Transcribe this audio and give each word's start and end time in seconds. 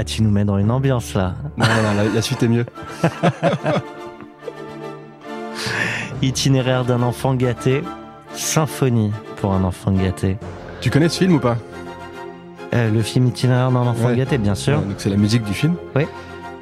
Ah, 0.00 0.04
tu 0.04 0.22
nous 0.22 0.30
mets 0.30 0.44
dans 0.44 0.58
une 0.58 0.70
ambiance 0.70 1.14
là. 1.14 1.34
Non, 1.56 1.66
non, 1.66 1.94
la, 1.96 2.04
la 2.04 2.22
suite 2.22 2.40
est 2.44 2.48
mieux. 2.48 2.64
Itinéraire 6.22 6.84
d'un 6.84 7.02
enfant 7.02 7.34
gâté, 7.34 7.82
symphonie 8.32 9.10
pour 9.40 9.52
un 9.54 9.64
enfant 9.64 9.90
gâté. 9.92 10.36
Tu 10.80 10.90
connais 10.90 11.08
ce 11.08 11.18
film 11.18 11.34
ou 11.34 11.38
pas 11.40 11.56
Euh, 12.74 12.90
le 12.92 13.02
film 13.02 13.26
Itinéraire 13.26 13.70
d'un 13.72 13.80
enfant 13.80 14.06
Ouais. 14.08 14.16
gâté, 14.16 14.38
bien 14.38 14.54
sûr. 14.54 14.78
Ouais, 14.78 14.84
Donc 14.84 14.94
c'est 14.98 15.10
la 15.10 15.16
musique 15.16 15.42
du 15.42 15.52
film. 15.52 15.74
Oui. 15.96 16.04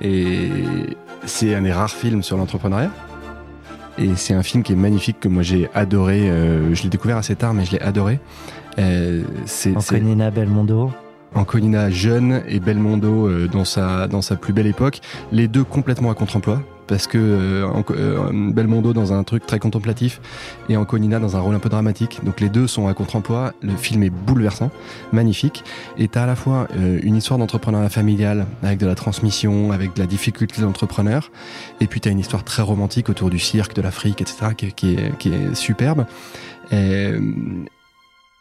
Et 0.01 0.49
c'est 1.27 1.55
un 1.55 1.61
des 1.63 1.73
rares 1.73 1.91
films 1.91 2.23
sur 2.23 2.37
l'entrepreneuriat. 2.39 2.91
Et 3.99 4.15
c'est 4.17 4.33
un 4.35 4.43
film 4.43 4.63
qui 4.63 4.73
est 4.73 4.77
magnifique 4.77 5.21
que 5.21 5.29
moi 5.29 5.43
j'ai 5.43 5.69
adoré. 5.75 6.29
euh, 6.31 6.75
je 6.75 6.83
l'ai 6.85 6.89
découvert 6.91 7.17
assez 7.19 7.35
tard, 7.37 7.53
mais 7.55 7.65
je 7.67 7.73
l'ai 7.73 7.81
adoré. 7.81 8.19
Euh, 8.79 9.23
c'est 9.47 9.75
Anconina 9.77 10.31
Belmondo. 10.31 10.91
Anconina 11.37 11.91
jeune 11.91 12.43
et 12.49 12.59
Belmondo 12.59 13.29
euh, 13.29 13.49
dans 13.49 13.65
sa 13.65 14.09
dans 14.09 14.23
sa 14.23 14.37
plus 14.37 14.53
belle 14.53 14.67
époque. 14.67 15.01
Les 15.31 15.47
deux 15.47 15.65
complètement 15.65 16.11
à 16.11 16.15
contre-emploi 16.15 16.63
parce 16.87 17.07
que 17.07 17.19
euh, 17.19 17.83
euh, 17.91 18.53
Belmondo 18.53 18.93
dans 18.93 19.13
un 19.13 19.23
truc 19.25 19.47
très 19.47 19.59
contemplatif 19.59 20.21
et 20.69 20.77
Anconina 20.77 21.19
dans 21.19 21.37
un 21.37 21.41
rôle 21.41 21.55
un 21.55 21.59
peu 21.59 21.69
dramatique. 21.69 22.21
Donc 22.25 22.41
les 22.41 22.49
deux 22.49 22.67
sont 22.67 22.89
à 22.89 22.95
contre-emploi. 22.95 23.53
Le 23.63 23.77
film 23.77 24.03
est 24.03 24.11
bouleversant, 24.11 24.71
magnifique. 25.13 25.65
Et 25.99 26.09
t'as 26.09 26.25
à 26.25 26.27
la 26.27 26.37
fois 26.37 26.69
euh, 26.77 26.99
une 27.03 27.17
histoire 27.17 27.39
d'entrepreneuriat 27.39 27.89
familial 27.89 28.47
avec 28.63 28.79
de 28.79 28.87
la 28.87 28.95
transmission, 28.95 29.73
avec 29.73 29.95
de 29.95 30.01
la 30.01 30.07
difficulté 30.07 30.61
de 30.61 30.67
l'entrepreneur, 30.67 31.31
et 31.81 31.87
puis 31.87 32.01
t'as 32.01 32.11
une 32.11 32.19
histoire 32.19 32.45
très 32.45 32.63
romantique 32.63 33.09
autour 33.09 33.31
du 33.31 33.39
cirque, 33.39 33.75
de 33.75 33.83
l'Afrique, 33.83 34.21
etc., 34.21 34.55
qui, 34.57 34.67
est, 34.95 35.19
qui 35.19 35.29
est 35.29 35.55
superbe. 35.55 36.07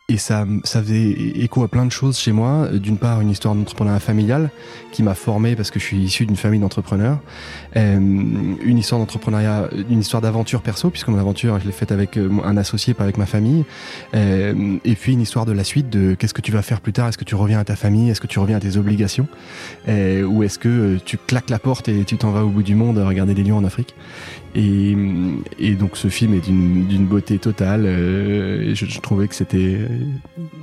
Et 0.07 0.17
ça, 0.17 0.45
ça 0.65 0.83
faisait 0.83 1.09
écho 1.09 1.63
à 1.63 1.67
plein 1.67 1.83
de 1.83 1.91
choses 1.91 2.19
chez 2.19 2.31
moi. 2.31 2.67
D'une 2.71 2.99
part, 2.99 3.21
une 3.21 3.31
histoire 3.31 3.55
d'entrepreneuriat 3.55 3.99
familial 3.99 4.51
qui 4.91 5.01
m'a 5.01 5.15
formé 5.15 5.55
parce 5.55 5.71
que 5.71 5.79
je 5.79 5.85
suis 5.85 5.97
issu 5.97 6.27
d'une 6.27 6.35
famille 6.35 6.59
d'entrepreneurs. 6.59 7.17
Euh, 7.75 7.97
une 7.97 8.77
histoire 8.77 9.01
d'entrepreneuriat, 9.01 9.67
une 9.89 10.01
histoire 10.01 10.21
d'aventure 10.21 10.61
perso, 10.61 10.91
puisque 10.91 11.07
mon 11.07 11.17
aventure, 11.17 11.59
je 11.59 11.65
l'ai 11.65 11.71
faite 11.71 11.91
avec 11.91 12.17
euh, 12.17 12.29
un 12.43 12.55
associé, 12.55 12.93
pas 12.93 13.03
avec 13.03 13.17
ma 13.17 13.25
famille. 13.25 13.65
Euh, 14.13 14.77
et 14.85 14.93
puis 14.93 15.13
une 15.13 15.21
histoire 15.21 15.47
de 15.47 15.53
la 15.53 15.63
suite, 15.63 15.89
de 15.89 16.13
qu'est-ce 16.13 16.35
que 16.35 16.41
tu 16.41 16.51
vas 16.51 16.61
faire 16.61 16.81
plus 16.81 16.93
tard? 16.93 17.07
Est-ce 17.07 17.17
que 17.17 17.25
tu 17.25 17.33
reviens 17.33 17.57
à 17.57 17.63
ta 17.63 17.75
famille? 17.75 18.11
Est-ce 18.11 18.21
que 18.21 18.27
tu 18.27 18.37
reviens 18.37 18.57
à 18.57 18.59
tes 18.59 18.77
obligations? 18.77 19.27
Ou 19.87 20.43
est-ce 20.43 20.59
que 20.59 20.99
tu 21.03 21.17
claques 21.17 21.49
la 21.49 21.57
porte 21.57 21.89
et 21.89 22.03
tu 22.03 22.17
t'en 22.17 22.29
vas 22.29 22.45
au 22.45 22.49
bout 22.49 22.63
du 22.63 22.75
monde 22.75 22.99
à 22.99 23.07
regarder 23.07 23.33
les 23.33 23.43
lions 23.43 23.57
en 23.57 23.63
Afrique? 23.63 23.95
Et, 24.55 25.75
donc 25.75 25.97
ce 25.97 26.07
film 26.07 26.33
est 26.33 26.39
d'une 26.39 27.05
beauté 27.05 27.37
totale. 27.39 27.85
euh, 27.85 28.73
je, 28.73 28.99
trouvais 29.01 29.27
que 29.27 29.35
c'était 29.35 29.79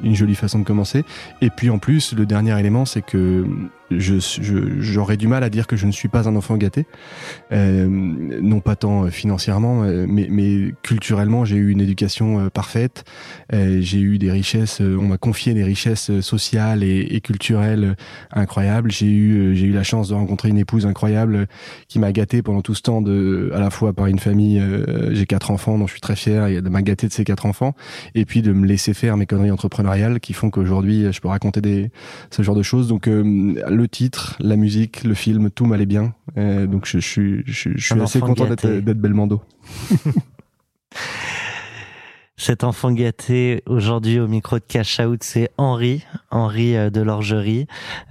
une 0.03 0.15
jolie 0.15 0.34
façon 0.34 0.59
de 0.59 0.65
commencer. 0.65 1.05
Et 1.41 1.51
puis 1.51 1.69
en 1.71 1.79
plus, 1.79 2.15
le 2.15 2.25
dernier 2.25 2.59
élément, 2.59 2.84
c'est 2.84 3.03
que 3.03 3.45
j'aurais 3.98 5.17
du 5.17 5.29
mal 5.29 5.45
à 5.45 5.51
dire 5.51 5.67
que 5.67 5.77
je 5.77 5.87
ne 5.87 5.93
suis 5.93 6.09
pas 6.09 6.29
un 6.29 6.37
enfant 6.37 6.57
gâté. 6.57 6.87
Euh, 7.53 7.87
non 7.89 8.61
pas 8.61 8.77
tant 8.77 9.05
euh, 9.05 9.11
financièrement, 9.11 9.84
euh, 9.84 10.06
mais, 10.09 10.27
mais 10.31 10.75
culturellement, 10.83 11.44
j'ai 11.44 11.56
eu 11.56 11.71
une 11.71 11.81
éducation 11.81 12.41
euh, 12.41 12.49
parfaite. 12.49 13.05
Euh, 13.53 13.78
j'ai 13.81 13.99
eu 14.00 14.19
des 14.19 14.31
richesses, 14.31 14.81
on 14.81 15.09
m'a 15.09 15.19
confié 15.19 15.55
des 15.55 15.65
richesses 15.65 16.21
sociales 16.21 16.83
et, 16.83 17.21
culturelles 17.22 17.97
incroyables. 18.33 18.91
J'ai 18.91 19.06
eu, 19.06 19.55
j'ai 19.55 19.66
eu 19.66 19.72
la 19.72 19.84
chance 19.84 20.09
de 20.09 20.15
rencontrer 20.15 20.49
une 20.49 20.59
épouse 20.59 20.87
incroyable 20.87 21.47
qui 21.89 21.99
m'a 21.99 22.12
gâté 22.12 22.43
pendant 22.43 22.62
tout 22.62 22.75
ce 22.75 22.83
temps 22.83 23.00
de, 23.03 23.50
à 23.55 23.61
la 23.61 23.71
fois 23.71 23.93
par 23.93 24.06
une 24.06 24.19
famille. 24.19 24.59
euh, 24.59 25.15
j'ai 25.15 25.27
quatre 25.27 25.50
enfants, 25.50 25.78
dont 25.78 25.87
je 25.87 25.93
suis 25.93 26.00
très 26.00 26.16
fier, 26.16 26.47
et 26.47 26.61
de 26.61 26.69
m'a 26.69 26.83
gâté 26.83 27.06
de 27.06 27.12
ces 27.12 27.25
quatre 27.25 27.47
enfants, 27.47 27.75
et 28.15 28.25
puis 28.25 28.43
de 28.43 28.53
me 28.53 28.66
laisser 28.66 28.95
faire 28.95 29.16
mes 29.16 29.27
conneries 29.27 29.50
entrepreneuriales 29.50 30.21
qui 30.21 30.33
font 30.33 30.50
qu'aujourd'hui 30.50 31.12
je 31.12 31.21
peux 31.21 31.28
raconter 31.28 31.61
des 31.61 31.91
ce 32.31 32.43
genre 32.43 32.56
de 32.56 32.62
choses. 32.62 32.89
Donc 32.89 33.09
euh, 33.09 33.55
le 33.82 33.88
titre, 33.88 34.37
la 34.41 34.56
musique, 34.56 35.04
le 35.04 35.15
film, 35.15 35.50
tout 35.50 35.66
m'allait 35.66 35.87
bien. 35.87 36.15
Euh, 36.38 36.66
donc 36.66 36.87
je, 36.87 36.98
je 37.00 37.06
suis, 37.06 37.43
je, 37.47 37.70
je 37.75 37.84
suis 37.84 37.94
Un 37.94 38.00
assez 38.00 38.20
content 38.20 38.47
d'être 38.47 38.93
Belmondo. 38.93 39.43
Cet 42.37 42.65
enfant 42.65 42.91
gâté 42.91 43.62
aujourd'hui 43.66 44.19
au 44.19 44.26
micro 44.26 44.59
de 44.59 44.65
Cash 44.66 44.98
Out, 45.00 45.22
c'est 45.22 45.50
Henri, 45.59 46.04
Henri 46.31 46.76
euh, 46.76 46.91
de 46.91 47.00
l'Orgerie. 47.00 47.66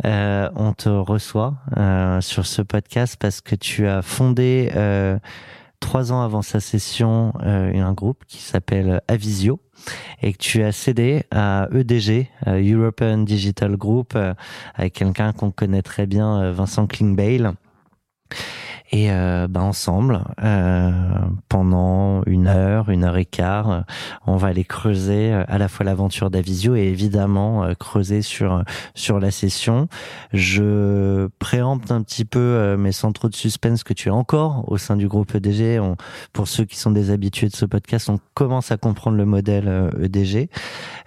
Euh, 0.05 0.49
on 0.55 0.73
te 0.73 0.89
reçoit 0.89 1.55
euh, 1.75 2.21
sur 2.21 2.45
ce 2.45 2.61
podcast 2.61 3.17
parce 3.19 3.41
que 3.41 3.55
tu 3.55 3.87
as 3.87 4.01
fondé 4.01 4.71
trois 5.81 6.13
ans 6.13 6.21
avant 6.21 6.41
sa 6.41 6.61
session 6.61 7.33
euh, 7.43 7.73
un 7.81 7.91
groupe 7.91 8.23
qui 8.25 8.37
s'appelle 8.37 9.01
Avisio 9.09 9.59
et 10.21 10.31
que 10.33 10.37
tu 10.37 10.63
as 10.63 10.71
cédé 10.71 11.23
à 11.31 11.67
EDG, 11.73 12.27
euh, 12.47 12.61
European 12.61 13.17
Digital 13.19 13.75
Group, 13.75 14.13
euh, 14.15 14.33
avec 14.75 14.93
quelqu'un 14.93 15.33
qu'on 15.33 15.51
connaît 15.51 15.81
très 15.81 16.05
bien, 16.05 16.41
euh, 16.41 16.51
Vincent 16.53 16.87
Klingbeil. 16.87 17.49
Et 18.94 19.09
euh, 19.09 19.47
ben 19.47 19.62
ensemble, 19.62 20.22
euh, 20.44 20.91
pendant 21.47 22.24
une 22.25 22.47
heure, 22.47 22.90
une 22.90 23.06
heure 23.06 23.16
et 23.16 23.24
quart, 23.24 23.85
on 24.28 24.35
va 24.35 24.50
aller 24.50 24.66
creuser 24.66 25.31
euh, 25.31 25.46
à 25.47 25.57
la 25.57 25.69
fois 25.69 25.85
l'aventure 25.85 26.29
d'Avisio 26.29 26.75
et 26.75 26.81
évidemment 26.81 27.63
euh, 27.63 27.74
creuser 27.74 28.22
sur 28.22 28.66
sur 28.94 29.22
la 29.22 29.31
session. 29.31 29.88
Je 30.34 31.29
préempte 31.40 31.90
un 31.91 32.02
petit 32.02 32.25
peu, 32.25 32.75
mais 32.78 32.91
sans 32.91 33.13
trop 33.13 33.29
de 33.29 33.35
suspense, 33.35 33.84
que 33.84 33.94
tu 33.94 34.09
es 34.09 34.12
encore 34.12 34.69
au 34.69 34.78
sein 34.78 34.97
du 34.97 35.08
groupe 35.08 35.34
EDG. 35.35 35.79
Pour 36.34 36.50
ceux 36.50 36.66
qui 36.66 36.78
sont 36.78 36.91
des 36.91 37.12
habitués 37.12 37.47
de 37.47 37.56
ce 37.56 37.66
podcast, 37.66 38.09
on 38.09 38.19
commence 38.34 38.73
à 38.73 38.78
comprendre 38.78 39.16
le 39.16 39.25
modèle 39.25 39.90
EDG. 40.02 40.50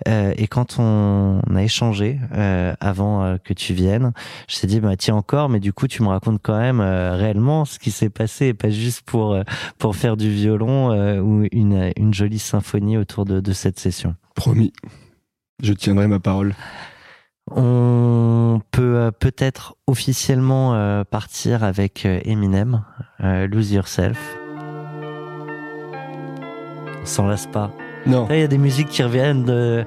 Euh, 0.09 0.33
et 0.37 0.47
quand 0.47 0.79
on, 0.79 1.41
a 1.55 1.63
échangé 1.63 2.19
avant 2.81 3.37
que 3.45 3.53
tu 3.53 3.75
viennes, 3.75 4.13
je 4.49 4.59
t'ai 4.59 4.67
dit 4.67 4.81
bah 4.81 4.97
tiens 4.97 5.17
encore, 5.17 5.49
mais 5.49 5.61
du 5.61 5.73
coup 5.73 5.87
tu 5.87 6.03
me 6.03 6.09
racontes 6.09 6.41
quand 6.43 6.59
même 6.59 6.81
réellement 6.81 7.65
ce 7.75 7.79
qui 7.79 7.91
s'est 7.91 8.11
passé, 8.11 8.47
et 8.47 8.55
pas 8.55 8.71
juste 8.71 9.03
pour 9.03 9.35
euh, 9.35 9.43
pour 9.79 9.97
faire 9.97 10.17
du 10.17 10.31
violon 10.31 10.93
euh, 10.93 11.21
ou 11.21 11.47
une 11.53 11.93
une 11.97 12.15
jolie 12.15 12.39
symphonie 12.39 12.97
autour 12.97 13.25
de, 13.25 13.41
de 13.41 13.53
cette 13.53 13.79
session. 13.79 14.15
Promis. 14.35 14.73
Je 15.63 15.73
tiendrai 15.73 16.07
ma 16.07 16.21
parole. 16.21 16.55
On 17.51 18.61
peut 18.71 18.97
euh, 18.97 19.11
peut-être 19.11 19.77
officiellement 19.87 21.05
partir 21.05 21.63
avec 21.63 22.07
Eminem, 22.07 22.83
Lose 23.21 23.73
Yourself. 23.73 24.19
On 27.03 27.07
s'en 27.07 27.27
lasse 27.27 27.47
pas. 27.47 27.71
Non. 28.07 28.27
Là, 28.29 28.37
il 28.37 28.41
y 28.41 28.45
a 28.45 28.49
des 28.49 28.59
musiques 28.59 28.89
qui 28.89 29.03
reviennent 29.03 29.45
de. 29.45 29.85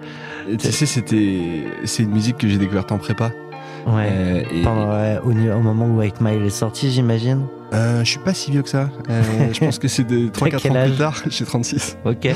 Tu 0.60 0.72
sais, 0.72 0.86
c'était, 0.86 1.66
c'est 1.86 2.04
une 2.04 2.12
musique 2.12 2.38
que 2.38 2.48
j'ai 2.48 2.58
découverte 2.58 2.92
en 2.92 2.98
prépa. 2.98 3.32
Ouais. 3.88 4.10
Euh, 4.12 4.44
et- 4.54 4.62
Pendant, 4.64 4.90
ouais, 4.92 5.18
au, 5.24 5.32
au 5.32 5.62
moment 5.62 5.86
où 5.88 5.98
White 6.00 6.20
Mile 6.22 6.44
est 6.44 6.50
sorti, 6.50 6.92
j'imagine. 6.92 7.48
Euh, 7.74 8.00
je 8.04 8.10
suis 8.10 8.20
pas 8.20 8.34
si 8.34 8.52
vieux 8.52 8.62
que 8.62 8.70
ça. 8.70 8.90
Euh, 9.10 9.22
je 9.54 9.60
pense 9.60 9.80
que 9.80 9.88
c'est 9.88 10.04
de 10.06 10.28
3-4 10.30 10.70
ans 10.72 10.86
plus 10.86 10.98
tard. 10.98 11.24
J'ai 11.30 11.46
36. 11.46 11.98
Ok. 12.06 12.28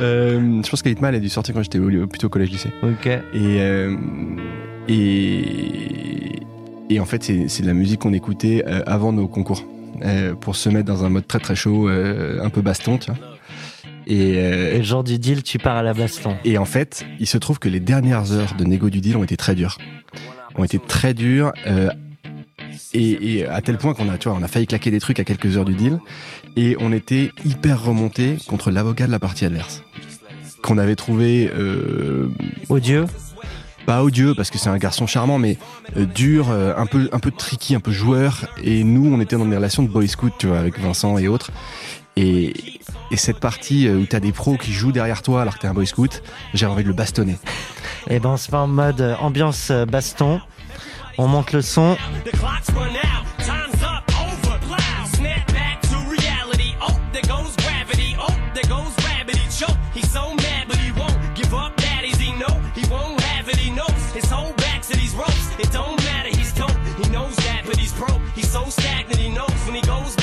Euh, 0.00 0.62
je 0.64 0.70
pense 0.70 0.82
qu'Hit 0.82 1.00
Mal 1.00 1.14
a 1.14 1.18
dû 1.18 1.28
sortir 1.28 1.54
quand 1.54 1.62
j'étais 1.62 1.78
plutôt 2.06 2.26
au 2.26 2.30
collège-lycée. 2.30 2.70
Ok. 2.82 3.06
Et, 3.06 3.20
euh, 3.34 3.96
et, 4.88 6.40
et 6.90 7.00
en 7.00 7.04
fait, 7.04 7.22
c'est 7.22 7.48
c'est 7.48 7.62
de 7.62 7.68
la 7.68 7.74
musique 7.74 8.00
qu'on 8.00 8.12
écoutait 8.12 8.64
avant 8.86 9.12
nos 9.12 9.28
concours. 9.28 9.64
euh, 10.04 10.34
pour 10.34 10.54
se 10.56 10.68
mettre 10.68 10.86
dans 10.86 11.04
un 11.04 11.08
mode 11.08 11.26
très 11.26 11.40
très 11.40 11.56
chaud, 11.56 11.88
euh, 11.88 12.38
un 12.42 12.50
peu 12.50 12.60
baston, 12.62 12.98
tu 12.98 13.10
vois. 13.10 13.18
Et, 14.06 14.34
euh, 14.36 14.74
Et 14.74 14.78
le 14.78 14.84
jour 14.84 15.02
du 15.04 15.18
deal, 15.18 15.42
tu 15.42 15.58
pars 15.58 15.76
à 15.76 15.82
la 15.82 15.92
baston. 15.92 16.36
et 16.44 16.56
en 16.56 16.64
fait, 16.64 17.04
il 17.18 17.26
se 17.26 17.36
trouve 17.36 17.58
que 17.58 17.68
les 17.68 17.80
dernières 17.80 18.32
heures 18.32 18.54
de 18.56 18.64
négo 18.64 18.88
du 18.90 19.00
deal 19.00 19.16
ont 19.16 19.24
été 19.24 19.36
très 19.36 19.54
dures. 19.54 19.76
Ont 20.58 20.64
été 20.64 20.78
très 20.78 21.14
dures. 21.14 21.52
euh, 21.66 21.88
et, 22.94 23.38
et 23.38 23.46
à 23.46 23.60
tel 23.60 23.76
point 23.78 23.94
qu'on 23.94 24.08
a, 24.08 24.18
tu 24.18 24.28
vois, 24.28 24.36
on 24.38 24.42
a 24.42 24.48
failli 24.48 24.66
claquer 24.66 24.90
des 24.90 25.00
trucs 25.00 25.20
à 25.20 25.24
quelques 25.24 25.56
heures 25.56 25.64
du 25.64 25.74
deal. 25.74 25.98
Et 26.56 26.76
on 26.80 26.92
était 26.92 27.32
hyper 27.44 27.82
remonté 27.82 28.36
contre 28.46 28.70
l'avocat 28.70 29.06
de 29.06 29.12
la 29.12 29.18
partie 29.18 29.44
adverse. 29.44 29.82
Qu'on 30.62 30.78
avait 30.78 30.96
trouvé 30.96 31.50
euh, 31.56 32.28
Odieux. 32.68 33.04
pas 33.86 34.02
odieux 34.02 34.34
parce 34.34 34.50
que 34.50 34.58
c'est 34.58 34.68
un 34.68 34.78
garçon 34.78 35.06
charmant, 35.06 35.38
mais 35.38 35.56
euh, 35.96 36.04
dur, 36.04 36.48
euh, 36.50 36.74
un 36.76 36.86
peu 36.86 37.08
un 37.12 37.20
peu 37.20 37.30
tricky, 37.30 37.74
un 37.74 37.80
peu 37.80 37.92
joueur. 37.92 38.46
Et 38.62 38.82
nous, 38.84 39.12
on 39.14 39.20
était 39.20 39.36
dans 39.36 39.46
des 39.46 39.56
relations 39.56 39.82
de 39.84 39.88
boy 39.88 40.08
scout, 40.08 40.32
tu 40.38 40.48
vois, 40.48 40.58
avec 40.58 40.78
Vincent 40.80 41.16
et 41.18 41.28
autres. 41.28 41.52
Et, 42.20 42.80
et 43.12 43.16
cette 43.16 43.38
partie 43.38 43.86
euh, 43.86 43.98
où 43.98 44.06
t'as 44.06 44.18
des 44.18 44.32
pros 44.32 44.56
qui 44.56 44.72
jouent 44.72 44.90
derrière 44.90 45.22
toi 45.22 45.42
alors 45.42 45.54
que 45.54 45.60
t'es 45.60 45.68
un 45.68 45.74
boy 45.74 45.86
scout, 45.86 46.20
j'ai 46.52 46.66
envie 46.66 46.82
de 46.82 46.88
le 46.88 46.94
bastonner. 46.94 47.38
Et 48.10 48.18
ben 48.18 48.30
on 48.30 48.36
se 48.36 48.50
met 48.50 48.56
en 48.56 48.66
mode 48.66 49.00
euh, 49.00 49.14
ambiance 49.20 49.70
euh, 49.70 49.86
baston. 49.86 50.40
On 51.16 51.28
monte 51.28 51.52
le 51.52 51.62
son. 51.62 51.96
The 52.24 52.30
clock's 52.36 52.70
run 52.70 52.96
out, 52.96 53.24
time's 53.38 53.82
up, 53.84 54.02
over, 54.20 54.58
plow. 54.66 55.06
Snap 55.14 55.46
back 55.52 55.80
to 55.82 55.96
reality. 56.10 56.74
Oh, 56.82 56.90
there 57.12 57.22
goes 57.22 57.54
gravity. 57.56 58.16
Oh, 58.18 58.34
there 58.52 58.68
goes 58.68 58.94
gravity. 58.96 59.38
Choke. 59.56 59.78
He's 59.94 60.10
so 60.10 60.34
mad, 60.34 60.66
but 60.66 60.78
he 60.78 60.90
won't 60.90 61.16
give 61.36 61.54
up. 61.54 61.76
That 61.76 62.02
is 62.04 62.18
he 62.18 62.32
know 62.32 62.60
he 62.74 62.84
won't 62.90 63.20
have 63.20 63.48
it. 63.48 63.56
He 63.56 63.70
knows 63.70 64.12
his 64.12 64.28
whole 64.28 64.52
back 64.54 64.82
to 64.82 64.96
these 64.96 65.14
ropes. 65.14 65.50
It 65.60 65.70
don't 65.70 65.96
matter. 66.04 66.30
He's 66.30 66.52
dope. 66.52 66.74
He 67.00 67.08
knows 67.10 67.36
that, 67.36 67.62
but 67.64 67.76
he's 67.76 67.92
broke. 67.92 68.20
He's 68.34 68.50
so 68.50 68.64
stagnant. 68.70 69.20
He 69.20 69.28
knows 69.30 69.54
when 69.66 69.76
he 69.76 69.82
goes 69.82 70.17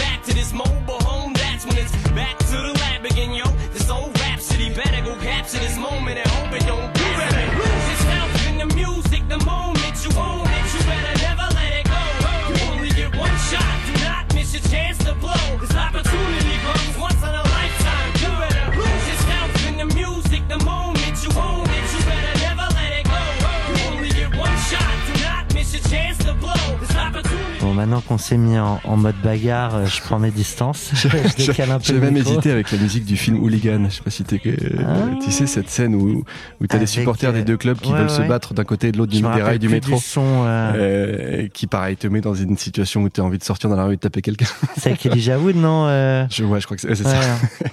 maintenant 27.85 28.01
qu'on 28.01 28.17
s'est 28.17 28.37
mis 28.37 28.57
en, 28.57 28.79
en 28.83 28.97
mode 28.97 29.15
bagarre, 29.23 29.75
euh, 29.75 29.85
je 29.85 30.01
prends 30.01 30.17
mes 30.17 30.31
distances. 30.31 30.89
je 30.93 31.07
décale 31.45 31.69
un 31.71 31.77
peu 31.77 31.85
J'ai 31.85 31.99
même 31.99 32.17
hésité 32.17 32.49
avec 32.49 32.71
la 32.71 32.79
musique 32.79 33.05
du 33.05 33.15
film 33.15 33.37
Hooligan. 33.43 33.85
Je 33.89 33.95
sais 33.95 34.01
pas 34.01 34.09
si 34.09 34.23
t'es, 34.23 34.41
Ah. 34.79 35.11
tu 35.23 35.31
sais 35.31 35.45
cette 35.45 35.69
scène 35.69 35.93
où 35.93 36.23
où 36.59 36.67
t'as 36.67 36.79
des 36.79 36.87
supporters 36.87 37.31
des 37.31 37.43
deux 37.43 37.57
clubs 37.57 37.77
qui 37.79 37.91
ouais, 37.91 37.99
veulent 37.99 38.09
se 38.09 38.21
ouais. 38.21 38.27
battre 38.27 38.55
d'un 38.55 38.63
côté 38.63 38.87
et 38.87 38.91
de 38.91 38.97
l'autre 38.97 39.11
du, 39.11 39.23
rails 39.23 39.59
du 39.59 39.69
métro. 39.69 39.97
son, 39.99 40.23
euh, 40.45 40.73
Euh, 40.75 41.47
qui 41.53 41.67
pareil 41.67 41.95
te 41.95 42.07
met 42.07 42.21
dans 42.21 42.33
une 42.33 42.57
situation 42.57 43.03
où 43.03 43.09
tu 43.09 43.21
as 43.21 43.23
envie 43.23 43.37
de 43.37 43.43
sortir 43.43 43.69
dans 43.69 43.75
la 43.75 43.85
rue 43.85 43.93
et 43.93 43.97
de 43.97 44.01
taper 44.01 44.21
quelqu'un. 44.23 44.47
C'est 44.77 44.89
avec 44.89 45.05
Elijah 45.05 45.38
Wood, 45.38 45.55
non 45.55 45.85
euh, 45.88 46.25
Je 46.31 46.43
vois, 46.43 46.57
je 46.59 46.65
crois 46.65 46.77
que 46.77 46.81
c'est 46.81 46.89
ouais, 46.89 47.11
ouais. 47.11 47.21
ça. 47.61 47.67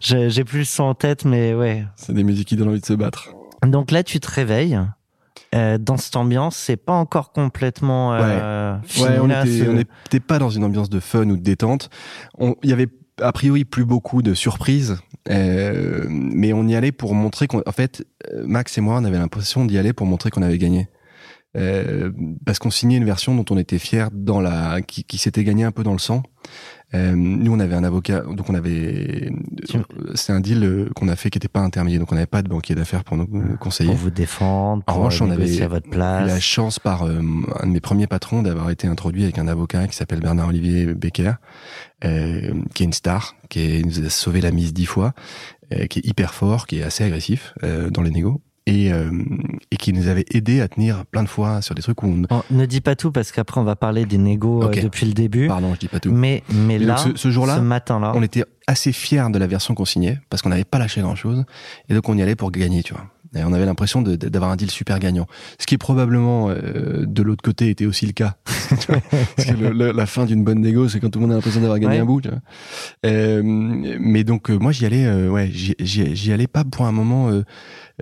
J'ai 0.00 0.30
j'ai 0.30 0.44
plus 0.44 0.60
le 0.60 0.64
son 0.64 0.84
en 0.84 0.94
tête, 0.94 1.24
mais 1.26 1.52
ouais. 1.54 1.84
C'est 1.96 2.14
des 2.14 2.24
musiques 2.24 2.48
qui 2.48 2.56
donnent 2.56 2.68
envie 2.70 2.80
de 2.80 2.86
se 2.86 2.94
battre. 2.94 3.28
Donc 3.66 3.90
là, 3.90 4.02
tu 4.02 4.18
te 4.20 4.30
réveilles. 4.30 4.80
Euh, 5.54 5.76
dans 5.78 5.96
cette 5.98 6.16
ambiance, 6.16 6.56
c'est 6.56 6.76
pas 6.76 6.94
encore 6.94 7.32
complètement 7.32 8.14
euh, 8.14 8.76
fini, 8.84 9.06
Ouais, 9.06 9.18
on 9.18 9.26
n'était 9.74 10.20
pas 10.20 10.38
dans 10.38 10.48
une 10.50 10.64
ambiance 10.64 10.88
de 10.88 10.98
fun 11.00 11.28
ou 11.28 11.36
de 11.36 11.42
détente. 11.42 11.90
On- 12.38 12.54
Il 12.62 12.70
y 12.70 12.72
avait 12.72 12.88
a 13.20 13.32
priori 13.32 13.64
plus 13.66 13.84
beaucoup 13.84 14.22
de 14.22 14.32
surprises, 14.32 14.96
euh, 15.30 16.06
mais 16.08 16.52
on 16.54 16.66
y 16.66 16.74
allait 16.74 16.92
pour 16.92 17.14
montrer 17.14 17.46
qu'en 17.48 17.60
en 17.66 17.72
fait, 17.72 18.06
euh, 18.32 18.44
Max 18.46 18.78
et 18.78 18.80
moi, 18.80 18.96
on 18.98 19.04
avait 19.04 19.18
l'impression 19.18 19.64
d'y 19.66 19.76
aller 19.78 19.92
pour 19.92 20.06
montrer 20.06 20.30
qu'on 20.30 20.42
avait 20.42 20.58
gagné. 20.58 20.88
Euh, 21.54 22.10
parce 22.46 22.58
qu'on 22.58 22.70
signait 22.70 22.96
une 22.96 23.04
version 23.04 23.34
dont 23.34 23.44
on 23.50 23.58
était 23.58 23.78
fier 23.78 24.08
dans 24.10 24.40
la 24.40 24.80
qui, 24.80 25.04
qui 25.04 25.18
s'était 25.18 25.44
gagné 25.44 25.64
un 25.64 25.70
peu 25.70 25.82
dans 25.82 25.92
le 25.92 25.98
sang. 25.98 26.22
Euh, 26.94 27.14
nous, 27.14 27.52
on 27.52 27.58
avait 27.60 27.74
un 27.74 27.84
avocat, 27.84 28.20
donc 28.20 28.48
on 28.50 28.54
avait. 28.54 29.30
C'est 30.14 30.32
un 30.32 30.40
deal 30.40 30.62
euh, 30.64 30.88
qu'on 30.94 31.08
a 31.08 31.16
fait 31.16 31.30
qui 31.30 31.36
n'était 31.38 31.48
pas 31.48 31.60
intermédiaire, 31.60 32.00
donc 32.00 32.12
on 32.12 32.14
n'avait 32.14 32.26
pas 32.26 32.42
de 32.42 32.48
banquier 32.48 32.74
d'affaires 32.74 33.04
pour 33.04 33.16
nous 33.16 33.28
euh, 33.34 33.56
conseiller. 33.56 33.90
pour 33.90 33.98
vous 33.98 34.10
défendre, 34.10 34.82
En 34.86 34.92
pour 34.92 34.96
revanche, 34.96 35.20
on 35.22 35.30
avait 35.30 35.62
à 35.62 35.68
votre 35.68 35.88
la 36.26 36.40
chance 36.40 36.78
par 36.78 37.02
euh, 37.04 37.20
un 37.60 37.66
de 37.66 37.72
mes 37.72 37.80
premiers 37.80 38.06
patrons 38.06 38.42
d'avoir 38.42 38.70
été 38.70 38.86
introduit 38.88 39.22
avec 39.24 39.38
un 39.38 39.48
avocat 39.48 39.86
qui 39.88 39.96
s'appelle 39.96 40.20
Bernard-Olivier 40.20 40.94
Becker, 40.94 41.32
euh, 42.04 42.52
qui 42.74 42.82
est 42.82 42.86
une 42.86 42.92
star, 42.92 43.34
qui 43.48 43.60
est- 43.60 43.82
nous 43.86 44.04
a 44.04 44.08
sauvé 44.10 44.40
la 44.40 44.50
mise 44.50 44.72
dix 44.74 44.86
fois, 44.86 45.12
euh, 45.72 45.86
qui 45.86 46.00
est 46.00 46.06
hyper 46.06 46.34
fort, 46.34 46.66
qui 46.66 46.78
est 46.78 46.82
assez 46.82 47.04
agressif 47.04 47.54
euh, 47.62 47.88
dans 47.90 48.02
les 48.02 48.10
négos. 48.10 48.42
Et, 48.66 48.92
euh, 48.92 49.10
et 49.72 49.76
qui 49.76 49.92
nous 49.92 50.06
avait 50.06 50.24
aidé 50.30 50.60
à 50.60 50.68
tenir 50.68 51.04
plein 51.06 51.24
de 51.24 51.28
fois 51.28 51.62
sur 51.62 51.74
des 51.74 51.82
trucs 51.82 52.00
où 52.04 52.06
on... 52.06 52.18
Bon, 52.18 52.42
ne 52.50 52.64
dis 52.64 52.80
pas 52.80 52.94
tout 52.94 53.10
parce 53.10 53.32
qu'après 53.32 53.60
on 53.60 53.64
va 53.64 53.74
parler 53.74 54.06
des 54.06 54.18
négos 54.18 54.62
euh, 54.62 54.70
depuis 54.70 55.04
le 55.04 55.14
début. 55.14 55.48
Pardon, 55.48 55.74
je 55.74 55.80
dis 55.80 55.88
pas 55.88 55.98
tout. 55.98 56.12
Mais 56.12 56.44
mais 56.48 56.78
là, 56.78 56.96
ce 56.96 57.30
jour-là, 57.30 57.56
ce 57.56 57.60
matin-là, 57.60 58.12
on 58.14 58.22
était 58.22 58.44
assez 58.68 58.92
fiers 58.92 59.30
de 59.30 59.38
la 59.38 59.48
version 59.48 59.74
qu'on 59.74 59.84
signait 59.84 60.20
parce 60.30 60.42
qu'on 60.42 60.50
n'avait 60.50 60.64
pas 60.64 60.78
lâché 60.78 61.00
grand-chose 61.00 61.44
et 61.88 61.94
donc 61.94 62.08
on 62.08 62.16
y 62.16 62.22
allait 62.22 62.36
pour 62.36 62.52
gagner, 62.52 62.84
tu 62.84 62.94
vois. 62.94 63.04
Et 63.34 63.42
on 63.44 63.52
avait 63.52 63.64
l'impression 63.66 64.02
d'avoir 64.02 64.50
un 64.50 64.56
deal 64.56 64.70
super 64.70 64.98
gagnant. 64.98 65.26
Ce 65.58 65.66
qui 65.66 65.78
probablement 65.78 66.50
euh, 66.50 67.04
de 67.06 67.22
l'autre 67.22 67.42
côté 67.42 67.70
était 67.70 67.86
aussi 67.86 68.04
le 68.06 68.12
cas. 68.12 68.36
Parce 68.68 68.86
que 69.48 69.54
le- 69.54 69.70
le- 69.72 69.92
la 69.92 70.06
fin 70.06 70.26
d'une 70.26 70.44
bonne 70.44 70.60
négo, 70.60 70.88
c'est 70.88 71.00
quand 71.00 71.08
tout 71.10 71.18
le 71.18 71.22
monde 71.22 71.32
a 71.32 71.36
l'impression 71.36 71.60
d'avoir 71.60 71.78
gagné 71.78 71.94
Ouais. 71.96 72.00
un 72.00 72.04
bout. 72.04 72.20
Tu 72.20 72.28
vois. 72.28 72.38
Euh, 73.06 73.42
mais 73.44 74.24
donc 74.24 74.50
euh, 74.50 74.58
moi 74.58 74.72
j'y 74.72 74.84
allais, 74.86 75.06
euh, 75.06 75.28
ouais, 75.30 75.50
j'y 75.52 76.32
allais 76.32 76.46
pas 76.46 76.64
pour 76.64 76.84
un 76.86 76.92
moment, 76.92 77.30
euh, 77.30 77.42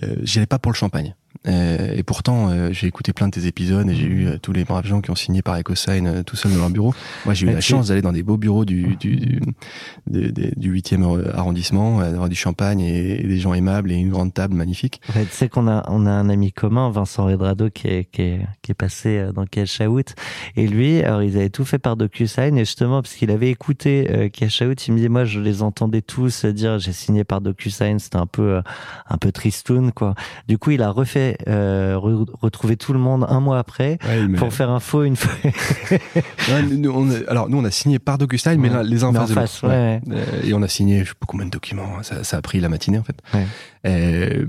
euh, 0.02 0.16
j'y 0.22 0.38
allais 0.38 0.46
pas 0.46 0.58
pour 0.58 0.72
le 0.72 0.76
champagne. 0.76 1.14
Euh, 1.46 1.94
et 1.96 2.02
pourtant, 2.02 2.50
euh, 2.50 2.68
j'ai 2.72 2.86
écouté 2.86 3.12
plein 3.12 3.26
de 3.28 3.32
tes 3.32 3.46
épisodes 3.46 3.88
et 3.88 3.94
j'ai 3.94 4.06
eu 4.06 4.26
euh, 4.26 4.36
tous 4.42 4.52
les 4.52 4.64
braves 4.64 4.84
gens 4.86 5.00
qui 5.00 5.10
ont 5.10 5.14
signé 5.14 5.40
par 5.42 5.58
EcoSign 5.58 6.22
tout 6.24 6.36
seul 6.36 6.52
dans 6.52 6.58
leur 6.58 6.70
bureau. 6.70 6.92
Moi, 7.24 7.34
j'ai 7.34 7.46
eu 7.46 7.50
la 7.52 7.60
chance 7.60 7.88
d'aller 7.88 8.02
dans 8.02 8.12
des 8.12 8.22
beaux 8.22 8.36
bureaux 8.36 8.64
du 8.64 8.96
du 8.96 9.16
du, 9.16 9.40
du, 10.06 10.32
du- 10.32 10.50
du 10.56 10.74
8e 10.74 11.30
arrondissement, 11.34 12.00
d'avoir 12.00 12.28
du 12.28 12.34
champagne 12.36 12.80
et, 12.80 13.20
et 13.24 13.26
des 13.26 13.38
gens 13.38 13.54
aimables 13.54 13.90
et 13.92 13.94
une 13.94 14.10
grande 14.10 14.34
table 14.34 14.54
magnifique. 14.54 15.00
Ouais, 15.14 15.24
tu 15.24 15.30
sais 15.32 15.48
qu'on 15.48 15.66
a, 15.68 15.84
on 15.88 16.04
a 16.06 16.10
un 16.10 16.28
ami 16.28 16.52
commun, 16.52 16.90
Vincent 16.90 17.24
Redrado, 17.26 17.70
qui 17.70 17.88
est, 17.88 18.04
qui 18.10 18.22
est, 18.22 18.40
qui 18.62 18.72
est 18.72 18.74
passé 18.74 19.26
dans 19.34 19.46
Cash 19.46 19.80
Out. 19.80 20.14
Et 20.56 20.66
lui, 20.66 21.02
alors, 21.02 21.22
ils 21.22 21.36
avaient 21.36 21.50
tout 21.50 21.64
fait 21.64 21.78
par 21.78 21.96
DocuSign. 21.96 22.56
Et 22.58 22.64
justement, 22.64 23.02
parce 23.02 23.14
qu'il 23.14 23.30
avait 23.30 23.50
écouté 23.50 24.08
euh, 24.10 24.28
Cash 24.28 24.60
Out, 24.62 24.88
il 24.88 24.94
me 24.94 24.98
dit, 24.98 25.08
moi, 25.08 25.24
je 25.24 25.40
les 25.40 25.62
entendais 25.62 26.02
tous 26.02 26.44
dire, 26.44 26.78
j'ai 26.78 26.92
signé 26.92 27.24
par 27.24 27.40
DocuSign. 27.40 27.98
C'était 27.98 28.16
un 28.16 28.26
peu, 28.26 28.60
un 29.08 29.16
peu 29.18 29.32
tristoun, 29.32 29.92
quoi. 29.92 30.14
Du 30.48 30.58
coup, 30.58 30.70
il 30.72 30.82
a 30.82 30.90
refait, 30.90 31.19
euh, 31.49 31.94
re- 31.96 32.28
retrouvé 32.40 32.76
tout 32.76 32.93
le 32.93 32.99
monde 32.99 33.25
un 33.28 33.40
mois 33.40 33.58
après. 33.58 33.99
Ouais, 34.06 34.26
mais- 34.28 34.38
Pour 34.38 34.52
faire 34.52 34.70
un 34.70 34.81
faux 34.81 35.05
une 35.05 35.17
fois. 35.17 35.32
Ouais, 36.49 36.62
nous, 36.62 36.90
on 36.90 37.11
a- 37.11 37.28
alors 37.31 37.49
nous, 37.49 37.58
on 37.58 37.64
a 37.64 37.70
signé 37.70 37.99
par 37.99 38.19
DocuSign, 38.19 38.61
mais 38.61 38.69
là, 38.69 38.82
les 38.82 39.05
uns 39.05 39.08
en 39.08 39.12
Mais 39.12 39.19
en 39.19 39.26
face 39.26 39.62
de 39.62 39.69
l'autre. 39.69 39.75
Euh, 39.75 39.99
et 40.44 40.55
on 40.55 40.62
a 40.62 40.69
signé, 40.69 41.00
je 41.05 41.11
sais 41.11 41.14
pas 41.19 41.26
combien 41.26 41.46
de 41.46 41.50
documents. 41.50 42.02
Ça, 42.02 42.25
ça 42.25 42.37
a 42.38 42.43
pris 42.43 42.61
la 42.61 42.69
matinée 42.69 42.99
en 42.99 43.02
fait. 43.05 43.20
Euh, 43.87 44.44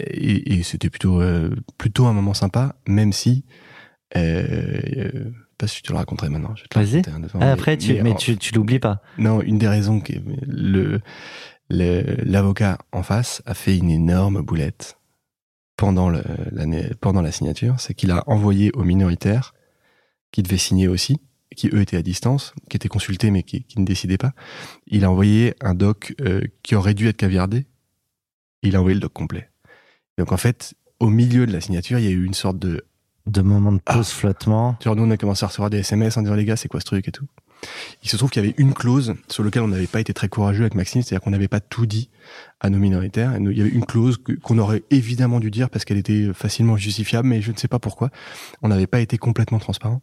et 0.00 0.54
et 0.58 0.62
c'était 0.62 0.90
plutôt 0.90 1.20
euh, 1.20 1.50
plutôt 1.78 2.06
un 2.06 2.12
moment 2.12 2.34
sympa, 2.34 2.74
même 2.86 3.12
si. 3.12 3.44
Euh, 4.16 5.10
pas 5.58 5.66
si 5.66 5.78
je 5.78 5.82
te 5.84 5.92
le 5.92 5.96
raconterai 5.98 6.28
maintenant. 6.28 6.54
Je 6.54 6.64
te 6.64 6.78
Vas-y. 6.78 6.98
hein, 7.08 7.20
Ah, 7.40 7.52
après, 7.52 7.76
tu, 7.78 8.00
mais 8.02 8.14
tu, 8.14 8.36
tu 8.36 8.54
l'oublies 8.54 8.78
pas. 8.78 9.00
Non, 9.18 9.40
une 9.40 9.58
des 9.58 9.68
raisons 9.68 10.00
que 10.00 10.12
le- 10.46 11.00
l'avocat 11.70 12.78
en 12.92 13.02
face 13.02 13.42
a 13.46 13.54
fait 13.54 13.76
une 13.76 13.90
énorme 13.90 14.42
boulette 14.42 14.98
pendant 15.76 16.08
le, 16.08 16.22
pendant 17.00 17.22
la 17.22 17.32
signature, 17.32 17.78
c'est 17.80 17.94
qu'il 17.94 18.10
a 18.10 18.24
envoyé 18.26 18.70
aux 18.72 18.84
minoritaires 18.84 19.54
qui 20.32 20.42
devaient 20.42 20.56
signer 20.58 20.88
aussi, 20.88 21.20
qui 21.54 21.68
eux 21.68 21.80
étaient 21.80 21.96
à 21.96 22.02
distance, 22.02 22.54
qui 22.68 22.76
étaient 22.76 22.88
consultés 22.88 23.30
mais 23.30 23.42
qui, 23.42 23.62
qui 23.64 23.78
ne 23.80 23.84
décidaient 23.84 24.18
pas. 24.18 24.32
Il 24.86 25.04
a 25.04 25.10
envoyé 25.10 25.54
un 25.60 25.74
doc 25.74 26.14
euh, 26.20 26.40
qui 26.62 26.74
aurait 26.74 26.94
dû 26.94 27.08
être 27.08 27.16
caviardé. 27.16 27.66
Il 28.62 28.74
a 28.76 28.80
envoyé 28.80 28.94
le 28.94 29.00
doc 29.00 29.12
complet. 29.12 29.50
Donc 30.18 30.32
en 30.32 30.36
fait, 30.36 30.74
au 30.98 31.08
milieu 31.08 31.46
de 31.46 31.52
la 31.52 31.60
signature, 31.60 31.98
il 31.98 32.04
y 32.04 32.08
a 32.08 32.10
eu 32.10 32.24
une 32.24 32.34
sorte 32.34 32.58
de 32.58 32.84
De 33.26 33.42
moments 33.42 33.72
de 33.72 33.80
Ah. 33.86 33.94
pause 33.94 34.10
flottement. 34.10 34.76
Genre, 34.82 34.96
nous, 34.96 35.04
on 35.04 35.10
a 35.10 35.16
commencé 35.16 35.44
à 35.44 35.48
recevoir 35.48 35.68
des 35.70 35.78
SMS 35.78 36.16
en 36.16 36.22
disant, 36.22 36.34
les 36.34 36.44
gars, 36.44 36.56
c'est 36.56 36.68
quoi 36.68 36.80
ce 36.80 36.86
truc 36.86 37.06
et 37.08 37.12
tout. 37.12 37.26
Il 38.02 38.08
se 38.08 38.16
trouve 38.16 38.30
qu'il 38.30 38.42
y 38.42 38.46
avait 38.46 38.54
une 38.58 38.74
clause 38.74 39.14
sur 39.28 39.42
laquelle 39.42 39.62
on 39.62 39.68
n'avait 39.68 39.86
pas 39.86 40.00
été 40.00 40.12
très 40.14 40.28
courageux 40.28 40.62
avec 40.62 40.74
Maxime, 40.74 41.02
c'est-à-dire 41.02 41.22
qu'on 41.22 41.30
n'avait 41.30 41.48
pas 41.48 41.60
tout 41.60 41.86
dit 41.86 42.10
à 42.60 42.70
nos 42.70 42.78
minoritaires. 42.78 43.36
Il 43.38 43.56
y 43.56 43.60
avait 43.60 43.70
une 43.70 43.84
clause 43.84 44.18
qu'on 44.42 44.58
aurait 44.58 44.82
évidemment 44.90 45.40
dû 45.40 45.50
dire 45.50 45.70
parce 45.70 45.84
qu'elle 45.84 45.98
était 45.98 46.32
facilement 46.32 46.76
justifiable, 46.76 47.28
mais 47.28 47.40
je 47.40 47.52
ne 47.52 47.56
sais 47.56 47.68
pas 47.68 47.78
pourquoi. 47.78 48.10
On 48.62 48.68
n'avait 48.68 48.86
pas 48.86 49.00
été 49.00 49.18
complètement 49.18 49.58
transparent. 49.58 50.02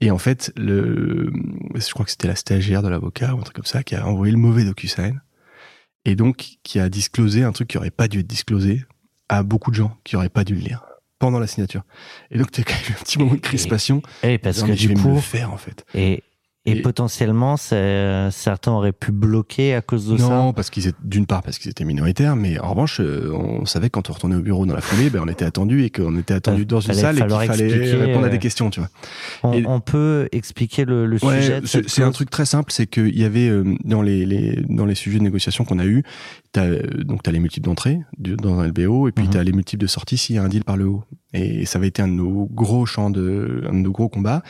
Et 0.00 0.10
en 0.10 0.18
fait, 0.18 0.52
le, 0.56 1.32
je 1.74 1.90
crois 1.90 2.04
que 2.04 2.10
c'était 2.10 2.28
la 2.28 2.36
stagiaire 2.36 2.82
de 2.82 2.88
l'avocat 2.88 3.34
ou 3.34 3.38
un 3.38 3.42
truc 3.42 3.56
comme 3.56 3.64
ça 3.64 3.82
qui 3.82 3.94
a 3.94 4.06
envoyé 4.06 4.32
le 4.32 4.38
mauvais 4.38 4.64
DocuSign. 4.64 5.20
Et 6.04 6.14
donc, 6.14 6.58
qui 6.62 6.80
a 6.80 6.88
disclosé 6.88 7.42
un 7.42 7.52
truc 7.52 7.68
qui 7.68 7.78
aurait 7.78 7.90
pas 7.90 8.08
dû 8.08 8.20
être 8.20 8.26
disclosé 8.26 8.84
à 9.28 9.42
beaucoup 9.42 9.70
de 9.70 9.76
gens 9.76 9.96
qui 10.04 10.16
auraient 10.16 10.30
pas 10.30 10.44
dû 10.44 10.54
le 10.54 10.60
lire 10.60 10.84
pendant 11.18 11.38
la 11.38 11.46
signature. 11.46 11.82
Et 12.30 12.38
donc, 12.38 12.50
t'as 12.50 12.62
quand 12.62 12.72
même 12.72 12.90
eu 12.90 12.92
un 12.98 13.04
petit 13.04 13.18
moment 13.18 13.34
de 13.34 13.40
crispation. 13.40 14.00
Et 14.22 14.38
parce 14.38 14.62
que 14.62 14.72
du 14.72 14.88
me 14.88 14.94
coup, 14.94 15.14
le 15.14 15.20
faire 15.20 15.52
en 15.52 15.58
fait. 15.58 15.84
et, 15.94 16.24
et, 16.66 16.72
Et- 16.72 16.82
potentiellement, 16.82 17.56
certains 17.56 18.72
auraient 18.72 18.92
pu 18.92 19.12
bloquer 19.12 19.74
à 19.74 19.80
cause 19.80 20.06
de 20.08 20.18
ça. 20.18 20.28
Non, 20.28 20.52
parce 20.52 20.68
qu'ils 20.68 20.86
étaient 20.88 20.98
d'une 21.02 21.24
part 21.24 21.42
parce 21.42 21.58
qu'ils 21.58 21.70
étaient 21.70 21.84
minoritaires, 21.86 22.36
mais 22.36 22.58
en 22.58 22.68
revanche, 22.70 23.00
euh, 23.00 23.32
on 23.32 23.64
savait 23.64 23.86
que 23.88 23.92
quand 23.92 24.10
on 24.10 24.12
retournait 24.12 24.36
au 24.36 24.42
bureau 24.42 24.66
dans 24.66 24.74
la 24.74 24.82
foulée, 24.82 25.08
ben 25.08 25.22
on 25.24 25.28
était 25.28 25.46
attendu 25.46 25.84
et 25.84 25.90
qu'on 25.90 26.18
était 26.18 26.34
attendu 26.34 26.66
dans 26.66 26.80
une 26.80 26.92
salle 26.92 27.16
et 27.18 27.22
qu'il 27.22 27.30
fallait 27.30 27.94
répondre 27.96 28.24
à 28.24 28.28
euh, 28.28 28.30
des 28.30 28.38
questions, 28.38 28.68
tu 28.68 28.80
vois. 28.80 28.90
On, 29.42 29.52
Et- 29.54 29.64
on 29.66 29.80
peut 29.80 30.28
expliquer 30.32 30.84
le, 30.84 31.06
le 31.06 31.18
sujet 31.18 31.60
Ouais, 31.60 31.82
c'est 31.88 32.02
un 32.02 32.12
truc 32.12 32.28
très 32.28 32.44
simple, 32.44 32.70
c'est 32.72 32.86
qu'il 32.86 33.18
y 33.18 33.24
avait 33.24 33.48
euh, 33.48 33.64
dans 33.84 34.02
les, 34.02 34.26
les 34.26 34.62
dans 34.68 34.84
les 34.84 34.94
sujets 34.94 35.18
de 35.18 35.24
négociation 35.24 35.64
qu'on 35.64 35.78
a 35.78 35.86
eu, 35.86 36.02
Donc 36.54 37.22
t'as 37.22 37.30
les 37.30 37.38
multiples 37.38 37.66
d'entrée 37.66 38.00
dans 38.18 38.58
un 38.58 38.66
LBO 38.66 39.06
et 39.08 39.12
puis 39.12 39.26
Mhm. 39.26 39.30
t'as 39.30 39.42
les 39.44 39.52
multiples 39.52 39.82
de 39.82 39.86
sortie 39.86 40.18
s'il 40.18 40.34
y 40.34 40.38
a 40.38 40.42
un 40.42 40.48
deal 40.48 40.64
par 40.64 40.76
le 40.76 40.86
haut. 40.86 41.04
Et 41.32 41.64
ça 41.64 41.78
avait 41.78 41.86
été 41.86 42.02
un 42.02 42.08
de 42.08 42.14
nos 42.14 42.46
gros 42.46 42.86
champs 42.86 43.08
de, 43.08 43.62
un 43.68 43.72
de 43.72 43.78
nos 43.78 43.92
gros 43.92 44.08
combats. 44.08 44.42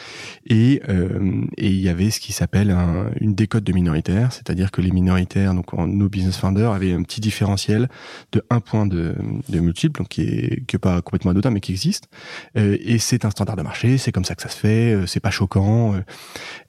Et 0.47 0.80
euh, 0.88 1.42
et 1.59 1.69
il 1.69 1.80
y 1.80 1.90
avait 1.90 2.11
ce 2.11 2.19
qui 2.19 2.33
s'appelle 2.33 2.71
un- 2.71 3.11
une 3.21 3.35
décote 3.35 3.64
de 3.64 3.73
minoritaires, 3.75 4.33
c'est-à-dire 4.33 4.71
que 4.71 4.80
les 4.80 4.90
minoritaires, 4.92 5.52
donc 5.52 5.75
en- 5.75 5.87
nos 5.87 6.09
business 6.09 6.38
founders, 6.38 6.73
avaient 6.73 6.95
un 6.95 7.02
petit 7.02 7.21
différentiel 7.21 7.88
de 8.33 8.42
un 8.49 8.61
point 8.61 8.87
de, 8.87 9.14
de 9.50 9.61
multiple, 9.61 9.99
donc 10.00 10.09
qui 10.09 10.23
est 10.23 10.64
qui 10.66 10.76
est 10.76 10.78
pas 10.78 11.02
complètement 11.02 11.33
anodin 11.33 11.50
mais 11.50 11.61
qui 11.61 11.73
existe. 11.73 12.09
Euh, 12.57 12.78
et 12.80 12.99
c'est 12.99 13.26
un 13.26 13.30
standard 13.30 13.57
de 13.57 13.62
marché, 13.62 13.99
c'est 13.99 14.11
comme 14.12 14.25
ça 14.25 14.35
que 14.35 14.40
ça 14.42 14.49
se 14.49 14.57
fait, 14.57 14.95
euh, 14.95 15.07
c'est 15.07 15.21
pas 15.21 15.30
choquant. 15.30 15.95
euh, 15.95 16.00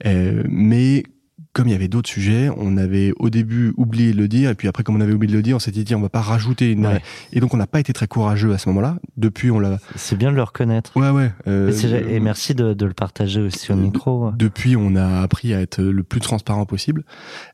euh, 0.06 0.42
mais 0.46 1.04
comme 1.52 1.68
il 1.68 1.72
y 1.72 1.74
avait 1.74 1.88
d'autres 1.88 2.08
sujets, 2.08 2.48
on 2.56 2.76
avait 2.76 3.12
au 3.18 3.28
début 3.28 3.74
oublié 3.76 4.12
de 4.12 4.16
le 4.16 4.26
dire, 4.28 4.50
et 4.50 4.54
puis 4.54 4.68
après, 4.68 4.82
comme 4.82 4.96
on 4.96 5.00
avait 5.00 5.12
oublié 5.12 5.30
de 5.32 5.36
le 5.36 5.42
dire, 5.42 5.56
on 5.56 5.58
s'était 5.58 5.84
dit 5.84 5.94
on 5.94 6.00
va 6.00 6.08
pas 6.08 6.22
rajouter 6.22 6.70
une. 6.72 6.86
Ouais. 6.86 7.02
Et 7.32 7.40
donc 7.40 7.52
on 7.52 7.56
n'a 7.58 7.66
pas 7.66 7.80
été 7.80 7.92
très 7.92 8.06
courageux 8.06 8.52
à 8.52 8.58
ce 8.58 8.68
moment-là. 8.70 8.96
Depuis, 9.16 9.50
on 9.50 9.60
l'a. 9.60 9.78
C'est 9.96 10.16
bien 10.16 10.30
de 10.30 10.36
le 10.36 10.42
reconnaître. 10.42 10.96
Ouais, 10.96 11.10
ouais. 11.10 11.30
euh, 11.48 11.72
Et, 11.72 12.14
et 12.16 12.20
merci 12.20 12.54
de, 12.54 12.72
de 12.72 12.86
le 12.86 12.94
partager 12.94 13.40
aussi 13.40 13.70
au 13.70 13.74
euh, 13.76 13.78
micro. 13.78 14.30
Depuis, 14.32 14.76
on 14.76 14.96
a 14.96 15.20
appris 15.20 15.52
à 15.52 15.60
être 15.60 15.82
le 15.82 16.02
plus 16.02 16.20
transparent 16.20 16.64
possible. 16.64 17.04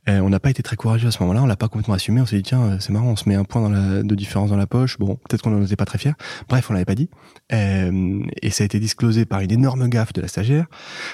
Euh, 0.08 0.20
on 0.20 0.30
n'a 0.30 0.38
pas 0.40 0.50
été 0.50 0.62
très 0.62 0.76
courageux 0.76 1.08
à 1.08 1.10
ce 1.10 1.20
moment-là. 1.22 1.42
On 1.42 1.46
l'a 1.46 1.56
pas 1.56 1.68
complètement 1.68 1.94
assumé. 1.94 2.20
On 2.20 2.26
s'est 2.26 2.36
dit 2.36 2.42
tiens, 2.44 2.62
euh, 2.62 2.76
c'est 2.78 2.92
marrant, 2.92 3.08
on 3.08 3.16
se 3.16 3.28
met 3.28 3.34
un 3.34 3.44
point 3.44 3.62
dans 3.62 3.70
la, 3.70 4.02
de 4.02 4.14
différence 4.14 4.50
dans 4.50 4.56
la 4.56 4.66
poche. 4.66 4.98
Bon, 4.98 5.16
peut-être 5.16 5.42
qu'on 5.42 5.50
n'en 5.50 5.62
était 5.62 5.76
pas 5.76 5.84
très 5.86 5.98
fiers. 5.98 6.14
Bref, 6.48 6.70
on 6.70 6.72
l'avait 6.72 6.84
pas 6.84 6.94
dit. 6.94 7.10
Euh, 7.52 8.20
et 8.42 8.50
ça 8.50 8.62
a 8.62 8.66
été 8.66 8.78
disclosé 8.78 9.24
par 9.24 9.40
une 9.40 9.50
énorme 9.50 9.88
gaffe 9.88 10.12
de 10.12 10.20
la 10.20 10.28
stagiaire. 10.28 10.66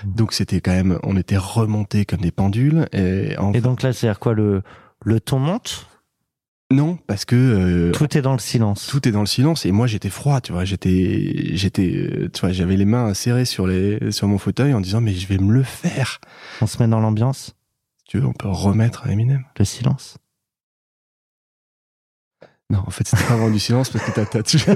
Donc 0.05 0.33
c'était 0.33 0.61
quand 0.61 0.73
même, 0.73 0.99
on 1.03 1.17
était 1.17 1.37
remontés 1.39 2.05
comme 2.05 2.21
des 2.21 2.31
pendules. 2.31 2.74
Et, 2.93 3.37
en- 3.39 3.53
Et 3.53 3.61
donc 3.61 3.83
là, 3.83 3.93
c'est-à-dire 3.93 4.19
quoi 4.21 4.35
le, 4.35 4.63
le 5.05 5.21
ton 5.21 5.39
monte 5.39 5.87
non, 6.73 6.97
parce 7.07 7.25
que 7.27 7.37
euh, 7.37 7.93
Tout 7.93 8.17
est 8.17 8.23
dans 8.23 8.33
le 8.33 8.39
silence. 8.39 8.87
tout 8.87 9.07
est 9.07 9.13
dans 9.13 9.21
le 9.21 9.27
silence 9.27 9.67
et 9.67 9.71
moi 9.71 9.87
j'étais 9.87 10.09
froid 10.09 10.41
tu 10.41 10.51
vois 10.53 10.65
j'étais 10.65 11.51
j'étais 11.55 11.93
euh, 11.95 12.31
tu 12.33 12.41
vois 12.41 12.53
j'avais 12.53 12.77
les 12.77 12.87
mains 12.87 13.13
serrées 13.13 13.45
sur 13.45 13.67
les 13.67 14.11
sur 14.11 14.27
mon 14.29 14.39
fauteuil 14.39 14.73
en 14.73 14.81
disant 14.81 15.01
mais 15.03 15.13
je 15.13 15.27
vais 15.29 15.37
me 15.39 15.53
le 15.53 15.63
faire 15.63 16.21
On 16.63 16.67
se 16.67 16.83
met 16.83 16.89
dans 16.89 17.01
l'ambiance, 17.01 17.55
si 17.99 18.05
tu 18.09 18.19
veux 18.19 18.27
on 18.27 18.33
peut 18.33 18.49
remettre 18.49 19.07
Eminem 19.09 19.45
le 19.59 19.65
silence. 19.65 20.17
Non 22.71 22.83
en 22.87 22.91
fait 22.91 23.07
c'était 23.07 23.23
pas 23.25 23.35
vraiment 23.37 23.51
du 23.51 23.59
silence 23.59 23.91
parce 23.91 24.05
que 24.05 24.11
t'as 24.13 24.25
t'as 24.25 24.43
toujours, 24.43 24.75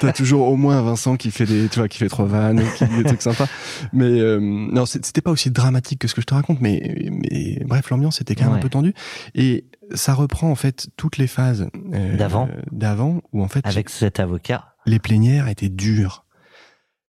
t'as 0.00 0.12
toujours 0.12 0.48
au 0.48 0.56
moins 0.56 0.80
Vincent 0.82 1.16
qui 1.16 1.30
fait 1.30 1.46
des 1.46 1.68
tu 1.68 1.78
vois 1.78 1.88
qui 1.88 1.96
fait 1.98 2.08
trois 2.08 2.26
vannes 2.26 2.62
qui 2.76 2.84
dit 2.86 2.96
des 2.98 3.04
trucs 3.04 3.22
sympas 3.22 3.46
mais 3.94 4.04
euh, 4.20 4.38
non 4.40 4.84
c'était 4.84 5.22
pas 5.22 5.30
aussi 5.30 5.50
dramatique 5.50 6.00
que 6.00 6.08
ce 6.08 6.14
que 6.14 6.20
je 6.20 6.26
te 6.26 6.34
raconte 6.34 6.60
mais 6.60 7.08
mais 7.10 7.62
bref 7.64 7.88
l'ambiance 7.90 8.20
était 8.20 8.34
quand 8.34 8.44
même 8.44 8.52
Ouais. 8.52 8.58
un 8.58 8.62
peu 8.62 8.68
tendue 8.68 8.92
et 9.34 9.64
ça 9.94 10.12
reprend 10.14 10.50
en 10.50 10.54
fait 10.54 10.88
toutes 10.96 11.16
les 11.16 11.26
phases 11.26 11.68
euh, 11.94 12.16
D'avant. 12.16 12.48
d'avant 12.72 13.22
où 13.32 13.42
en 13.42 13.48
fait 13.48 13.66
Avec 13.66 13.88
cet 13.88 14.20
avocat. 14.20 14.74
les 14.86 14.98
plénières 14.98 15.48
étaient 15.48 15.68
dures. 15.70 16.24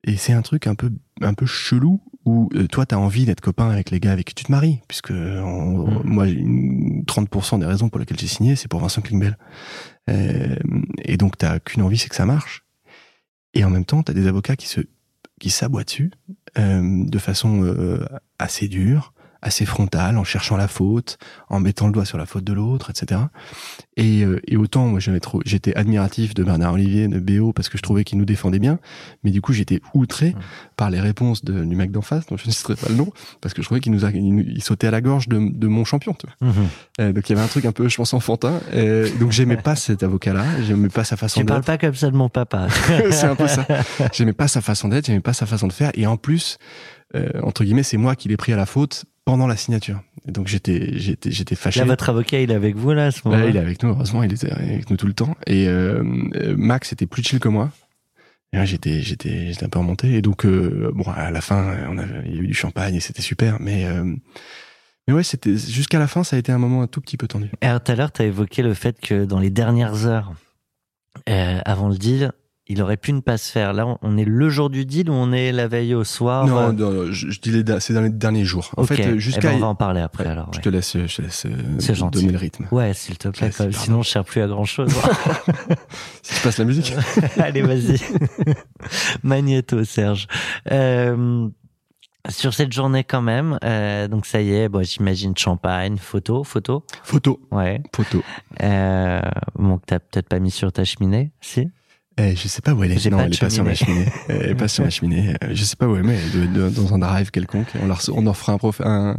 Et 0.06 0.16
c'est 0.18 0.32
un 0.34 0.42
truc 0.42 0.66
un 0.66 0.74
peu, 0.74 0.90
un 1.22 1.32
peu 1.32 1.46
chelou 1.46 1.98
où 2.26 2.50
euh, 2.54 2.66
toi, 2.66 2.84
t'as 2.84 2.96
envie 2.96 3.24
d'être 3.24 3.40
copain 3.40 3.70
avec 3.70 3.90
les 3.90 4.00
gars 4.00 4.12
avec 4.12 4.26
qui 4.26 4.34
tu 4.34 4.44
te 4.44 4.52
maries. 4.52 4.80
Puisque 4.86 5.12
en- 5.12 5.86
Mm. 5.86 6.02
moi, 6.04 6.26
une- 6.28 7.04
30% 7.06 7.58
des 7.60 7.64
raisons 7.64 7.88
pour 7.88 7.98
lesquelles 8.00 8.18
j'ai 8.18 8.26
signé, 8.26 8.54
c'est 8.54 8.68
pour 8.68 8.80
Vincent 8.80 9.00
Klingbeil. 9.00 9.32
Euh, 10.10 10.56
et 11.02 11.16
donc, 11.16 11.38
t'as 11.38 11.58
qu'une 11.58 11.82
envie, 11.82 11.98
c'est 11.98 12.08
que 12.08 12.16
ça 12.16 12.26
marche. 12.26 12.64
Et 13.54 13.64
en 13.64 13.70
même 13.70 13.84
temps, 13.84 14.02
t'as 14.02 14.12
des 14.12 14.26
avocats 14.26 14.56
qui 14.56 14.68
se, 14.68 14.80
qui 15.40 15.50
s'aboient 15.50 15.84
dessus 15.84 16.10
euh, 16.58 17.04
de 17.04 17.18
façon 17.18 17.64
euh, 17.64 18.04
assez 18.38 18.68
dure, 18.68 19.13
assez 19.44 19.66
frontale, 19.66 20.18
en 20.18 20.24
cherchant 20.24 20.56
la 20.56 20.68
faute, 20.68 21.18
en 21.48 21.60
mettant 21.60 21.86
le 21.86 21.92
doigt 21.92 22.04
sur 22.04 22.18
la 22.18 22.26
faute 22.26 22.44
de 22.44 22.52
l'autre, 22.52 22.90
etc. 22.90 23.20
Et, 23.96 24.24
euh, 24.24 24.40
et 24.48 24.56
autant, 24.56 24.88
moi, 24.88 25.00
j'étais 25.44 25.74
admiratif 25.76 26.34
de 26.34 26.42
Bernard 26.42 26.72
Olivier, 26.72 27.06
de 27.06 27.20
BO, 27.20 27.52
parce 27.52 27.68
que 27.68 27.78
je 27.78 27.82
trouvais 27.82 28.04
qu'il 28.04 28.18
nous 28.18 28.24
défendait 28.24 28.58
bien, 28.58 28.78
mais 29.22 29.30
du 29.30 29.40
coup, 29.40 29.52
j'étais 29.52 29.80
outré 29.94 30.24
Mm. 30.32 30.40
par 30.76 30.90
les 30.90 31.00
réponses 31.00 31.44
de, 31.44 31.64
du 31.64 31.76
mec 31.76 31.90
d'en 31.90 32.02
face, 32.02 32.26
dont 32.26 32.36
je 32.36 32.46
ne 32.46 32.52
citerai 32.52 32.76
pas 32.76 32.88
le 32.88 32.94
nom, 32.94 33.12
parce 33.40 33.54
que 33.54 33.62
je 33.62 33.66
trouvais 33.66 33.80
qu'il 33.80 33.92
nous 33.92 34.04
a, 34.04 34.10
il, 34.10 34.62
sautait 34.62 34.86
à 34.86 34.90
la 34.90 35.00
gorge 35.00 35.28
de, 35.28 35.38
de 35.52 35.66
mon 35.66 35.84
champion. 35.84 36.14
Tu 36.14 36.26
vois. 36.26 36.48
Mhm. 36.48 36.68
Euh, 37.00 37.12
donc 37.12 37.28
il 37.28 37.32
y 37.32 37.36
avait 37.36 37.44
un 37.44 37.48
truc 37.48 37.64
un 37.64 37.72
peu, 37.72 37.88
je 37.88 37.96
pense, 37.96 38.14
enfantin. 38.14 38.60
Euh, 38.74 39.08
donc 39.20 39.32
j'aimais 39.32 39.56
pas 39.56 39.76
cet 39.76 40.02
avocat-là, 40.02 40.44
j'aimais 40.66 40.88
pas 40.88 41.04
sa 41.04 41.16
façon 41.16 41.40
Tu 41.40 41.46
parles 41.46 41.62
pas 41.62 41.78
comme 41.78 41.94
ça 41.94 42.10
de 42.10 42.16
mon 42.16 42.28
papa. 42.28 42.68
c'est 43.10 43.24
un 43.24 43.36
peu 43.36 43.48
ça. 43.48 43.66
J'aimais 44.12 44.32
pas 44.32 44.48
sa 44.48 44.60
façon 44.60 44.88
d'être, 44.88 45.06
j'aimais 45.06 45.20
pas 45.20 45.32
sa 45.32 45.46
façon 45.46 45.66
de 45.66 45.72
faire, 45.72 45.90
et 45.94 46.06
en 46.06 46.16
plus, 46.16 46.58
euh, 47.14 47.28
entre 47.42 47.64
guillemets, 47.64 47.82
c'est 47.82 47.96
moi 47.96 48.16
qui 48.16 48.28
l'ai 48.28 48.36
pris 48.36 48.52
à 48.52 48.56
la 48.56 48.66
faute 48.66 49.04
pendant 49.24 49.46
la 49.46 49.56
signature. 49.56 50.02
Et 50.26 50.32
donc 50.32 50.48
j'étais, 50.48 50.98
j'étais, 50.98 51.30
j'étais 51.30 51.54
fâché. 51.54 51.80
Là, 51.80 51.86
votre 51.86 52.08
avocat, 52.08 52.40
il 52.40 52.50
est 52.50 52.54
avec 52.54 52.76
vous, 52.76 52.92
là, 52.92 53.06
à 53.06 53.10
ce 53.10 53.18
Là, 53.18 53.30
moment-là 53.30 53.50
il 53.50 53.56
est 53.56 53.60
avec 53.60 53.82
nous, 53.82 53.90
heureusement, 53.90 54.22
il 54.22 54.32
était 54.32 54.50
avec 54.50 54.90
nous 54.90 54.96
tout 54.96 55.06
le 55.06 55.14
temps. 55.14 55.36
Et 55.46 55.68
euh, 55.68 56.02
euh, 56.36 56.54
Max 56.56 56.92
était 56.92 57.06
plus 57.06 57.22
chill 57.22 57.40
que 57.40 57.48
moi. 57.48 57.70
Et 58.52 58.56
là, 58.56 58.64
j'étais, 58.64 59.00
j'étais, 59.00 59.52
j'étais 59.52 59.64
un 59.64 59.68
peu 59.68 59.78
remonté. 59.80 60.14
Et 60.14 60.22
donc, 60.22 60.46
euh, 60.46 60.92
bon, 60.94 61.04
à 61.10 61.30
la 61.30 61.40
fin, 61.40 61.76
on 61.88 61.98
avait, 61.98 62.22
il 62.26 62.34
y 62.36 62.38
a 62.38 62.42
eu 62.42 62.46
du 62.46 62.54
champagne 62.54 62.94
et 62.94 63.00
c'était 63.00 63.22
super. 63.22 63.56
Mais, 63.60 63.84
euh, 63.86 64.14
mais 65.08 65.14
ouais, 65.14 65.24
c'était 65.24 65.56
jusqu'à 65.56 65.98
la 65.98 66.06
fin, 66.06 66.22
ça 66.22 66.36
a 66.36 66.38
été 66.38 66.52
un 66.52 66.58
moment 66.58 66.82
un 66.82 66.86
tout 66.86 67.00
petit 67.00 67.16
peu 67.16 67.26
tendu. 67.26 67.50
Et 67.62 67.66
tout 67.66 67.92
à 67.92 67.94
l'heure, 67.94 68.12
tu 68.12 68.22
as 68.22 68.26
évoqué 68.26 68.62
le 68.62 68.74
fait 68.74 69.00
que 69.00 69.24
dans 69.24 69.40
les 69.40 69.50
dernières 69.50 70.06
heures, 70.06 70.32
avant 71.26 71.88
le 71.88 71.96
deal, 71.96 72.32
il 72.66 72.80
aurait 72.80 72.96
pu 72.96 73.12
ne 73.12 73.20
pas 73.20 73.36
se 73.36 73.52
faire. 73.52 73.72
Là, 73.74 73.98
on- 74.00 74.16
est 74.16 74.24
le 74.24 74.48
jour 74.48 74.70
du 74.70 74.86
deal 74.86 75.10
ou 75.10 75.12
on 75.12 75.32
est 75.32 75.52
la 75.52 75.68
veille 75.68 75.94
au 75.94 76.02
soir 76.04 76.46
non, 76.46 76.56
euh, 76.58 76.72
non, 76.72 77.12
je, 77.12 77.28
je 77.30 77.40
dis 77.40 77.62
c'est 77.80 77.92
dans 77.92 78.00
les 78.00 78.08
derniers 78.10 78.44
jours. 78.44 78.70
En 78.76 78.82
Ok. 78.82 78.88
fait, 78.88 78.94
euh, 78.94 79.04
Eh 79.04 79.10
ben, 79.12 79.18
jusqu'à, 79.18 79.52
on 79.52 79.58
va 79.58 79.66
en 79.66 79.74
parler 79.74 80.00
après, 80.00 80.24
Ouais, 80.24 80.30
alors. 80.30 80.50
je 80.54 80.60
te 80.60 80.68
laisse, 80.70 80.96
je 80.96 81.16
te 81.16 81.22
laisse 81.22 81.44
euh, 81.46 81.50
C'est 81.78 81.94
gentil. 81.94 82.20
donner 82.20 82.32
le 82.32 82.38
rythme. 82.38 82.66
Ouais, 82.70 82.94
s'il 82.94 83.18
te 83.18 83.28
plaît, 83.28 83.50
c'est 83.52 83.72
sinon 83.74 84.02
je 84.02 84.08
sers 84.08 84.24
plus 84.24 84.40
à 84.40 84.46
grand 84.46 84.64
chose. 84.64 84.94
Si 86.22 86.36
tu 86.36 86.40
passes 86.42 86.56
la 86.58 86.64
musique. 86.64 86.94
Allez, 87.38 87.60
vas-y. 87.60 87.98
Magnéto, 89.22 89.84
Serge. 89.84 90.26
Euh, 90.72 91.48
sur 92.30 92.54
cette 92.54 92.72
journée 92.72 93.04
quand 93.04 93.20
même, 93.20 93.58
euh, 93.64 94.08
donc 94.08 94.24
ça 94.24 94.40
y 94.40 94.54
est, 94.54 94.70
bon, 94.70 94.82
j'imagine 94.82 95.36
champagne, 95.36 95.98
photo, 95.98 96.42
photo, 96.44 96.82
Photo, 97.02 97.38
ouais. 97.52 97.82
photo. 97.94 98.22
Euh, 98.62 99.20
bon, 99.56 99.76
que 99.76 99.84
t'as 99.86 99.98
peut-être 99.98 100.28
pas 100.28 100.38
mis 100.38 100.50
sur 100.50 100.72
ta 100.72 100.84
cheminée, 100.84 101.32
si? 101.42 101.68
Eh, 102.16 102.36
je 102.36 102.46
sais 102.46 102.62
pas 102.62 102.72
où 102.74 102.84
elle 102.84 102.92
est. 102.92 103.10
Non, 103.10 103.16
pas 103.18 103.24
elle 103.24 103.30
de 103.30 103.34
est 103.36 103.40
pas 103.40 103.50
sur 103.50 103.64
ma 103.64 103.74
cheminée. 103.74 104.06
Elle 104.28 104.50
est 104.50 104.54
pas 104.54 104.68
sur 104.68 104.84
ma 104.84 104.90
cheminée. 104.90 105.34
Euh, 105.42 105.48
Je 105.52 105.64
sais 105.64 105.74
pas 105.74 105.88
où 105.88 105.96
elle 105.96 106.04
est, 106.04 106.06
mais 106.08 106.16
elle 106.34 106.52
doit 106.52 106.66
être 106.68 106.74
dans 106.74 106.94
un 106.94 106.98
drive 107.00 107.30
quelconque. 107.32 107.66
On, 107.82 107.88
reço- 107.88 108.12
on 108.14 108.24
en 108.28 108.32
fera 108.34 108.52
un, 108.52 108.58
prof- 108.58 108.80
un, 108.84 109.16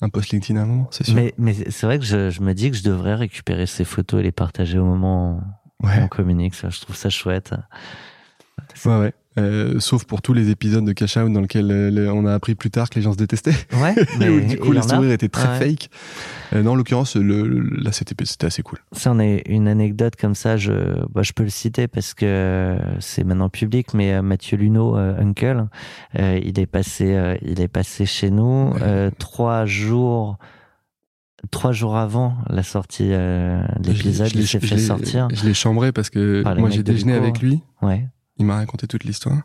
un 0.00 0.08
post 0.08 0.30
LinkedIn 0.30 0.58
à 0.60 0.62
un 0.62 0.66
moment, 0.66 0.88
c'est 0.92 1.04
sûr. 1.04 1.14
Mais, 1.16 1.34
mais 1.38 1.54
c'est 1.70 1.86
vrai 1.86 1.98
que 1.98 2.04
je, 2.04 2.30
je 2.30 2.40
me 2.42 2.54
dis 2.54 2.70
que 2.70 2.76
je 2.76 2.84
devrais 2.84 3.14
récupérer 3.16 3.66
ces 3.66 3.84
photos 3.84 4.20
et 4.20 4.22
les 4.22 4.30
partager 4.32 4.78
au 4.78 4.84
moment 4.84 5.40
où 5.82 5.86
ouais, 5.88 5.94
on 6.02 6.06
communique. 6.08 6.54
Ça, 6.54 6.70
je 6.70 6.80
trouve 6.80 6.94
ça 6.94 7.10
chouette. 7.10 7.52
Ouais, 8.84 8.98
ouais. 9.00 9.12
Euh, 9.38 9.78
sauf 9.80 10.04
pour 10.06 10.22
tous 10.22 10.32
les 10.32 10.48
épisodes 10.48 10.82
de 10.86 10.92
Cash 10.94 11.18
Out 11.18 11.30
dans 11.30 11.42
lesquels 11.42 11.70
euh, 11.70 12.10
on 12.10 12.24
a 12.24 12.32
appris 12.32 12.54
plus 12.54 12.70
tard 12.70 12.88
que 12.88 12.94
les 12.94 13.02
gens 13.02 13.12
se 13.12 13.18
détestaient. 13.18 13.52
Ouais, 13.74 13.94
Et 14.22 14.30
où, 14.30 14.40
du 14.40 14.56
coup, 14.58 14.72
les 14.72 14.80
sourires 14.80 15.10
étaient 15.12 15.28
très 15.28 15.46
Ouais. 15.58 15.68
fake. 15.76 15.90
Euh, 16.54 16.62
non, 16.62 16.70
en 16.70 16.74
l'occurrence, 16.74 17.16
le, 17.16 17.46
le- 17.46 17.68
là, 17.82 17.92
c'était 17.92 18.14
c'était 18.24 18.46
assez 18.46 18.62
cool. 18.62 18.78
Ça, 18.92 19.12
on 19.12 19.18
a 19.18 19.24
une 19.46 19.68
anecdote 19.68 20.16
comme 20.16 20.34
ça, 20.34 20.56
je, 20.56 20.72
bah, 21.12 21.22
je 21.22 21.32
peux 21.34 21.42
le 21.42 21.50
citer 21.50 21.86
parce 21.86 22.14
que 22.14 22.78
c'est 22.98 23.24
maintenant 23.24 23.50
public, 23.50 23.92
mais 23.92 24.14
euh, 24.14 24.22
Mathieu 24.22 24.56
Luneau, 24.56 24.96
euh, 24.96 25.20
Uncle, 25.20 25.66
euh, 26.18 26.40
il 26.42 26.58
est 26.58 26.64
passé, 26.66 27.14
euh, 27.14 27.36
il 27.42 27.60
est 27.60 27.68
passé 27.68 28.06
chez 28.06 28.30
nous 28.30 28.70
Ouais. 28.72 28.80
euh, 28.80 29.10
trois 29.18 29.66
jours, 29.66 30.38
trois 31.50 31.72
jours 31.72 31.96
avant 31.98 32.38
la 32.48 32.62
sortie 32.62 33.08
euh, 33.10 33.60
de 33.80 33.90
l'épisode, 33.90 34.28
Je 34.28 34.34
l'ai- 34.34 34.40
il 34.40 34.48
s'est 34.48 34.60
fait 34.60 34.78
sortir. 34.78 35.28
Je 35.34 35.44
l'ai 35.44 35.52
chambré 35.52 35.92
parce 35.92 36.08
que 36.08 36.42
Par 36.42 36.56
moi, 36.56 36.70
j'ai 36.70 36.82
déjeuné 36.82 37.12
avec 37.12 37.40
lui. 37.42 37.60
Ouais. 37.82 38.08
Il 38.38 38.46
m'a 38.46 38.56
raconté 38.56 38.86
toute 38.86 39.04
l'histoire. 39.04 39.38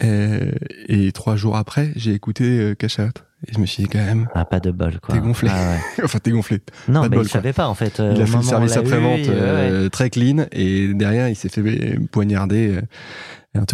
Et, 0.00 0.50
et 0.88 1.12
trois 1.12 1.36
jours 1.36 1.56
après, 1.56 1.92
j'ai 1.96 2.12
écouté 2.12 2.44
euh, 2.44 2.74
Cash 2.74 2.98
Out. 2.98 3.24
Et 3.46 3.52
je 3.54 3.58
me 3.60 3.66
suis 3.66 3.82
dit 3.84 3.88
quand 3.88 3.98
même, 4.04 4.28
Ah, 4.34 4.44
pas 4.44 4.58
de 4.58 4.70
bol, 4.70 4.98
quoi. 5.00 5.14
T'es 5.14 5.20
gonflé. 5.20 5.50
Ah, 5.52 5.74
ouais. 5.98 6.04
enfin, 6.04 6.18
t'es 6.18 6.30
gonflé. 6.30 6.60
Non, 6.88 7.02
Pas 7.02 7.08
mais 7.10 7.16
bol, 7.16 7.26
il 7.26 7.28
savait 7.28 7.52
pas, 7.52 7.68
en 7.68 7.74
fait. 7.74 8.00
euh, 8.00 8.12
il 8.14 8.18
au 8.18 8.22
a 8.22 8.26
fait 8.26 8.36
le 8.38 8.42
service 8.42 8.76
après-vente 8.76 9.18
ouais, 9.20 9.26
euh, 9.28 9.88
très 9.90 10.10
clean 10.10 10.46
et 10.50 10.92
derrière 10.94 11.28
il 11.28 11.36
s'est 11.36 11.48
fait 11.48 11.60
euh, 11.60 11.98
poignarder. 12.10 12.76
euh, 12.76 12.80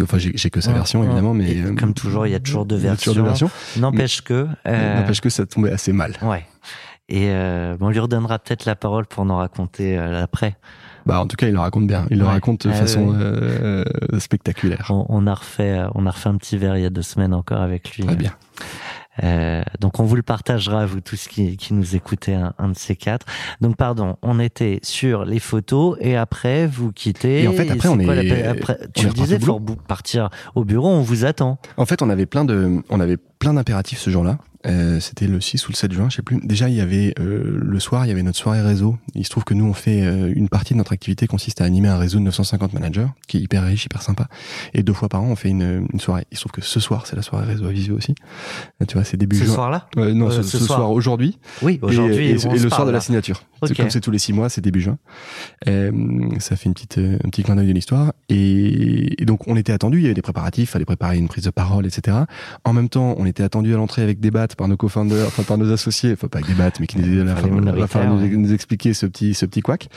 Enfin, 0.03 0.19
j'ai 0.19 0.49
que 0.51 0.61
sa 0.61 0.73
version 0.73 0.99
ouais. 0.99 1.07
évidemment, 1.07 1.33
mais 1.33 1.55
euh, 1.59 1.73
comme 1.73 1.95
toujours, 1.95 2.27
il 2.27 2.33
y 2.33 2.35
a 2.35 2.39
toujours 2.39 2.67
deux 2.67 2.75
versions. 2.75 3.13
versions. 3.23 3.49
N'empêche 3.77 4.21
que. 4.21 4.47
euh, 4.67 4.99
N'empêche 5.01 5.21
que 5.21 5.29
ça 5.31 5.47
tombait 5.47 5.71
assez 5.71 5.91
mal. 5.91 6.13
Ouais. 6.21 6.45
Et 7.09 7.29
euh, 7.31 7.77
bon, 7.79 7.87
on 7.87 7.89
lui 7.89 7.97
redonnera 7.97 8.37
peut-être 8.37 8.65
la 8.65 8.75
parole 8.75 9.07
pour 9.07 9.25
nous 9.25 9.35
raconter 9.35 9.97
euh, 9.97 10.21
après. 10.21 10.55
Bah, 11.05 11.19
en 11.19 11.27
tout 11.27 11.35
cas, 11.35 11.47
il 11.47 11.53
le 11.53 11.59
raconte 11.59 11.87
bien. 11.87 12.05
Il 12.11 12.19
le 12.19 12.25
raconte 12.25 12.67
de 12.67 12.71
Ah, 12.73 12.75
façon 12.75 13.13
euh, 13.19 13.83
spectaculaire. 14.19 14.87
On, 14.89 15.05
on 15.09 15.27
a 15.27 15.33
refait, 15.33 15.79
euh, 15.79 15.87
on 15.95 16.05
a 16.05 16.11
refait 16.11 16.29
un 16.29 16.37
petit 16.37 16.57
verre 16.57 16.77
il 16.77 16.83
y 16.83 16.85
a 16.85 16.89
deux 16.89 17.01
semaines 17.01 17.33
encore 17.33 17.61
avec 17.61 17.95
lui. 17.95 18.03
Très 18.05 18.15
bien. 18.15 18.31
Euh, 19.23 19.61
donc 19.81 19.99
on 19.99 20.05
vous 20.05 20.15
le 20.15 20.21
partagera, 20.21 20.85
vous 20.85 21.01
tous 21.01 21.27
qui, 21.27 21.57
qui 21.57 21.73
nous 21.73 21.95
écoutez, 21.97 22.33
un, 22.33 22.53
un 22.57 22.69
de 22.69 22.77
ces 22.77 22.95
quatre. 22.95 23.25
Donc 23.59 23.75
pardon, 23.75 24.15
on 24.21 24.39
était 24.39 24.79
sur 24.83 25.25
les 25.25 25.39
photos 25.39 25.97
et 25.99 26.15
après 26.15 26.65
vous 26.65 26.91
quittez. 26.93 27.43
Et 27.43 27.47
en 27.47 27.51
fait, 27.51 27.69
après, 27.69 27.89
on 27.89 27.99
est- 27.99 28.43
après, 28.47 28.77
on 28.81 28.87
tu 28.93 29.05
est 29.05 29.09
le 29.09 29.13
disais, 29.13 29.39
faut 29.39 29.59
partir 29.59 30.29
au 30.55 30.63
bureau, 30.63 30.87
on 30.89 31.01
vous 31.01 31.25
attend. 31.25 31.57
En 31.77 31.85
fait, 31.85 32.01
on 32.01 32.09
avait 32.09 32.25
plein 32.25 32.45
de, 32.45 32.81
on 32.89 32.99
avait 33.01 33.17
plein 33.41 33.53
d'impératifs 33.55 33.99
ce 33.99 34.09
jour-là. 34.11 34.37
Euh, 34.67 34.99
C'était 34.99 35.25
le 35.25 35.41
6 35.41 35.67
ou 35.67 35.71
le 35.71 35.75
7 35.75 35.91
juin, 35.91 36.07
je 36.11 36.17
sais 36.17 36.21
plus. 36.21 36.39
Déjà, 36.43 36.69
il 36.69 36.75
y 36.75 36.81
avait 36.81 37.15
euh, 37.19 37.57
le 37.59 37.79
soir, 37.79 38.05
il 38.05 38.09
y 38.09 38.11
avait 38.11 38.21
notre 38.21 38.37
soirée 38.37 38.61
réseau. 38.61 38.95
Il 39.15 39.25
se 39.25 39.31
trouve 39.31 39.43
que 39.43 39.55
nous, 39.55 39.65
on 39.65 39.73
fait 39.73 40.03
euh, 40.03 40.31
une 40.35 40.49
partie 40.49 40.73
de 40.73 40.77
notre 40.77 40.93
activité 40.93 41.25
consiste 41.25 41.61
à 41.61 41.63
animer 41.63 41.87
un 41.87 41.97
réseau 41.97 42.19
de 42.19 42.25
950 42.25 42.71
managers, 42.73 43.07
qui 43.27 43.37
est 43.37 43.39
hyper 43.41 43.63
riche, 43.65 43.85
hyper 43.85 44.03
sympa. 44.03 44.27
Et 44.75 44.83
deux 44.83 44.93
fois 44.93 45.09
par 45.09 45.23
an, 45.23 45.29
on 45.31 45.35
fait 45.35 45.49
une, 45.49 45.87
une 45.91 45.99
soirée. 45.99 46.25
Il 46.31 46.37
se 46.37 46.41
trouve 46.43 46.51
que 46.51 46.61
ce 46.61 46.79
soir, 46.79 47.07
c'est 47.07 47.15
la 47.15 47.23
soirée 47.23 47.47
réseau 47.47 47.65
à 47.65 47.71
Visio 47.71 47.97
aussi. 47.97 48.13
Euh, 48.83 48.85
tu 48.85 48.93
vois, 48.93 49.03
c'est 49.03 49.17
début 49.17 49.35
Ce 49.37 49.45
juin. 49.45 49.55
soir-là? 49.55 49.87
Euh, 49.97 50.13
non, 50.13 50.27
Euh, 50.27 50.29
ce, 50.31 50.43
ce 50.43 50.59
ce 50.59 50.65
soir. 50.65 50.77
soir, 50.77 50.91
aujourd'hui. 50.91 51.39
Oui, 51.63 51.79
aujourd'hui. 51.81 52.27
Et, 52.29 52.33
le 52.33 52.69
soir 52.69 52.85
de 52.85 52.91
la 52.91 52.97
là. 52.97 53.01
signature. 53.01 53.41
C'est 53.63 53.71
Ok. 53.71 53.77
Comme 53.77 53.89
c'est 53.89 54.01
tous 54.01 54.11
les 54.11 54.19
six 54.19 54.31
mois, 54.33 54.49
c'est 54.49 54.61
début 54.61 54.81
juin. 54.81 54.99
Euh, 55.67 55.91
ça 56.39 56.55
fait 56.55 56.65
une 56.65 56.73
petite, 56.73 56.99
euh, 56.99 57.17
un 57.23 57.29
petit 57.29 57.41
clin 57.43 57.55
d'œil 57.55 57.67
de 57.67 57.73
l'histoire. 57.73 58.13
Et, 58.29 59.19
et 59.21 59.25
donc, 59.25 59.47
on 59.47 59.55
était 59.55 59.73
attendu. 59.73 59.97
Il 59.97 60.03
y 60.03 60.05
avait 60.05 60.13
des 60.13 60.21
préparatifs, 60.21 60.69
fallait 60.71 60.85
préparer 60.85 61.17
une 61.17 61.27
prise 61.27 61.43
de 61.45 61.49
parole, 61.49 61.87
etc. 61.87 62.17
En 62.63 62.73
même 62.73 62.89
temps, 62.89 63.15
on 63.17 63.25
était 63.31 63.43
attendu 63.43 63.73
à 63.73 63.77
l'entrée 63.77 64.01
avec 64.03 64.19
des 64.19 64.31
battes 64.31 64.55
par 64.55 64.67
nos 64.67 64.77
co-founders, 64.77 65.27
enfin 65.27 65.43
par 65.43 65.57
nos 65.57 65.71
associés, 65.71 66.13
enfin 66.13 66.27
pas 66.27 66.39
avec 66.39 66.49
des 66.49 66.55
battes, 66.55 66.79
mais 66.79 66.87
qui 66.87 66.99
nous, 66.99 67.07
minoritaires, 67.07 67.89
falloir 67.89 68.15
nous, 68.15 68.37
nous 68.37 68.53
expliquer 68.53 68.93
ce 68.93 69.05
petit, 69.05 69.33
ce 69.33 69.45
petit 69.45 69.61
couac. 69.61 69.89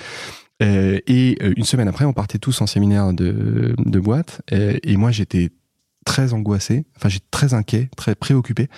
Euh, 0.62 1.00
et 1.06 1.36
euh, 1.42 1.52
une 1.56 1.64
semaine 1.64 1.88
après, 1.88 2.04
on 2.04 2.12
partait 2.12 2.38
tous 2.38 2.60
en 2.62 2.66
séminaire 2.66 3.12
de, 3.12 3.74
de 3.78 4.00
boîte. 4.00 4.42
Euh, 4.52 4.78
et 4.82 4.96
moi, 4.96 5.10
j'étais 5.10 5.50
très 6.04 6.32
angoissé, 6.32 6.84
enfin 6.96 7.08
j'étais 7.08 7.26
très 7.30 7.54
inquiet, 7.54 7.88
très 7.96 8.14
préoccupé 8.14 8.68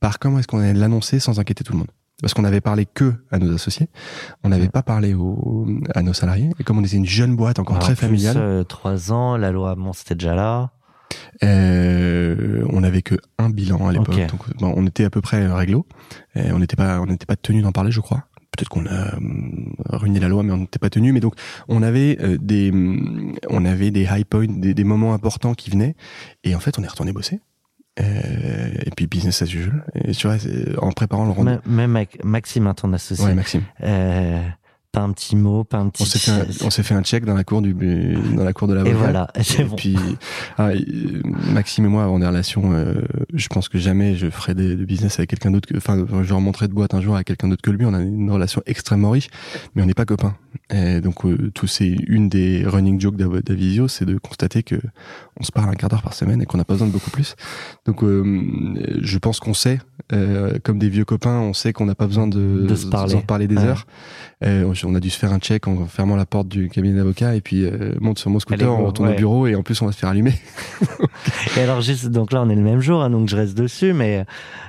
par 0.00 0.18
comment 0.18 0.38
est-ce 0.38 0.48
qu'on 0.48 0.60
allait 0.60 0.72
l'annoncer 0.72 1.20
sans 1.20 1.38
inquiéter 1.38 1.62
tout 1.62 1.72
le 1.72 1.78
monde. 1.78 1.90
Parce 2.20 2.34
qu'on 2.34 2.42
n'avait 2.42 2.60
parlé 2.60 2.86
que 2.86 3.14
à 3.30 3.38
nos 3.38 3.54
associés, 3.54 3.88
on 4.44 4.50
n'avait 4.50 4.68
pas 4.68 4.82
parlé 4.82 5.14
aux, 5.14 5.66
à 5.94 6.02
nos 6.02 6.12
salariés. 6.12 6.50
Et 6.58 6.64
comme 6.64 6.78
on 6.78 6.84
était 6.84 6.96
une 6.96 7.06
jeune 7.06 7.34
boîte 7.34 7.58
encore 7.58 7.76
Alors, 7.76 7.86
très 7.86 7.96
familiale, 7.96 8.36
euh, 8.36 8.64
trois 8.64 9.10
ans, 9.10 9.36
la 9.36 9.52
loi 9.52 9.70
Hamon, 9.70 9.92
c'était 9.92 10.14
déjà 10.14 10.34
là. 10.34 10.70
Euh, 11.42 12.64
on 12.70 12.80
n'avait 12.80 13.02
que 13.02 13.16
un 13.38 13.50
bilan 13.50 13.88
à 13.88 13.92
l'époque. 13.92 14.26
Donc 14.30 14.56
bon, 14.58 14.72
on 14.76 14.86
était 14.86 15.04
à 15.04 15.10
peu 15.10 15.20
près 15.20 15.46
réglo. 15.46 15.86
Et 16.34 16.52
on 16.52 16.58
n'était 16.58 16.76
pas, 16.76 17.00
on 17.00 17.06
n'était 17.06 17.26
pas 17.26 17.36
tenu 17.36 17.62
d'en 17.62 17.72
parler, 17.72 17.90
je 17.90 18.00
crois. 18.00 18.24
Peut-être 18.52 18.68
qu'on 18.68 18.86
a 18.86 19.16
hum, 19.16 19.74
ruiné 19.88 20.18
la 20.18 20.28
loi, 20.28 20.42
mais 20.42 20.52
on 20.52 20.58
n'était 20.58 20.78
pas 20.78 20.90
tenu. 20.90 21.12
Mais 21.12 21.20
donc, 21.20 21.34
on 21.68 21.82
avait 21.82 22.18
euh, 22.20 22.36
des, 22.40 22.70
hum, 22.70 23.36
on 23.48 23.64
avait 23.64 23.90
des 23.90 24.02
high 24.02 24.24
points, 24.24 24.46
des, 24.48 24.74
des 24.74 24.84
moments 24.84 25.14
importants 25.14 25.54
qui 25.54 25.70
venaient. 25.70 25.94
Et 26.44 26.54
en 26.54 26.60
fait, 26.60 26.78
on 26.78 26.82
est 26.82 26.88
retourné 26.88 27.12
bosser. 27.12 27.40
Euh, 27.98 28.70
et 28.86 28.90
puis 28.90 29.06
business 29.06 29.42
as 29.42 29.52
usual. 29.52 29.84
Et 29.94 30.12
tu 30.12 30.26
vois, 30.26 30.36
en 30.78 30.92
préparant 30.92 31.24
le 31.24 31.32
rendez-vous. 31.32 31.60
Même, 31.66 31.76
même 31.76 31.96
avec 31.96 32.24
Maxime, 32.24 32.66
hein, 32.66 32.74
ton 32.74 32.92
associé. 32.92 33.24
Ouais, 33.24 33.34
Maxime. 33.34 33.62
Euh, 33.82 34.42
pas 34.92 35.02
un 35.02 35.12
petit 35.12 35.36
mot, 35.36 35.62
pas 35.64 35.78
un 35.78 35.88
petit. 35.88 36.02
On 36.02 36.06
s'est 36.06 36.18
fait, 36.18 36.30
un, 36.32 36.66
on 36.66 36.70
s'est 36.70 36.82
fait 36.82 36.94
un 36.94 37.02
check 37.02 37.24
dans 37.24 37.34
la 37.34 37.44
cour 37.44 37.62
du, 37.62 37.74
dans 37.74 38.42
la 38.44 38.52
cour 38.52 38.66
de 38.66 38.74
la 38.74 38.84
Et 38.84 38.92
voilà, 38.92 39.28
c'est 39.42 39.64
bon. 39.64 39.76
puis, 39.76 39.96
ah, 40.58 40.70
Maxime 41.52 41.84
et 41.84 41.88
moi 41.88 42.04
avons 42.04 42.18
des 42.18 42.26
relations. 42.26 42.72
euh, 42.72 42.94
je 43.32 43.46
pense 43.48 43.68
que 43.68 43.78
jamais 43.78 44.16
je 44.16 44.28
ferai 44.30 44.54
des, 44.54 44.74
de 44.76 44.84
business 44.84 45.18
avec 45.18 45.30
quelqu'un 45.30 45.50
d'autre. 45.52 45.68
que 45.68 45.76
Enfin, 45.76 46.04
je 46.22 46.34
remonterai 46.34 46.66
de 46.68 46.72
boîte 46.72 46.94
un 46.94 47.00
jour 47.00 47.14
à 47.14 47.22
quelqu'un 47.24 47.48
d'autre 47.48 47.62
que 47.62 47.70
lui. 47.70 47.84
On 47.86 47.94
a 47.94 48.00
une 48.00 48.30
relation 48.30 48.62
extrêmement 48.66 49.10
riche, 49.10 49.28
mais 49.74 49.82
on 49.82 49.86
n'est 49.86 49.94
pas 49.94 50.04
copains. 50.06 50.34
Et 50.72 51.00
donc, 51.00 51.24
euh, 51.24 51.50
tout 51.54 51.66
c'est 51.68 51.86
une 52.08 52.28
des 52.28 52.64
running 52.66 53.00
jokes 53.00 53.16
d'Av- 53.16 53.42
d'Avisio, 53.42 53.86
c'est 53.86 54.04
de 54.04 54.18
constater 54.18 54.62
que 54.64 54.76
on 55.38 55.44
se 55.44 55.52
parle 55.52 55.70
un 55.70 55.74
quart 55.74 55.88
d'heure 55.88 56.02
par 56.02 56.14
semaine 56.14 56.42
et 56.42 56.46
qu'on 56.46 56.58
n'a 56.58 56.64
pas 56.64 56.74
besoin 56.74 56.88
de 56.88 56.92
beaucoup 56.92 57.10
plus. 57.10 57.36
Donc, 57.86 58.02
euh, 58.02 58.74
je 59.00 59.18
pense 59.18 59.38
qu'on 59.40 59.54
sait, 59.54 59.78
euh, 60.12 60.58
comme 60.64 60.78
des 60.80 60.88
vieux 60.88 61.04
copains, 61.04 61.38
on 61.38 61.52
sait 61.52 61.72
qu'on 61.72 61.86
n'a 61.86 61.94
pas 61.94 62.06
besoin 62.08 62.26
de, 62.26 62.66
De 62.68 62.74
se 62.74 62.86
parler. 62.86 63.16
parler 63.26 63.46
des 63.46 63.56
Ouais. 63.56 63.62
heures. 63.64 63.86
On 64.84 64.94
a 64.94 65.00
dû 65.00 65.10
se 65.10 65.18
faire 65.18 65.32
un 65.32 65.38
check 65.38 65.68
en 65.68 65.86
fermant 65.86 66.16
la 66.16 66.26
porte 66.26 66.48
du 66.48 66.68
cabinet 66.68 66.96
d'avocat 66.96 67.34
et 67.34 67.40
puis 67.40 67.64
euh, 67.64 67.94
monte 68.00 68.18
sur 68.18 68.30
mon 68.30 68.40
scooter, 68.40 68.68
go, 68.68 68.74
on 68.74 68.86
retourne 68.86 69.08
ouais. 69.08 69.14
au 69.14 69.18
bureau 69.18 69.46
et 69.46 69.54
en 69.54 69.62
plus 69.62 69.80
on 69.82 69.86
va 69.86 69.92
se 69.92 69.98
faire 69.98 70.08
allumer. 70.08 70.34
Et 71.56 71.60
alors 71.60 71.80
juste, 71.80 72.06
donc 72.06 72.32
là 72.32 72.42
on 72.42 72.48
est 72.48 72.54
le 72.54 72.62
même 72.62 72.80
jour, 72.80 73.02
hein, 73.02 73.10
donc 73.10 73.28
je 73.28 73.36
reste 73.36 73.56
dessus, 73.56 73.92
mais 73.92 74.24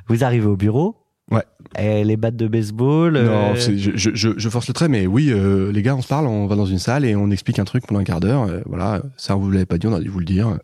vous 0.08 0.24
arrivez 0.24 0.46
au 0.46 0.56
bureau. 0.56 1.01
Ouais. 1.32 1.44
Et 1.80 2.04
les 2.04 2.18
battes 2.18 2.36
de 2.36 2.48
baseball. 2.48 3.14
Non, 3.14 3.20
euh, 3.54 3.56
c'est- 3.56 3.78
je, 3.78 3.92
je, 3.96 4.30
je, 4.38 4.50
force 4.50 4.68
le 4.68 4.74
trait, 4.74 4.90
mais 4.90 5.08
oui, 5.08 5.30
euh, 5.32 5.72
les 5.72 5.82
gars, 5.82 5.96
on 5.96 6.02
se 6.02 6.08
parle, 6.08 6.28
on 6.28 6.46
va 6.46 6.58
dans 6.58 6.66
une 6.66 6.80
salle 6.80 7.06
et 7.06 7.16
on 7.16 7.32
explique 7.32 7.60
un 7.60 7.64
truc 7.64 7.88
pendant 7.88 8.02
un 8.02 8.04
quart 8.04 8.20
d'heure. 8.20 8.44
euh, 8.44 8.60
voilà, 8.66 9.02
ça 9.16 9.38
on 9.38 9.40
vous 9.40 9.50
l'avait 9.52 9.66
pas 9.66 9.78
dit, 9.78 9.88
on 9.88 9.94
a 9.94 10.02
dû 10.02 10.10
vous 10.10 10.20
le 10.20 10.26
dire. 10.26 10.58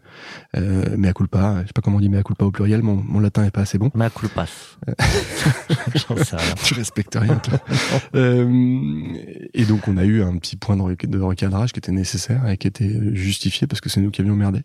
Euh, 0.57 0.83
mais 0.97 1.07
à 1.07 1.13
culpa, 1.13 1.59
je 1.62 1.67
sais 1.67 1.74
pas 1.74 1.81
comment 1.81 1.97
on 1.97 2.00
dit 2.01 2.09
mais 2.09 2.17
à 2.17 2.24
culpa 2.24 2.43
au 2.43 2.51
pluriel, 2.51 2.81
mon, 2.83 2.95
mon 2.95 3.21
latin 3.21 3.45
est 3.45 3.51
pas 3.51 3.62
assez 3.62 3.77
bon. 3.77 3.89
Sais 4.88 4.93
rien. 6.36 6.55
Tu 6.63 6.74
respectes 6.74 7.15
rien, 7.19 7.36
toi. 7.36 7.59
Euh, 8.15 9.13
et 9.53 9.65
donc, 9.65 9.88
on 9.88 9.97
a 9.97 10.03
eu 10.03 10.21
un 10.24 10.38
petit 10.38 10.55
point 10.55 10.75
de, 10.75 10.81
rec- 10.81 11.09
de 11.09 11.19
recadrage 11.19 11.71
qui 11.71 11.79
était 11.79 11.91
nécessaire 11.91 12.47
et 12.50 12.57
qui 12.57 12.67
était 12.67 12.89
justifié 13.13 13.67
parce 13.67 13.79
que 13.81 13.89
c'est 13.89 14.01
nous 14.01 14.12
qui 14.12 14.21
avions 14.21 14.36
merdé. 14.36 14.62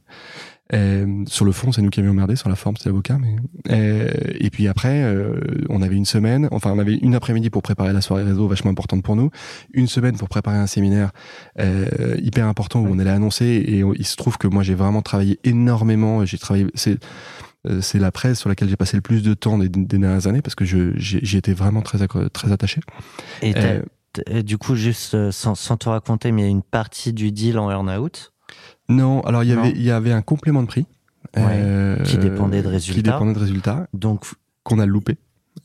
Euh, 0.74 1.24
sur 1.26 1.44
le 1.44 1.52
fond, 1.52 1.70
c'est 1.70 1.82
nous 1.82 1.90
qui 1.90 2.00
avions 2.00 2.14
merdé. 2.14 2.34
Sur 2.36 2.48
la 2.48 2.56
forme, 2.56 2.76
c'est 2.78 2.86
l'avocat. 2.88 3.18
Mais 3.18 3.36
euh, 3.70 4.10
et 4.40 4.48
puis 4.48 4.68
après, 4.68 5.02
euh, 5.02 5.38
on 5.68 5.82
avait 5.82 5.96
une 5.96 6.06
semaine. 6.06 6.48
Enfin, 6.50 6.72
on 6.72 6.78
avait 6.78 6.94
une 6.94 7.14
après-midi 7.14 7.50
pour 7.50 7.62
préparer 7.62 7.92
la 7.92 8.00
soirée 8.00 8.22
réseau, 8.22 8.48
vachement 8.48 8.70
importante 8.70 9.02
pour 9.02 9.14
nous. 9.16 9.30
Une 9.74 9.86
semaine 9.86 10.16
pour 10.16 10.28
préparer 10.30 10.56
un 10.56 10.66
séminaire 10.66 11.10
euh, 11.60 12.16
hyper 12.22 12.46
important 12.46 12.80
où 12.80 12.86
on 12.86 12.98
allait 12.98 13.10
annoncer. 13.10 13.44
Et 13.44 13.78
il 13.80 14.06
se 14.06 14.16
trouve 14.16 14.38
que 14.38 14.48
moi, 14.48 14.62
j'ai 14.62 14.74
vraiment 14.74 15.02
travaillé 15.02 15.38
énormément. 15.44 16.24
J'ai 16.24 16.38
travaillé. 16.38 16.66
C'est 16.74 16.98
euh, 17.68 17.80
c'est 17.80 17.98
la 17.98 18.10
presse 18.10 18.40
sur 18.40 18.48
laquelle 18.48 18.68
j'ai 18.68 18.76
passé 18.76 18.96
le 18.96 19.02
plus 19.02 19.22
de 19.22 19.34
temps 19.34 19.56
des, 19.58 19.68
des 19.68 19.98
dernières 19.98 20.26
années 20.26 20.42
parce 20.42 20.54
que 20.56 20.64
j'y 20.64 21.36
étais 21.36 21.52
vraiment 21.52 21.82
très 21.82 21.98
très 22.32 22.50
attaché. 22.50 22.80
Et 23.42 23.52
Euh, 23.56 23.82
t'as- 24.14 24.42
du 24.42 24.58
coup, 24.58 24.74
juste 24.74 25.30
sans, 25.30 25.54
sans 25.54 25.76
te 25.76 25.88
raconter, 25.88 26.32
mais 26.32 26.42
il 26.42 26.44
y 26.44 26.48
a 26.48 26.50
une 26.50 26.62
partie 26.62 27.12
du 27.12 27.30
deal 27.30 27.58
en 27.58 27.70
earn-out. 27.70 28.32
Non, 28.88 29.20
alors 29.22 29.42
il 29.44 29.50
y 29.50 29.52
avait 29.52 29.70
il 29.70 29.82
y 29.82 29.90
avait 29.90 30.12
un 30.12 30.22
complément 30.22 30.62
de 30.62 30.66
prix 30.68 30.86
euh, 31.36 31.96
qui 32.02 32.18
dépendait 32.18 32.58
de 32.62 32.66
qui 32.66 32.72
résultats. 32.72 33.12
dépendait 33.12 33.34
de 33.34 33.38
résultats 33.38 33.86
Donc 33.94 34.24
qu'on 34.64 34.78
a 34.78 34.86
loupé. 34.86 35.16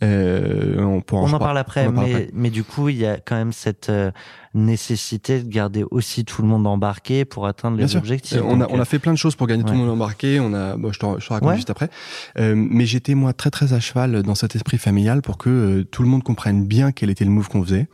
Euh, 0.03 0.75
on 0.83 0.97
en 1.33 1.39
parle 1.39 1.57
après, 1.57 1.87
on 1.87 1.91
mais, 1.93 1.99
après. 2.13 2.29
mais 2.33 2.49
du 2.49 2.63
coup, 2.63 2.89
il 2.89 2.97
y 2.97 3.05
a 3.05 3.17
quand 3.17 3.35
même 3.35 3.53
cette 3.53 3.89
euh, 3.89 4.11
nécessité 4.53 5.41
de 5.41 5.49
garder 5.49 5.85
aussi 5.89 6.25
tout 6.25 6.41
le 6.41 6.47
monde 6.47 6.67
embarqué 6.67 7.25
pour 7.25 7.47
atteindre 7.47 7.77
les 7.77 7.95
objectifs. 7.95 8.37
Euh, 8.37 8.43
on, 8.43 8.59
a, 8.61 8.65
Donc, 8.65 8.73
on 8.73 8.79
a 8.79 8.85
fait 8.85 8.99
plein 8.99 9.13
de 9.13 9.17
choses 9.17 9.35
pour 9.35 9.47
gagner 9.47 9.63
tout 9.63 9.71
le 9.71 9.79
monde 9.79 9.89
embarqué. 9.89 10.39
On 10.39 10.53
a, 10.53 10.75
bon, 10.75 10.91
je, 10.91 10.99
te, 10.99 11.05
je 11.19 11.25
te 11.27 11.33
raconte 11.33 11.49
Ouais. 11.49 11.55
juste 11.55 11.69
après. 11.69 11.89
Euh, 12.37 12.53
mais 12.55 12.85
j'étais 12.85 13.15
moi 13.15 13.33
très 13.33 13.49
très 13.49 13.73
à 13.73 13.79
cheval 13.79 14.23
dans 14.23 14.35
cet 14.35 14.55
esprit 14.55 14.77
familial 14.77 15.21
pour 15.21 15.37
que 15.37 15.49
euh, 15.49 15.83
tout 15.85 16.03
le 16.03 16.09
monde 16.09 16.21
comprenne 16.23 16.67
bien 16.67 16.91
quel 16.91 17.09
était 17.09 17.25
le 17.25 17.31
move 17.31 17.47
qu'on 17.47 17.63
faisait. 17.63 17.87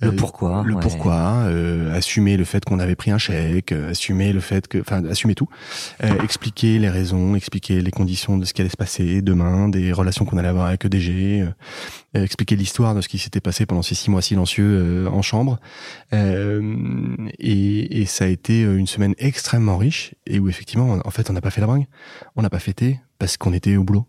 Le 0.00 0.08
Euh, 0.08 0.12
pourquoi. 0.12 0.62
le 0.64 0.74
ouais. 0.74 0.80
pourquoi, 0.80 1.44
euh, 1.44 1.94
assumer 1.94 2.36
le 2.36 2.44
fait 2.44 2.64
qu'on 2.64 2.78
avait 2.78 2.96
pris 2.96 3.10
un 3.10 3.18
chèque, 3.18 3.72
euh, 3.72 3.90
assumer 3.90 4.32
le 4.32 4.40
fait 4.40 4.66
que, 4.66 4.78
enfin, 4.78 5.04
assumer 5.04 5.34
tout, 5.34 5.48
euh, 6.02 6.22
expliquer 6.22 6.78
les 6.78 6.88
raisons, 6.88 7.34
expliquer 7.34 7.82
les 7.82 7.90
conditions 7.90 8.38
de 8.38 8.44
ce 8.44 8.54
qui 8.54 8.62
allait 8.62 8.70
se 8.70 8.76
passer 8.76 9.20
demain, 9.22 9.68
des 9.68 9.92
relations 9.92 10.24
qu'on 10.24 10.38
allait 10.38 10.48
avoir 10.48 10.66
avec 10.66 10.84
EDG, 10.84 11.46
expliquer 12.14 12.56
l'histoire 12.56 12.94
de 12.94 13.00
ce 13.02 13.08
qui 13.08 13.18
s'était 13.18 13.40
passé 13.40 13.66
pendant 13.66 13.82
ces 13.82 13.94
six 13.94 14.10
mois 14.10 14.22
silencieux 14.22 14.64
euh, 14.64 15.08
en 15.08 15.22
chambre, 15.22 15.58
Euh, 16.12 17.16
et, 17.38 18.00
et 18.00 18.06
ça 18.06 18.24
a 18.24 18.28
été 18.28 18.62
une 18.62 18.86
semaine 18.86 19.14
extrêmement 19.18 19.76
riche 19.78 20.14
et 20.26 20.38
où 20.40 20.48
effectivement, 20.48 20.98
en 21.04 21.10
fait, 21.10 21.30
on 21.30 21.32
n'a 21.32 21.40
pas 21.40 21.50
fait 21.50 21.60
la 21.60 21.66
bringue, 21.66 21.86
on 22.36 22.42
n'a 22.42 22.50
pas 22.50 22.58
fêté 22.58 23.00
parce 23.18 23.36
qu'on 23.36 23.52
était 23.52 23.76
au 23.76 23.84
boulot. 23.84 24.06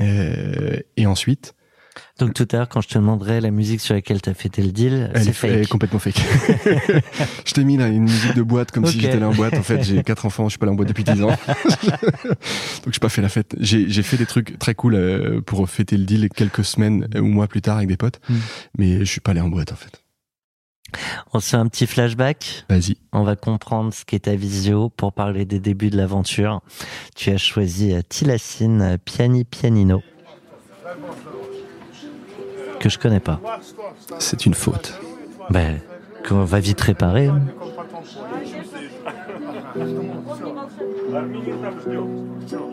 Euh, 0.00 0.78
et 0.96 1.06
ensuite, 1.06 1.54
Donc 2.22 2.34
tout 2.34 2.46
à 2.52 2.58
l'heure, 2.58 2.68
quand 2.68 2.80
je 2.80 2.86
te 2.86 2.98
demanderai 2.98 3.40
la 3.40 3.50
musique 3.50 3.80
sur 3.80 3.94
laquelle 3.96 4.22
tu 4.22 4.30
as 4.30 4.34
fêté 4.34 4.62
le 4.62 4.70
deal, 4.70 5.10
Elle 5.12 5.24
c'est 5.24 5.30
est, 5.30 5.50
elle 5.50 5.58
est 5.58 5.62
fake. 5.62 5.68
complètement 5.70 5.98
fake. 5.98 6.14
je 7.44 7.52
t'ai 7.52 7.64
mis 7.64 7.76
là 7.76 7.88
une 7.88 8.04
musique 8.04 8.36
de 8.36 8.42
boîte 8.42 8.70
comme 8.70 8.86
si 8.86 9.00
j'étais 9.00 9.14
allé 9.14 9.24
en 9.24 9.34
boîte. 9.34 9.54
En 9.54 9.62
fait, 9.64 9.82
j'ai 9.82 10.02
quatre 10.04 10.24
enfants, 10.24 10.44
je 10.44 10.50
suis 10.50 10.58
pas 10.58 10.66
allé 10.66 10.72
en 10.72 10.76
boîte 10.76 10.86
depuis 10.86 11.02
10 11.02 11.20
ans. 11.24 11.36
Donc 12.84 12.92
j'ai 12.92 13.00
pas 13.00 13.08
fait 13.08 13.22
la 13.22 13.28
fête. 13.28 13.56
J'ai 13.58 14.02
fait 14.04 14.16
des 14.16 14.26
trucs 14.26 14.56
très 14.60 14.76
cool 14.76 14.94
euh, 14.94 15.40
pour 15.40 15.68
fêter 15.68 15.96
le 15.96 16.04
deal 16.04 16.28
quelques 16.28 16.64
semaines 16.64 17.08
ou 17.16 17.24
mois 17.24 17.48
plus 17.48 17.60
tard 17.60 17.78
avec 17.78 17.88
des 17.88 17.96
potes. 17.96 18.20
Mm. 18.28 18.34
Mais 18.78 18.98
je 19.00 19.04
suis 19.10 19.20
pas 19.20 19.32
allé 19.32 19.40
en 19.40 19.48
boîte 19.48 19.72
en 19.72 19.76
fait. 19.76 20.00
On 21.32 21.40
se 21.40 21.48
fait 21.50 21.56
un 21.56 21.66
petit 21.66 21.88
flashback. 21.88 22.66
Vas-y. 22.68 22.98
On 23.12 23.24
va 23.24 23.34
comprendre 23.34 23.92
ce 23.92 24.04
qu'est 24.04 24.20
ta 24.20 24.36
visio 24.36 24.90
pour 24.90 25.12
parler 25.12 25.44
des 25.44 25.58
débuts 25.58 25.90
de 25.90 25.96
l'aventure. 25.96 26.60
Tu 27.16 27.30
as 27.30 27.38
choisi 27.38 27.92
euh, 27.92 28.02
Tilacine 28.08 28.98
Piani 29.04 29.44
Pianino. 29.44 30.02
Que 32.82 32.88
je 32.88 32.98
connais 32.98 33.20
pas. 33.20 33.38
C'est 34.18 34.44
une 34.44 34.54
faute. 34.54 34.98
Ben, 35.50 35.78
qu'on 36.28 36.42
va 36.44 36.58
vite 36.58 36.80
réparer. 36.80 37.28
hein. 37.28 37.40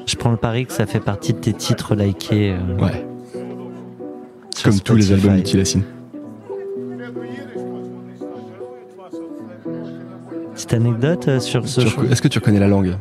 Je 0.08 0.16
prends 0.16 0.32
le 0.32 0.38
pari 0.38 0.66
que 0.66 0.74
ça 0.74 0.86
fait 0.88 1.00
partie 1.00 1.34
de 1.34 1.38
tes 1.40 1.54
titres 1.54 1.94
likés. 1.94 2.54
euh, 2.54 2.78
Ouais. 2.82 3.06
Comme 4.64 4.80
tous 4.80 4.96
les 4.96 5.12
albums 5.12 5.36
d'Utilacine. 5.36 5.84
Petite 10.54 10.74
anecdote 10.74 11.28
euh, 11.28 11.40
sur 11.40 11.68
ce 11.68 11.82
Est-ce 12.12 12.22
que 12.22 12.28
tu 12.28 12.40
reconnais 12.40 12.60
la 12.60 12.68
langue? 12.68 12.96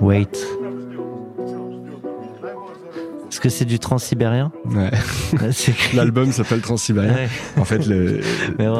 Wait. 0.00 0.46
Est-ce 3.30 3.40
que 3.40 3.48
c'est 3.48 3.64
du 3.64 3.78
transsibérien 3.78 4.50
Ouais. 4.66 4.90
L'album 5.94 6.32
s'appelle 6.32 6.60
Transsibérien. 6.60 7.14
Ouais. 7.14 7.28
En 7.58 7.64
fait, 7.64 7.86
le, 7.86 8.20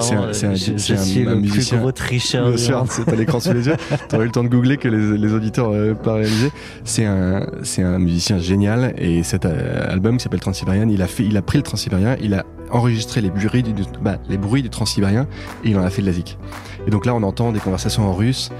c'est 0.01 0.15
un, 0.15 0.33
c'est 0.33 0.47
un- 0.47 0.55
je, 0.55 0.77
c'est 0.77 0.79
je 0.79 0.95
un- 0.95 1.05
suis 1.05 1.21
un 1.27 1.31
le 1.31 1.37
musicien. 1.37 1.77
plus 1.77 1.83
gros 1.83 1.93
tricheur 1.93 2.49
Bien 2.49 2.57
sûr, 2.57 2.85
à 3.07 3.15
l'écran 3.15 3.39
sous 3.39 3.53
les 3.53 3.67
yeux. 3.69 3.77
T'aurais 4.09 4.25
eu 4.25 4.27
le 4.27 4.33
temps 4.33 4.43
de 4.43 4.49
googler 4.49 4.77
que 4.77 4.89
les, 4.89 5.17
les 5.17 5.33
auditeurs 5.33 5.71
euh, 5.71 5.95
pas 5.95 6.15
réalisé. 6.15 6.51
C'est 6.85 7.05
un, 7.07 7.47
c'est 7.63 7.83
un 7.83 7.99
musicien 8.01 8.39
génial 8.39 8.93
et 8.99 9.23
cet 9.23 9.45
euh, 9.45 9.89
album 9.89 10.17
qui 10.17 10.25
s'appelle 10.25 10.41
Transsibérien, 10.41 10.89
il 10.91 11.01
a 11.03 11.07
fait, 11.07 11.25
il 11.25 11.37
a 11.37 11.43
pris 11.43 11.59
le 11.59 11.63
Transsibérien, 11.63 12.17
il 12.21 12.35
a 12.35 12.45
enregistré 12.73 13.21
les 13.21 13.31
bruits 13.31 13.63
du, 13.63 13.73
bah, 14.03 14.19
les 14.29 14.37
bruits 14.39 14.63
du 14.63 14.71
Transsibérien 14.71 15.27
et 15.65 15.71
il 15.71 15.79
en 15.79 15.83
a 15.85 15.91
fait 15.91 16.03
de 16.03 16.07
la 16.07 16.13
zik. 16.13 16.39
Et 16.87 16.91
donc 16.91 17.07
là, 17.07 17.15
on 17.15 17.23
entend 17.23 17.53
des 17.53 17.61
conversations 17.61 18.09
en 18.09 18.15
russe. 18.15 18.51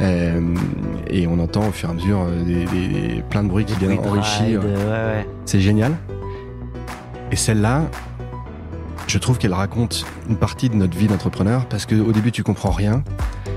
Euh, 0.00 0.40
et 1.08 1.26
on 1.26 1.38
entend 1.40 1.66
au 1.68 1.72
fur 1.72 1.88
et 1.88 1.92
à 1.92 1.94
mesure 1.94 2.20
euh, 2.20 2.42
des, 2.44 2.64
des- 2.66 2.88
des- 2.88 3.22
plein 3.28 3.42
de 3.42 3.48
bruits 3.48 3.64
qui 3.64 3.74
viennent 3.76 3.98
enrichir. 3.98 4.60
ouais, 4.64 4.66
ouais. 4.70 5.26
C'est 5.44 5.60
génial. 5.60 5.92
Et 7.32 7.36
celle-là, 7.36 7.82
je 9.06 9.18
trouve 9.18 9.38
qu'elle 9.38 9.54
raconte 9.54 10.04
une 10.28 10.36
partie 10.36 10.68
de 10.68 10.74
notre 10.76 10.96
vie 10.96 11.06
d'entrepreneur 11.08 11.66
parce 11.66 11.84
qu'au 11.86 12.12
début, 12.12 12.32
tu 12.32 12.42
comprends 12.42 12.70
rien. 12.70 13.02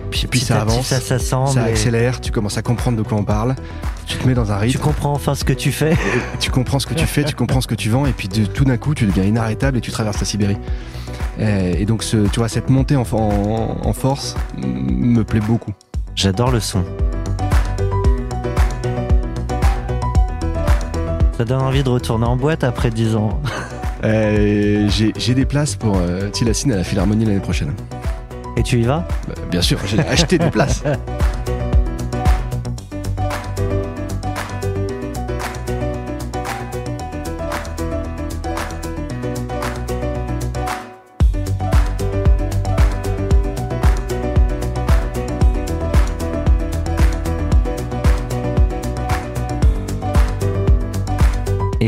Puis, 0.10 0.28
puis 0.28 0.40
ça 0.42 0.62
avance, 0.62 0.88
ça 0.88 1.20
ça 1.20 1.68
et 1.68 1.72
accélère, 1.72 2.20
tu 2.20 2.32
commences 2.32 2.58
à 2.58 2.62
comprendre 2.62 2.98
de 2.98 3.02
quoi 3.02 3.18
on 3.18 3.24
parle, 3.24 3.56
tu 4.06 4.18
te 4.18 4.28
mets 4.28 4.34
dans 4.34 4.52
un 4.52 4.56
Tu 4.58 4.64
rythme, 4.64 4.82
comprends 4.82 5.14
enfin 5.14 5.36
ce 5.36 5.46
que 5.46 5.54
tu 5.54 5.72
fais. 5.72 5.96
tu 6.42 6.52
comprends 6.52 6.80
ce 6.80 6.86
que 6.88 6.94
tu 6.94 7.06
fais, 7.06 7.24
tu 7.24 7.34
comprends 7.34 7.62
ce 7.62 7.68
que 7.68 7.76
tu 7.76 7.90
vends, 7.90 8.06
et 8.06 8.12
puis 8.12 8.28
de- 8.28 8.46
tout 8.46 8.66
d'un 8.66 8.76
coup, 8.76 8.94
tu 8.94 9.06
deviens 9.06 9.24
inarrêtable 9.24 9.78
et 9.78 9.82
tu 9.82 9.90
traverses 9.92 10.20
la 10.20 10.26
Sibérie. 10.26 10.58
Euh, 11.40 11.76
Et 11.78 11.86
donc, 11.86 12.04
ce, 12.04 12.18
tu 12.28 12.40
vois, 12.42 12.50
cette 12.50 12.70
montée 12.70 12.98
en, 12.98 13.04
en- 13.14 13.78
en 13.88 13.94
force 13.94 14.36
me 14.58 15.24
plaît 15.24 15.40
beaucoup. 15.40 15.72
J'adore 16.16 16.52
le 16.52 16.60
son. 16.60 16.84
Ça 21.38 21.46
donne 21.46 21.62
envie 21.62 21.84
de 21.84 21.90
retourner 21.90 22.26
en 22.26 22.36
boîte 22.36 22.64
après 22.64 22.90
10 22.90 23.16
ans. 23.16 23.40
Euh, 24.04 24.90
J'ai 24.90 25.36
des 25.36 25.46
places 25.46 25.76
pour 25.76 25.96
euh, 25.96 26.28
Tilacine 26.30 26.72
à 26.72 26.78
la 26.78 26.84
Philharmonie 26.84 27.24
l'année 27.24 27.40
prochaine. 27.40 27.72
Et 28.58 28.64
tu 28.64 28.80
y 28.80 28.82
vas? 28.82 29.06
Bah, 29.28 29.36
bien 29.52 29.62
sûr, 29.62 29.78
j'ai 29.86 30.00
acheté 30.00 30.40
des 30.40 30.50
places. 30.50 30.82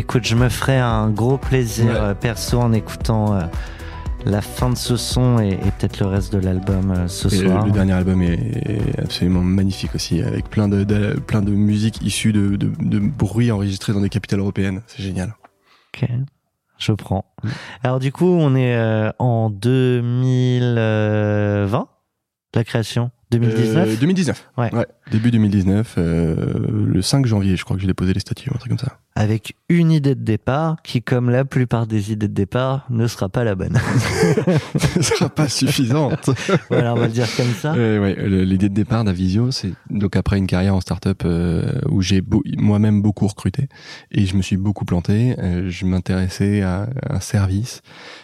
Écoute, 0.04 0.26
je 0.26 0.36
me 0.36 0.50
ferai 0.50 0.78
un 0.78 1.10
gros 1.10 1.38
plaisir 1.38 1.86
Ouais. 1.86 1.92
euh, 1.96 2.14
perso 2.14 2.60
en 2.60 2.74
écoutant 2.74 3.36
euh, 3.36 3.42
la 4.26 4.42
fin 4.42 4.70
de 4.70 4.76
ce 4.76 4.98
son 4.98 5.40
et, 5.40 5.52
et 5.54 5.58
peut-être 5.58 6.00
le 6.02 6.08
reste 6.08 6.34
de 6.34 6.40
l'album 6.40 6.92
euh, 6.92 7.08
ce 7.08 7.34
Et 7.34 7.40
le, 7.42 7.50
soir. 7.50 7.66
le 7.66 7.72
dernier 7.72 7.94
album 7.94 8.22
est, 8.22 8.34
est 8.34 9.00
absolument 9.00 9.42
magnifique 9.42 9.96
aussi, 9.96 10.22
avec 10.22 10.50
plein 10.50 10.68
de, 10.68 10.84
de- 10.84 11.14
plein 11.20 11.42
de 11.42 11.52
musique 11.52 12.02
issue 12.02 12.34
de, 12.34 12.56
de, 12.58 12.70
de 12.80 13.00
bruits 13.00 13.50
enregistrés 13.52 13.94
dans 13.94 14.02
des 14.02 14.10
capitales 14.10 14.40
européennes. 14.40 14.82
C'est 14.88 15.02
génial. 15.04 15.34
Ok, 15.96 16.06
je 16.78 16.92
prends. 16.92 17.24
Alors 17.84 18.00
du 18.00 18.12
coup, 18.12 18.28
on 18.28 18.56
est 18.56 18.76
euh, 18.76 19.10
en 19.20 19.50
2020, 19.50 21.88
la 22.56 22.64
création? 22.66 23.10
2019 23.32 23.88
Euh, 23.90 23.96
2019. 24.00 24.50
Ouais. 24.58 24.70
Début 25.12 25.32
2019, 25.32 25.96
euh, 25.98 26.36
le 26.86 27.02
5 27.02 27.26
janvier, 27.26 27.56
je 27.56 27.64
crois 27.64 27.76
que 27.76 27.82
j'ai 27.82 27.88
déposé 27.88 28.14
les 28.14 28.20
statuts, 28.20 28.50
un 28.54 28.58
truc 28.58 28.70
comme 28.70 28.80
ça. 28.80 29.00
Avec 29.16 29.56
une 29.70 29.92
idée 29.92 30.16
de 30.16 30.24
départ 30.24 30.78
qui, 30.84 31.04
comme 31.04 31.30
la 31.30 31.46
plupart 31.46 31.86
des 31.86 32.12
idées 32.12 32.28
de 32.28 32.34
départ, 32.34 32.88
ne 32.90 33.06
sera 33.06 33.30
pas 33.30 33.44
la 33.44 33.54
bonne. 33.54 33.78
Ce 34.80 35.02
sera 35.04 35.30
pas 35.30 35.48
suffisante. 35.48 36.32
voilà, 36.70 36.94
on 36.94 36.98
va 36.98 37.06
le 37.08 37.12
dire 37.14 37.28
comme 37.38 37.52
ça. 37.54 37.74
Euh, 37.76 38.00
ouais, 38.00 38.44
l'idée 38.46 38.70
de 38.70 38.74
départ 38.74 39.04
d'Avisio, 39.04 39.52
c'est 39.52 39.74
donc 39.92 40.16
après 40.16 40.38
une 40.40 40.48
carrière 40.48 40.74
en 40.76 40.82
start-up 40.82 41.22
euh, 41.26 41.80
où 41.90 42.02
j'ai 42.02 42.22
beau- 42.22 42.42
moi-même 42.58 43.02
beaucoup 43.04 43.28
recruté 43.28 43.68
et 44.12 44.26
je 44.26 44.36
me 44.36 44.42
suis 44.42 44.58
beaucoup 44.58 44.86
planté. 44.86 45.36
euh, 45.40 45.70
je 45.70 45.86
m'intéressais 45.86 46.62
à 46.64 46.90
un 47.10 47.20
service. 47.20 47.82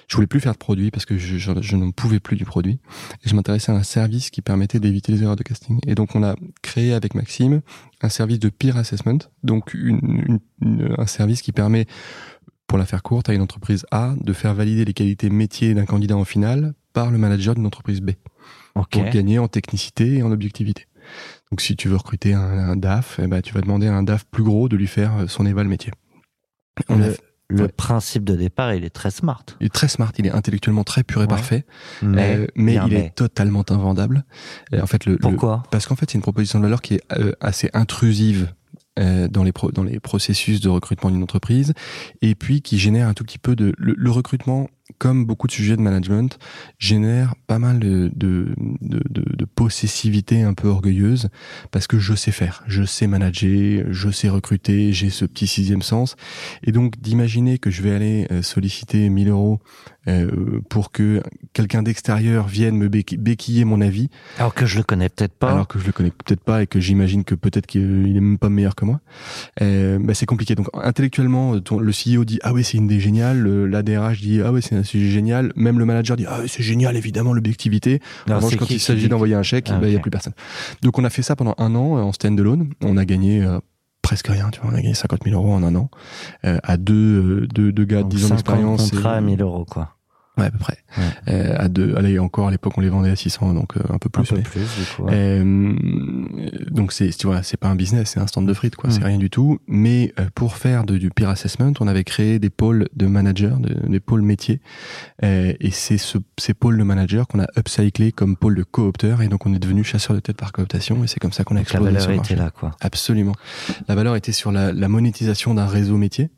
Je 0.08 0.16
voulais 0.16 0.28
plus 0.28 0.40
faire 0.40 0.54
de 0.54 0.58
produit 0.58 0.90
parce 0.90 1.06
que 1.06 1.20
je, 1.20 1.38
je, 1.38 1.52
je 1.62 1.76
n'en 1.76 1.92
pouvais 1.92 2.20
plus 2.20 2.36
du 2.36 2.46
produit. 2.46 2.80
Et 3.24 3.30
je 3.30 3.36
m'intéressais 3.36 3.72
à 3.72 3.76
un 3.76 3.84
service 3.84 4.32
qui 4.32 4.42
permettait 4.42 4.80
d'éviter 4.80 5.12
les 5.12 5.22
erreurs 5.22 5.36
de 5.36 5.44
casting. 5.44 5.80
Et 5.86 5.94
donc 5.94 6.16
on 6.16 6.24
a 6.24 6.36
créé 6.64 6.69
avec 6.78 7.16
Maxime 7.16 7.62
un 8.02 8.10
service 8.10 8.40
de 8.40 8.50
peer 8.50 8.78
assessment, 8.78 9.18
donc 9.44 9.74
une, 9.74 10.00
une- 10.28 10.40
une- 10.62 10.96
un 10.98 11.06
service 11.06 11.42
qui 11.42 11.52
permet 11.52 11.86
pour 12.68 12.78
la 12.78 12.86
faire 12.86 13.02
courte, 13.04 13.30
à 13.30 13.34
une 13.34 13.42
entreprise 13.42 13.86
A 13.92 14.14
de 14.22 14.32
faire 14.34 14.54
valider 14.54 14.86
les 14.86 14.94
qualités 14.94 15.30
métiers 15.30 15.74
d'un 15.74 15.86
candidat 15.86 16.16
en 16.16 16.24
finale 16.26 16.74
par 16.94 17.12
le 17.12 17.18
manager 17.18 17.56
d'une 17.56 17.66
entreprise 17.66 18.00
B 18.02 18.12
Ok. 18.76 18.90
pour 18.92 19.04
gagner 19.10 19.40
en 19.40 19.48
technicité 19.48 20.18
et 20.18 20.24
en 20.24 20.32
objectivité. 20.32 20.86
Donc 21.52 21.62
si 21.62 21.76
tu 21.76 21.88
veux 21.90 21.96
recruter 21.96 22.34
un, 22.34 22.42
un 22.42 22.76
DAF, 22.76 23.20
eh 23.24 23.28
ben, 23.28 23.42
tu 23.42 23.54
vas 23.54 23.62
demander 23.62 23.88
à 23.88 23.96
un 23.96 24.04
DAF 24.04 24.26
plus 24.26 24.44
gros 24.44 24.70
de 24.70 24.78
lui 24.78 24.86
faire 24.88 25.18
euh, 25.18 25.28
son 25.28 25.46
éval 25.48 25.68
métier. 25.68 25.92
On 26.88 26.98
Le, 26.98 27.18
le 27.50 27.64
ouais. 27.64 27.68
principe 27.68 28.24
de 28.24 28.36
départ, 28.36 28.74
il 28.74 28.84
est 28.84 28.90
très 28.92 29.10
smart. 29.12 29.44
il 29.60 29.66
est 29.66 29.74
très 29.74 29.88
smart, 29.88 30.12
il 30.18 30.28
est 30.28 30.32
intellectuellement 30.32 30.84
très 30.84 31.04
pur 31.04 31.20
et 31.20 31.24
Ouais. 31.24 31.28
parfait, 31.28 31.66
Mais, 32.02 32.36
euh, 32.38 32.48
mais 32.56 32.76
il 32.76 32.94
mais. 32.94 33.06
est 33.08 33.16
totalement 33.16 33.64
invendable. 33.70 34.24
Et 34.72 34.80
en 34.80 34.86
fait, 34.88 35.06
le, 35.06 35.14
le- 35.14 35.18
Pourquoi? 35.18 35.64
parce 35.72 35.88
qu'en 35.88 35.96
fait, 35.96 36.10
c'est 36.12 36.16
une 36.18 36.22
proposition 36.22 36.60
de 36.60 36.64
valeur 36.66 36.82
qui 36.82 36.96
est 36.96 37.02
euh, 37.18 37.32
assez 37.42 37.70
intrusive 37.74 38.54
euh, 39.00 39.28
dans 39.28 39.44
les 39.44 39.52
pro- 39.52 39.72
dans 39.72 39.84
les 39.84 40.00
processus 40.00 40.60
de 40.62 40.70
recrutement 40.70 41.10
d'une 41.10 41.24
entreprise 41.24 41.74
et 42.22 42.36
puis 42.36 42.62
qui 42.62 42.78
génère 42.78 43.08
un 43.08 43.14
tout 43.14 43.24
petit 43.24 43.38
peu 43.40 43.56
de 43.56 43.74
le, 43.78 43.94
le 43.98 44.12
recrutement 44.12 44.68
comme 44.98 45.26
beaucoup 45.26 45.48
de 45.48 45.52
sujets 45.52 45.78
de 45.78 45.82
management 45.82 46.40
génère 46.78 47.36
pas 47.48 47.60
mal 47.60 47.80
de 47.80 48.12
de, 48.16 48.54
de, 48.82 49.02
de- 49.10 49.36
de 49.36 49.46
possessivité 49.46 50.42
un 50.42 50.54
peu 50.54 50.68
orgueilleuse 50.68 51.30
parce 51.72 51.88
que 51.88 52.00
je 52.00 52.14
sais 52.16 52.32
faire. 52.32 52.64
Je 52.68 52.84
sais 52.84 53.08
manager 53.08 53.86
je 53.92 54.10
sais 54.10 54.30
recruter 54.30 54.92
j'ai 54.94 55.10
ce 55.10 55.26
petit 55.26 55.48
sixième 55.48 55.82
sens. 55.82 56.16
Et 56.64 56.72
donc 56.72 57.00
d'imaginer 57.00 57.60
que 57.60 57.70
je 57.70 57.82
vais 57.82 57.92
aller 57.92 58.28
euh, 58.32 58.42
solliciter 58.42 59.10
1000 59.10 59.30
euros 59.30 59.60
euh, 60.08 60.60
pour 60.70 60.92
que 60.92 61.22
quelqu'un 61.54 61.84
d'extérieur 61.84 62.48
vienne 62.48 62.76
me 62.78 62.88
béqui- 62.88 63.18
béquiller 63.18 63.66
mon 63.66 63.82
avis. 63.82 64.10
Alors 64.38 64.54
que 64.56 64.66
je 64.66 64.78
le 64.78 64.84
connais 64.84 65.10
peut-être 65.10 65.34
pas. 65.38 65.52
alors 65.52 65.68
que 65.68 65.78
je 65.78 65.86
le 65.86 65.92
connais 65.92 66.12
peut-être 66.12 66.42
pas 66.44 66.64
et 66.64 66.68
que 66.68 66.80
j'imagine 66.80 67.24
que 67.24 67.36
peut-être 67.36 67.68
qu'il 67.68 67.82
est 68.16 68.20
même 68.22 68.38
pas 68.40 68.50
meilleur 68.50 68.76
que 68.76 68.86
moi, 68.86 69.02
euh, 69.62 70.00
bah 70.02 70.14
c'est 70.14 70.26
compliqué. 70.26 70.56
Donc 70.56 70.68
intellectuellement, 70.74 71.54
le 71.54 71.92
CEO 71.92 72.24
dit 72.26 72.40
ah 72.44 72.54
oui 72.54 72.64
c'est 72.64 72.78
une 72.78 72.86
idée 72.86 73.00
géniale, 73.00 73.40
le- 73.40 73.68
la 73.68 73.84
DRH 73.84 74.22
dit 74.22 74.42
ah 74.42 74.52
oui 74.52 74.62
c'est 74.64 74.76
un 74.80 74.84
sujet 74.84 75.10
génial, 75.10 75.52
même 75.56 75.80
le 75.80 75.86
manager 75.86 76.18
dit 76.18 76.26
ah 76.28 76.40
c'est 76.48 76.64
génial 76.64 76.96
évidemment 76.98 77.34
l'objectivité. 77.34 78.02
En 78.30 78.36
revanche 78.36 78.56
quand 78.58 78.66
qui 78.66 78.76
il 78.76 78.80
s'agit 78.80 79.08
d'envoyer 79.10 79.36
un 79.36 79.44
chèque, 79.44 79.70
Ah, 79.72 79.78
bah, 79.80 79.88
il 79.88 79.94
y 79.94 79.96
a 79.96 80.00
plus 80.00 80.12
personne. 80.12 80.34
Donc 80.82 80.98
on 81.00 81.04
a 81.04 81.10
fait 81.10 81.22
ça 81.22 81.36
pendant 81.36 81.56
un 81.58 81.76
an 81.76 81.98
euh, 81.98 82.02
en 82.02 82.12
stand-alone. 82.12 82.70
On 82.82 82.98
a 82.98 83.06
gagné 83.06 83.44
euh, 83.44 83.60
presque 84.02 84.28
rien, 84.28 84.50
tu 84.50 84.60
vois, 84.62 84.72
on 84.72 84.74
a 84.76 84.82
gagné 84.82 84.94
50 84.96 85.24
000 85.26 85.36
euros 85.36 85.54
en 85.54 85.62
un 85.64 85.76
an 85.76 85.90
euh, 86.46 86.58
à 86.64 86.78
deux, 86.78 87.48
deux, 87.48 87.72
deux 87.72 87.86
gars 87.86 87.98
de 87.98 88.04
Donc, 88.04 88.12
10 88.12 88.26
ans 88.26 88.28
50 88.30 88.38
d'expérience. 88.38 88.90
contrats 88.92 89.14
et- 89.16 89.18
à 89.18 89.22
1000 89.22 89.42
euros, 89.42 89.66
quoi. 89.66 89.96
Ouais, 90.40 90.46
à 90.48 90.52
peu 90.52 90.58
près. 90.58 90.78
Ouais. 90.98 91.04
Euh, 91.34 91.56
à 91.58 91.68
deux, 91.68 91.96
allez 91.98 92.18
encore 92.20 92.48
à 92.48 92.52
l'époque 92.52 92.74
on 92.78 92.82
les 92.82 92.90
vendait 92.90 93.10
à 93.12 93.16
600, 93.16 93.54
donc 93.54 93.78
euh, 93.78 93.82
un 93.90 93.98
peu 93.98 94.10
plus. 94.10 94.22
Un 94.22 94.26
peu 94.26 94.36
mais- 94.38 94.42
plus, 94.44 94.62
du 94.62 94.86
coup. 94.96 95.04
ouais. 95.04 95.14
euh, 95.14 95.74
donc 96.72 96.92
c'est 96.94 97.10
tu 97.10 97.28
vois 97.28 97.44
c'est 97.44 97.58
pas 97.58 97.68
un 97.68 97.76
business 97.76 98.12
c'est 98.12 98.20
un 98.20 98.28
stand 98.28 98.48
de 98.48 98.54
frites 98.54 98.76
quoi 98.76 98.90
Mm. 98.90 98.94
c'est 98.94 99.04
rien 99.04 99.18
du 99.18 99.30
tout 99.30 99.60
mais 99.68 100.14
euh, 100.20 100.26
pour 100.34 100.56
faire 100.56 100.84
de- 100.84 100.98
du 100.98 101.10
peer 101.10 101.30
assessment 101.30 101.74
on 101.80 101.88
avait 101.88 102.04
créé 102.04 102.40
des 102.40 102.50
pôles 102.50 102.88
de 102.96 103.06
managers 103.08 103.54
de- 103.60 103.88
des 103.88 104.00
pôles 104.00 104.22
métiers 104.22 104.60
Euh, 105.24 105.54
et 105.60 105.72
c'est 105.72 105.98
ce, 105.98 106.18
ces 106.38 106.54
pôles 106.54 106.78
de 106.78 106.84
managers 106.84 107.24
qu'on 107.30 107.40
a 107.42 107.48
upcyclé 107.58 108.12
comme 108.14 108.36
pôle 108.38 108.56
de 108.56 108.64
coopteurs 108.64 109.22
et 109.22 109.28
donc 109.28 109.46
on 109.46 109.54
est 109.54 109.60
devenu 109.60 109.84
chasseur 109.84 110.16
de 110.16 110.22
tête 110.22 110.38
par 110.38 110.52
cooptation 110.54 111.04
et 111.04 111.08
c'est 111.08 111.20
comme 111.20 111.34
ça 111.34 111.44
qu'on 111.44 111.56
a 111.56 111.60
Donc 111.60 111.74
la 111.74 111.80
explosé 111.80 111.86
valeur 111.92 112.02
sur 112.02 112.12
le 112.12 112.18
était 112.18 112.36
là, 112.36 112.52
quoi. 112.52 112.72
Absolument. 112.80 113.34
La 113.90 113.96
valeur 113.96 114.16
était 114.16 114.32
sur 114.32 114.52
la, 114.52 114.72
la 114.72 114.88
monétisation 114.88 115.54
d'un 115.54 115.66
réseau 115.66 115.98
métier. 115.98 116.30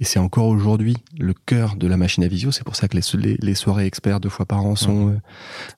Et 0.00 0.04
c'est 0.04 0.18
encore 0.18 0.46
aujourd'hui 0.46 0.96
le 1.18 1.34
cœur 1.34 1.76
de 1.76 1.86
la 1.86 1.96
machine 1.96 2.24
à 2.24 2.28
visio. 2.28 2.50
C'est 2.50 2.64
pour 2.64 2.76
ça 2.76 2.88
que 2.88 2.96
les, 2.96 3.02
les, 3.18 3.36
les 3.40 3.54
soirées 3.54 3.86
experts 3.86 4.20
deux 4.20 4.28
fois 4.28 4.46
par 4.46 4.64
an 4.64 4.74
sont 4.76 5.08
euh, 5.10 5.16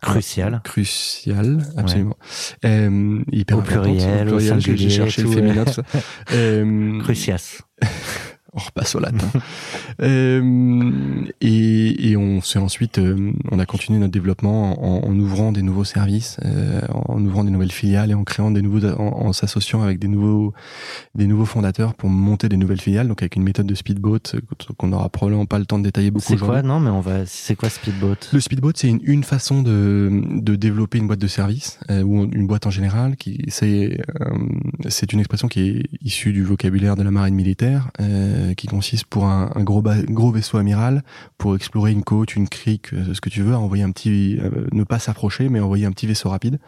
Crucial. 0.01 0.61
cruciales, 0.64 1.59
absolument. 1.77 2.16
Euh, 2.64 3.20
hyper 3.33 3.59
Au 3.59 3.62
pluriel, 3.62 4.33
au 4.33 4.38
j'ai- 4.38 4.77
j'ai 4.77 4.90
cherché 4.90 5.22
le 5.22 5.31
féminin, 5.31 5.64
tout 5.64 5.72
ça. 5.72 5.83
Euh, 6.33 6.98
Crucias. 7.03 7.59
on 8.52 8.58
repasse 8.58 8.94
au 8.94 9.00
latin. 9.00 9.28
Euh, 10.00 11.24
et, 11.40 12.11
et 12.11 12.16
on 12.16 12.40
s'est 12.40 12.61
ensuite, 12.61 12.98
euh, 12.98 13.32
on 13.50 13.58
a 13.58 13.66
continué 13.66 13.98
notre 13.98 14.12
développement 14.12 15.02
en, 15.04 15.08
en 15.08 15.18
ouvrant 15.18 15.50
des 15.50 15.62
nouveaux 15.62 15.82
services, 15.82 16.37
euh, 16.44 16.80
en 16.88 17.20
ouvrant 17.24 17.42
des 17.42 17.50
nouvelles 17.50 17.72
filiales 17.72 18.12
et 18.12 18.14
en 18.14 18.22
créant 18.22 18.52
des 18.52 18.62
nouveaux, 18.62 18.87
en, 18.87 19.26
en 19.26 19.32
s'associant 19.32 19.82
avec 19.82 19.98
des 19.98 20.06
nouveaux, 20.06 20.52
des 21.16 21.26
nouveaux 21.26 21.46
fondateurs 21.46 21.94
pour 21.94 22.11
monter 22.11 22.48
des 22.48 22.56
nouvelles 22.56 22.80
filiales. 22.80 23.08
Donc 23.08 23.22
avec 23.22 23.34
une 23.34 23.42
méthode 23.42 23.66
de 23.66 23.74
speedboat 23.74 24.34
euh, 24.34 24.40
qu'on 24.76 24.87
n'aura 24.88 25.08
probablement 25.08 25.46
pas 25.46 25.58
le 25.58 25.66
temps 25.66 25.80
de 25.80 25.84
détailler 25.84 26.12
beaucoup 26.12 26.26
C'est 26.28 26.37
quoi 26.37 26.62
Non, 26.62 26.78
mais 26.78 26.90
on 26.90 27.00
va. 27.00 27.26
C'est 27.26 27.56
quoi 27.56 27.68
Speedboat? 27.70 28.16
Le 28.32 28.38
speedboat, 28.38 28.74
c'est 28.76 28.88
une, 28.88 29.00
une 29.02 29.24
façon 29.24 29.62
de, 29.62 30.22
de 30.37 30.54
développer 30.54 30.98
une 30.98 31.08
boîte 31.08 31.18
de 31.18 31.26
service 31.26 31.80
euh, 31.90 32.02
ou 32.02 32.22
une 32.22 32.46
boîte 32.46 32.66
en 32.68 32.70
général. 32.70 33.16
Qui 33.16 33.42
c'est 33.48 34.00
euh, 34.20 34.30
c'est 34.88 35.12
une 35.12 35.18
expression 35.18 35.48
qui 35.48 35.61
est 35.61 35.82
issue 36.04 36.32
du 36.32 36.44
vocabulaire 36.44 36.94
de 36.94 37.02
la 37.02 37.11
marine 37.11 37.34
militaire. 37.34 37.90
Euh, 38.00 38.38
euh, 38.38 38.55
qui 38.55 38.66
consiste 38.66 39.05
pour 39.07 39.27
un, 39.27 39.51
un 39.55 39.62
gros, 39.62 39.83
gros 39.83 40.31
vaisseau 40.31 40.59
amiral, 40.59 41.03
pour 41.37 41.57
explorer 41.57 41.92
une 41.92 42.03
côte, 42.03 42.37
une 42.37 42.48
crique, 42.48 42.92
euh, 42.92 43.12
ce 43.12 43.20
que 43.20 43.29
tu 43.29 43.42
veux, 43.42 43.55
à 43.55 43.59
envoyer 43.59 43.83
un 43.83 43.90
petit, 43.90 44.38
euh, 44.40 44.66
ne 44.72 44.85
pas 44.85 44.98
s'approcher, 44.98 45.48
mais 45.48 45.61
envoyer 45.61 45.87
un 45.87 45.92
petit 45.92 46.07
vaisseau 46.07 46.29
rapide, 46.31 46.59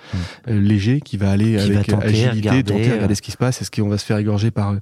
léger, 0.46 1.00
qui 1.00 1.16
va 1.16 1.30
aller 1.30 1.56
Qui 1.56 1.70
va 1.72 1.78
avec 1.78 1.87
tenter, 1.87 2.06
agilité, 2.06 2.48
regarder, 2.50 2.62
tenter, 2.64 2.92
regarder 2.92 3.14
ce 3.14 3.22
qui 3.22 3.30
se 3.30 3.37
passe, 3.37 3.62
est-ce 3.62 3.70
qu'on 3.70 3.88
va 3.88 3.98
se 3.98 4.04
faire 4.04 4.18
égorger 4.18 4.50
par, 4.50 4.74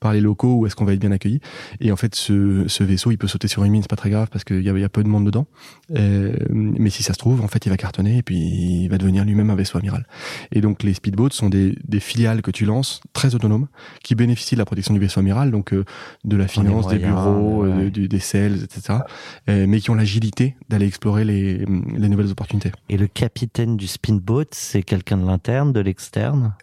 par 0.00 0.12
les 0.12 0.20
locaux 0.20 0.54
ou 0.54 0.66
est-ce 0.66 0.76
qu'on 0.76 0.84
va 0.84 0.92
être 0.92 1.00
bien 1.00 1.12
accueilli. 1.12 1.40
Et 1.80 1.92
en 1.92 1.96
fait, 1.96 2.14
ce, 2.14 2.64
ce 2.66 2.84
vaisseau, 2.84 3.10
il 3.10 3.18
peut 3.18 3.28
sauter 3.28 3.48
sur 3.48 3.64
une 3.64 3.72
mine, 3.72 3.82
c'est 3.82 3.90
pas 3.90 3.96
très 3.96 4.10
grave 4.10 4.28
parce 4.30 4.44
qu'il 4.44 4.62
y 4.62 4.70
a, 4.70 4.78
y 4.78 4.84
a 4.84 4.88
peu 4.88 5.02
de 5.02 5.08
monde 5.08 5.26
dedans. 5.26 5.46
Mais 5.90 6.90
si 6.90 7.02
ça 7.02 7.12
se 7.12 7.18
trouve, 7.18 7.40
en 7.42 7.48
fait, 7.48 7.66
il 7.66 7.70
va 7.70 7.76
cartonner 7.76 8.18
et 8.18 8.22
puis 8.22 8.36
il 8.36 8.88
va 8.88 8.98
devenir 8.98 9.24
lui-même 9.24 9.50
un 9.50 9.56
vaisseau 9.56 9.78
amiral. 9.78 10.06
Et 10.52 10.60
donc 10.60 10.82
les 10.82 10.94
speedboats 10.94 11.30
sont 11.32 11.48
des, 11.48 11.76
des 11.84 12.00
filiales 12.00 12.42
que 12.42 12.50
tu 12.50 12.64
lances, 12.64 13.00
très 13.12 13.34
autonomes, 13.34 13.68
qui 14.02 14.14
bénéficient 14.14 14.54
de 14.54 14.60
la 14.60 14.64
protection 14.64 14.94
du 14.94 15.00
vaisseau 15.00 15.20
amiral, 15.20 15.50
donc 15.50 15.72
euh, 15.72 15.84
de 16.24 16.33
la 16.36 16.48
finance, 16.48 16.88
des 16.88 16.98
moyens, 16.98 17.14
bureaux, 17.14 17.64
ouais, 17.64 17.90
euh, 17.96 18.08
des 18.08 18.18
sales, 18.18 18.62
etc. 18.62 19.00
euh, 19.48 19.66
mais 19.68 19.80
qui 19.80 19.90
ont 19.90 19.94
l'agilité 19.94 20.56
d'aller 20.68 20.86
explorer 20.86 21.24
les, 21.24 21.58
les 21.58 22.08
nouvelles 22.08 22.30
opportunités. 22.30 22.72
Et 22.88 22.96
le 22.96 23.06
capitaine 23.06 23.76
du 23.76 23.86
speedboat, 23.86 24.46
c'est 24.52 24.82
quelqu'un 24.82 25.18
de 25.18 25.26
l'interne, 25.26 25.72
de 25.72 25.80
l'externe? 25.80 26.54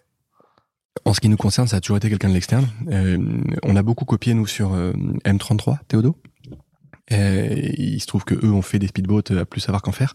En 1.04 1.14
ce 1.14 1.20
qui 1.20 1.28
nous 1.28 1.36
concerne, 1.36 1.66
ça 1.66 1.76
a 1.76 1.80
toujours 1.80 1.96
été 1.96 2.08
quelqu'un 2.08 2.28
de 2.28 2.34
l'externe. 2.34 2.68
Euh, 2.88 3.18
on 3.62 3.76
a 3.76 3.82
beaucoup 3.82 4.04
copié 4.04 4.34
nous 4.34 4.46
sur 4.46 4.74
euh, 4.74 4.92
M33, 5.24 5.78
Théodo. 5.88 6.16
Euh, 7.10 7.48
il 7.76 8.00
se 8.00 8.06
trouve 8.06 8.24
que 8.24 8.34
eux 8.34 8.52
ont 8.52 8.62
fait 8.62 8.78
des 8.78 8.86
speedboats 8.86 9.36
à 9.36 9.44
plus 9.44 9.60
savoir 9.60 9.82
qu'en 9.82 9.92
faire, 9.92 10.14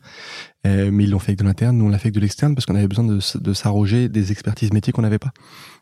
mais 0.63 1.03
ils 1.03 1.11
l'ont 1.11 1.19
fait 1.19 1.31
avec 1.31 1.39
de 1.39 1.43
l'interne. 1.43 1.77
Nous, 1.77 1.85
on 1.85 1.89
l'a 1.89 1.97
fait 1.97 2.07
avec 2.07 2.15
de 2.15 2.19
l'externe 2.21 2.55
parce 2.55 2.65
qu'on 2.65 2.75
avait 2.75 2.87
besoin 2.87 3.05
de, 3.05 3.19
de 3.39 3.53
s'arroger 3.53 4.09
des 4.09 4.31
expertises 4.31 4.71
métiers 4.71 4.93
qu'on 4.93 5.01
n'avait 5.01 5.19
pas. 5.19 5.31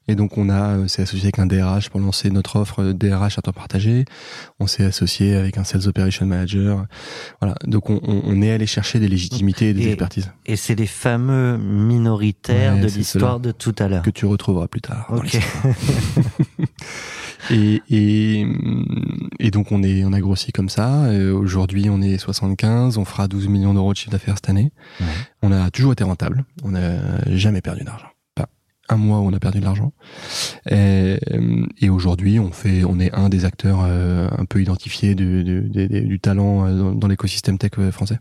Et 0.08 0.16
donc, 0.16 0.38
on 0.38 0.50
a, 0.50 0.78
euh, 0.78 0.88
s'est 0.88 1.02
associé 1.02 1.26
avec 1.26 1.40
un 1.40 1.46
DRH 1.48 1.90
pour 1.90 2.00
lancer 2.00 2.30
notre 2.30 2.58
offre 2.58 2.84
DRH 2.94 3.40
à 3.40 3.42
temps 3.42 3.52
partagé. 3.54 4.06
On 4.60 4.68
s'est 4.68 4.84
associé 4.86 5.36
avec 5.36 5.58
un 5.58 5.64
Sales 5.64 5.88
Operation 5.88 6.26
Manager. 6.28 6.86
Voilà. 7.42 7.56
Donc, 7.66 7.90
on, 7.90 8.00
on- 8.04 8.42
est 8.42 8.52
allé 8.52 8.68
chercher 8.68 9.00
des 9.00 9.08
légitimités 9.08 9.70
et 9.70 9.74
des 9.74 9.84
Et- 9.84 9.88
expertises 9.88 10.32
Et 10.46 10.56
c'est 10.58 10.76
les 10.76 10.86
fameux 10.88 11.58
minoritaires 11.58 12.76
Ouais, 12.76 12.82
de 12.82 12.88
l'histoire 12.88 13.40
de 13.40 13.52
tout 13.52 13.74
à 13.80 13.88
l'heure. 13.88 14.04
que 14.04 14.10
tu 14.12 14.26
retrouveras 14.26 14.68
plus 14.68 14.82
tard. 14.82 15.08
Ok. 15.10 15.38
Et, 17.52 17.82
et, 17.92 18.48
et 19.40 19.52
donc 19.52 19.72
on 19.72 19.84
est 19.84 20.04
on 20.04 20.14
a 20.14 20.20
grossi 20.20 20.52
comme 20.52 20.70
ça. 20.70 21.04
Euh, 21.06 21.32
Aujourd'hui 21.32 21.90
on 21.92 22.02
est 22.02 22.18
75, 22.18 22.98
on 22.98 23.06
fera 23.06 23.28
12 23.28 23.48
millions 23.50 23.74
d'euros 23.76 23.94
de 23.94 23.98
chiffre 23.98 24.10
d'affaires 24.12 24.34
cette 24.36 24.50
année. 24.50 24.72
Ouais. 25.00 25.06
On 25.44 25.52
a 25.52 25.70
toujours 25.70 25.92
été 25.92 26.04
rentable. 26.04 26.44
On 26.64 26.72
n'a 26.72 27.22
jamais 27.36 27.62
perdu 27.62 27.84
d'argent. 27.84 28.08
Un 28.90 28.98
mois 28.98 29.20
où 29.20 29.24
on 29.28 29.34
a 29.34 29.40
perdu 29.40 29.60
de 29.60 29.66
l'argent. 29.66 29.94
Et, 30.70 31.18
et 31.80 31.90
aujourd'hui 31.90 32.40
on 32.40 32.52
fait 32.52 32.84
on 32.84 33.00
est 33.00 33.12
un 33.14 33.30
des 33.30 33.46
acteurs 33.46 33.80
euh, 33.84 34.28
un 34.38 34.46
peu 34.46 34.62
identifiés 34.62 35.16
du, 35.16 35.44
du, 35.44 35.62
du- 35.62 35.88
du 36.06 36.20
talent 36.20 36.66
euh, 36.68 36.78
dans, 36.78 36.92
dans 36.94 37.08
l'écosystème 37.08 37.58
tech 37.58 37.72
euh, 37.80 37.92
français. 37.92 38.20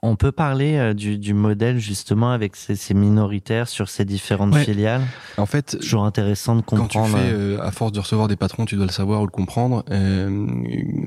On 0.00 0.14
peut 0.14 0.30
parler 0.30 0.94
du, 0.94 1.18
du 1.18 1.34
modèle 1.34 1.78
justement 1.80 2.30
avec 2.30 2.54
ces, 2.54 2.76
ces 2.76 2.94
minoritaires 2.94 3.66
sur 3.66 3.88
ces 3.88 4.04
différentes 4.04 4.54
Ouais. 4.54 4.62
filiales? 4.64 5.02
En 5.38 5.46
fait, 5.46 5.76
Toujours 5.80 6.04
intéressant 6.04 6.54
de 6.54 6.60
Quand 6.60 6.76
tu 6.86 6.98
comprendre. 6.98 7.16
fais, 7.18 7.32
euh, 7.32 7.60
à 7.60 7.72
force 7.72 7.90
de 7.90 7.98
recevoir 7.98 8.28
des 8.28 8.36
patrons, 8.36 8.64
tu 8.64 8.76
dois 8.76 8.86
le 8.86 8.92
savoir 8.92 9.22
ou 9.22 9.24
le 9.24 9.32
comprendre. 9.32 9.84
euh, 9.90 10.46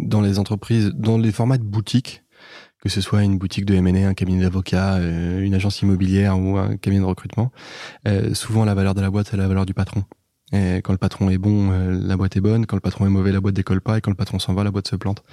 dans 0.01 0.19
les 0.19 0.39
entreprises, 0.39 0.91
dans 0.93 1.17
les 1.17 1.31
formats 1.31 1.57
de 1.57 1.63
boutique, 1.63 2.23
que 2.81 2.89
ce 2.89 2.99
soit 2.99 3.23
une 3.23 3.37
boutique 3.37 3.65
de 3.65 3.75
M&A, 3.75 4.07
un 4.07 4.13
cabinet 4.13 4.41
d'avocats, 4.41 4.95
euh, 4.95 5.39
une 5.39 5.53
agence 5.53 5.81
immobilière 5.81 6.37
ou 6.37 6.57
un 6.57 6.77
cabinet 6.77 7.01
de 7.01 7.05
recrutement, 7.05 7.51
euh, 8.07 8.33
souvent 8.33 8.65
la 8.65 8.73
valeur 8.73 8.95
de 8.95 9.01
la 9.01 9.09
boîte, 9.09 9.27
c'est 9.29 9.37
la 9.37 9.47
valeur 9.47 9.65
du 9.65 9.73
patron. 9.73 10.03
Et 10.51 10.77
quand 10.83 10.91
le 10.91 10.97
patron 10.97 11.29
est 11.29 11.37
bon, 11.37 11.71
euh, 11.71 11.97
la 11.97 12.17
boîte 12.17 12.35
est 12.35 12.41
bonne. 12.41 12.65
Quand 12.65 12.75
le 12.75 12.81
patron 12.81 13.05
est 13.05 13.09
mauvais, 13.09 13.31
la 13.31 13.39
boîte 13.39 13.55
décolle 13.55 13.79
pas. 13.79 13.97
Et 13.97 14.01
quand 14.01 14.11
le 14.11 14.17
patron 14.17 14.37
s'en 14.37 14.53
va, 14.53 14.65
la 14.65 14.71
boîte 14.71 14.89
se 14.89 14.97
plante. 14.97 15.23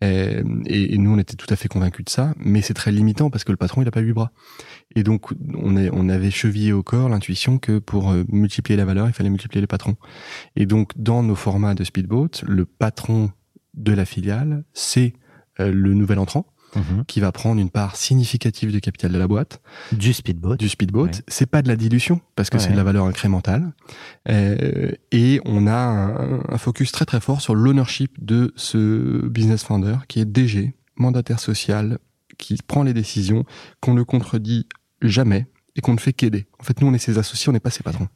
Et, 0.00 0.40
et 0.66 0.98
nous, 0.98 1.12
on 1.12 1.18
était 1.18 1.34
tout 1.34 1.48
à 1.52 1.56
fait 1.56 1.66
convaincus 1.66 2.04
de 2.04 2.10
ça. 2.10 2.32
Mais 2.36 2.62
c'est 2.62 2.74
très 2.74 2.92
limitant 2.92 3.28
parce 3.28 3.42
que 3.42 3.50
le 3.50 3.56
patron, 3.56 3.82
il 3.82 3.88
a 3.88 3.90
pas 3.90 3.98
huit 3.98 4.12
bras. 4.12 4.30
Et 4.94 5.02
donc, 5.02 5.32
on, 5.54 5.76
est, 5.76 5.90
on 5.92 6.08
avait 6.08 6.30
chevillé 6.30 6.72
au 6.72 6.84
corps 6.84 7.08
l'intuition 7.08 7.58
que 7.58 7.80
pour 7.80 8.14
multiplier 8.28 8.76
la 8.76 8.84
valeur, 8.84 9.08
il 9.08 9.12
fallait 9.12 9.30
multiplier 9.30 9.60
les 9.60 9.66
patrons. 9.66 9.96
Et 10.54 10.64
donc, 10.64 10.92
dans 10.94 11.24
nos 11.24 11.34
formats 11.34 11.74
de 11.74 11.82
speedboat, 11.82 12.44
le 12.46 12.64
patron 12.64 13.32
de 13.74 13.92
la 13.92 14.04
filiale, 14.04 14.62
c'est 14.74 15.14
le 15.58 15.92
nouvel 15.92 16.20
entrant 16.20 16.51
Mhm. 16.74 17.04
qui 17.06 17.20
va 17.20 17.32
prendre 17.32 17.60
une 17.60 17.70
part 17.70 17.96
significative 17.96 18.72
du 18.72 18.80
capital 18.80 19.12
de 19.12 19.18
la 19.18 19.28
boîte 19.28 19.60
Du 19.92 20.12
speedboat. 20.12 20.56
du 20.56 20.68
speedboat. 20.68 21.04
Ouais. 21.06 21.10
C'est 21.28 21.46
pas 21.46 21.60
de 21.62 21.68
la 21.68 21.76
dilution 21.76 22.20
parce 22.34 22.48
que 22.50 22.58
c'est 22.58 22.66
Ouais. 22.68 22.72
de 22.72 22.78
la 22.78 22.84
valeur 22.84 23.04
incrémentale. 23.06 23.72
Euh, 24.28 24.90
et 25.10 25.40
on 25.44 25.66
a 25.66 25.72
un, 25.74 26.40
un 26.48 26.58
focus 26.58 26.92
très 26.92 27.04
très 27.04 27.20
fort 27.20 27.40
sur 27.40 27.54
l'ownership 27.54 28.12
de 28.24 28.52
ce 28.56 29.26
business 29.26 29.64
founder 29.64 29.96
qui 30.08 30.20
est 30.20 30.24
DG, 30.24 30.72
mandataire 30.96 31.40
social, 31.40 31.98
qui 32.38 32.56
prend 32.66 32.82
les 32.82 32.94
décisions, 32.94 33.44
qu'on 33.80 33.94
ne 33.94 34.02
contredit 34.02 34.66
jamais 35.02 35.46
et 35.76 35.80
qu'on 35.82 35.92
ne 35.94 36.00
fait 36.00 36.12
qu'aider. 36.12 36.46
En 36.58 36.64
fait, 36.64 36.80
nous, 36.80 36.86
on 36.88 36.94
est 36.94 36.98
ses 36.98 37.18
associés, 37.18 37.50
on 37.50 37.52
n'est 37.52 37.60
pas 37.60 37.70
ses 37.70 37.82
patrons. 37.82 38.08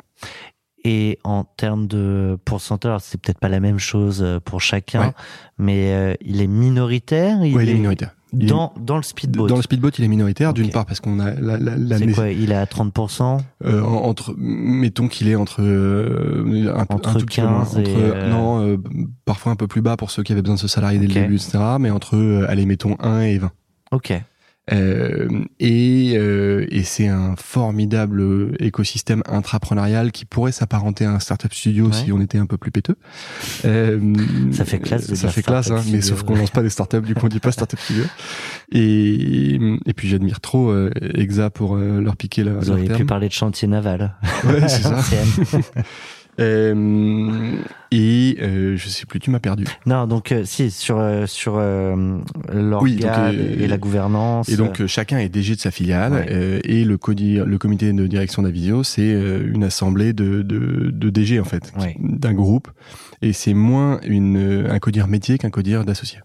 Et 0.85 1.19
en 1.25 1.45
termes 1.45 1.87
de 1.89 2.39
pourcentage, 2.45 3.01
c'est 3.03 3.21
peut-être 3.21 3.41
pas 3.41 3.49
la 3.49 3.61
même 3.61 3.79
chose 3.79 4.23
euh, 4.23 4.39
pour 4.41 4.61
chacun, 4.61 5.09
Ouais. 5.09 5.13
mais 5.59 5.93
euh, 5.93 6.15
il 6.21 6.41
est 6.41 6.47
minoritaire. 6.47 7.39
Oui, 7.41 7.55
il 7.61 7.69
est 7.69 7.75
minoritaire. 7.75 8.15
Il 8.33 8.47
Dans, 8.49 8.73
le 8.97 9.03
speedboat. 9.03 9.47
Dans 9.47 9.57
le 9.57 9.63
speedboat, 9.63 9.91
il 9.99 10.05
est 10.05 10.09
minoritaire, 10.09 10.53
d'une 10.53 10.71
part 10.71 10.85
parce 10.85 11.01
qu'on 11.01 11.21
a 11.21 11.33
la, 11.35 11.59
la, 11.59 11.77
la 11.77 11.99
c'est 11.99 12.11
quoi 12.13 12.29
Il 12.31 12.51
est 12.51 12.57
à 12.57 12.65
30% 12.65 13.39
euh, 13.65 13.83
en- 13.83 13.87
entre, 14.05 14.35
mettons 14.37 15.07
qu'il 15.09 15.29
est 15.29 15.37
entre 15.37 15.63
euh, 15.63 16.73
un, 16.77 16.87
Entre 16.95 17.09
un 17.11 17.15
tout 17.15 17.25
petit 17.27 17.41
peu 17.41 17.47
moins, 17.47 17.65
15 17.65 17.79
et, 17.79 17.85
euh, 17.97 18.29
non, 18.29 18.67
euh, 18.67 18.79
parfois 19.25 19.53
un 19.53 19.57
peu 19.57 19.69
plus 19.69 19.81
bas 19.81 19.97
pour 19.97 20.11
ceux 20.11 20.23
qui 20.25 20.33
avaient 20.33 20.43
besoin 20.43 20.57
de 20.57 20.61
se 20.61 20.69
salarier 20.69 20.99
dès 20.99 21.07
le 21.07 21.15
début, 21.15 21.37
etc. 21.37 21.59
Mais 21.79 21.91
entre, 21.91 22.45
allez, 22.49 22.67
mettons 22.67 22.97
1 23.01 23.21
et 23.23 23.39
20. 23.39 23.51
Ok. 23.93 24.13
Euh, 24.73 25.29
et 25.61 26.15
euh, 26.17 26.67
et 26.71 26.83
c'est 26.83 27.07
un 27.07 27.37
formidable 27.37 28.57
écosystème 28.59 29.23
intrapreneurial 29.29 30.11
qui 30.11 30.25
pourrait 30.25 30.51
s'apparenter 30.51 31.05
à 31.05 31.13
un 31.13 31.21
startup 31.21 31.55
studio 31.55 31.87
Ouais. 31.87 31.93
si 31.93 32.11
on 32.11 32.21
était 32.21 32.39
un 32.39 32.47
peu 32.47 32.57
plus 32.57 32.73
péteux. 32.73 32.97
Euh, 33.65 34.01
Ça 34.53 34.65
fait 34.65 34.81
classe 34.81 35.09
de 35.09 35.15
Ça 35.15 35.29
fait 35.29 35.43
classe, 35.43 35.71
hein, 35.71 35.83
mais 35.93 36.01
sauf 36.01 36.25
qu'on 36.25 36.35
lance 36.35 36.51
pas 36.51 36.63
des 36.63 36.71
startups, 36.71 37.01
du 37.03 37.15
coup 37.15 37.27
on 37.27 37.29
dit 37.29 37.39
pas 37.39 37.53
startup 37.53 37.79
studio. 37.79 38.05
Et, 38.73 39.55
et 39.87 39.93
puis 39.95 40.09
j'admire 40.09 40.41
trop 40.41 40.71
euh, 40.71 40.91
Exa 41.15 41.51
pour 41.51 41.77
euh, 41.77 42.01
leur 42.01 42.17
piquer 42.17 42.43
la, 42.43 42.55
Vous 42.55 42.71
auriez 42.71 42.89
pu 42.89 43.05
parler 43.05 43.29
de 43.29 43.33
chantier 43.35 43.69
naval. 43.69 44.15
Ouais, 44.45 44.67
c'est 44.69 44.83
ça. 44.83 45.01
Euh, 46.39 47.53
et 47.91 48.37
euh, 48.43 48.77
je 48.77 48.89
sais 48.89 49.07
plus, 49.07 49.21
tu 49.21 49.31
m'as 49.31 49.39
perdu. 49.39 49.65
non, 49.87 50.07
donc 50.07 50.33
euh, 50.33 50.43
si 50.45 50.71
sur 50.71 50.99
euh, 50.99 51.27
sur 51.27 51.55
euh, 51.57 52.19
l'organe 52.53 52.83
Oui, 52.83 52.97
donc, 52.97 53.61
et 53.61 53.67
la 53.67 53.79
gouvernance. 53.79 54.49
Et 54.49 54.57
donc 54.57 54.85
chacun 54.87 55.19
est 55.19 55.29
DG 55.29 55.55
de 55.55 55.61
sa 55.61 55.71
filiale 55.71 56.13
Ouais. 56.13 56.27
euh, 56.31 56.61
et 56.65 56.85
le, 56.85 56.97
codi- 56.97 57.43
le 57.43 57.59
comité 57.59 57.93
de 57.93 58.07
direction 58.07 58.43
d'Avisio, 58.43 58.83
c'est 58.83 59.03
euh, 59.13 59.51
une 59.53 59.65
assemblée 59.65 60.13
de, 60.13 60.43
de, 60.43 60.91
de 60.93 61.11
DG 61.11 61.41
en 61.41 61.45
fait, 61.45 61.73
Ouais. 61.79 61.97
d'un 62.01 62.35
groupe. 62.35 62.69
Et 63.23 63.33
c'est 63.33 63.55
moins 63.55 63.99
une, 64.07 64.67
un 64.69 64.79
codir 64.79 65.09
métier 65.09 65.39
qu'un 65.39 65.51
codir 65.51 65.85
d'associé. 65.85 66.19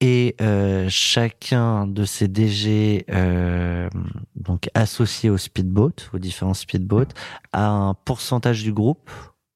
Et 0.00 0.36
euh, 0.40 0.86
chacun 0.88 1.86
de 1.86 2.04
ces 2.04 2.28
DG 2.28 3.04
euh, 3.10 3.88
donc 4.36 4.68
associés 4.74 5.30
au 5.30 5.38
speedboat, 5.38 6.10
aux 6.12 6.18
différents 6.18 6.54
speedboats, 6.54 7.14
a 7.52 7.68
un 7.68 7.94
pourcentage 7.94 8.62
du 8.62 8.72
groupe? 8.72 9.10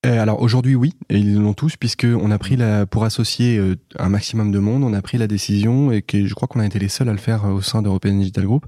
Euh, 0.05 0.21
alors 0.21 0.43
aujourd'hui 0.43 0.75
oui, 0.75 0.95
et 1.11 1.19
ils 1.19 1.37
l'ont 1.37 1.55
tous 1.55 1.77
puisque 1.77 2.05
on 2.07 2.33
a 2.33 2.39
pris 2.39 2.57
la 2.57 2.87
pour 2.87 3.05
associer 3.05 3.57
euh, 3.57 3.77
un 4.01 4.09
maximum 4.09 4.51
de 4.51 4.59
monde, 4.59 4.83
on 4.83 4.95
a 4.95 5.01
pris 5.01 5.17
la 5.17 5.29
décision 5.29 5.93
et 5.93 6.03
que 6.03 6.27
je 6.27 6.35
crois 6.35 6.49
qu'on 6.49 6.59
a 6.59 6.67
été 6.67 6.81
les 6.81 6.89
seuls 6.89 7.09
à 7.09 7.13
le 7.13 7.19
faire 7.19 7.45
euh, 7.45 7.53
au 7.53 7.63
sein 7.63 7.83
d'European 7.83 8.19
Digital 8.19 8.45
Group. 8.45 8.67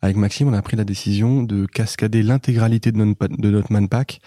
Avec 0.00 0.16
Maxime, 0.16 0.48
on 0.48 0.54
a 0.54 0.62
pris 0.62 0.78
la 0.78 0.84
décision 0.84 1.42
de 1.42 1.66
cascader 1.66 2.22
l'intégralité 2.22 2.92
de 2.92 2.96
notre, 2.96 3.28
de 3.28 3.50
notre 3.50 3.70
manpack 3.70 4.20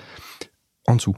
en 0.87 0.97
dessous. 0.97 1.15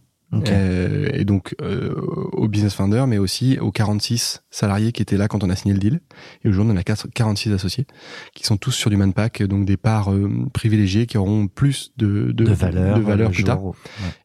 Euh, 0.47 1.09
et 1.13 1.25
donc 1.25 1.55
euh, 1.61 1.93
au 2.33 2.47
business 2.47 2.73
founder, 2.73 3.05
mais 3.07 3.17
aussi 3.17 3.57
aux 3.59 3.71
46 3.71 4.43
salariés 4.49 4.91
qui 4.91 5.01
étaient 5.01 5.17
là 5.17 5.27
quand 5.27 5.43
on 5.43 5.49
a 5.49 5.55
signé 5.55 5.73
le 5.73 5.79
deal. 5.79 6.01
Et 6.43 6.49
aujourd'hui, 6.49 6.73
on 6.73 6.77
a 6.77 6.83
4 6.83 7.07
46 7.13 7.53
associés 7.53 7.85
qui 8.33 8.43
sont 8.45 8.57
tous 8.57 8.71
sur 8.71 8.89
du 8.89 8.97
manpack, 8.97 9.43
donc 9.43 9.65
des 9.65 9.77
parts 9.77 10.11
euh, 10.11 10.29
privilégiées 10.53 11.05
qui 11.05 11.17
auront 11.17 11.47
plus 11.47 11.91
de, 11.97 12.31
de, 12.31 12.45
de 12.45 12.53
valeur, 12.53 12.97
de 12.97 13.03
valeur 13.03 13.29
le 13.29 13.33
plus 13.33 13.41
jour 13.41 13.47
tard. 13.47 13.65
ouais. 13.65 13.73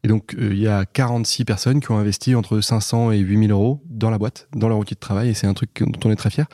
Et 0.05 0.09
donc 0.09 0.35
euh, 0.35 0.51
il 0.53 0.59
y 0.59 0.69
a 0.69 0.85
46 0.85 1.45
personnes 1.45 1.81
qui 1.81 1.91
ont 1.91 1.99
investi 1.99 2.35
entre 2.35 2.61
500 2.61 3.13
et 3.13 3.19
8000 3.19 3.51
euros 3.51 3.83
dans 3.89 4.11
la 4.11 4.19
boîte, 4.19 4.49
dans 4.55 4.69
leur 4.69 4.79
outil 4.79 4.95
de 4.95 5.01
travail, 5.01 5.31
et 5.31 5.35
c'est 5.35 5.47
un 5.47 5.55
truc 5.55 5.71
dont 5.81 6.01
on 6.05 6.11
est 6.11 6.17
très 6.17 6.31
fier 6.31 6.47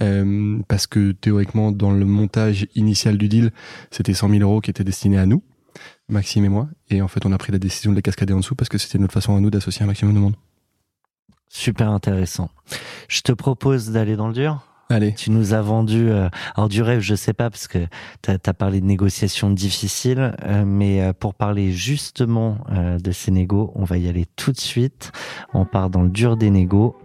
euh, 0.00 0.58
parce 0.68 0.86
que 0.86 1.12
théoriquement 1.12 1.72
dans 1.72 1.90
le 1.90 2.04
montage 2.04 2.66
initial 2.74 3.18
du 3.18 3.28
deal, 3.28 3.50
c'était 3.90 4.14
100 4.14 4.30
000 4.30 4.42
euros 4.42 4.60
qui 4.60 4.70
étaient 4.70 4.84
destinés 4.84 5.18
à 5.18 5.26
nous. 5.26 5.42
Maxime 6.12 6.44
et 6.44 6.48
moi, 6.48 6.68
et 6.90 7.02
en 7.02 7.08
fait 7.08 7.24
on 7.26 7.32
a 7.32 7.38
pris 7.38 7.52
la 7.52 7.58
décision 7.58 7.90
de 7.90 7.96
les 7.96 8.02
cascader 8.02 8.32
en 8.32 8.38
dessous 8.38 8.54
parce 8.54 8.68
que 8.68 8.78
c'était 8.78 8.98
notre 8.98 9.14
façon 9.14 9.34
à 9.34 9.40
nous 9.40 9.50
d'associer 9.50 9.82
un 9.82 9.86
maximum 9.86 10.14
de 10.14 10.20
monde. 10.20 10.36
Super 11.48 11.90
intéressant. 11.90 12.50
Je 13.08 13.20
te 13.20 13.32
propose 13.32 13.90
d'aller 13.90 14.16
dans 14.16 14.28
le 14.28 14.34
dur. 14.34 14.66
Allez. 14.88 15.14
Tu 15.14 15.30
nous 15.30 15.54
as 15.54 15.62
vendu, 15.62 16.10
euh, 16.10 16.28
alors 16.54 16.68
du 16.68 16.82
rêve, 16.82 17.00
je 17.00 17.14
sais 17.14 17.32
pas, 17.32 17.48
parce 17.48 17.66
que 17.66 17.78
tu 18.22 18.30
as, 18.30 18.54
parlé 18.54 18.80
de 18.80 18.86
négociations 18.86 19.50
difficiles, 19.50 20.34
euh, 20.44 20.64
mais 20.66 21.00
euh, 21.00 21.12
pour 21.12 21.34
parler 21.34 21.72
justement 21.72 22.58
euh, 22.70 22.98
de 22.98 23.10
ces 23.10 23.30
négos, 23.30 23.72
on 23.74 23.84
va 23.84 23.96
y 23.96 24.08
aller 24.08 24.26
tout 24.36 24.52
de 24.52 24.60
suite. 24.60 25.12
On 25.54 25.64
part 25.64 25.88
dans 25.88 26.02
le 26.02 26.10
dur 26.10 26.36
des 26.36 26.50
négos. 26.50 26.96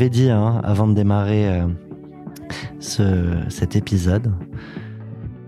M'avais 0.00 0.08
dit 0.08 0.30
hein, 0.30 0.62
avant 0.64 0.88
de 0.88 0.94
démarrer 0.94 1.46
euh, 1.46 1.66
ce, 2.78 3.36
cet 3.50 3.76
épisode 3.76 4.32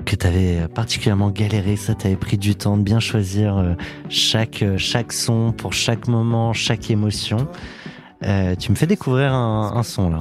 que 0.04 0.14
tu 0.14 0.26
avais 0.26 0.68
particulièrement 0.68 1.30
galéré, 1.30 1.76
ça 1.76 1.94
t'avait 1.94 2.16
pris 2.16 2.36
du 2.36 2.54
temps 2.54 2.76
de 2.76 2.82
bien 2.82 3.00
choisir 3.00 3.56
euh, 3.56 3.72
chaque, 4.10 4.62
euh, 4.62 4.76
chaque 4.76 5.14
son 5.14 5.52
pour 5.52 5.72
chaque 5.72 6.06
moment, 6.06 6.52
chaque 6.52 6.90
émotion. 6.90 7.48
Tu 8.20 8.70
me 8.70 8.76
fais 8.76 8.86
découvrir 8.86 9.32
un 9.32 9.82
son 9.82 10.10
là. 10.10 10.20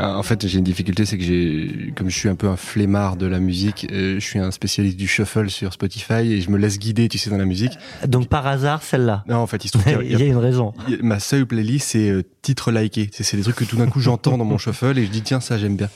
Ah, 0.00 0.16
En 0.16 0.22
fait, 0.22 0.46
j'ai 0.46 0.58
une 0.58 0.64
difficulté, 0.64 1.04
c'est 1.04 1.18
que 1.18 1.24
j'ai, 1.24 1.92
comme 1.96 2.08
je 2.08 2.16
suis 2.16 2.28
un 2.28 2.36
peu 2.36 2.46
un 2.48 2.56
flemmard 2.56 3.16
de 3.16 3.26
la 3.26 3.40
musique, 3.40 3.86
euh, 3.90 4.14
je 4.14 4.24
suis 4.24 4.38
un 4.38 4.50
spécialiste 4.52 4.96
du 4.96 5.08
shuffle 5.08 5.50
sur 5.50 5.72
Spotify 5.72 6.32
et 6.32 6.40
je 6.40 6.50
me 6.50 6.56
laisse 6.56 6.78
guider, 6.78 7.08
tu 7.08 7.18
sais, 7.18 7.30
dans 7.30 7.36
la 7.36 7.44
musique. 7.44 7.72
Donc 8.06 8.28
par 8.28 8.46
hasard 8.46 8.82
celle-là. 8.82 9.24
Non, 9.28 9.36
en 9.36 9.46
fait, 9.48 9.64
il 9.64 9.68
se 9.68 9.72
trouve 9.72 9.84
qu'il 9.84 10.10
y 10.10 10.14
a- 10.14 10.18
y 10.18 10.22
a 10.22 10.26
une 10.26 10.36
raison. 10.36 10.72
ma 11.02 11.18
seule 11.18 11.46
playlist, 11.46 11.88
c'est 11.88 12.10
euh, 12.10 12.22
titres 12.42 12.70
likés. 12.70 13.10
C'est 13.12 13.36
des 13.36 13.42
trucs 13.42 13.56
que 13.56 13.64
tout 13.64 13.76
d'un 13.76 13.88
coup 13.88 14.00
j'entends 14.00 14.38
dans 14.38 14.44
mon 14.44 14.56
shuffle 14.58 14.96
et 14.98 15.04
je 15.04 15.10
dis 15.10 15.22
tiens 15.22 15.40
ça 15.40 15.58
j'aime 15.58 15.76
bien. 15.76 15.88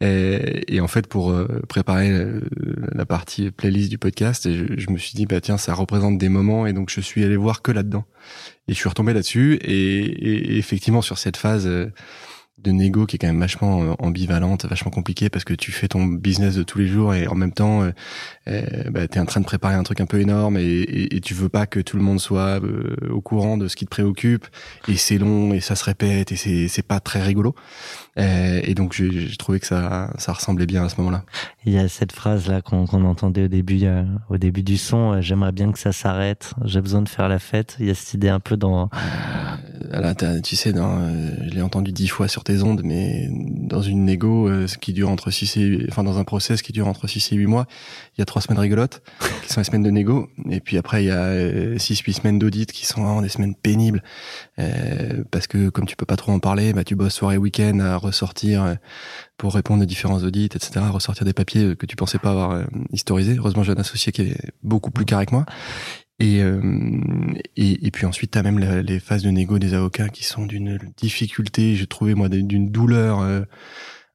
Et, 0.00 0.74
et 0.74 0.80
en 0.80 0.88
fait, 0.88 1.06
pour 1.06 1.30
euh, 1.30 1.62
préparer 1.68 2.10
euh, 2.10 2.40
la 2.92 3.06
partie 3.06 3.50
playlist 3.50 3.90
du 3.90 3.98
podcast, 3.98 4.50
je, 4.52 4.64
je 4.76 4.90
me 4.90 4.98
suis 4.98 5.12
dit 5.14 5.26
bah 5.26 5.40
tiens 5.40 5.56
ça 5.58 5.72
représente 5.74 6.18
des 6.18 6.28
moments 6.28 6.66
et 6.66 6.72
donc 6.72 6.90
je 6.90 7.00
suis 7.00 7.22
allé 7.24 7.36
voir 7.36 7.62
que 7.62 7.70
là-dedans. 7.70 8.04
Et 8.68 8.72
je 8.72 8.78
suis 8.78 8.88
retombé 8.88 9.12
là-dessus 9.12 9.54
et, 9.62 9.98
et- 9.98 10.54
et 10.54 10.58
effectivement 10.58 11.02
sur 11.02 11.18
cette 11.18 11.36
phase. 11.36 11.66
euh, 11.66 11.90
de 12.58 12.70
négo 12.70 13.06
qui 13.06 13.16
est 13.16 13.18
quand 13.18 13.26
même 13.26 13.40
vachement 13.40 13.82
euh, 13.82 13.94
ambivalente, 13.98 14.64
vachement 14.66 14.90
compliquée 14.90 15.28
parce 15.28 15.44
que 15.44 15.54
tu 15.54 15.72
fais 15.72 15.88
ton 15.88 16.06
business 16.06 16.54
de 16.54 16.62
tous 16.62 16.78
les 16.78 16.86
jours 16.86 17.14
et 17.14 17.26
en 17.26 17.34
même 17.34 17.52
temps 17.52 17.90
euh, 18.48 18.90
bah, 18.90 19.08
t'es 19.08 19.20
en 19.20 19.24
train 19.26 19.40
de 19.40 19.46
préparer 19.46 19.74
un 19.74 19.82
truc 19.82 20.00
un 20.00 20.06
peu 20.06 20.20
énorme 20.20 20.56
et, 20.58 20.62
et, 20.62 21.16
et 21.16 21.20
tu 21.20 21.34
veux 21.34 21.48
pas 21.48 21.66
que 21.66 21.80
tout 21.80 21.96
le 21.96 22.02
monde 22.02 22.20
soit 22.20 22.60
euh, 22.62 22.94
au 23.10 23.20
courant 23.20 23.56
de 23.56 23.68
ce 23.68 23.76
qui 23.76 23.84
te 23.86 23.90
préoccupe 23.90 24.46
et 24.88 24.96
c'est 24.96 25.18
long 25.18 25.54
et 25.54 25.60
ça 25.60 25.76
se 25.76 25.84
répète 25.84 26.30
et 26.32 26.36
c'est 26.36 26.68
c'est 26.68 26.82
pas 26.86 27.00
très 27.00 27.22
rigolo 27.22 27.54
Euh, 28.16 28.60
et 28.62 28.74
donc 28.74 28.92
j'ai 28.92 29.10
j'ai 29.28 29.36
trouvé 29.36 29.58
que 29.58 29.66
ça 29.66 30.12
ça 30.18 30.32
ressemblait 30.32 30.66
bien 30.66 30.84
à 30.84 30.88
ce 30.88 30.96
moment-là 30.98 31.24
Il 31.66 31.72
y 31.72 31.78
a 31.78 31.88
cette 31.88 32.12
phrase 32.12 32.46
là 32.46 32.62
qu'on 32.62 32.86
qu'on 32.86 33.04
entendait 33.04 33.44
au 33.44 33.48
début, 33.48 33.80
euh, 33.84 34.04
au 34.28 34.36
début 34.38 34.62
du 34.62 34.76
son. 34.78 35.14
euh, 35.14 35.20
J'aimerais 35.20 35.50
bien 35.50 35.72
que 35.72 35.80
ça 35.80 35.90
s'arrête. 35.90 36.52
J'ai 36.64 36.80
besoin 36.80 37.02
de 37.02 37.08
faire 37.08 37.28
la 37.28 37.40
fête. 37.40 37.76
Il 37.80 37.86
y 37.86 37.90
a 37.90 37.94
cette 37.96 38.14
idée 38.14 38.28
un 38.28 38.38
peu 38.38 38.56
dans. 38.56 38.88
Euh, 39.92 40.00
là 40.00 40.14
tu 40.42 40.54
sais 40.56 40.72
dans, 40.72 40.98
euh, 41.00 41.30
je 41.48 41.54
l'ai 41.54 41.62
entendu 41.62 41.90
dix 41.92 42.08
fois 42.08 42.28
sur 42.28 42.44
tes 42.44 42.62
ondes 42.62 42.82
mais 42.84 43.28
dans 43.30 43.82
une 43.82 44.04
négo 44.04 44.48
euh, 44.48 44.66
qui 44.80 44.92
dure 44.92 45.10
entre 45.10 45.30
6 45.30 45.56
et 45.56 45.86
enfin 45.88 46.04
dans 46.04 46.18
un 46.18 46.24
process 46.24 46.62
qui 46.62 46.72
dure 46.72 46.86
entre 46.86 47.06
6 47.08 47.32
et 47.32 47.36
8 47.36 47.46
mois 47.46 47.66
il 48.16 48.20
y 48.20 48.22
a 48.22 48.26
trois 48.34 48.42
semaines 48.42 48.58
rigolotes 48.58 49.00
qui 49.44 49.52
sont 49.52 49.60
les 49.60 49.64
semaines 49.64 49.84
de 49.84 49.90
négo. 49.90 50.28
Et 50.50 50.58
puis 50.58 50.76
après 50.76 51.04
il 51.04 51.06
y 51.06 51.10
a 51.12 51.78
6 51.78 52.00
8 52.00 52.12
semaines 52.14 52.38
d'audit 52.40 52.72
qui 52.72 52.84
sont 52.84 53.00
vraiment 53.04 53.22
des 53.22 53.28
semaines 53.28 53.54
pénibles. 53.54 54.02
Euh, 54.58 55.22
parce 55.30 55.46
que 55.46 55.68
comme 55.68 55.86
tu 55.86 55.94
peux 55.94 56.04
pas 56.04 56.16
trop 56.16 56.32
en 56.32 56.40
parler 56.40 56.72
bah 56.72 56.82
tu 56.82 56.96
bosses 56.96 57.14
soir 57.14 57.32
et 57.32 57.36
week-end 57.36 57.78
à 57.78 57.96
ressortir 57.96 58.64
euh, 58.64 58.74
pour 59.36 59.54
répondre 59.54 59.82
aux 59.84 59.86
différents 59.86 60.18
audits 60.24 60.46
etc 60.46 60.80
ressortir 60.90 61.24
des 61.24 61.32
papiers 61.32 61.62
euh, 61.62 61.74
que 61.76 61.86
tu 61.86 61.94
pensais 61.94 62.18
pas 62.18 62.30
avoir 62.30 62.50
euh, 62.50 62.64
historisés 62.90 63.36
heureusement 63.38 63.62
j'ai 63.62 63.70
un 63.72 63.76
associé 63.76 64.10
qui 64.10 64.22
est 64.22 64.36
beaucoup 64.64 64.90
plus 64.90 65.04
carré 65.04 65.26
que 65.26 65.34
moi. 65.34 65.46
Et, 66.20 66.42
euh, 66.42 66.60
et, 67.56 67.86
et 67.86 67.90
puis 67.90 68.06
ensuite, 68.06 68.30
tu 68.32 68.38
as 68.38 68.42
même 68.44 68.58
la- 68.60 68.82
les 68.82 69.00
phases 69.00 69.22
de 69.24 69.30
négo 69.30 69.58
des 69.58 69.74
avocats 69.74 70.08
qui 70.08 70.22
sont 70.24 70.46
d'une 70.46 70.78
difficulté, 70.96 71.74
j'ai 71.74 71.88
trouvé 71.88 72.14
moi 72.14 72.28
d'une 72.28 72.70
douleur 72.70 73.20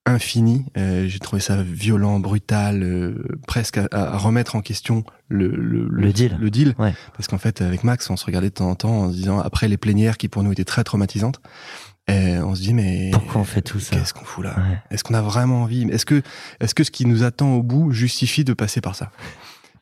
infinie. 0.09 0.65
Euh, 0.77 1.07
j'ai 1.07 1.19
trouvé 1.19 1.41
ça 1.41 1.61
violent, 1.63 2.19
brutal, 2.19 2.83
euh, 2.83 3.23
presque 3.47 3.77
à, 3.77 3.87
à 3.91 4.17
remettre 4.17 4.55
en 4.55 4.61
question 4.61 5.03
le, 5.27 5.47
le, 5.49 5.87
Le 5.89 6.13
deal. 6.13 6.37
Le 6.39 6.49
deal. 6.49 6.75
Ouais. 6.77 6.93
Parce 7.15 7.27
qu'en 7.27 7.37
fait, 7.37 7.61
avec 7.61 7.83
Max, 7.83 8.09
on 8.09 8.17
se 8.17 8.25
regardait 8.25 8.49
de 8.49 8.53
temps 8.55 8.69
en 8.69 8.75
temps 8.75 8.99
en 9.01 9.09
se 9.11 9.15
disant, 9.15 9.39
après 9.39 9.67
les 9.67 9.77
plénières 9.77 10.17
qui 10.17 10.27
pour 10.27 10.43
nous 10.43 10.51
étaient 10.51 10.65
très 10.65 10.83
traumatisantes, 10.83 11.39
euh, 12.09 12.41
on 12.41 12.55
se 12.55 12.61
dit 12.61 12.73
mais 12.73 13.11
Pourquoi 13.13 13.41
on 13.41 13.43
fait 13.43 13.61
tout 13.61 13.79
ça? 13.79 13.95
Qu'est-ce 13.95 14.13
qu'on 14.15 14.25
fout 14.25 14.43
là? 14.43 14.55
Ouais. 14.57 14.77
Est-ce 14.89 15.03
qu'on 15.03 15.13
a 15.13 15.21
vraiment 15.21 15.61
envie? 15.63 15.87
Est-ce 15.91 16.05
que, 16.05 16.23
est-ce 16.59 16.73
que 16.73 16.83
ce 16.83 16.89
qui 16.89 17.05
nous 17.05 17.23
attend 17.23 17.53
au 17.53 17.61
bout 17.61 17.91
justifie 17.91 18.43
de 18.43 18.53
passer 18.53 18.81
par 18.81 18.95
ça? 18.95 19.11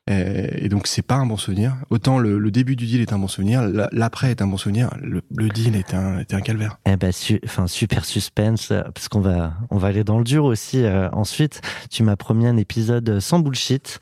Et 0.10 0.70
donc 0.70 0.88
c'est 0.88 1.02
pas 1.02 1.16
un 1.16 1.26
bon 1.26 1.36
souvenir. 1.38 1.76
Autant 1.90 2.18
le, 2.18 2.40
le 2.40 2.52
début 2.52 2.76
du 2.76 2.86
deal 2.86 3.02
est 3.02 3.12
un 3.12 3.20
bon 3.20 3.28
souvenir, 3.28 3.62
la- 3.68 3.90
l'après 3.92 4.32
est 4.32 4.42
un 4.42 4.48
bon 4.48 4.56
souvenir. 4.58 4.90
Le, 5.02 5.22
le 5.36 5.50
deal 5.50 5.76
est 5.76 5.94
un, 5.94 6.20
était 6.20 6.36
un 6.36 6.42
calvaire. 6.42 6.78
Eh 6.86 6.96
ben, 6.96 7.12
su- 7.12 7.42
enfin 7.44 7.68
super 7.68 8.06
suspense 8.06 8.72
euh, 8.72 8.84
parce 8.94 9.10
qu'on 9.10 9.20
va 9.20 9.54
on 9.70 9.78
va 9.78 9.90
aller 9.90 10.04
dans 10.06 10.18
le 10.18 10.24
dur 10.24 10.46
aussi. 10.46 10.84
euh, 10.84 11.10
ensuite, 11.12 11.62
tu 11.90 12.04
m'as 12.04 12.16
promis 12.16 12.48
un 12.48 12.56
épisode 12.58 13.20
sans 13.20 13.40
bullshit. 13.40 14.00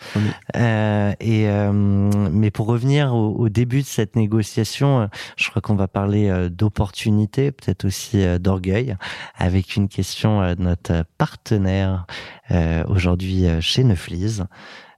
Euh, 0.56 1.12
et 1.20 1.50
euh, 1.50 1.72
mais 1.74 2.52
pour 2.52 2.68
revenir 2.68 3.13
au, 3.15 3.34
au 3.36 3.50
début 3.50 3.82
de 3.82 3.88
cette 3.88 4.15
négociation, 4.15 5.02
euh, 5.02 5.08
je 5.38 5.50
crois 5.50 5.62
qu'on 5.62 5.76
va 5.76 5.88
parler 5.88 6.30
euh, 6.30 6.50
d'opportunité, 6.50 7.52
peut-être 7.52 7.86
aussi 7.86 8.22
euh, 8.22 8.38
d'orgueil, 8.38 8.96
avec 9.38 9.76
une 9.76 9.88
question 9.88 10.41
euh, 10.41 10.56
de 10.56 10.62
notre 10.62 11.04
partenaire 11.18 12.06
euh, 12.52 12.84
aujourd'hui 12.88 13.48
euh, 13.48 13.60
chez 13.62 13.84
Neuflis. 13.84 14.39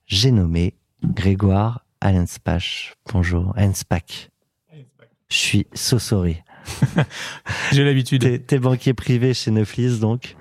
J'ai 0.05 0.31
nommé 0.31 0.73
Grégoire 1.03 1.85
Allenspach. 2.01 2.95
Bonjour, 3.11 3.53
Allenspach. 3.55 4.29
Je 5.29 5.37
suis 5.37 5.67
so 5.73 5.99
sorry. 5.99 6.41
J'ai 7.71 7.83
l'habitude. 7.83 8.45
T'es 8.45 8.59
banquier 8.59 8.93
privé 8.93 9.33
chez 9.33 9.51
Neuflis, 9.51 9.99
donc. 9.99 10.35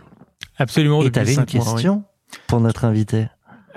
Absolument. 0.59 1.03
Et 1.03 1.11
t'avais 1.11 1.35
une 1.35 1.37
cinq 1.37 1.55
mois, 1.55 1.64
oui. 1.64 1.73
question 1.73 2.05
pour 2.47 2.61
notre 2.61 2.85
invité? 2.85 3.27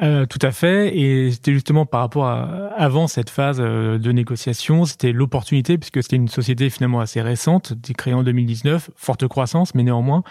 Euh, 0.02 0.26
tout 0.26 0.40
à 0.42 0.52
fait. 0.52 0.98
Et 0.98 1.32
c'était 1.32 1.54
justement 1.54 1.86
par 1.86 2.02
rapport 2.02 2.26
à 2.26 2.70
avant 2.78 3.08
cette 3.08 3.30
phase 3.30 3.58
euh, 3.60 3.98
de 3.98 4.12
négociation, 4.12 4.86
c'était 4.86 5.12
l'opportunité 5.12 5.78
puisque 5.78 6.02
c'était 6.02 6.16
une 6.16 6.30
société 6.30 6.70
finalement 6.70 7.02
assez 7.02 7.22
récente, 7.22 7.74
créée 7.98 8.14
en 8.14 8.24
2019, 8.24 8.92
forte 8.96 9.28
croissance, 9.28 9.76
mais 9.76 9.84
néanmoins, 9.84 10.24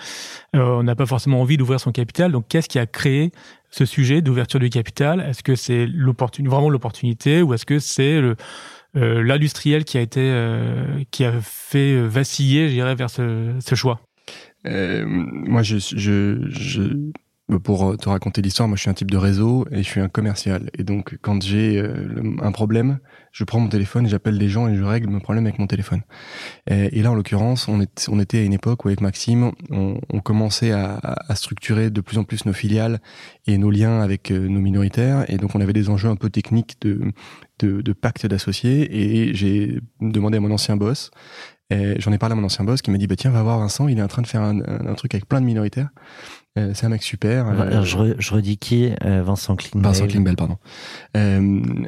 euh, 0.56 0.78
on 0.78 0.82
n'a 0.82 0.96
pas 0.96 1.06
forcément 1.06 1.40
envie 1.42 1.58
d'ouvrir 1.58 1.80
son 1.80 1.92
capital. 1.92 2.32
Donc, 2.32 2.46
qu'est-ce 2.48 2.68
qui 2.68 2.78
a 2.78 2.86
créé 2.86 3.32
ce 3.70 3.84
sujet 3.84 4.22
d'ouverture 4.22 4.60
du 4.60 4.70
capital? 4.70 5.20
Est-ce 5.20 5.42
que 5.42 5.54
c'est 5.54 5.86
vraiment 5.86 6.70
l'opportunité, 6.70 7.42
ou 7.42 7.54
est-ce 7.54 7.66
que 7.66 7.78
c'est 7.78 8.20
euh, 8.96 9.22
l'industriel 9.22 9.84
qui 9.84 9.98
a 9.98 10.00
été 10.00 10.20
euh, 10.22 11.02
qui 11.10 11.24
a 11.24 11.32
fait 11.40 12.00
vaciller, 12.06 12.68
vers 12.94 13.10
ce, 13.10 13.74
choix? 13.74 14.00
Euh, 14.66 15.04
moi, 15.06 15.62
pour 17.62 17.96
te 17.96 18.08
raconter 18.08 18.42
l'histoire, 18.42 18.68
moi 18.68 18.76
je 18.76 18.82
suis 18.82 18.90
un 18.90 18.94
type 18.94 19.10
de 19.10 19.16
réseau 19.16 19.66
et 19.70 19.78
je 19.78 19.88
suis 19.88 20.00
un 20.00 20.08
commercial. 20.08 20.70
Et 20.78 20.84
donc 20.84 21.16
quand 21.22 21.42
j'ai 21.42 21.82
un 22.42 22.52
problème, 22.52 22.98
je 23.32 23.44
prends 23.44 23.60
mon 23.60 23.68
téléphone 23.68 24.06
et 24.06 24.08
j'appelle 24.08 24.36
les 24.36 24.48
gens 24.48 24.68
et 24.68 24.76
je 24.76 24.82
règle 24.82 25.08
mon 25.08 25.20
problème 25.20 25.46
avec 25.46 25.58
mon 25.58 25.66
téléphone. 25.66 26.02
Et, 26.68 27.02
là 27.02 27.10
en 27.10 27.14
l'occurrence, 27.14 27.68
on, 27.68 27.80
était 27.80 28.38
à 28.38 28.42
une 28.42 28.52
époque 28.52 28.84
où 28.84 28.88
avec 28.88 29.00
Maxime, 29.00 29.52
on, 29.70 30.20
commençait 30.20 30.72
à, 30.72 31.00
structurer 31.34 31.90
de 31.90 32.00
plus 32.00 32.18
en 32.18 32.24
plus 32.24 32.44
nos 32.44 32.52
filiales 32.52 33.00
et 33.46 33.58
nos 33.58 33.70
liens 33.70 34.00
avec 34.00 34.30
euh, 34.30 34.48
nos 34.48 34.60
minoritaires. 34.60 35.24
Et 35.30 35.36
donc 35.36 35.54
on 35.54 35.60
avait 35.60 35.72
des 35.72 35.88
enjeux 35.88 36.08
un 36.08 36.16
peu 36.16 36.30
techniques 36.30 36.76
de, 36.80 37.12
de, 37.60 37.92
pacte 37.92 38.26
d'associés. 38.26 38.88
Et 38.90 39.34
j'ai 39.34 39.80
demandé 40.00 40.38
à 40.38 40.40
mon 40.40 40.50
ancien 40.50 40.76
boss, 40.76 41.10
J'en 41.70 42.12
ai 42.12 42.18
parlé 42.18 42.32
à 42.32 42.36
mon 42.36 42.44
ancien 42.44 42.64
boss 42.64 42.80
qui 42.80 42.90
m'a 42.90 42.96
dit 42.96 43.06
bah 43.06 43.16
tiens 43.16 43.30
va 43.30 43.42
voir 43.42 43.58
Vincent 43.58 43.88
il 43.88 43.98
est 43.98 44.02
en 44.02 44.08
train 44.08 44.22
de 44.22 44.26
faire 44.26 44.40
un- 44.40 44.62
un 44.62 44.94
truc 44.94 45.12
avec 45.12 45.28
plein 45.28 45.42
de 45.42 45.44
minoritaires 45.44 45.90
Euh, 46.56 46.72
c'est 46.74 46.86
un 46.86 46.88
mec 46.88 47.02
super 47.02 47.46
euh, 47.48 47.84
je, 47.84 47.96
re- 47.96 48.14
je 48.18 48.34
redis 48.34 48.56
qui 48.56 48.90
euh, 49.04 49.22
Vincent 49.22 49.54
Klingbeil. 49.54 49.82
Vincent 49.92 50.06
Klingbeil, 50.06 50.34
pardon. 50.34 50.56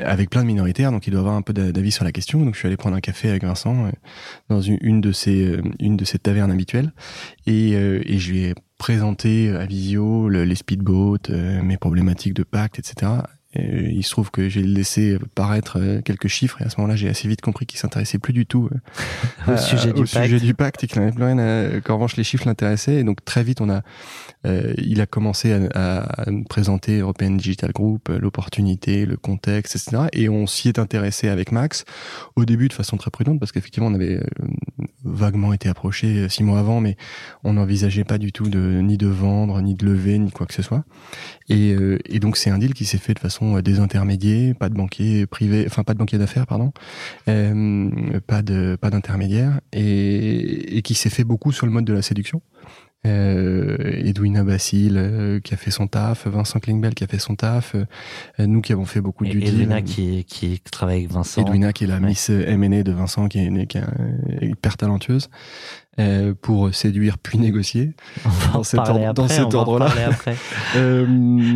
Avec 0.04 0.30
plein 0.30 0.42
de 0.42 0.46
minoritaires, 0.46 0.92
donc 0.92 1.06
il 1.06 1.10
doit 1.10 1.20
avoir 1.20 1.34
un 1.34 1.42
peu 1.42 1.52
d'a- 1.52 1.72
d'avis 1.72 1.90
sur 1.90 2.04
la 2.04 2.12
question. 2.12 2.40
Donc 2.44 2.54
je 2.54 2.58
suis 2.58 2.66
allé 2.66 2.76
prendre 2.76 2.96
un 2.96 3.00
café 3.00 3.30
avec 3.30 3.42
Vincent 3.44 3.90
dans 4.48 4.60
une, 4.60 4.78
une 4.82 5.00
de 5.00 5.12
ces 5.12 5.44
euh, 5.46 5.62
une 5.78 5.96
de 5.96 6.04
tavernes 6.04 6.50
habituelles 6.52 6.92
et, 7.46 7.70
et 7.72 8.18
je 8.18 8.30
lui 8.32 8.40
ai 8.44 8.54
présenté 8.78 9.50
à 9.50 9.64
Visio 9.66 10.28
le- 10.28 10.44
les 10.44 10.54
speedboats, 10.54 11.30
mes 11.62 11.76
problématiques 11.76 12.34
de 12.34 12.42
pacte, 12.42 12.78
etc. 12.78 13.12
Et 13.52 13.90
il 13.90 14.04
se 14.04 14.10
trouve 14.10 14.30
que 14.30 14.48
j'ai 14.48 14.62
laissé 14.62 15.18
paraître 15.34 15.78
euh, 15.80 16.00
quelques 16.02 16.28
chiffres 16.28 16.62
et 16.62 16.64
à 16.64 16.70
ce 16.70 16.76
moment-là 16.78 16.94
j'ai 16.94 17.08
assez 17.08 17.26
vite 17.26 17.40
compris 17.40 17.66
qu'il 17.66 17.80
s'intéressait 17.80 18.18
plus 18.18 18.32
du 18.32 18.46
tout 18.46 18.68
euh, 19.48 19.54
Au 19.54 19.56
sujet 19.56 19.92
du 19.92 20.02
au 20.02 20.04
pacte. 20.04 20.22
sujet 20.24 20.38
du 20.38 20.54
pacte 20.54 20.84
et 20.84 20.86
qu'il 20.86 21.00
n'avait 21.00 21.10
plus 21.10 21.24
rien 21.24 21.38
à, 21.38 21.80
qu'en 21.80 21.94
revanche 21.94 22.16
les 22.16 22.22
chiffres 22.22 22.46
l'intéressaient. 22.46 22.94
Et 23.00 23.02
donc 23.04 23.24
très 23.24 23.42
vite 23.42 23.60
on 23.60 23.68
a 23.68 23.82
euh, 24.46 24.72
il 24.78 25.00
a 25.00 25.06
commencé 25.06 25.52
à, 25.52 25.58
à- 25.74 26.22
à 26.22 26.26
présenter 26.48 27.00
European 27.00 27.32
Digital 27.32 27.72
Group 27.72 28.08
euh, 28.08 28.20
l'opportunité 28.20 29.04
le 29.04 29.16
contexte 29.16 29.74
etc 29.74 30.04
et 30.12 30.28
on 30.28 30.46
s'y 30.46 30.68
est 30.68 30.78
intéressé 30.78 31.28
avec 31.28 31.50
Max 31.50 31.84
au 32.36 32.44
début 32.44 32.68
de 32.68 32.72
façon 32.72 32.96
très 32.98 33.10
prudente 33.10 33.40
parce 33.40 33.50
qu'effectivement 33.50 33.88
on 33.88 33.94
avait 33.94 34.18
euh, 34.18 34.24
vaguement 35.04 35.52
été 35.52 35.68
approché 35.68 36.06
euh, 36.18 36.28
six 36.28 36.44
mois 36.44 36.60
avant 36.60 36.80
mais 36.80 36.96
on 37.42 37.54
n'envisageait 37.54 38.04
pas 38.04 38.18
du 38.18 38.30
tout 38.32 38.48
de 38.48 38.80
ni 38.80 38.96
de 38.96 39.08
vendre 39.08 39.60
ni 39.60 39.74
de 39.74 39.84
lever 39.84 40.18
ni 40.18 40.30
quoi 40.30 40.46
que 40.46 40.54
ce 40.54 40.62
soit. 40.62 40.84
Et, 41.48 41.72
euh, 41.74 41.98
et 42.06 42.20
donc 42.20 42.36
c'est 42.36 42.50
un 42.50 42.58
deal 42.58 42.74
qui 42.74 42.84
s'est 42.84 42.98
fait 42.98 43.14
de 43.14 43.18
façon 43.18 43.39
euh, 43.42 43.62
désintermédiée 43.62 44.54
pas 44.54 44.68
de 44.68 44.74
banquier 44.74 45.26
privé 45.26 45.64
enfin 45.66 45.84
pas 45.84 45.94
de 45.94 45.98
banquier 45.98 46.18
d'affaires 46.18 46.46
pardon 46.46 46.72
euh, 47.28 48.20
pas 48.26 48.42
de 48.42 48.76
pas 48.80 48.90
d'intermédiaire 48.90 49.60
et, 49.72 50.76
et 50.78 50.82
qui 50.82 50.94
s'est 50.94 51.10
fait 51.10 51.24
beaucoup 51.24 51.52
sur 51.52 51.66
le 51.66 51.72
mode 51.72 51.84
de 51.84 51.92
la 51.92 52.02
séduction. 52.02 52.42
Euh, 53.06 53.78
Edwina 54.04 54.44
Basile 54.44 54.98
euh, 54.98 55.40
qui 55.40 55.54
a 55.54 55.56
fait 55.56 55.70
son 55.70 55.86
taf, 55.86 56.26
Vincent 56.26 56.60
Klingbeil 56.60 56.92
qui 56.92 57.02
a 57.02 57.06
fait 57.06 57.18
son 57.18 57.34
taf, 57.34 57.74
euh, 57.74 58.46
nous 58.46 58.60
qui 58.60 58.74
avons 58.74 58.84
fait 58.84 59.00
beaucoup 59.00 59.24
de 59.24 59.30
Et 59.30 59.34
deal. 59.36 59.54
Edwina 59.54 59.80
qui, 59.80 60.24
qui 60.24 60.60
travaille 60.70 60.98
avec 60.98 61.10
Vincent. 61.10 61.40
Edwina 61.40 61.72
qui 61.72 61.84
est 61.84 61.86
la 61.86 61.94
Ouais. 61.94 62.08
Miss 62.08 62.28
M&A 62.28 62.82
de 62.82 62.92
Vincent 62.92 63.28
qui 63.28 63.38
est, 63.38 63.66
qui 63.66 63.78
est 63.78 63.84
hyper 64.42 64.76
talentueuse 64.76 65.30
euh, 65.98 66.34
pour 66.40 66.74
séduire 66.74 67.18
puis 67.18 67.38
négocier. 67.38 67.92
On 68.24 68.28
va 68.28 68.48
en 68.50 68.52
dans 68.58 68.62
cet 68.64 68.78
ordre- 68.80 69.12
dans 69.14 69.24
après, 69.24 69.28
cet 69.36 69.40
va 69.40 69.46
en 69.48 69.54
ordre-là. 69.62 69.88
Euh, 70.76 71.06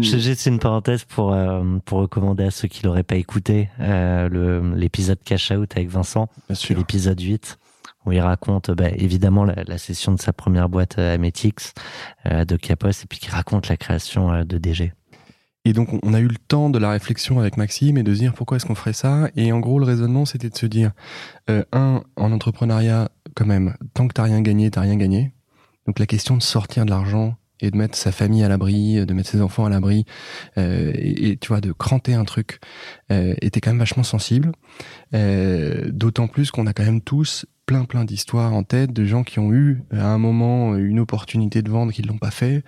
Je 0.02 0.18
juste 0.18 0.46
une 0.46 0.58
parenthèse 0.58 1.04
pour 1.04 1.32
euh, 1.32 1.62
pour 1.84 2.00
recommander 2.00 2.44
à 2.44 2.50
ceux 2.50 2.66
qui 2.68 2.84
l'auraient 2.84 3.02
pas 3.04 3.14
écouté 3.16 3.68
euh, 3.80 4.28
le 4.28 4.74
l'épisode 4.74 5.18
Cash 5.24 5.50
Out 5.52 5.72
avec 5.76 5.88
Vincent, 5.88 6.28
c'est 6.52 6.74
l'épisode 6.74 7.20
8 7.20 7.58
où 8.06 8.12
il 8.12 8.20
raconte 8.20 8.70
bah, 8.72 8.88
évidemment 8.90 9.44
la, 9.44 9.62
la 9.66 9.78
session 9.78 10.12
de 10.12 10.20
sa 10.20 10.32
première 10.34 10.68
boîte 10.68 10.98
Ametix 10.98 11.72
euh, 12.26 12.44
de 12.44 12.56
Capos 12.56 12.90
et 12.90 13.06
puis 13.08 13.18
qui 13.18 13.30
raconte 13.30 13.68
la 13.68 13.76
création 13.76 14.44
de 14.44 14.58
DG. 14.58 14.92
Et 15.64 15.72
donc, 15.72 15.88
on- 16.02 16.12
a 16.14 16.20
eu 16.20 16.28
le 16.28 16.36
temps 16.36 16.68
de 16.70 16.78
la 16.78 16.90
réflexion 16.90 17.40
avec 17.40 17.56
Maxime 17.56 17.96
et 17.98 18.02
de 18.02 18.12
se 18.14 18.18
dire 18.18 18.34
pourquoi 18.34 18.56
est-ce 18.56 18.66
qu'on 18.66 18.74
ferait 18.74 18.92
ça? 18.92 19.28
Et 19.36 19.50
en 19.52 19.60
gros, 19.60 19.78
le 19.78 19.84
raisonnement, 19.86 20.24
c'était 20.26 20.50
de 20.50 20.56
se 20.56 20.66
dire, 20.66 20.92
euh, 21.50 21.64
un, 21.72 22.02
en 22.16 22.32
entrepreneuriat, 22.32 23.10
quand 23.34 23.46
même, 23.46 23.74
tant 23.94 24.06
que 24.06 24.12
t'as 24.12 24.24
rien 24.24 24.42
gagné, 24.42 24.70
t'as 24.70 24.82
rien 24.82 24.96
gagné. 24.96 25.32
Donc, 25.86 25.98
la 25.98 26.06
question 26.06 26.36
de 26.36 26.42
sortir 26.42 26.84
de 26.84 26.90
l'argent 26.90 27.36
et 27.60 27.70
de 27.70 27.76
mettre 27.76 27.96
sa 27.96 28.12
famille 28.12 28.42
à 28.44 28.48
l'abri, 28.48 29.06
de 29.06 29.14
mettre 29.14 29.30
ses 29.30 29.40
enfants 29.40 29.64
à 29.64 29.70
l'abri, 29.70 30.04
euh, 30.58 30.92
et, 30.96 31.38
tu 31.40 31.48
vois, 31.48 31.60
de 31.60 31.72
cranter 31.72 32.12
un 32.14 32.24
truc, 32.24 32.58
euh, 33.10 33.34
était 33.40 33.60
quand 33.60 33.70
même 33.70 33.78
vachement 33.78 34.02
sensible. 34.02 34.52
Euh, 35.14 35.90
D'autant 35.90 36.28
plus 36.28 36.50
qu'on 36.50 36.66
a 36.66 36.72
quand 36.72 36.84
même 36.84 37.00
tous 37.00 37.46
plein 37.66 37.84
plein 37.86 38.04
d'histoires 38.04 38.52
en 38.52 38.62
tête 38.62 38.92
de 38.92 39.04
gens 39.06 39.22
qui 39.24 39.38
ont 39.38 39.50
eu 39.52 39.82
à 39.90 40.06
un 40.08 40.18
moment 40.18 40.76
une 40.76 41.00
opportunité 41.00 41.62
de 41.62 41.70
vendre 41.70 41.92
qui 41.92 42.02
l'ont 42.02 42.18
pas 42.18 42.30
fait. 42.30 42.62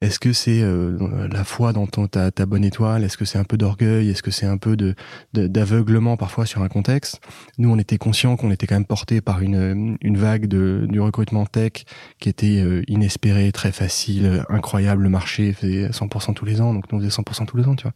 Est-ce 0.00 0.18
que 0.18 0.32
c'est 0.32 0.62
euh, 0.62 1.28
la 1.30 1.44
foi 1.44 1.74
dans 1.74 1.86
ton, 1.86 2.06
ta, 2.06 2.30
ta 2.30 2.46
bonne 2.46 2.64
étoile? 2.64 3.04
Est-ce 3.04 3.18
que 3.18 3.26
c'est 3.26 3.38
un 3.38 3.44
peu 3.44 3.58
d'orgueil? 3.58 4.08
Est-ce 4.08 4.22
que 4.22 4.30
c'est 4.30 4.46
un 4.46 4.56
peu 4.56 4.74
de 4.74 4.94
d'aveuglement 5.34 6.16
parfois 6.16 6.46
sur 6.46 6.62
un 6.62 6.68
contexte? 6.68 7.20
Nous, 7.58 7.70
on 7.70 7.78
était 7.78 7.98
conscients 7.98 8.36
qu'on 8.36 8.50
était 8.50 8.66
quand 8.66 8.76
même 8.76 8.86
porté 8.86 9.20
par 9.20 9.42
une, 9.42 9.98
une 10.00 10.16
vague 10.16 10.46
de, 10.46 10.86
du 10.88 11.00
recrutement 11.00 11.44
tech 11.44 11.84
qui 12.18 12.30
était 12.30 12.62
euh, 12.62 12.82
inespérée, 12.88 13.52
très 13.52 13.72
facile, 13.72 14.42
incroyable. 14.48 15.02
Le 15.02 15.10
marché 15.10 15.52
faisait 15.52 15.88
100% 15.90 16.32
tous 16.32 16.46
les 16.46 16.62
ans, 16.62 16.72
donc 16.72 16.90
nous 16.90 16.98
on 16.98 17.00
faisait 17.02 17.20
100% 17.20 17.44
tous 17.44 17.58
les 17.58 17.66
ans, 17.66 17.76
tu 17.76 17.82
vois. 17.82 17.94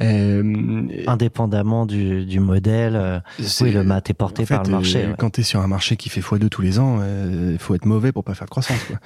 Euh, 0.00 0.42
Indépendamment 1.06 1.86
du, 1.86 2.24
du 2.24 2.40
modèle, 2.40 2.96
euh, 2.96 3.20
oui, 3.60 3.70
le 3.70 3.84
mat 3.84 4.10
est 4.10 4.14
porté 4.14 4.42
en 4.42 4.46
fait, 4.46 4.54
par 4.56 4.64
le 4.64 4.70
marché. 4.72 5.04
euh, 5.04 5.08
ouais. 5.10 5.14
Quand 5.16 5.30
tu 5.30 5.42
es 5.42 5.44
sur 5.44 5.60
un 5.60 5.68
marché 5.68 5.96
qui 5.96 6.08
fait 6.08 6.20
x2 6.20 6.48
tous 6.48 6.62
les 6.62 6.80
ans, 6.80 6.98
il 7.50 7.58
faut 7.58 7.74
être 7.76 7.84
mauvais 7.86 8.10
pour 8.10 8.24
pas 8.24 8.34
faire 8.34 8.46
de 8.46 8.50
croissance. 8.50 8.82
Quoi. 8.88 8.96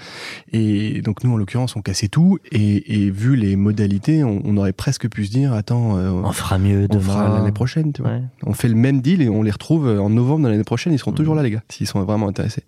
Et 0.53 1.03
donc 1.03 1.25
nous, 1.25 1.33
en 1.33 1.37
l'occurrence, 1.37 1.77
on 1.77 1.83
cassait 1.83 2.09
tout. 2.09 2.39
Et, 2.53 3.03
et 3.05 3.11
vu 3.11 3.37
les 3.37 3.57
modalités, 3.57 4.25
on, 4.25 4.41
on 4.45 4.57
aurait 4.57 4.73
presque 4.73 5.09
pu 5.11 5.27
se 5.27 5.31
dire, 5.31 5.53
attends, 5.53 5.99
euh, 5.99 6.11
On 6.11 6.33
fera 6.33 6.57
mieux 6.59 6.87
on 6.91 6.95
demain. 6.95 7.03
fera 7.03 7.39
l'année 7.39 7.53
prochaine. 7.53 7.93
Tu 7.93 8.01
vois. 8.01 8.13
Ouais. 8.13 8.23
On 8.47 8.55
fait 8.55 8.69
le 8.69 8.75
même 8.75 9.03
deal 9.03 9.21
et 9.21 9.29
on 9.29 9.43
les 9.43 9.51
retrouve 9.51 9.87
en 9.89 10.09
novembre 10.09 10.45
de 10.47 10.51
l'année 10.51 10.65
prochaine. 10.65 10.95
Ils 10.95 10.99
seront 10.99 11.13
toujours 11.13 11.35
là, 11.35 11.43
les 11.43 11.51
gars, 11.51 11.63
s'ils 11.69 11.87
sont 11.87 12.03
vraiment 12.03 12.29
intéressés. 12.29 12.63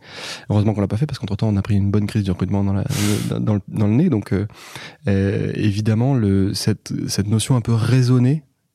Heureusement 0.51 0.75
qu'on 0.75 0.83
l'a 0.83 0.89
pas 0.89 0.99
fait 0.99 1.07
parce 1.07 1.19
qu'entre 1.19 1.37
temps, 1.37 1.49
on 1.49 1.57
a 1.57 1.63
pris 1.63 1.77
une 1.77 1.91
bonne 1.91 2.07
crise 2.07 2.25
du 2.25 2.31
recrutement 2.31 2.65
dans, 2.65 2.75
la, 2.75 2.85
dans, 3.39 3.55
le, 3.55 3.61
dans 3.69 3.87
le 3.87 3.95
nez. 3.95 4.11
Donc, 4.11 4.35
euh, 4.35 5.53
évidemment, 5.55 6.15
le, 6.15 6.53
cette, 6.53 6.93
cette 7.09 7.27
notion 7.27 7.57
un 7.57 7.63
peu 7.63 7.73
raisonnée 7.73 8.10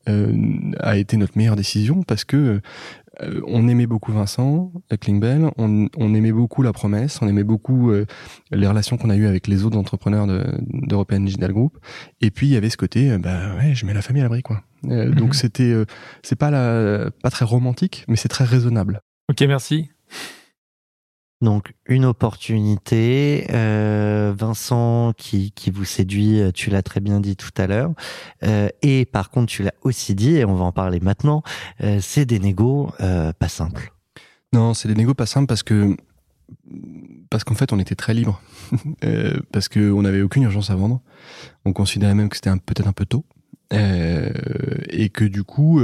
euh, 0.08 0.34
a 0.80 0.98
été 0.98 1.18
notre 1.18 1.38
meilleure 1.38 1.56
décision 1.56 2.04
parce 2.04 2.24
que 2.26 2.62
euh, 3.24 3.42
on 3.48 3.68
aimait 3.70 3.88
beaucoup 3.88 4.12
Vincent 4.12 4.72
euh, 4.92 4.98
Klingbeil, 4.98 5.46
on, 5.58 5.88
on 5.98 6.14
aimait 6.14 6.34
beaucoup 6.34 6.62
la 6.62 6.74
promesse, 6.74 7.20
on 7.22 7.28
aimait 7.28 7.46
beaucoup 7.46 7.90
euh, 7.92 8.06
les 8.52 8.68
relations 8.68 8.98
qu'on 8.98 9.10
a 9.10 9.16
eues 9.16 9.26
avec 9.26 9.48
les 9.48 9.64
autres 9.64 9.78
entrepreneurs 9.78 10.28
de- 10.28 10.44
d'European 10.70 11.22
Digital 11.22 11.54
Group. 11.54 11.78
Et 12.22 12.30
puis 12.30 12.48
il 12.48 12.52
y 12.52 12.58
avait 12.58 12.70
ce 12.70 12.78
côté, 12.78 13.12
euh, 13.12 13.18
bah 13.18 13.56
ouais, 13.58 13.74
je 13.74 13.86
mets 13.86 13.94
la 13.94 14.02
famille 14.02 14.22
à 14.22 14.26
l'abri 14.26 14.42
quoi. 14.44 14.62
Euh, 14.86 15.06
Mhm. 15.10 15.16
Donc 15.16 15.34
c'était, 15.36 15.74
c'est 16.24 16.36
pas 16.38 16.52
la, 16.52 17.10
pas 17.24 17.30
très 17.32 17.46
romantique, 17.46 18.04
mais 18.08 18.18
c'est 18.18 18.28
très 18.30 18.44
raisonnable. 18.46 19.00
Ok, 19.32 19.42
merci. 19.48 19.90
Donc 21.42 21.74
une 21.86 22.06
opportunité, 22.06 23.46
euh, 23.52 24.34
Vincent 24.38 25.12
qui, 25.18 25.52
qui 25.52 25.70
vous 25.70 25.84
séduit, 25.84 26.40
euh, 26.40 26.52
tu 26.52 26.70
l'as 26.70 26.82
très 26.82 27.02
bien 27.02 27.20
dit 27.20 27.36
tout 27.36 27.52
à 27.58 27.68
l'heure, 27.68 27.92
Euh, 28.44 28.70
et 28.82 29.06
par 29.06 29.30
contre 29.30 29.48
tu 29.48 29.64
l'as 29.64 29.74
aussi 29.82 30.16
dit, 30.16 30.38
et 30.38 30.46
on 30.46 30.56
va 30.56 30.64
en 30.66 30.72
parler 30.72 31.00
maintenant, 31.00 31.44
c'est 32.00 32.26
des 32.26 32.40
négos 32.40 32.92
pas 32.98 33.50
simples. 33.50 33.94
Non, 34.54 34.74
c'est 34.74 34.88
des 34.88 34.96
négos 34.96 35.14
pas 35.14 35.26
simples 35.26 35.48
parce 35.48 35.64
que 35.64 35.96
parce 37.30 37.44
qu'en 37.44 37.56
fait 37.56 37.74
on 37.74 37.80
était 37.80 37.96
très 37.96 38.14
libre, 38.14 38.42
parce 39.52 39.68
que 39.68 39.92
on 39.92 40.04
n'avait 40.04 40.22
aucune 40.22 40.44
urgence 40.44 40.70
à 40.70 40.76
vendre. 40.76 41.02
On 41.66 41.74
considérait 41.74 42.16
même 42.16 42.30
que 42.30 42.36
c'était 42.36 42.52
peut-être 42.52 42.88
un 42.88 42.94
peu 42.94 43.06
tôt, 43.06 43.26
et 43.72 45.10
que 45.10 45.26
du 45.26 45.44
coup 45.44 45.82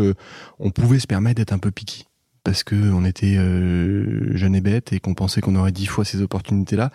on 0.60 0.72
pouvait 0.72 1.00
se 1.00 1.08
permettre 1.08 1.38
d'être 1.38 1.54
un 1.54 1.60
peu 1.60 1.72
piqué 1.72 2.06
parce 2.44 2.64
que 2.64 2.76
on 2.76 3.06
était 3.06 3.38
euh, 3.38 4.36
jeune 4.36 4.56
et 4.56 4.62
bête 4.62 4.94
et 4.94 5.00
qu'on 5.00 5.14
pensait 5.14 5.42
qu'on 5.42 5.56
aurait 5.56 5.72
dix 5.72 5.86
fois 5.86 6.06
ces 6.06 6.22
opportunités-là, 6.22 6.92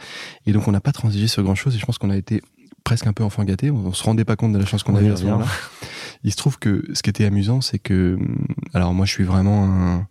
et 0.47 0.53
donc 0.53 0.69
on 0.69 0.73
n'a 0.73 0.81
pas 0.81 0.93
transigé 0.93 1.27
sur 1.29 1.43
grand-chose. 1.43 1.75
Et 1.77 1.79
je 1.79 1.87
pense 1.87 1.99
qu'on 1.99 2.11
a 2.11 2.17
été 2.17 2.43
presque 2.85 3.07
un 3.07 3.13
peu 3.13 3.25
enfant 3.25 3.45
gâté. 3.45 3.71
On, 3.71 3.87
on 3.87 3.93
se 3.93 4.05
rendait 4.05 4.25
pas 4.25 4.37
compte 4.37 4.53
de 4.53 4.59
la 4.59 4.67
chance 4.67 4.83
qu'on 4.83 4.95
avait 4.97 5.11
à 5.11 5.17
ce 5.17 5.23
revient. 5.23 5.33
moment-là. 5.33 5.51
Il 6.25 6.31
se 6.33 6.37
trouve 6.37 6.59
que 6.59 6.85
ce 6.93 7.03
qui 7.03 7.11
était 7.11 7.25
amusant, 7.25 7.61
c'est 7.61 7.79
que, 7.79 8.15
hum, 8.15 8.47
alors 8.75 8.95
moi, 8.95 9.07
je 9.07 9.13
suis 9.13 9.25
vraiment 9.25 9.65
un, 9.65 10.09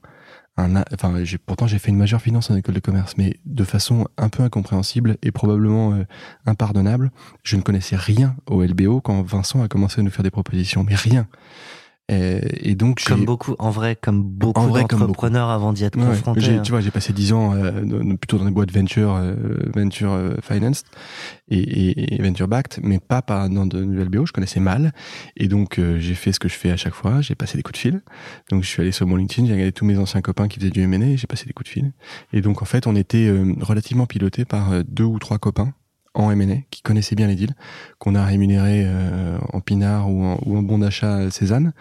un 0.57 0.83
enfin, 0.93 1.23
j'ai, 1.23 1.37
pourtant 1.37 1.67
j'ai 1.67 1.79
fait 1.79 1.89
une 1.89 1.97
majeure 1.97 2.21
finance 2.21 2.49
en 2.49 2.55
école 2.55 2.75
de 2.75 2.79
commerce, 2.79 3.15
mais 3.17 3.37
de 3.45 3.63
façon 3.63 4.07
un 4.17 4.29
peu 4.29 4.43
incompréhensible 4.43 5.17
et 5.21 5.31
probablement 5.31 5.93
euh, 5.93 6.03
impardonnable. 6.45 7.11
Je 7.43 7.55
ne 7.57 7.61
connaissais 7.61 7.95
rien 7.95 8.35
au 8.47 8.63
LBO 8.63 9.01
quand 9.01 9.21
Vincent 9.21 9.61
a 9.61 9.67
commencé 9.67 9.99
à 9.99 10.03
nous 10.03 10.11
faire 10.11 10.23
des 10.23 10.31
propositions, 10.31 10.83
mais 10.83 10.95
rien. 10.95 11.27
Et, 12.07 12.69
et 12.69 12.75
donc, 12.75 13.03
Comme 13.03 13.25
beaucoup, 13.25 13.55
en 13.57 13.71
vrai, 13.71 13.95
comme 13.99 14.21
beaucoup 14.23 14.59
En 14.59 14.67
vrai, 14.67 14.81
comme 14.81 14.99
beaucoup. 14.99 15.07
d'entrepreneurs 15.07 15.49
avant 15.49 15.73
d'y 15.73 15.85
être 15.85 15.97
Ouais, 15.97 16.05
confrontés. 16.05 16.41
J'ai- 16.41 16.57
hein. 16.57 16.61
Tu 16.61 16.71
vois, 16.71 16.79
j'ai 16.81 16.91
passé 16.91 17.13
10 17.13 17.33
ans 17.33 17.55
euh, 17.55 17.71
plutôt 18.15 18.37
dans 18.37 18.45
des 18.45 18.51
boîtes 18.51 18.71
venture, 18.71 19.15
euh, 19.15 19.33
venture 19.75 20.11
euh, 20.13 20.35
financed 20.43 20.85
et, 21.49 21.57
et, 21.57 22.15
et 22.15 22.21
venture 22.21 22.47
backed, 22.47 22.79
mais 22.83 22.99
pas, 22.99 23.23
pas 23.23 23.49
dans 23.49 23.65
de 23.65 23.83
du 23.83 23.99
LBO. 24.03 24.27
Je 24.27 24.33
connaissais 24.33 24.59
mal, 24.59 24.93
et 25.35 25.47
donc 25.47 25.79
euh, 25.79 25.97
j'ai 25.99 26.13
fait 26.13 26.31
ce 26.31 26.39
que 26.39 26.47
je 26.47 26.53
fais 26.55 26.69
à 26.69 26.77
chaque 26.77 26.93
fois. 26.93 27.21
J'ai 27.21 27.33
passé 27.33 27.57
des 27.57 27.63
coups 27.63 27.73
de 27.73 27.79
fil. 27.79 28.01
Donc 28.51 28.61
je 28.63 28.67
suis 28.67 28.81
allé 28.83 28.91
sur 28.91 29.07
mon 29.07 29.15
LinkedIn, 29.15 29.47
j'ai 29.47 29.53
regardé 29.53 29.71
tous 29.71 29.85
mes 29.85 29.97
anciens 29.97 30.21
copains 30.21 30.47
qui 30.47 30.59
faisaient 30.59 30.69
du 30.69 30.81
M&A, 30.83 31.15
j'ai 31.15 31.25
passé 31.27 31.45
des 31.47 31.53
coups 31.53 31.69
de 31.69 31.73
fil. 31.73 31.91
Et 32.33 32.41
donc 32.41 32.61
en 32.61 32.65
fait, 32.65 32.85
on 32.85 32.95
était 32.95 33.27
euh, 33.27 33.55
relativement 33.61 34.05
piloté 34.05 34.45
par 34.45 34.71
euh, 34.73 34.83
deux 34.87 35.05
ou 35.05 35.17
trois 35.17 35.39
copains 35.39 35.73
en 36.15 36.31
M&A, 36.31 36.55
qui 36.71 36.81
connaissaient 36.81 37.15
bien 37.15 37.27
les 37.27 37.35
deals, 37.35 37.53
qu'on 37.99 38.15
a 38.15 38.23
rémunéré 38.25 38.83
euh, 38.85 39.37
en 39.53 39.61
pinard 39.61 40.09
ou 40.09 40.23
en, 40.23 40.39
ou 40.45 40.57
en 40.57 40.63
bon 40.63 40.79
d'achat 40.79 41.29
Cézanne, 41.29 41.73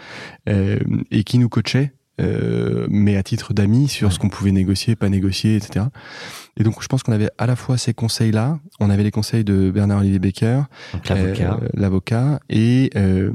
euh, 0.48 0.78
et 1.10 1.24
qui 1.24 1.38
nous 1.38 1.48
coachaient, 1.48 1.92
euh, 2.20 2.86
mais 2.90 3.16
à 3.16 3.22
titre 3.24 3.54
d'amis 3.54 3.88
sur 3.88 4.12
ce 4.12 4.18
qu'on 4.20 4.28
pouvait 4.28 4.52
négocier, 4.52 4.94
pas 4.94 5.08
négocier, 5.08 5.56
etc. 5.56 5.86
Et 6.56 6.62
donc 6.62 6.80
je 6.80 6.86
pense 6.86 7.02
qu'on 7.02 7.12
avait 7.12 7.30
à 7.38 7.46
la 7.46 7.56
fois 7.56 7.76
ces 7.76 7.92
conseils-là, 7.92 8.60
on 8.78 8.88
avait 8.88 9.02
les 9.02 9.10
conseils 9.10 9.42
de 9.42 9.72
Bernard-Olivier 9.72 10.20
Becker, 10.20 10.62
l'avocat. 11.08 11.58
euh, 11.60 11.68
l'avocat, 11.74 12.40
et 12.48 12.90
euh, 12.94 13.32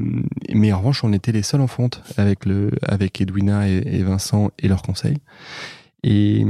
mais 0.53 0.71
en 0.71 0.77
revanche 0.77 1.03
on 1.03 1.11
était 1.11 1.33
les 1.33 1.43
seuls 1.43 1.59
en 1.59 1.67
fonte 1.67 2.01
avec 2.15 2.45
le 2.45 2.71
avec 2.81 3.19
Edwina 3.19 3.67
et, 3.67 3.81
et 3.85 4.03
Vincent 4.03 4.51
et 4.59 4.69
leurs 4.69 4.81
conseils. 4.81 5.17
Et 6.03 6.45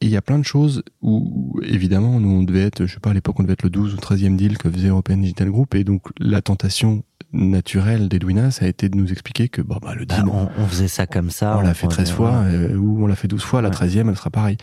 il 0.00 0.08
y 0.08 0.16
a 0.16 0.22
plein 0.22 0.38
de 0.38 0.44
choses 0.44 0.82
où, 1.00 1.58
évidemment, 1.62 2.18
nous, 2.18 2.30
on 2.30 2.42
devait 2.42 2.62
être, 2.62 2.86
je 2.86 2.94
sais 2.94 3.00
pas, 3.00 3.10
à 3.10 3.14
l'époque, 3.14 3.38
on 3.38 3.44
devait 3.44 3.52
être 3.52 3.62
le 3.62 3.70
12 3.70 3.94
ou 3.94 3.96
13e 3.98 4.34
deal 4.36 4.58
que 4.58 4.68
faisait 4.70 4.88
European 4.88 5.16
Digital 5.18 5.48
Group. 5.50 5.74
Et 5.76 5.84
donc, 5.84 6.02
la 6.18 6.42
tentation 6.42 7.04
naturelle 7.32 8.08
d'Edwina, 8.08 8.50
ça 8.50 8.64
a 8.64 8.68
été 8.68 8.88
de 8.88 8.96
nous 8.96 9.12
expliquer 9.12 9.48
que, 9.48 9.62
bah, 9.62 9.78
bah 9.80 9.94
le 9.94 10.04
Bah, 10.04 10.16
deal, 10.16 10.24
on, 10.32 10.48
on 10.58 10.66
faisait 10.66 10.88
ça 10.88 11.06
comme 11.06 11.30
ça. 11.30 11.56
on 11.56 11.60
l'a 11.60 11.74
fait 11.74 11.86
13 11.86 12.10
fois, 12.10 12.32
euh, 12.46 12.76
ou 12.76 13.04
on 13.04 13.06
l'a 13.06 13.14
fait 13.14 13.28
12 13.28 13.42
fois, 13.42 13.62
la 13.62 13.68
Ouais. 13.68 13.74
13e, 13.76 14.08
elle 14.08 14.16
sera 14.16 14.30
pareille. 14.30 14.56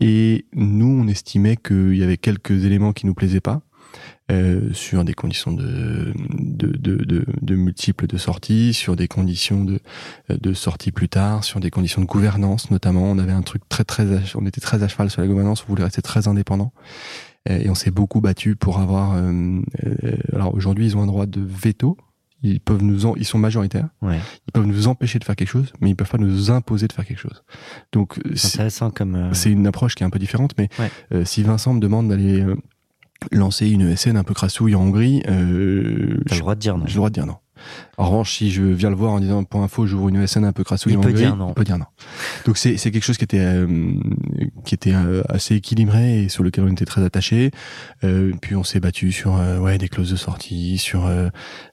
Et 0.00 0.46
nous, 0.54 0.86
on 1.02 1.06
estimait 1.06 1.56
qu'il 1.56 1.94
y 1.96 2.02
avait 2.02 2.16
quelques 2.16 2.64
éléments 2.64 2.92
qui 2.94 3.04
nous 3.06 3.14
plaisaient 3.14 3.40
pas. 3.42 3.60
Euh, 4.30 4.72
sur 4.72 5.04
des 5.04 5.14
conditions 5.14 5.52
de, 5.52 6.12
de, 6.38 6.66
de, 6.76 6.96
de, 7.04 7.24
de 7.40 7.54
multiples 7.56 8.06
de 8.06 8.16
sorties, 8.18 8.74
sur 8.74 8.94
des 8.96 9.08
conditions 9.08 9.64
de, 9.64 9.80
de 10.28 10.52
sortie 10.52 10.92
plus 10.92 11.08
tard, 11.08 11.44
sur 11.44 11.60
des 11.60 11.70
conditions 11.70 12.02
de 12.02 12.06
gouvernance 12.06 12.70
notamment. 12.70 13.04
On 13.10 13.18
avait 13.18 13.32
un 13.32 13.42
truc 13.42 13.62
très 13.68 13.84
très, 13.84 14.06
on 14.34 14.44
était 14.46 14.60
très 14.60 14.82
à 14.82 14.88
cheval 14.88 15.10
sur 15.10 15.22
la 15.22 15.28
gouvernance, 15.28 15.64
on 15.64 15.68
voulait 15.68 15.84
rester 15.84 16.02
très 16.02 16.28
indépendant. 16.28 16.72
Euh, 17.48 17.58
Et 17.58 17.70
on 17.70 17.74
s'est 17.74 17.90
beaucoup 17.90 18.20
battu 18.20 18.56
pour 18.56 18.78
avoir. 18.80 19.14
euh, 19.16 19.60
euh, 19.86 20.16
alors 20.34 20.54
aujourd'hui, 20.54 20.84
ils 20.86 20.96
ont 20.96 21.02
un 21.02 21.06
droit 21.06 21.26
de 21.26 21.40
veto. 21.40 21.96
Ils 22.42 22.60
peuvent 22.60 22.82
nous, 22.84 23.04
en- 23.06 23.16
ils 23.16 23.24
sont 23.24 23.38
majoritaires. 23.38 23.88
Ouais. 24.00 24.18
Ils 24.46 24.52
peuvent 24.52 24.66
nous 24.66 24.86
empêcher 24.86 25.18
de 25.18 25.24
faire 25.24 25.34
quelque 25.34 25.48
chose, 25.50 25.72
mais 25.80 25.90
ils 25.90 25.96
peuvent 25.96 26.08
pas 26.10 26.18
nous 26.18 26.50
imposer 26.52 26.86
de 26.86 26.92
faire 26.92 27.04
quelque 27.04 27.18
chose. 27.18 27.42
Donc 27.92 28.20
C'est 28.34 28.36
c'est 28.36 28.46
intéressant 28.58 28.90
comme. 28.90 29.14
euh, 29.16 29.32
c'est 29.34 29.50
une 29.50 29.66
approche 29.66 29.94
qui 29.96 30.04
est 30.04 30.06
un 30.06 30.10
peu 30.10 30.20
différente, 30.20 30.52
mais 30.58 30.68
Ouais. 30.78 30.90
euh, 31.14 31.24
si 31.24 31.42
Vincent 31.42 31.74
me 31.74 31.80
demande 31.80 32.08
d'aller 32.08 32.40
euh, 32.42 32.54
lancer 33.32 33.68
une 33.68 33.88
ESN 33.88 34.16
un 34.16 34.24
peu 34.24 34.34
crassouille 34.34 34.74
en 34.74 34.82
Hongrie, 34.82 35.22
euh, 35.28 36.18
T'as 36.26 36.34
le 36.36 36.40
droit 36.40 36.54
de 36.54 36.60
dire 36.60 36.76
non. 36.78 36.84
j'ai 36.86 36.92
le 36.94 36.96
droit 36.98 37.10
de 37.10 37.14
dire 37.14 37.26
non. 37.26 37.36
En 37.96 38.06
revanche, 38.06 38.34
si 38.36 38.52
je 38.52 38.62
viens 38.62 38.88
le 38.88 38.94
voir 38.94 39.12
en 39.12 39.18
disant 39.18 39.42
pour 39.42 39.62
info, 39.62 39.84
j'ouvre 39.86 40.08
une 40.08 40.22
ESN 40.22 40.44
un 40.44 40.52
peu 40.52 40.62
crassouille 40.62 40.92
Il 40.92 40.98
en 40.98 41.00
peut 41.00 41.08
Hongrie, 41.08 41.22
dire 41.22 41.36
non. 41.36 41.48
il 41.48 41.54
peut 41.54 41.64
dire 41.64 41.76
non. 41.78 41.86
Donc 42.48 42.56
c'est 42.56 42.78
c'est 42.78 42.90
quelque 42.90 43.04
chose 43.04 43.18
qui 43.18 43.24
était 43.24 43.38
euh, 43.40 43.66
qui 44.64 44.74
était 44.74 44.94
euh, 44.94 45.22
assez 45.28 45.54
équilibré 45.56 46.22
et 46.22 46.28
sur 46.30 46.42
lequel 46.42 46.64
on 46.64 46.72
était 46.72 46.86
très 46.86 47.04
attaché. 47.04 47.50
Euh, 48.04 48.32
puis 48.40 48.56
on 48.56 48.64
s'est 48.64 48.80
battu 48.80 49.12
sur 49.12 49.36
euh, 49.36 49.58
ouais 49.58 49.76
des 49.76 49.90
clauses 49.90 50.10
de 50.10 50.16
sortie, 50.16 50.78
sur 50.78 51.04
euh, 51.06 51.28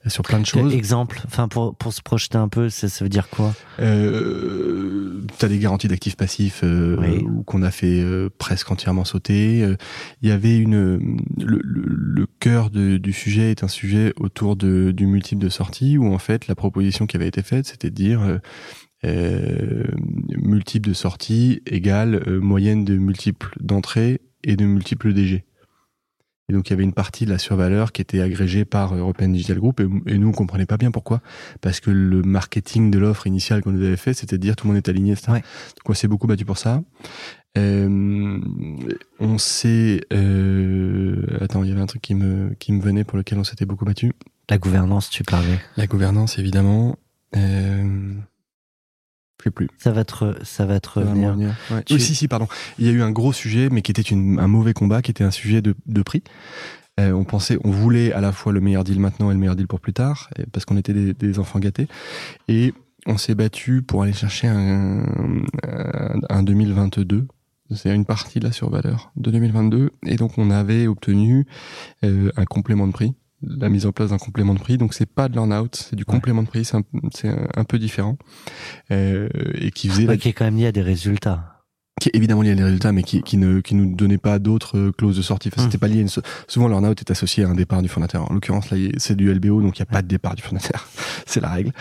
sur 0.07 0.23
plein 0.23 0.41
de 0.41 0.45
choses. 0.45 0.73
Exemple, 0.73 1.21
enfin 1.25 1.47
pour 1.47 1.75
pour 1.77 1.93
se 1.93 2.01
projeter 2.01 2.37
un 2.37 2.49
peu, 2.49 2.67
ça, 2.67 2.89
ça 2.89 3.05
veut 3.05 3.09
dire 3.09 3.29
quoi? 3.29 3.55
Euh, 3.79 5.21
T'as 5.37 5.47
des 5.47 5.59
garanties 5.59 5.87
d'actifs 5.87 6.17
passifs 6.17 6.59
euh, 6.65 6.97
Oui. 6.99 7.23
ou 7.23 7.43
qu'on 7.43 7.63
a 7.63 7.71
fait 7.71 8.01
euh, 8.01 8.29
presque 8.37 8.69
entièrement 8.69 9.05
sauter. 9.05 9.61
Euh, 9.63 9.77
Il 10.21 10.27
y 10.29 10.31
avait 10.33 10.57
une 10.57 10.75
le, 11.37 11.61
le, 11.63 11.83
le 11.87 12.27
cœur 12.41 12.69
de- 12.69 12.97
du 12.97 13.13
sujet 13.13 13.51
est 13.51 13.63
un 13.63 13.69
sujet 13.69 14.13
autour 14.17 14.57
de, 14.57 14.91
du 14.91 15.05
multiple 15.07 15.41
de 15.41 15.49
sortie 15.49 15.97
où 15.97 16.13
en 16.13 16.17
fait 16.19 16.47
la 16.47 16.55
proposition 16.55 17.05
qui 17.05 17.15
avait 17.15 17.29
été 17.29 17.41
faite 17.43 17.65
c'était 17.65 17.89
de 17.89 17.95
dire 17.95 18.39
multiple 19.03 20.89
de 20.89 20.93
sortie 20.93 21.61
égale 21.65 22.23
euh, 22.27 22.39
moyenne 22.39 22.85
de 22.85 22.97
multiples 22.97 23.55
d'entrée 23.59 24.21
et 24.43 24.55
de 24.55 24.65
multiples 24.65 25.13
DG. 25.13 25.43
Et 26.47 26.53
donc 26.53 26.69
il 26.69 26.71
y 26.71 26.73
avait 26.73 26.83
une 26.83 26.93
partie 26.93 27.25
de 27.25 27.31
la 27.31 27.39
survaleur 27.39 27.91
qui 27.91 28.01
était 28.01 28.21
agrégée 28.21 28.65
par 28.65 28.95
European 28.95 29.29
Digital 29.29 29.57
Group 29.57 29.79
et, 29.79 29.87
et 30.11 30.17
nous 30.17 30.27
on 30.27 30.31
comprenait 30.31 30.67
pas 30.67 30.77
bien 30.77 30.91
pourquoi 30.91 31.21
parce 31.61 31.79
que 31.79 31.89
le 31.89 32.21
marketing 32.21 32.91
de 32.91 32.99
l'offre 32.99 33.25
initiale 33.25 33.63
qu'on 33.63 33.71
nous 33.71 33.83
avait 33.83 33.97
fait 33.97 34.13
c'était 34.13 34.37
de 34.37 34.41
dire 34.41 34.55
tout 34.55 34.67
le 34.67 34.73
monde 34.73 34.77
est 34.77 34.89
aligné 34.89 35.13
etc. 35.13 35.31
Ouais. 35.31 35.39
Donc 35.39 35.89
on 35.89 35.93
s'est 35.95 36.07
beaucoup 36.07 36.27
battu 36.27 36.45
pour 36.45 36.59
ça. 36.59 36.83
Euh, 37.57 38.39
on 39.19 39.37
s'est 39.39 40.01
euh, 40.13 41.25
attends 41.41 41.63
il 41.63 41.69
y 41.69 41.71
avait 41.71 41.81
un 41.81 41.87
truc 41.87 42.03
qui 42.03 42.13
me 42.13 42.53
qui 42.59 42.73
me 42.73 42.81
venait 42.81 43.03
pour 43.03 43.17
lequel 43.17 43.39
on 43.39 43.43
s'était 43.43 43.65
beaucoup 43.65 43.85
battu. 43.85 44.13
La 44.49 44.59
gouvernance, 44.59 45.09
tu 45.09 45.23
parlais. 45.23 45.59
La 45.75 45.87
gouvernance 45.87 46.37
évidemment. 46.37 46.97
Euh, 47.35 48.13
je 49.45 49.49
sais 49.49 49.53
plus. 49.53 49.67
Ça 49.77 49.91
va 49.91 50.03
te, 50.03 50.13
re- 50.15 50.43
ça 50.43 50.65
va 50.65 50.79
revenir. 50.93 51.29
revenir. 51.29 51.55
Ouais. 51.71 51.83
Tu- 51.83 51.93
Oui, 51.93 52.01
si, 52.01 52.15
si, 52.15 52.27
pardon. 52.27 52.47
Il 52.79 52.85
y 52.85 52.89
a 52.89 52.91
eu 52.91 53.01
un 53.03 53.11
gros 53.11 53.31
sujet, 53.31 53.69
mais 53.71 53.81
qui 53.83 53.91
était 53.91 54.01
une- 54.01 54.39
un 54.39 54.47
mauvais 54.47 54.73
combat, 54.73 55.01
qui 55.03 55.11
était 55.11 55.23
un 55.23 55.31
sujet 55.31 55.61
de, 55.61 55.75
de 55.85 56.01
prix. 56.01 56.23
Euh, 56.99 57.11
on 57.11 57.25
pensait, 57.25 57.57
on 57.63 57.71
voulait 57.71 58.11
à 58.13 58.21
la 58.21 58.31
fois 58.31 58.53
le 58.53 58.61
meilleur 58.61 58.83
deal 58.83 58.99
maintenant 58.99 59.29
et 59.29 59.33
le 59.33 59.39
meilleur 59.39 59.55
deal 59.55 59.67
pour 59.67 59.79
plus 59.81 59.93
tard, 59.93 60.29
parce 60.51 60.65
qu'on 60.65 60.77
était 60.77 60.93
des, 60.93 61.13
des 61.13 61.39
enfants 61.39 61.59
gâtés. 61.59 61.87
Et 62.47 62.73
on 63.05 63.17
s'est 63.17 63.35
battu 63.35 63.81
pour 63.83 64.01
aller 64.01 64.13
chercher 64.13 64.47
un, 64.47 65.03
un, 65.67 66.19
un 66.29 66.43
2022. 66.43 67.27
C'est 67.75 67.93
une 67.93 68.05
partie 68.05 68.39
de 68.39 68.45
la 68.45 68.51
survaleur 68.51 69.11
de 69.15 69.29
2022. 69.31 69.89
Et 70.05 70.15
donc, 70.15 70.37
on 70.37 70.49
avait 70.51 70.87
obtenu 70.87 71.45
euh, 72.03 72.31
un 72.37 72.45
complément 72.45 72.87
de 72.87 72.93
prix 72.93 73.13
la 73.41 73.69
mise 73.69 73.85
en 73.85 73.91
place 73.91 74.09
d'un 74.09 74.17
complément 74.17 74.53
de 74.53 74.59
prix. 74.59 74.77
Donc 74.77 74.93
c'est 74.93 75.05
pas 75.05 75.27
de 75.29 75.33
l'earn-out, 75.35 75.75
c'est 75.75 75.95
du 75.95 76.03
Ouais. 76.07 76.13
complément 76.13 76.43
de 76.43 76.47
prix, 76.47 76.65
c'est 76.65 76.77
un, 76.77 76.83
un, 77.55 77.63
peu 77.63 77.79
différent. 77.79 78.17
Euh, 78.91 79.29
et 79.55 79.71
qui 79.71 79.89
faisait 79.89 80.03
la 80.05 80.13
Ouais, 80.13 80.17
qui 80.17 80.29
est 80.29 80.33
quand 80.33 80.45
même 80.45 80.57
lié 80.57 80.67
à 80.67 80.71
des 80.71 80.81
résultats. 80.81 81.54
Qui 82.01 82.09
est 82.09 82.15
évidemment 82.15 82.41
lié 82.41 82.51
à 82.51 82.55
des 82.55 82.63
résultats, 82.63 82.91
mais 82.91 83.03
qui, 83.03 83.21
qui 83.23 83.37
ne 83.37 83.61
qui 83.61 83.73
nous 83.73 83.95
donnait 83.95 84.17
pas 84.17 84.37
d'autres 84.37 84.77
euh, 84.77 84.91
clauses 84.91 85.15
de 85.15 85.21
sortie. 85.21 85.47
Enfin, 85.47 85.61
Mm. 85.61 85.65
C'était 85.65 85.77
pas 85.77 85.87
lié. 85.87 85.99
à 85.99 86.01
une 86.01 86.09
so- 86.09 86.21
Souvent, 86.47 86.67
l'earn-out 86.67 86.99
est 86.99 87.09
associé 87.09 87.45
à 87.45 87.47
un 87.49 87.55
départ 87.55 87.81
du 87.81 87.87
fondateur. 87.87 88.29
En 88.29 88.33
l'occurrence, 88.33 88.69
là, 88.69 88.77
c'est 88.97 89.15
du 89.15 89.31
LBO, 89.33 89.61
donc 89.61 89.79
il 89.79 89.81
n'y 89.81 89.87
a 89.87 89.91
pas 89.91 90.01
de 90.01 90.07
départ 90.07 90.35
du 90.35 90.41
fondateur. 90.41 90.87
c'est 91.25 91.39
la 91.39 91.49
règle. 91.49 91.71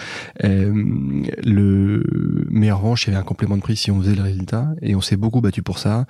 Euh, 0.44 0.72
le 1.44 2.46
mais 2.50 2.70
en 2.70 2.76
revanche, 2.78 3.04
il 3.06 3.10
y 3.10 3.10
avait 3.14 3.20
un 3.20 3.24
complément 3.26 3.56
de 3.56 3.62
prix 3.62 3.76
si 3.76 3.90
on 3.90 4.00
faisait 4.00 4.14
le 4.14 4.22
résultat, 4.22 4.68
et 4.82 4.94
on 4.94 5.00
s'est 5.00 5.16
beaucoup 5.16 5.40
battu 5.40 5.62
pour 5.62 5.78
ça. 5.78 6.06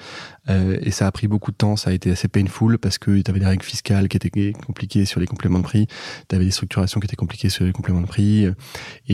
Euh, 0.51 0.77
et 0.83 0.91
ça 0.91 1.07
a 1.07 1.13
pris 1.13 1.27
beaucoup 1.27 1.51
de 1.51 1.57
temps. 1.57 1.77
Ça 1.77 1.89
a 1.91 1.93
été 1.95 2.11
assez 2.11 2.29
painful 2.29 2.79
parce 2.79 2.99
que 2.99 3.21
tu 3.23 3.31
avais 3.31 3.41
des 3.41 3.47
règles 3.47 3.65
fiscales 3.65 4.09
qui 4.09 4.19
étaient 4.19 4.53
compliquées 4.67 5.07
sur 5.07 5.19
les 5.21 5.27
compléments 5.27 5.59
de 5.59 5.65
prix. 5.65 5.87
Tu 6.29 6.37
avais 6.37 6.45
des 6.45 6.51
structurations 6.51 7.01
qui 7.01 7.07
étaient 7.07 7.17
compliquées 7.17 7.49
sur 7.49 7.65
les 7.65 7.73
compléments 7.73 8.03
de 8.03 8.07
prix. 8.07 8.45
Et, 8.45 8.51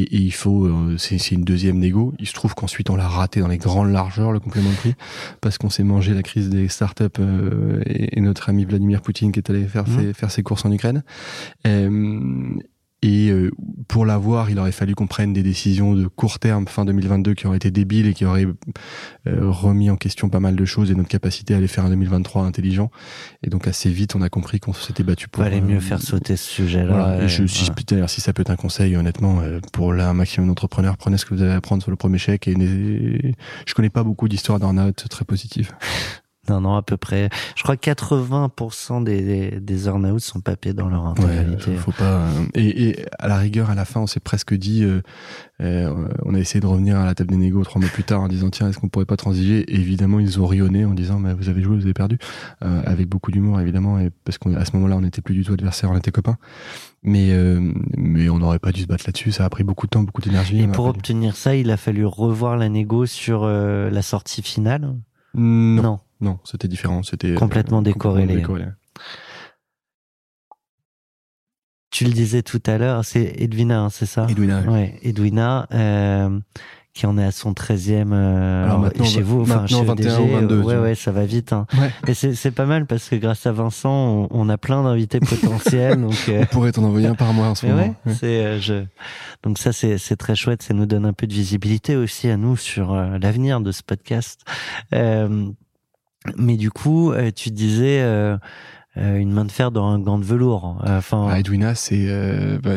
et 0.01 0.17
il 0.17 0.33
faut, 0.33 0.65
euh, 0.67 0.97
c'est 0.99 1.19
c'est 1.19 1.37
une 1.37 1.45
deuxième 1.45 1.79
négo. 1.79 2.13
Il 2.19 2.27
se 2.27 2.33
trouve 2.35 2.55
qu'ensuite 2.57 2.91
on 2.91 2.97
l'a 2.97 3.07
raté 3.09 3.39
dans 3.41 3.49
les 3.49 3.59
grandes 3.59 3.93
largeurs 3.93 4.33
le 4.33 4.41
complément 4.41 4.71
de 4.71 4.75
prix 4.75 4.80
parce 5.41 5.59
qu'on 5.59 5.71
s'est 5.71 5.83
mangé 5.83 6.15
la 6.15 6.23
crise 6.23 6.51
des 6.51 6.69
startups 6.69 7.05
euh, 7.19 7.83
et, 7.87 8.19
et 8.19 8.21
notre 8.21 8.49
ami 8.49 8.65
Vladimir 8.65 9.03
Poutine 9.03 9.33
qui 9.33 9.41
est 9.41 9.51
allé 9.51 9.67
faire, 9.67 9.87
ses, 9.87 10.13
faire 10.13 10.31
ses 10.31 10.43
courses 10.43 10.65
en 10.65 10.73
Ukraine. 10.73 11.03
Euh, 11.67 12.55
et 13.03 13.31
euh, 13.31 13.51
pour 13.89 14.05
l'avoir, 14.05 14.51
il 14.51 14.59
aurait 14.59 14.73
fallu 14.73 14.95
qu'on 14.95 15.07
prenne 15.07 15.33
des 15.33 15.43
décisions 15.43 15.95
de 15.95 16.07
court 16.07 16.39
terme 16.39 16.69
fin 16.69 16.85
2022 16.85 17.35
qui 17.35 17.47
auraient 17.47 17.57
été 17.57 17.71
débiles 17.71 18.07
et 18.07 18.15
qui 18.15 18.27
auraient 18.27 18.47
euh, 19.27 19.51
remis 19.51 19.89
en 19.89 19.97
question 19.97 20.29
pas 20.29 20.41
mal 20.41 20.55
de 20.55 20.65
choses 20.67 20.91
et 20.91 20.95
notre 20.95 21.09
capacité 21.09 21.55
à 21.55 21.57
aller 21.57 21.67
faire 21.67 21.85
un 21.85 21.89
2023 21.89 22.45
intelligent. 22.45 22.91
Et 23.43 23.49
donc 23.49 23.67
assez 23.67 23.89
vite, 23.91 24.15
on 24.17 24.23
a 24.23 24.29
compris 24.29 24.61
qu'on 24.61 24.75
s'était 24.75 25.03
battu 25.03 25.29
pour. 25.29 25.43
Valait 25.43 25.63
euh, 25.63 25.65
mieux 25.65 25.81
faire 25.81 26.03
sauter 26.03 26.37
ce 26.37 26.51
sujet-là. 26.51 26.93
voilà. 26.93 27.27
je, 27.27 27.47
si, 27.47 27.65
voilà. 27.65 27.83
d'ailleurs, 27.89 28.11
si 28.11 28.21
ça 28.21 28.35
peut 28.35 28.43
être 28.43 28.51
un 28.51 28.57
conseil, 28.57 28.95
honnêtement, 28.97 29.41
euh, 29.41 29.61
pour 29.73 29.95
là, 29.95 30.11
un 30.11 30.15
maximum 30.15 30.49
d'entrepreneurs, 30.49 30.99
prenez 30.99 31.17
ce 31.17 31.25
que 31.25 31.35
vous 31.35 31.43
avez 31.43 31.53
à 31.53 31.57
apprendre 31.57 31.83
sur 31.83 31.91
le 31.91 31.97
premier 31.97 32.19
chèque. 32.19 32.49
Et 32.49 32.55
je 32.55 33.75
connais 33.75 33.91
pas 33.91 34.05
beaucoup 34.05 34.29
d'histoires 34.29 34.61
d'earn-out 34.61 35.07
très 35.09 35.25
positives. 35.25 35.73
Non, 36.51 36.61
non, 36.61 36.75
à 36.75 36.83
peu 36.83 36.97
près. 36.97 37.31
Je 37.57 37.63
crois 37.63 37.77
que 37.77 37.89
80% 37.91 39.05
des, 39.05 39.23
des, 39.23 39.61
des 39.61 39.87
earn-outs 39.87 40.19
sont 40.19 40.41
papés 40.41 40.73
dans 40.73 40.89
leur 40.89 41.07
intégralité. 41.07 41.77
faut 41.77 41.93
pas. 41.93 42.05
euh, 42.27 42.31
Et, 42.55 42.89
et 42.89 43.07
à 43.19 43.29
la 43.29 43.37
rigueur, 43.39 43.71
à 43.71 43.75
la 43.75 43.85
fin, 43.85 44.01
on 44.01 44.07
s'est 44.09 44.19
presque 44.21 44.53
dit, 44.55 44.83
euh, 44.85 45.01
euh, 45.61 46.09
on 46.25 46.35
a 46.35 46.39
essayé 46.39 46.61
de 46.61 46.67
revenir 46.67 46.99
à 46.99 47.05
la 47.05 47.15
table 47.15 47.31
des 47.31 47.37
négos 47.37 47.63
trois 47.65 47.81
mois 47.81 47.91
plus 47.91 48.03
tard 48.05 48.21
en 48.23 48.29
disant 48.29 48.51
tiens, 48.51 48.69
est-ce 48.69 48.79
qu'on 48.79 48.89
pourrait 48.89 49.05
pas 49.05 49.17
transiger? 49.17 49.61
Et 49.73 49.77
évidemment, 49.77 50.19
ils 50.19 50.41
ont 50.41 50.47
rionné 50.47 50.85
en 50.85 50.95
disant 50.95 51.19
mais 51.21 51.35
vous 51.35 51.49
avez 51.49 51.63
joué, 51.63 51.77
vous 51.77 51.85
avez 51.85 51.95
perdu, 51.95 52.19
Euh, 52.65 52.83
avec 52.85 53.09
beaucoup 53.09 53.31
d'humour 53.31 53.61
évidemment, 53.61 53.99
et 54.01 54.11
parce 54.25 54.39
qu'à 54.39 54.65
ce 54.65 54.73
moment-là, 54.75 54.97
on 54.97 55.03
n'était 55.03 55.23
plus 55.23 55.35
du 55.35 55.45
tout 55.45 55.53
adversaires, 55.53 55.91
on 55.93 55.97
était 55.97 56.11
copains. 56.11 56.37
Mais 57.03 57.33
mais 57.97 58.29
on 58.29 58.39
n'aurait 58.39 58.59
pas 58.59 58.73
dû 58.73 58.83
se 58.83 58.87
battre 58.87 59.05
là-dessus. 59.07 59.33
Ça 59.33 59.45
a 59.47 59.49
pris 59.51 59.65
beaucoup 59.65 59.87
de 59.87 59.91
temps, 59.91 60.03
beaucoup 60.03 60.21
d'énergie. 60.21 60.61
Et 60.61 60.67
pour 60.69 60.85
obtenir 60.87 61.35
ça, 61.37 61.55
il 61.57 61.71
a 61.71 61.77
fallu 61.79 62.05
revoir 62.05 62.57
la 62.59 62.69
négo 62.69 63.07
sur 63.07 63.47
la 63.47 64.03
sortie 64.03 64.43
finale? 64.43 64.95
Non, 65.35 65.83
non, 65.83 66.01
c'était 66.45 66.69
différent. 66.69 67.03
C'était 67.03 67.31
euh, 67.31 67.35
Complètement 67.35 67.83
décorrélé. 67.83 68.37
décorrélé. 68.37 68.67
Tu 71.91 72.05
le 72.05 72.13
disais 72.13 72.43
tout 72.43 72.63
à 72.67 72.79
l'heure, 72.79 73.05
c'est 73.05 73.35
Edwina, 73.39 73.81
hein, 73.81 73.89
c'est 73.91 74.07
ça? 74.07 74.27
Edwina, 74.31 74.63
oui. 74.67 74.73
Ouais, 74.73 74.99
Edwina, 75.03 75.67
euh, 75.75 76.39
qui 76.95 77.05
en 77.07 77.19
est 77.19 77.25
à 77.25 77.33
son 77.33 77.53
13e 77.53 78.13
euh, 78.13 78.65
Alors 78.65 78.79
maintenant, 78.79 79.05
chez 79.05 79.23
vous, 79.23 79.41
enfin 79.43 79.67
chez 79.67 79.83
21 79.83 80.19
EDG, 80.21 80.23
ou 80.23 80.35
22, 80.37 80.55
euh, 80.55 80.61
tu 80.61 80.67
Ouais, 80.69 80.79
ouais, 80.79 80.95
ça 80.95 81.11
va 81.11 81.25
vite. 81.27 81.53
Hein. 81.53 81.67
Ouais. 81.77 81.91
Et 82.07 82.15
c'est 82.15 82.51
pas 82.53 82.65
mal 82.65 82.87
parce 82.87 83.09
que 83.09 83.17
grâce 83.17 83.45
à 83.45 83.51
Vincent, 83.53 83.91
on, 83.91 84.29
on 84.31 84.49
a 84.49 84.57
plein 84.57 84.85
d'invités 84.85 85.19
potentiels. 85.19 86.01
donc, 86.01 86.15
euh, 86.29 86.43
On 86.43 86.47
pourrait 86.47 86.71
t'en 86.71 86.85
envoyer 86.85 87.09
un 87.09 87.17
par 87.17 87.33
mois 87.33 87.49
en 87.49 87.55
ce 87.57 87.67
mais 87.67 87.73
moment. 87.73 87.83
ouais, 87.85 87.95
Ouais. 88.07 88.15
c'est 88.19 88.61
je. 88.61 88.85
Donc 89.43 89.59
ça 89.59 89.73
c'est 89.73 89.99
c'est 89.99 90.17
très 90.17 90.37
chouette, 90.37 90.63
ça 90.63 90.75
nous 90.75 90.87
donne 90.87 91.05
un 91.07 91.13
peu 91.13 91.27
de 91.27 91.33
visibilité 91.35 91.97
aussi 91.97 92.29
à 92.29 92.37
nous 92.37 92.57
sur 92.57 92.95
l'avenir 92.95 93.61
de 93.61 93.73
ce 93.73 93.83
podcast. 93.83 94.43
Euh, 94.95 95.49
mais 96.37 96.57
du 96.57 96.71
coup, 96.71 97.13
euh, 97.13 97.31
tu 97.35 97.51
disais. 97.51 98.01
Euh, 98.03 98.37
euh, 98.97 99.19
une 99.19 99.31
main 99.31 99.45
de 99.45 99.53
fer 99.53 99.71
dans 99.71 99.87
un 99.87 100.01
gant 100.01 100.19
de 100.19 100.25
velours. 100.25 100.83
Enfin, 100.85 101.29
Ah, 101.31 101.39
Edwina, 101.39 101.77
c'est 101.77 102.07
euh, 102.09 102.59
bah, 102.61 102.73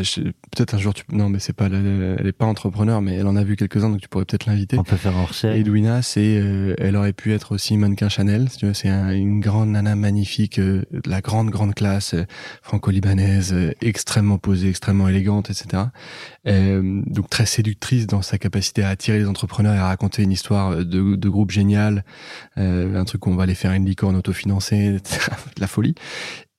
peut-être 0.55 0.75
un 0.75 0.77
jour 0.77 0.93
tu 0.93 1.03
non 1.11 1.27
mais 1.27 1.39
c'est 1.39 1.53
pas 1.53 1.65
elle, 1.65 2.27
est 2.27 2.31
pas 2.31 2.45
entrepreneur 2.45 3.01
mais 3.01 3.15
elle 3.15 3.25
en 3.25 3.35
a 3.35 3.43
vu 3.43 3.55
quelques-uns 3.55 3.89
donc 3.89 3.99
tu 3.99 4.07
pourrais 4.07 4.23
peut-être 4.25 4.45
l'inviter. 4.45 4.77
on 4.77 4.83
peut 4.83 4.95
faire 4.95 5.17
un 5.17 5.23
recherche. 5.23 5.57
Edwina, 5.57 6.03
c'est, 6.03 6.37
euh, 6.39 6.75
elle 6.77 6.97
aurait 6.97 7.13
pu 7.13 7.33
être 7.33 7.53
aussi 7.55 7.77
mannequin 7.77 8.09
Chanel. 8.09 8.47
si 8.51 8.57
tu 8.57 8.67
veux, 8.67 8.75
C'est 8.75 8.89
un- 8.89 9.09
une 9.09 9.39
grande 9.39 9.69
nana 9.69 9.95
magnifique, 9.95 10.59
euh, 10.59 10.83
de 10.91 11.09
la 11.09 11.21
grande 11.21 11.49
grande 11.49 11.73
classe 11.73 12.13
franco-libanaise, 12.61 13.51
euh, 13.53 13.71
extrêmement 13.81 14.37
posée, 14.37 14.69
extrêmement 14.69 15.07
élégante, 15.07 15.49
etc. 15.49 15.85
Euh, 16.47 17.01
donc 17.05 17.29
très 17.29 17.45
séductrice 17.45 18.05
dans 18.05 18.21
sa 18.21 18.37
capacité 18.37 18.83
à 18.83 18.89
attirer 18.89 19.19
les 19.19 19.27
entrepreneurs 19.27 19.75
et 19.75 19.77
à 19.77 19.87
raconter 19.87 20.23
une 20.23 20.31
histoire 20.31 20.75
de, 20.77 21.15
de 21.15 21.29
groupe 21.29 21.51
génial, 21.51 22.03
euh, 22.57 22.95
un 22.95 23.05
truc 23.05 23.25
où 23.27 23.29
on 23.29 23.35
va 23.35 23.43
aller 23.43 23.55
faire 23.55 23.71
une 23.73 23.85
licorne 23.85 24.15
autofinancée, 24.15 24.91
de 25.55 25.61
la 25.61 25.67
folie. 25.67 25.95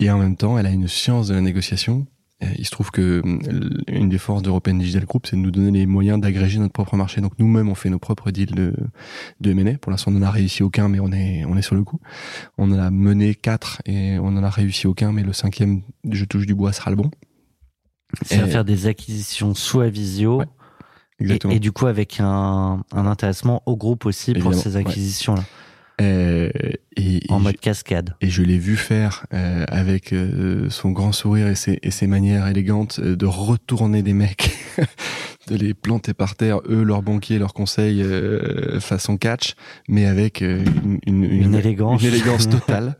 Et 0.00 0.10
en 0.10 0.18
même 0.18 0.36
temps, 0.36 0.58
elle 0.58 0.66
a 0.66 0.70
une 0.70 0.88
science 0.88 1.28
de 1.28 1.34
la 1.34 1.40
négociation. 1.40 2.06
Euh, 2.42 2.46
Il 2.58 2.64
se 2.64 2.70
trouve 2.70 2.90
que 2.90 3.22
euh, 3.24 3.82
une 3.88 4.08
des 4.08 4.18
forces 4.18 4.42
d'European 4.42 4.74
Digital 4.74 5.04
Group, 5.04 5.26
c'est 5.26 5.36
de 5.36 5.40
nous 5.40 5.50
donner 5.50 5.80
les 5.80 5.86
moyens 5.86 6.20
d'agréger 6.20 6.58
notre 6.58 6.72
propre 6.72 6.96
marché. 6.96 7.20
Donc 7.20 7.32
nous-mêmes, 7.38 7.68
on 7.68 7.74
fait 7.74 7.90
nos 7.90 7.98
propres 7.98 8.30
deals 8.30 8.54
de, 8.54 8.74
de 9.40 9.50
M&A. 9.50 9.78
Pour 9.78 9.90
l'instant, 9.90 10.10
on 10.10 10.14
n'en 10.14 10.26
a 10.26 10.30
réussi 10.30 10.62
aucun, 10.62 10.88
mais 10.88 11.00
on 11.00 11.12
est, 11.12 11.44
on 11.44 11.56
est 11.56 11.62
sur 11.62 11.74
le 11.74 11.84
coup. 11.84 12.00
On 12.58 12.70
en 12.72 12.78
a 12.78 12.90
mené 12.90 13.34
quatre 13.34 13.82
et 13.86 14.18
on 14.18 14.32
n'en 14.32 14.42
a 14.42 14.50
réussi 14.50 14.86
aucun, 14.86 15.12
mais 15.12 15.22
le 15.22 15.32
cinquième, 15.32 15.82
je 16.10 16.24
touche 16.24 16.46
du 16.46 16.54
bois, 16.54 16.72
sera 16.72 16.90
le 16.90 16.96
bon. 16.96 17.10
C'est 18.22 18.40
à 18.40 18.46
faire 18.46 18.64
des 18.64 18.86
acquisitions 18.86 19.54
sous 19.54 19.80
Avisio. 19.80 20.38
Ouais, 20.38 21.38
Et, 21.50 21.58
du 21.58 21.72
coup, 21.72 21.86
avec 21.86 22.20
un, 22.20 22.82
un 22.92 23.06
intéressement 23.06 23.62
au 23.66 23.76
groupe 23.76 24.06
aussi 24.06 24.34
pour 24.34 24.54
ces 24.54 24.76
ouais. 24.76 25.34
Euh, 26.00 26.50
et, 26.96 27.18
et 27.18 27.22
en 27.28 27.38
je- 27.38 27.44
mode 27.44 27.60
cascade. 27.60 28.16
et 28.20 28.28
je 28.28 28.42
l'ai 28.42 28.58
vu 28.58 28.76
faire 28.76 29.26
euh, 29.32 29.64
avec 29.68 30.12
euh, 30.12 30.68
son 30.68 30.90
grand 30.90 31.12
sourire 31.12 31.46
et 31.46 31.54
ses, 31.54 31.78
et 31.84 31.92
ses 31.92 32.08
manières 32.08 32.48
élégantes 32.48 32.98
euh, 33.00 33.14
de 33.14 33.26
retourner 33.26 34.02
des 34.02 34.12
mecs, 34.12 34.50
de 35.48 35.54
les 35.56 35.72
planter 35.72 36.12
par 36.12 36.34
terre, 36.34 36.58
eux, 36.68 36.82
leurs 36.82 37.02
banquiers, 37.02 37.38
leurs 37.38 37.54
conseils 37.54 38.02
euh, 38.02 38.80
façon 38.80 39.16
catch, 39.16 39.54
mais 39.88 40.04
avec 40.06 40.42
euh, 40.42 40.64
une, 41.06 41.22
une, 41.22 41.42
Une 41.44 41.54
élégance. 41.54 42.02
une 42.02 42.08
élégance 42.08 42.48
totale. 42.50 42.96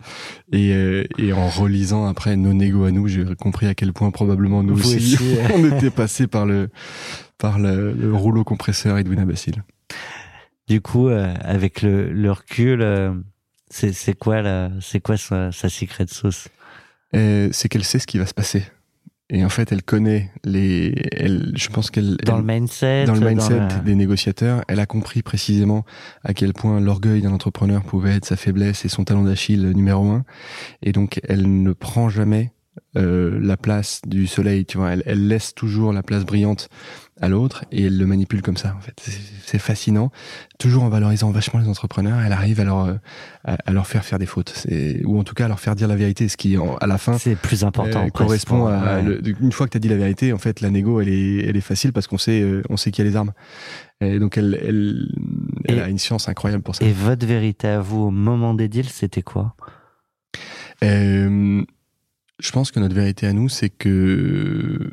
et, 0.53 0.73
euh, 0.73 1.03
et 1.19 1.33
en 1.33 1.49
relisant 1.49 2.07
après 2.07 2.37
nos 2.37 2.53
négos 2.53 2.85
à 2.85 2.93
nous, 2.93 3.09
j'ai 3.09 3.25
compris 3.35 3.67
à 3.67 3.75
quel 3.75 3.93
point 3.93 4.13
probablement 4.13 4.63
nous 4.63 4.77
Vous 4.77 4.95
aussi, 4.95 5.19
on 5.55 5.65
était 5.77 5.91
passé 5.91 6.29
par 6.29 6.47
le 6.47 6.69
par 7.39 7.59
le, 7.59 7.93
le 7.93 8.15
rouleau 8.15 8.45
compresseur 8.45 8.97
Edwina 8.99 9.25
Basile. 9.25 9.65
Du 10.69 10.81
coup, 10.81 11.09
euh, 11.09 11.35
avec 11.41 11.83
le, 11.83 12.11
le 12.13 12.33
recul, 12.33 12.81
euh, 12.83 13.13
c'est 13.71 14.19
quoi 14.19 14.41
la, 14.43 14.71
c'est 14.81 15.01
quoi 15.01 15.17
sa, 15.17 15.53
sa 15.53 15.69
secret 15.69 16.07
sauce? 16.09 16.49
Euh, 17.15 17.49
c'est 17.53 17.69
qu'elle 17.69 17.85
sait 17.85 17.99
ce 17.99 18.07
qui 18.07 18.19
va 18.19 18.27
se 18.27 18.35
passer. 18.35 18.65
Et 19.31 19.45
en 19.45 19.49
fait, 19.49 19.73
elle 19.73 19.83
connaît 19.83 20.31
les. 20.45 20.95
Elle, 21.13 21.53
je 21.57 21.69
pense 21.69 21.91
qu'elle. 21.91 22.17
dans 22.25 22.35
elle- 22.39 22.47
le 22.47 22.53
mindset, 22.53 23.05
dans 23.05 23.15
le 23.15 23.21
mindset 23.29 23.61
des 23.85 23.95
négociateurs, 23.95 24.63
elle 24.69 24.81
a 24.81 24.87
compris 24.87 25.23
précisément 25.23 25.85
à 26.25 26.35
quel 26.35 26.53
point 26.53 26.79
l'orgueil 26.81 27.23
d'un 27.23 27.33
entrepreneur 27.33 27.83
pouvait 27.83 28.17
être 28.17 28.27
sa 28.27 28.37
faiblesse 28.37 28.85
et 28.85 28.89
son 28.89 29.05
talon 29.05 29.25
d'Achille 29.25 29.71
numéro 29.75 30.11
un. 30.11 30.25
Et 30.83 30.93
donc, 30.93 31.21
elle 31.27 31.63
ne 31.63 31.73
prend 31.73 32.09
jamais 32.11 32.53
euh, 32.97 33.39
la 33.41 33.57
place 33.57 34.01
du 34.07 34.27
soleil, 34.27 34.65
tu 34.67 34.79
vois. 34.79 34.93
Elle, 34.93 35.03
elle 35.07 35.27
laisse 35.29 35.55
toujours 35.55 35.93
la 35.93 36.03
place 36.03 36.25
brillante 36.25 36.69
à 37.21 37.29
l'autre 37.29 37.65
et 37.73 37.85
elle 37.85 37.97
le 37.97 38.07
manipule 38.07 38.43
comme 38.43 38.57
ça. 38.57 38.75
En 38.77 38.81
fait, 38.81 38.95
c'est 39.45 39.59
fascinant. 39.59 40.11
Toujours 40.59 40.83
en 40.83 40.89
valorisant 40.89 41.31
vachement 41.31 41.61
les 41.61 41.69
entrepreneurs, 41.69 42.21
elle 42.21 42.33
arrive 42.33 42.61
à 42.61 42.65
leur 42.65 42.85
euh, 42.87 42.95
à, 43.45 43.57
à 43.67 43.73
leur 43.73 43.87
faire 43.87 44.05
faire 44.05 44.19
des 44.19 44.27
fautes, 44.27 44.67
ou 45.05 45.19
en 45.19 45.25
tout 45.25 45.35
cas 45.35 45.45
à 45.45 45.49
leur 45.49 45.61
faire 45.61 45.75
dire 45.77 45.87
la 45.89 45.97
vérité, 45.97 46.29
ce 46.29 46.37
qui 46.37 46.57
en- 46.59 46.77
à 46.77 46.87
la 46.87 46.99
fin 46.99 47.19
c'est 47.19 47.37
plus 47.37 47.63
important. 47.65 48.07
euh, 48.07 48.11
correspond 48.11 48.67
à 48.67 48.97
ouais. 48.97 49.03
le- 49.03 49.21
une 49.41 49.53
fois 49.53 49.67
que 49.67 49.73
tu 49.73 49.77
as 49.77 49.81
dit 49.81 49.89
la 49.89 49.97
vérité 49.97 50.33
en 50.33 50.39
fait 50.39 50.61
la 50.61 50.71
négo 50.71 51.01
elle 51.01 51.09
est 51.09 51.45
elle 51.49 51.57
est 51.57 51.61
facile 51.61 51.93
parce 51.93 52.07
qu'on 52.07 52.19
sait 52.19 52.41
euh, 52.43 52.63
on 52.69 52.77
sait 52.77 52.91
y 52.97 53.01
a 53.01 53.05
les 53.05 53.17
armes 53.17 53.33
et 54.01 54.19
donc 54.19 54.37
elle 54.39 54.59
elle, 54.63 55.09
elle 55.67 55.79
Et- 55.79 55.81
a 55.83 55.89
une 55.89 55.99
science 55.99 56.29
incroyable 56.29 56.63
pour 56.63 56.75
ça 56.75 56.85
Et 56.85 56.93
votre 56.93 57.27
vérité 57.27 57.69
à 57.69 57.81
vous 57.81 58.01
au 58.03 58.11
moment 58.11 58.55
des 58.55 58.69
deals, 58.69 58.89
c'était 58.89 59.23
quoi? 59.23 59.55
Euh, 60.83 61.63
je 62.41 62.51
pense 62.53 62.71
que 62.71 62.81
notre 62.81 62.95
vérité 62.95 63.27
à 63.27 63.33
nous 63.33 63.49
c'est 63.49 63.71
que 63.71 64.91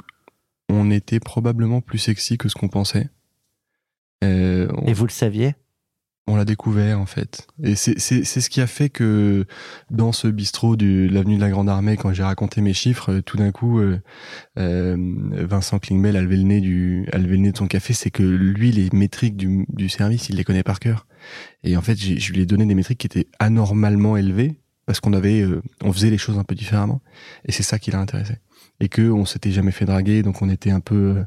on 0.69 0.89
était 0.91 1.19
probablement 1.19 1.81
plus 1.81 1.97
sexy 1.99 2.37
que 2.37 2.47
ce 2.49 2.55
qu'on 2.55 2.69
pensait 2.69 3.09
Euh, 4.23 4.67
on- 4.77 4.85
Et 4.85 4.93
vous 4.93 5.05
le 5.05 5.11
saviez? 5.11 5.55
On 6.27 6.35
l'a 6.35 6.45
découvert 6.45 6.99
en 6.99 7.07
fait. 7.07 7.47
Et 7.63 7.73
c'est 7.75 7.97
ce 7.99 8.49
qui 8.49 8.61
a 8.61 8.67
fait 8.67 8.89
que 8.89 9.45
dans 9.89 10.11
ce 10.11 10.27
bistrot 10.27 10.75
de 10.77 11.09
l'avenue 11.11 11.35
de 11.37 11.41
la 11.41 11.49
Grande 11.49 11.67
Armée, 11.67 11.97
quand 11.97 12.13
j'ai 12.13 12.21
raconté 12.23 12.61
mes 12.61 12.73
chiffres, 12.73 13.11
euh, 13.13 13.21
tout 13.21 13.37
d'un 13.37 13.51
coup, 13.51 13.79
euh, 13.79 13.99
euh, 14.59 14.95
Vincent 15.31 15.79
Klingbeil 15.79 16.15
a 16.15 16.21
levé 16.21 16.37
le 16.37 16.43
nez 16.43 16.61
du, 16.61 17.07
a 17.11 17.17
levé 17.17 17.31
le 17.37 17.41
nez 17.41 17.51
de 17.51 17.57
son 17.57 17.65
café. 17.67 17.93
C'est 17.93 18.11
que 18.11 18.21
lui, 18.21 18.71
les 18.71 18.89
métriques 18.93 19.35
du, 19.35 19.65
du 19.69 19.89
service, 19.89 20.29
il 20.29 20.35
les 20.35 20.43
connaît 20.43 20.63
par 20.63 20.79
cœur. 20.79 21.07
Et 21.63 21.75
en 21.75 21.81
fait, 21.81 21.95
je 21.97 22.31
lui 22.31 22.41
ai 22.41 22.45
donné 22.45 22.67
des 22.67 22.75
métriques 22.75 22.99
qui 22.99 23.07
étaient 23.07 23.27
anormalement 23.39 24.15
élevées 24.15 24.60
parce 24.91 24.99
qu'on 24.99 25.13
avait, 25.13 25.39
euh, 25.39 25.61
on 25.81 25.93
faisait 25.93 26.09
les 26.09 26.17
choses 26.17 26.37
un 26.37 26.43
peu 26.43 26.53
différemment. 26.53 26.99
Et 27.45 27.53
c'est 27.53 27.63
ça 27.63 27.79
qui 27.79 27.91
l'a 27.91 27.99
intéressé. 28.01 28.33
Et 28.81 28.89
que 28.89 29.03
on 29.03 29.23
s'était 29.23 29.53
jamais 29.53 29.71
fait 29.71 29.85
draguer, 29.85 30.21
donc 30.21 30.41
on 30.41 30.49
était 30.49 30.69
un 30.69 30.81
peu, 30.81 31.15
euh, 31.15 31.23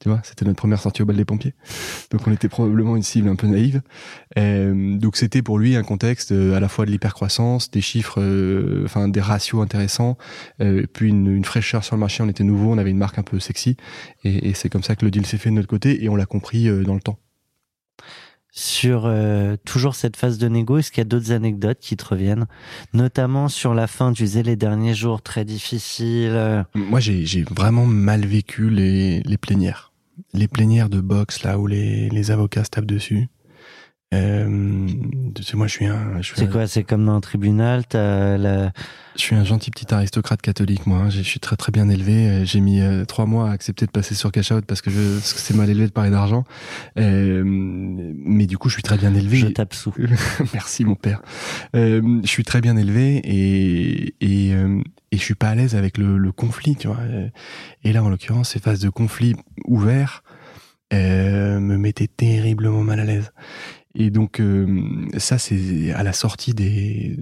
tu 0.00 0.10
vois, 0.10 0.20
c'était 0.22 0.44
notre 0.44 0.58
première 0.58 0.82
sortie 0.82 1.00
au 1.00 1.06
bal 1.06 1.16
des 1.16 1.24
pompiers. 1.24 1.54
Donc 2.10 2.26
on 2.26 2.32
était 2.32 2.50
probablement 2.50 2.94
une 2.94 3.02
cible 3.02 3.30
un 3.30 3.34
peu 3.34 3.46
naïve. 3.46 3.80
Euh, 4.36 4.98
donc 4.98 5.16
c'était 5.16 5.40
pour 5.40 5.58
lui 5.58 5.76
un 5.76 5.82
contexte 5.82 6.30
à 6.30 6.60
la 6.60 6.68
fois 6.68 6.84
de 6.84 6.90
l'hypercroissance, 6.90 7.70
des 7.70 7.80
chiffres, 7.80 8.20
enfin 8.84 9.08
des 9.08 9.22
ratios 9.22 9.62
intéressants, 9.62 10.18
puis 10.92 11.08
une, 11.08 11.42
fraîcheur 11.42 11.84
sur 11.84 11.96
le 11.96 12.00
marché. 12.00 12.22
On 12.22 12.28
était 12.28 12.44
nouveau, 12.44 12.70
on 12.70 12.76
avait 12.76 12.90
une 12.90 12.98
marque 12.98 13.18
un 13.18 13.22
peu 13.22 13.40
sexy, 13.40 13.78
et, 14.24 14.50
et 14.50 14.52
c'est 14.52 14.68
comme 14.68 14.82
ça 14.82 14.94
que 14.94 15.06
le 15.06 15.10
deal 15.10 15.24
s'est 15.24 15.38
fait 15.38 15.48
de 15.48 15.54
notre 15.54 15.68
côté, 15.68 16.04
et 16.04 16.10
on 16.10 16.16
l'a 16.16 16.26
compris 16.26 16.68
dans 16.84 16.94
le 16.94 17.00
temps. 17.00 17.18
Sur 18.58 19.02
euh, 19.04 19.56
toujours 19.66 19.94
cette 19.94 20.16
phase 20.16 20.38
de 20.38 20.48
négo, 20.48 20.78
est-ce 20.78 20.90
qu'il 20.90 21.02
y 21.02 21.02
a 21.02 21.04
d'autres 21.04 21.30
anecdotes 21.30 21.78
qui 21.78 21.94
te 21.94 22.06
reviennent 22.06 22.46
Notamment 22.94 23.48
sur 23.48 23.74
la 23.74 23.86
fin, 23.86 24.14
tu 24.14 24.22
disais 24.22 24.42
les 24.42 24.56
derniers 24.56 24.94
jours 24.94 25.20
très 25.20 25.44
difficiles. 25.44 26.30
euh, 26.32 26.62
Moi, 26.74 26.98
j'ai 27.00 27.44
vraiment 27.54 27.84
mal 27.84 28.24
vécu 28.24 28.70
les, 28.70 29.20
les 29.20 29.36
plénières. 29.36 29.92
Les 30.32 30.48
plénières 30.48 30.88
de 30.88 31.02
boxe, 31.02 31.42
là 31.42 31.58
où 31.58 31.66
les, 31.66 32.08
les 32.08 32.30
avocats 32.30 32.64
se 32.64 32.70
tapent 32.70 32.86
dessus. 32.86 33.28
Euh, 34.14 34.86
tu 35.34 35.42
sais, 35.42 35.56
moi, 35.56 35.66
je 35.66 35.72
suis 35.72 35.86
un, 35.86 36.20
C'est 36.22 36.48
quoi 36.50 36.66
C'est 36.68 36.84
comme 36.84 37.04
dans 37.06 37.14
un 37.16 37.20
tribunal, 37.20 37.82
la... 37.92 38.72
Je 39.16 39.22
suis 39.22 39.34
un 39.34 39.44
gentil 39.44 39.70
petit 39.70 39.92
aristocrate 39.92 40.40
catholique, 40.42 40.86
moi. 40.86 40.98
hein. 40.98 41.10
Je 41.10 41.22
suis 41.22 41.40
très 41.40 41.56
très 41.56 41.72
bien 41.72 41.88
élevé. 41.88 42.28
Euh, 42.28 42.44
J'ai 42.44 42.60
mis 42.60 42.80
euh, 42.80 43.04
trois 43.04 43.24
mois 43.26 43.48
à 43.50 43.52
accepter 43.52 43.86
de 43.86 43.90
passer 43.90 44.14
sur 44.14 44.30
cash 44.30 44.52
out 44.52 44.64
parce 44.66 44.82
que 44.82 44.90
je, 44.90 45.18
c'est 45.22 45.54
mal 45.56 45.68
élevé 45.70 45.86
de 45.86 45.92
parler 45.92 46.10
d'argent. 46.10 46.44
Euh, 46.98 47.42
mais 47.44 48.46
du 48.46 48.58
coup, 48.58 48.68
je 48.68 48.74
suis 48.74 48.82
très 48.82 48.98
bien 48.98 49.14
élevé. 49.14 49.38
je 49.38 49.46
tape 49.46 49.74
sous. 49.74 49.94
Merci 50.52 50.84
mon 50.84 50.94
père. 50.94 51.22
Je 51.74 52.20
suis 52.26 52.44
très 52.44 52.60
bien 52.60 52.76
élevé 52.76 53.16
et 53.24 54.14
et, 54.20 54.50
et 54.50 55.16
je 55.16 55.22
suis 55.22 55.34
pas 55.34 55.48
à 55.48 55.54
l'aise 55.54 55.74
avec 55.74 55.98
le, 55.98 56.16
le 56.18 56.32
conflit, 56.32 56.76
tu 56.76 56.86
vois. 56.88 57.00
Et 57.82 57.92
là, 57.92 58.04
en 58.04 58.08
l'occurrence, 58.10 58.50
ces 58.50 58.60
phases 58.60 58.80
de 58.80 58.88
conflit 58.90 59.34
ouverts 59.64 60.22
me 60.92 61.76
mettaient 61.76 62.06
terriblement 62.06 62.82
mal 62.82 63.00
à 63.00 63.04
l'aise. 63.04 63.32
Et 63.98 64.10
donc 64.10 64.40
euh, 64.40 65.08
ça, 65.16 65.38
c'est 65.38 65.90
à 65.92 66.02
la 66.02 66.12
sortie 66.12 66.52
des. 66.52 67.16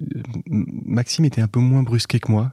Maxime 0.47 1.25
était 1.25 1.41
un 1.41 1.47
peu 1.47 1.61
moins 1.61 1.85
brusqué 1.85 2.19
que 2.19 2.31
moi, 2.31 2.53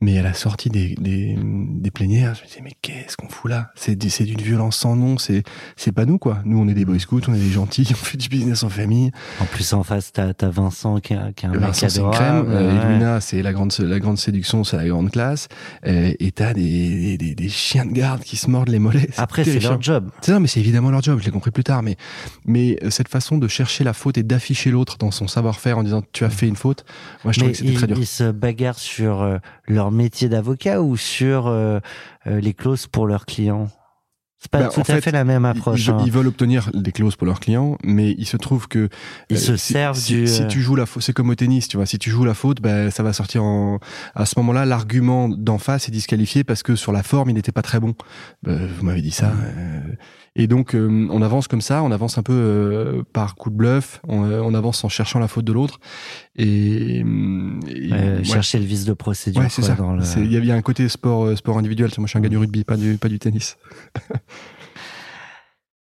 mais 0.00 0.18
à 0.18 0.22
la 0.22 0.34
sortie 0.34 0.68
des 0.70 0.94
des, 1.00 1.36
des 1.38 1.90
plénières, 1.90 2.34
je 2.34 2.42
me 2.42 2.46
disais 2.46 2.60
mais 2.62 2.72
qu'est-ce 2.82 3.16
qu'on 3.16 3.28
fout 3.28 3.50
là? 3.50 3.70
C'est 3.74 3.96
du- 3.96 4.10
c'est 4.10 4.24
d'une 4.24 4.40
violence 4.40 4.76
sans 4.76 4.96
nom. 4.96 5.18
C'est 5.18 5.42
c'est 5.76 5.92
pas 5.92 6.04
nous 6.04 6.18
quoi. 6.18 6.40
Nous, 6.44 6.58
on 6.58 6.68
est 6.68 6.74
des 6.74 6.84
boy 6.84 6.98
scouts, 7.00 7.20
on 7.28 7.34
est 7.34 7.38
des 7.38 7.50
gentils, 7.50 7.86
on 7.92 7.94
fait 7.94 8.16
du 8.18 8.28
business 8.28 8.62
en 8.62 8.68
famille. 8.68 9.10
En 9.40 9.44
plus, 9.46 9.72
en 9.72 9.82
face, 9.82 10.12
t'as 10.12 10.32
as 10.40 10.48
Vincent 10.50 11.00
qui 11.00 11.14
a, 11.14 11.32
qui 11.32 11.46
a 11.46 11.50
un 11.50 11.52
Vincent, 11.58 11.88
c'est 11.88 12.00
crème. 12.10 12.46
Euh, 12.48 12.68
ouais. 12.78 12.84
Edwina, 12.92 13.20
c'est 13.20 13.42
la 13.42 13.52
grande, 13.52 13.72
la 13.78 13.98
grande 13.98 14.18
séduction, 14.18 14.64
c'est 14.64 14.76
la 14.76 14.86
grande 14.88 15.10
classe. 15.10 15.48
Euh, 15.86 16.12
et 16.18 16.32
t'as 16.32 16.52
des, 16.54 17.16
des, 17.16 17.34
des 17.34 17.48
chiens 17.48 17.84
de 17.86 17.92
garde 17.92 18.22
qui 18.22 18.36
se 18.36 18.48
mordent 18.50 18.68
les 18.68 18.78
mollets. 18.78 19.08
Après, 19.16 19.44
c'est 19.44 19.60
leur 19.60 19.80
job. 19.80 20.10
C'est- 20.20 20.32
Non, 20.32 20.40
mais 20.40 20.48
c'est 20.48 20.60
évidemment 20.60 20.90
leur 20.90 21.02
job. 21.02 21.18
Je 21.20 21.24
l'ai 21.26 21.30
compris 21.30 21.50
plus 21.50 21.64
tard. 21.64 21.82
Mais, 21.82 21.96
mais 22.44 22.78
euh, 22.82 22.90
cette 22.90 23.08
façon 23.08 23.38
de 23.38 23.48
chercher 23.48 23.84
la 23.84 23.92
faute 23.92 24.18
et 24.18 24.22
d'afficher 24.22 24.70
l'autre 24.70 24.98
dans 24.98 25.10
son 25.10 25.26
savoir-faire 25.28 25.78
en 25.78 25.82
disant 25.82 26.02
tu 26.12 26.24
as 26.24 26.30
fait 26.30 26.48
une 26.48 26.56
faute, 26.56 26.84
moi, 27.24 27.32
je 27.32 27.40
Mais 27.40 27.50
que 27.52 27.56
c'était 27.58 27.72
très 27.74 27.86
dur. 27.86 27.96
ils 27.98 28.06
se 28.06 28.30
bagarrent 28.30 28.78
sur 28.78 29.22
euh, 29.22 29.38
leur 29.66 29.90
métier 29.90 30.28
d'avocat 30.28 30.82
ou 30.82 30.96
sur 30.96 31.46
euh, 31.46 31.78
euh, 32.26 32.40
les 32.40 32.54
clauses 32.54 32.86
pour 32.86 33.06
leurs 33.06 33.26
clients? 33.26 33.68
C'est 34.38 34.50
pas 34.50 34.58
Bah, 34.62 34.68
tout 34.74 34.80
à 34.80 34.84
fait, 34.84 35.00
fait 35.00 35.12
la 35.12 35.22
même 35.22 35.44
approche. 35.44 35.86
ils- 35.86 35.90
hein. 35.92 35.98
ils 36.04 36.10
veulent 36.10 36.26
obtenir 36.26 36.68
des 36.74 36.90
clauses 36.90 37.14
pour 37.14 37.28
leurs 37.28 37.38
clients, 37.38 37.78
mais 37.84 38.10
il 38.18 38.26
se 38.26 38.36
trouve 38.36 38.66
que 38.66 38.88
Ils 39.30 39.36
euh, 39.36 39.38
se 39.38 39.56
si, 39.56 39.72
servent 39.72 39.96
si- 39.96 40.14
du, 40.14 40.26
si 40.26 40.42
euh, 40.42 40.46
tu 40.48 40.60
joues 40.60 40.74
la 40.74 40.84
faute, 40.84 41.04
c'est 41.04 41.12
comme 41.12 41.30
au 41.30 41.36
tennis, 41.36 41.68
tu 41.68 41.76
vois. 41.76 41.86
Si 41.86 41.96
tu 41.96 42.10
joues 42.10 42.24
la 42.24 42.34
faute, 42.34 42.60
ben 42.60 42.90
ça 42.90 43.04
va 43.04 43.12
sortir 43.12 43.44
en. 43.44 43.78
À 44.16 44.26
ce 44.26 44.34
moment-là, 44.40 44.64
l'argument 44.64 45.28
d'en 45.28 45.58
face 45.58 45.86
est 45.88 45.92
disqualifié 45.92 46.42
parce 46.42 46.64
que 46.64 46.74
sur 46.74 46.90
la 46.90 47.04
forme, 47.04 47.30
il 47.30 47.34
n'était 47.34 47.52
pas 47.52 47.62
très 47.62 47.78
bon. 47.78 47.94
Ben, 48.42 48.66
vous 48.66 48.84
m'avez 48.84 49.00
dit 49.02 49.12
ça. 49.12 49.28
euh, 49.28 49.80
et 50.34 50.48
donc, 50.48 50.74
euh, 50.74 51.06
on 51.10 51.22
avance 51.22 51.46
comme 51.46 51.60
ça, 51.60 51.84
on 51.84 51.92
avance 51.92 52.18
un 52.18 52.22
peu 52.24 52.32
euh, 52.32 53.02
par 53.12 53.36
coup 53.36 53.50
de 53.50 53.54
bluff, 53.54 54.00
on, 54.08 54.24
euh, 54.24 54.40
on 54.42 54.54
avance 54.54 54.82
en 54.82 54.88
cherchant 54.88 55.20
la 55.20 55.28
faute 55.28 55.44
de 55.44 55.52
l'autre. 55.52 55.78
Et, 56.36 56.98
et- 57.00 57.02
Euh, 57.04 58.18
ouais. 58.18 58.24
Chercher 58.24 58.58
le 58.58 58.64
vice 58.64 58.84
de 58.86 58.94
procédure. 58.94 59.42
Ouais, 59.42 59.48
c'est 59.50 59.62
ça. 59.62 59.76
le- 59.76 60.24
Il 60.24 60.32
y, 60.32 60.46
y 60.46 60.50
a 60.50 60.54
un 60.54 60.62
côté 60.62 60.88
sport, 60.88 61.24
euh, 61.26 61.36
sport 61.36 61.58
individuel. 61.58 61.90
Moi, 61.98 62.06
je 62.06 62.10
suis 62.10 62.18
un 62.18 62.22
gars 62.22 62.28
du 62.30 62.38
rugby, 62.38 62.64
pas 62.64 62.76
du, 62.76 62.96
pas 62.96 63.08
du 63.08 63.18
tennis. 63.18 63.56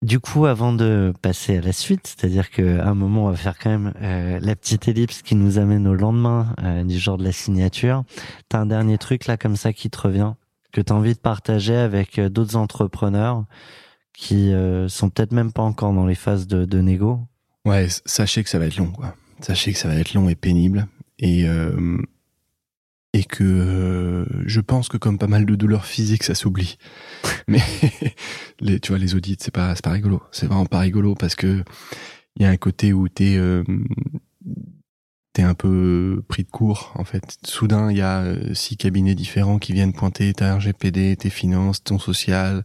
Du 0.03 0.19
coup, 0.19 0.47
avant 0.47 0.73
de 0.73 1.13
passer 1.21 1.59
à 1.59 1.61
la 1.61 1.73
suite, 1.73 2.07
c'est-à-dire 2.07 2.49
qu'à 2.51 2.87
un 2.89 2.95
moment, 2.95 3.27
on 3.27 3.31
va 3.31 3.37
faire 3.37 3.59
quand 3.59 3.69
même 3.69 3.93
euh, 4.01 4.41
la 4.41 4.57
petite 4.57 4.89
ellipse 4.89 5.21
qui 5.21 5.35
nous 5.35 5.59
amène 5.59 5.87
au 5.87 5.95
lendemain 5.95 6.55
euh, 6.63 6.85
du 6.85 6.99
jour 6.99 7.19
de 7.19 7.23
la 7.25 7.33
signature. 7.33 8.05
T'as 8.49 8.61
un 8.61 8.67
dernier 8.67 8.97
truc 8.97 9.27
là 9.27 9.37
comme 9.37 9.57
ça 9.57 9.75
qui 9.75 9.91
te 9.91 10.01
revient, 10.01 10.33
que 10.73 10.81
t'as 10.81 10.95
envie 10.95 11.13
de 11.13 11.19
partager 11.19 11.77
avec 11.77 12.19
euh, 12.19 12.31
d'autres 12.31 12.57
entrepreneurs 12.57 13.45
qui 14.15 14.53
sont 14.89 15.09
peut-être 15.11 15.33
même 15.33 15.53
pas 15.53 15.63
encore 15.63 15.93
dans 15.93 16.05
les 16.07 16.15
phases 16.15 16.47
de, 16.47 16.65
de 16.65 16.81
négo? 16.81 17.21
Ouais, 17.67 17.87
sachez 18.07 18.43
que 18.43 18.49
ça 18.51 18.59
va 18.59 18.67
être 18.67 18.77
long, 18.79 18.91
quoi. 18.91 19.15
Sachez 19.41 19.73
que 19.73 19.79
ça 19.79 19.89
va 19.89 19.97
être 19.97 20.15
long 20.15 20.29
et 20.29 20.35
pénible. 20.35 20.87
Et, 21.19 21.47
euh, 21.47 21.99
et 23.13 23.25
que 23.25 23.43
euh, 23.45 24.25
je 24.47 24.61
pense 24.61 24.89
que 24.89 24.97
comme 24.97 25.19
pas 25.19 25.27
mal 25.27 25.45
de 25.45 25.55
douleurs 25.57 25.87
physiques, 25.87 26.23
ça 26.23 26.35
s'oublie. 26.35 26.79
Mais 27.49 27.63
les, 28.61 28.81
tu 28.81 28.93
vois, 28.93 28.99
les 28.99 29.15
audits, 29.15 29.37
c'est 29.41 29.51
pas, 29.51 29.75
c'est 29.75 29.85
pas 29.85 29.91
rigolo. 29.91 30.23
C'est 30.31 30.47
vraiment 30.47 30.67
pas 30.67 30.81
rigolo 30.81 31.15
parce 31.15 31.35
que 31.35 31.65
il 32.37 32.43
y 32.43 32.47
a 32.47 32.51
un 32.51 32.57
côté 32.57 32.93
où 32.93 33.09
t'es, 33.09 33.37
euh, 33.37 33.65
t'es 35.33 35.43
un 35.43 35.55
peu 35.55 36.23
pris 36.29 36.45
de 36.45 36.51
court, 36.51 36.93
en 36.95 37.05
fait. 37.05 37.39
Soudain, 37.45 37.91
il 37.91 37.99
y 37.99 38.03
a 38.03 38.21
euh, 38.21 38.55
six 38.55 38.77
cabinets 38.77 39.17
différents 39.17 39.59
qui 39.59 39.73
viennent 39.73 39.93
pointer 39.93 40.33
ta 40.33 40.57
RGPD, 40.57 41.17
tes 41.17 41.31
finances, 41.31 41.83
ton 41.83 41.99
social. 41.99 42.65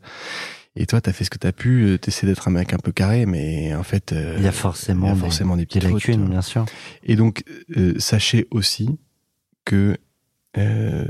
Et 0.75 0.85
toi, 0.85 0.99
t'as 0.99 1.13
fait 1.13 1.23
ce 1.23 1.29
que 1.29 1.37
t'as 1.37 1.53
pu, 1.53 1.83
euh, 1.83 1.97
t'essaies 1.97 2.27
d'être 2.27 2.47
un 2.47 2.51
mec 2.51 2.73
un 2.73 2.77
peu 2.77 2.91
carré, 2.91 3.25
mais 3.25 3.73
en 3.75 3.83
fait, 3.83 4.11
euh, 4.11 4.35
Il 4.37 4.43
y 4.43 4.47
a 4.47 4.51
forcément, 4.51 5.07
y 5.07 5.11
a 5.11 5.15
forcément 5.15 5.55
des 5.55 5.65
petites 5.65 5.83
lacunes, 5.83 6.21
vois. 6.21 6.29
bien 6.29 6.41
sûr. 6.41 6.65
Et 7.03 7.15
donc, 7.15 7.43
euh, 7.77 7.93
sachez 7.97 8.47
aussi 8.51 8.89
que 9.63 9.97
euh, 10.57 11.05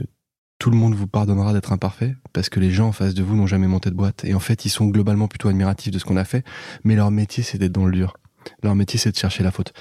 tout 0.60 0.70
le 0.70 0.78
monde 0.78 0.94
vous 0.94 1.08
pardonnera 1.08 1.52
d'être 1.52 1.72
imparfait, 1.72 2.16
parce 2.32 2.50
que 2.50 2.60
les 2.60 2.72
gens 2.72 2.88
en 2.88 2.92
face 2.92 3.14
de 3.16 3.24
vous 3.24 3.36
n'ont 3.36 3.48
jamais 3.48 3.68
monté 3.68 3.90
de 3.90 3.96
boîte. 3.96 4.24
Et 4.24 4.34
en 4.34 4.40
fait, 4.40 4.66
ils 4.66 4.70
sont 4.70 4.86
globalement 4.86 5.28
plutôt 5.28 5.50
admiratifs 5.50 5.92
de 5.92 6.00
ce 6.00 6.06
qu'on 6.06 6.18
a 6.18 6.26
fait, 6.26 6.46
mais 6.84 6.96
leur 6.96 7.10
métier, 7.12 7.44
c'est 7.44 7.58
d'être 7.58 7.72
dans 7.72 7.86
le 7.86 7.92
dur. 7.92 8.18
Leur 8.64 8.76
métier, 8.76 9.00
c'est 9.00 9.12
de 9.12 9.18
chercher 9.18 9.44
la 9.44 9.52
faute. 9.52 9.74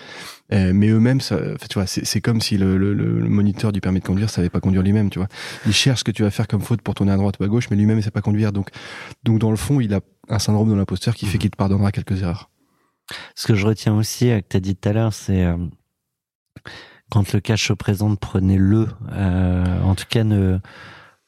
Euh, 0.53 0.73
mais 0.75 0.89
eux-mêmes, 0.89 1.21
ça- 1.21 1.39
tu 1.69 1.75
vois, 1.75 1.87
c'est 1.87 2.21
comme 2.21 2.41
si 2.41 2.57
le, 2.59 2.77
le- 2.77 2.93
le 2.95 3.29
moniteur 3.29 3.73
du 3.73 3.81
permis 3.81 4.01
de 4.01 4.05
conduire 4.05 4.31
savait 4.31 4.51
pas 4.51 4.61
conduire 4.61 4.83
lui-même, 4.83 5.11
tu 5.11 5.19
vois. 5.19 5.29
Il 5.67 5.73
cherche 5.73 6.01
ce 6.01 6.05
que 6.05 6.11
tu 6.11 6.23
vas 6.23 6.31
faire 6.31 6.47
comme 6.49 6.61
faute 6.61 6.83
pour 6.83 6.95
tourner 6.95 7.13
à 7.13 7.17
droite 7.17 7.37
ou 7.41 7.45
à 7.45 7.49
gauche, 7.49 7.69
mais 7.71 7.77
lui-même, 7.77 7.99
il 7.99 8.03
sait 8.03 8.11
pas 8.11 8.21
conduire. 8.23 8.53
Donc, 8.53 8.69
donc 9.25 9.39
dans 9.39 9.51
le 9.51 9.57
fond, 9.57 9.81
il 9.81 9.93
a 9.95 10.01
un 10.29 10.39
syndrome 10.39 10.69
de 10.71 10.75
l'imposteur 10.75 11.15
qui 11.15 11.27
fait 11.27 11.39
qu'il 11.39 11.51
te 11.51 11.57
pardonnera 11.57 11.93
quelques 11.93 12.23
erreurs. 12.23 12.51
Ce 13.35 13.47
que 13.47 13.55
je 13.55 13.67
retiens 13.67 13.95
aussi, 13.95 14.27
que 14.29 14.41
tu 14.49 14.57
as 14.57 14.61
dit 14.61 14.77
tout 14.77 14.89
à 14.89 14.93
l'heure, 14.93 15.13
c'est 15.13 15.45
euh, 15.45 15.57
quand 17.11 17.33
le 17.33 17.41
cash 17.41 17.69
se 17.69 17.73
présente, 17.73 18.19
prenez-le. 18.19 18.89
Euh, 19.13 19.83
en 19.83 19.95
tout 19.95 20.07
cas, 20.09 20.25
ne, 20.25 20.59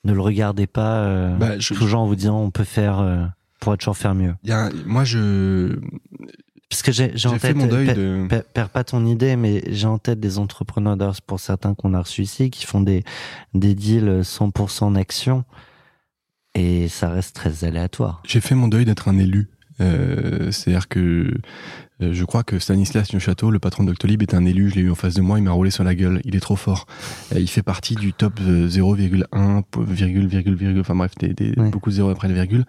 ne 0.05 0.13
le 0.13 0.21
regardez 0.21 0.67
pas 0.67 1.01
euh, 1.05 1.37
Bah, 1.37 1.59
je- 1.59 1.75
toujours 1.75 2.01
en 2.01 2.07
vous 2.07 2.17
disant 2.17 2.41
on 2.41 2.51
peut 2.51 2.65
faire, 2.65 2.99
on 2.99 3.31
pourrait 3.61 3.77
toujours 3.77 3.97
faire 3.97 4.15
mieux. 4.15 4.35
Il 4.43 4.49
y 4.51 4.53
a 4.53 4.67
un- 4.67 4.71
moi, 4.87 5.05
je, 5.05 5.79
Parce 6.69 6.83
que 6.83 6.91
j'ai 6.91 7.29
en 7.29 7.39
tête, 7.39 7.57
mon 7.57 7.67
deuil 7.67 7.87
per- 7.87 7.95
de. 7.95 8.27
per- 8.29 8.41
perds 8.53 8.71
pas 8.71 8.83
ton 8.85 9.07
idée, 9.07 9.37
mais 9.37 9.63
j'ai 9.69 9.87
en 9.87 9.99
tête 9.99 10.19
des 10.19 10.39
entrepreneurs, 10.39 10.97
d'ailleurs, 10.97 11.21
pour 11.25 11.39
certains 11.39 11.75
qu'on 11.75 11.95
a 11.95 12.01
reçus 12.01 12.23
ici, 12.23 12.51
qui 12.51 12.67
font 12.67 12.81
des, 12.81 13.05
des 13.55 13.75
deals 13.75 14.23
100% 14.23 14.85
en 14.85 14.95
action. 14.97 15.45
Et 16.55 16.89
ça 16.89 17.11
reste 17.11 17.37
très 17.37 17.65
aléatoire. 17.65 18.23
J'ai 18.27 18.41
fait 18.41 18.55
mon 18.55 18.67
deuil 18.69 18.85
d'être 18.85 19.09
un 19.09 19.19
élu. 19.19 19.49
Euh, 19.81 20.51
C'est-à-dire 20.51 20.89
que 20.89 21.35
euh, 22.03 22.13
je 22.13 22.25
crois 22.25 22.43
que 22.43 22.59
Stanislas 22.59 23.13
Neuchâteau, 23.15 23.51
le 23.51 23.59
patron 23.59 23.85
d'Octolib, 23.85 24.21
est 24.23 24.35
un 24.35 24.45
élu. 24.45 24.69
Je 24.71 24.75
l'ai 24.77 24.83
eu 24.83 24.91
en 24.91 24.95
face 24.95 25.15
de 25.15 25.23
moi, 25.23 25.39
il 25.39 25.45
m'a 25.45 25.53
roulé 25.53 25.71
sur 25.71 25.85
la 25.85 25.95
gueule. 25.95 26.21
Il 26.25 26.37
est 26.37 26.41
trop 26.41 26.57
fort. 26.57 26.87
Euh, 27.35 27.41
il 27.41 27.49
fait 27.49 27.63
partie 27.63 27.95
du 27.95 28.13
top 28.13 28.35
euh, 28.43 28.69
0,1, 28.69 29.63
virgule, 29.89 30.27
virgule, 30.27 30.55
virgule, 30.55 30.81
enfin 30.81 30.95
bref, 30.95 31.13
des, 31.19 31.33
des- 31.35 31.59
Ouais. 31.59 31.71
beaucoup 31.71 31.89
de 31.91 31.95
zéros 31.95 32.11
après 32.11 32.29
le 32.29 32.35
virgule. 32.35 32.65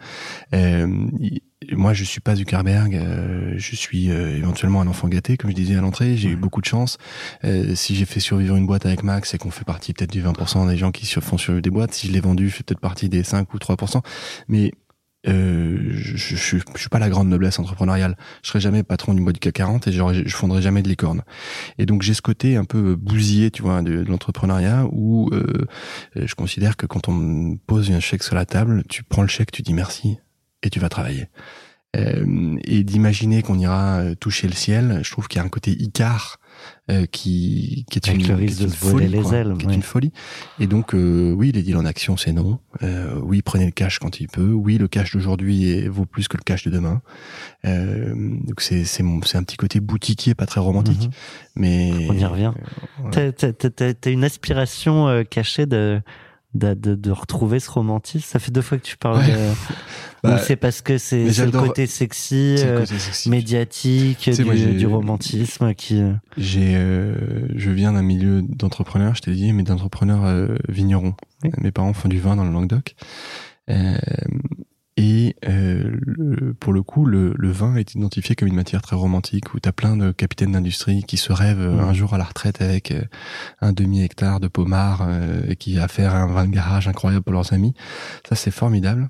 Euh, 0.53 0.87
il- 1.19 1.41
moi, 1.75 1.91
je 1.93 2.03
suis 2.05 2.21
pas 2.21 2.35
Zuckerberg. 2.35 2.95
euh, 2.95 3.55
je 3.57 3.75
suis 3.75 4.11
euh, 4.11 4.37
éventuellement 4.37 4.79
un 4.79 4.87
enfant 4.87 5.07
gâté, 5.09 5.35
comme 5.37 5.49
je 5.49 5.55
disais 5.55 5.75
à 5.75 5.81
l'entrée. 5.81 6.15
J'ai 6.15 6.29
eu 6.29 6.35
beaucoup 6.37 6.61
de 6.61 6.65
chance. 6.67 6.97
Euh, 7.43 7.73
si 7.75 7.95
j'ai 7.95 8.05
fait 8.05 8.19
survivre 8.21 8.55
une 8.55 8.67
boîte 8.67 8.85
avec 8.85 9.03
Max, 9.03 9.31
c'est 9.31 9.37
qu'on 9.39 9.51
fait 9.51 9.65
partie 9.65 9.91
peut-être 9.93 10.11
du 10.11 10.21
20% 10.21 10.67
des 10.69 10.77
gens 10.77 10.91
qui 10.91 11.05
font 11.19 11.37
survivre 11.37 11.63
des 11.63 11.71
boîtes. 11.71 11.93
Si 11.93 12.07
je 12.07 12.13
l'ai 12.13 12.19
vendu, 12.21 12.47
je 12.49 12.55
fais 12.55 12.63
peut-être 12.63 12.79
partie 12.79 13.09
des 13.09 13.23
5 13.23 13.53
ou 13.53 13.57
3%. 13.57 14.01
Mais 14.47 14.71
euh, 15.27 15.77
je, 15.91 16.15
je, 16.15 16.35
je, 16.35 16.57
je 16.57 16.79
suis 16.79 16.89
pas 16.89 16.99
la 16.99 17.09
grande 17.09 17.27
noblesse 17.27 17.59
entrepreneuriale. 17.59 18.15
Je 18.43 18.49
serai 18.49 18.59
jamais 18.59 18.83
patron 18.83 19.13
d'une 19.13 19.23
boîte 19.23 19.35
du 19.35 19.39
CAC 19.39 19.55
40 19.55 19.87
et 19.87 19.91
je 19.91 20.35
fonderai 20.35 20.61
jamais 20.61 20.81
de 20.81 20.87
licorne. 20.87 21.23
Et 21.77 21.85
donc 21.85 22.01
j'ai 22.01 22.13
ce 22.13 22.21
côté 22.21 22.55
un 22.55 22.65
peu 22.65 22.95
bousillé, 22.95 23.51
tu 23.51 23.61
vois, 23.61 23.81
de, 23.81 24.03
l'entrepreneuriat 24.07 24.85
où 24.91 25.29
euh, 25.33 25.65
je 26.15 26.35
considère 26.35 26.77
que 26.77 26.85
quand 26.85 27.09
on 27.09 27.57
pose 27.67 27.91
un 27.91 27.99
chèque 27.99 28.23
sur 28.23 28.35
la 28.35 28.45
table, 28.45 28.83
tu 28.89 29.03
prends 29.03 29.21
le 29.21 29.27
chèque, 29.27 29.51
tu 29.51 29.61
dis 29.61 29.73
merci 29.73 30.17
et 30.63 30.69
tu 30.69 30.79
vas 30.79 30.89
travailler. 30.89 31.27
Euh, 31.95 32.57
et 32.63 32.83
d'imaginer 32.83 33.41
qu'on 33.41 33.57
ira 33.57 34.15
toucher 34.19 34.47
le 34.47 34.53
ciel, 34.53 35.01
je 35.03 35.11
trouve 35.11 35.27
qu'il 35.27 35.39
y 35.39 35.41
a 35.41 35.45
un 35.45 35.49
côté 35.49 35.71
Icar 35.71 36.39
euh, 36.89 37.05
qui, 37.05 37.85
qui 37.91 37.99
est 37.99 38.07
Avec 38.09 38.21
une, 38.21 38.27
le 38.27 38.35
risque 38.35 38.61
de 38.63 38.67
se 38.67 38.77
voler 38.77 39.05
folie, 39.05 39.07
les 39.17 39.21
quoi, 39.21 39.35
ailes, 39.35 39.53
qui 39.59 39.65
est 39.67 39.73
une 39.73 39.81
folie. 39.81 40.11
Et 40.59 40.67
donc, 40.67 40.93
euh, 40.93 41.31
oui, 41.31 41.51
les 41.51 41.61
deals 41.63 41.77
en 41.77 41.85
action, 41.85 42.17
c'est 42.17 42.31
non. 42.31 42.59
Euh, 42.83 43.19
oui, 43.21 43.41
prenez 43.41 43.65
le 43.65 43.71
cash 43.71 43.99
quand 43.99 44.19
il 44.19 44.27
peut. 44.27 44.51
Oui, 44.51 44.77
le 44.77 44.87
cash 44.87 45.11
d'aujourd'hui 45.13 45.87
vaut 45.87 46.05
plus 46.05 46.27
que 46.27 46.37
le 46.37 46.43
cash 46.43 46.63
de 46.63 46.69
demain. 46.71 47.01
Donc 47.63 48.61
c'est 48.61 48.83
c'est 48.85 49.03
un 49.03 49.43
petit 49.43 49.57
côté 49.57 49.79
boutiquier, 49.79 50.35
pas 50.35 50.45
très 50.45 50.61
romantique, 50.61 51.03
Mhm. 51.05 51.11
mais 51.55 52.07
On 52.09 52.13
y 52.13 52.25
revient. 52.25 52.53
T'as- 53.11 54.11
une 54.11 54.23
aspiration 54.23 55.23
cachée 55.29 55.65
de, 55.65 56.01
de, 56.53 56.73
de, 56.73 56.95
de 56.95 57.11
retrouver 57.11 57.59
ce 57.59 57.69
romantisme. 57.69 58.25
Ça 58.27 58.39
fait 58.39 58.51
deux 58.51 58.61
fois 58.61 58.77
que 58.77 58.83
tu 58.83 58.97
parles 58.97 59.19
Ouais. 59.19 59.27
de... 59.31 59.37
Bah, 60.23 60.39
c'est 60.39 60.55
parce 60.55 60.81
que 60.81 60.97
c'est 60.97 61.25
le 61.25 61.31
j'adore- 61.31 61.67
côté 61.67 61.85
sexy, 61.85 62.55
c'est 62.57 62.65
le 62.65 62.71
euh, 62.71 62.79
côté 62.79 62.97
sexy. 62.97 63.29
médiatique, 63.29 64.29
du, 64.31 64.43
moi, 64.45 64.55
j'ai- 64.55 64.73
du 64.73 64.87
romantisme 64.87 65.73
qui... 65.75 66.01
euh, 66.01 66.11
J'ai, 66.37 66.73
euh, 66.75 67.47
je 67.55 67.69
viens 67.69 67.93
d'un 67.93 68.01
milieu 68.01 68.41
d'entrepreneurs, 68.41 69.13
je 69.15 69.21
t'ai 69.21 69.31
dit, 69.31 69.53
mais 69.53 69.61
d'entrepreneurs 69.61 70.25
euh, 70.25 70.55
vignerons. 70.69 71.13
Oui. 71.43 71.51
Mes 71.59 71.71
parents 71.71 71.93
font 71.93 72.09
du 72.09 72.19
vin 72.19 72.35
dans 72.35 72.43
le 72.43 72.51
Languedoc. 72.51 72.95
Et 74.99 75.35
euh, 75.47 75.95
le- 76.01 76.53
pour 76.55 76.73
le 76.73 76.81
coup, 76.81 77.05
le, 77.05 77.33
le 77.37 77.51
vin 77.51 77.75
est 77.75 77.93
identifié 77.93 78.35
comme 78.35 78.47
une 78.47 78.55
matière 78.55 78.81
très 78.81 78.95
romantique, 78.95 79.53
où 79.53 79.59
tu 79.59 79.69
as 79.69 79.71
plein 79.71 79.95
de 79.95 80.11
capitaines 80.11 80.53
d'industrie 80.53 81.03
qui 81.03 81.17
se 81.17 81.31
rêvent 81.31 81.61
euh, 81.61 81.79
un 81.79 81.93
jour 81.93 82.15
à 82.15 82.17
la 82.17 82.23
retraite 82.23 82.61
avec 82.61 82.89
euh, 82.91 83.03
un 83.61 83.73
demi-hectare 83.73 84.39
de 84.39 84.47
pommard 84.47 85.03
euh, 85.07 85.43
et 85.47 85.55
qui 85.55 85.77
a 85.77 85.87
faire 85.87 86.15
un 86.15 86.25
vin 86.25 86.45
de 86.47 86.51
garage 86.51 86.87
incroyable 86.87 87.23
pour 87.23 87.33
leurs 87.33 87.53
amis. 87.53 87.75
Ça, 88.27 88.35
c'est 88.35 88.49
formidable. 88.51 89.09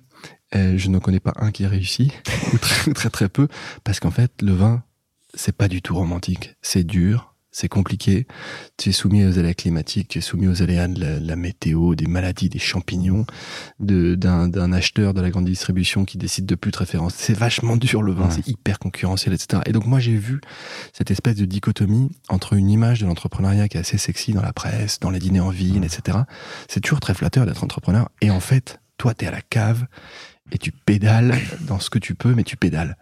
Euh, 0.55 0.77
je 0.77 0.89
ne 0.89 0.99
connais 0.99 1.19
pas 1.21 1.33
un 1.37 1.51
qui 1.51 1.63
a 1.65 1.69
réussi, 1.69 2.11
ou 2.53 2.57
très, 2.57 2.91
très 2.93 3.09
très 3.09 3.29
peu, 3.29 3.47
parce 3.85 3.99
qu'en 4.01 4.11
fait, 4.11 4.31
le 4.41 4.51
vin, 4.53 4.83
c'est 5.33 5.55
pas 5.55 5.67
du 5.69 5.81
tout 5.81 5.95
romantique. 5.95 6.55
C'est 6.61 6.83
dur, 6.85 7.33
c'est 7.59 7.69
compliqué. 7.69 8.27
Tu 8.77 8.89
es 8.89 8.91
soumis 8.91 9.25
aux 9.25 9.39
aléas 9.39 9.55
climatiques, 9.55 10.09
tu 10.09 10.19
es 10.19 10.21
soumis 10.21 10.47
aux 10.47 10.61
aléas 10.61 10.87
de 10.87 10.99
la, 11.01 11.19
de 11.19 11.27
la 11.27 11.35
météo, 11.35 11.95
des 11.95 12.05
maladies, 12.05 12.49
des 12.49 12.59
champignons, 12.59 13.25
de- 13.79 14.13
d'un 14.13 14.71
acheteur 14.73 15.15
de 15.15 15.21
la 15.21 15.31
grande 15.31 15.45
distribution 15.45 16.05
qui 16.05 16.19
décide 16.19 16.45
de 16.45 16.53
plus 16.53 16.71
te 16.71 16.77
référencer. 16.77 17.15
C'est 17.19 17.33
vachement 17.37 17.75
dur 17.75 18.03
le 18.03 18.11
vin, 18.13 18.25
Ouais. 18.25 18.31
c'est 18.31 18.47
hyper 18.47 18.77
concurrentiel, 18.77 19.33
etc. 19.33 19.63
Et 19.65 19.71
donc 19.71 19.87
moi 19.87 19.99
j'ai 19.99 20.15
vu 20.17 20.39
cette 20.93 21.09
espèce 21.09 21.35
de 21.35 21.45
dichotomie 21.45 22.11
entre 22.29 22.53
une 22.53 22.69
image 22.69 22.99
de 23.01 23.07
l'entrepreneuriat 23.07 23.67
qui 23.69 23.77
est 23.77 23.79
assez 23.79 23.97
sexy 23.97 24.33
dans 24.33 24.43
la 24.43 24.53
presse, 24.53 24.99
dans 24.99 25.09
les 25.09 25.17
dîners 25.19 25.39
en 25.39 25.49
ville, 25.49 25.83
etc. 25.83 26.19
C'est 26.67 26.81
toujours 26.81 26.99
très 26.99 27.15
flatteur 27.15 27.47
d'être 27.47 27.63
entrepreneur. 27.63 28.09
Et 28.21 28.29
en 28.29 28.39
fait, 28.39 28.79
toi 28.99 29.15
t'es 29.15 29.25
à 29.25 29.31
la 29.31 29.41
cave 29.41 29.87
et 30.51 30.59
tu 30.59 30.71
pédales 30.71 31.35
dans 31.61 31.79
ce 31.79 31.89
que 31.89 31.97
tu 31.99 32.13
peux, 32.13 32.35
mais 32.35 32.43
tu 32.43 32.55
pédales. 32.55 32.97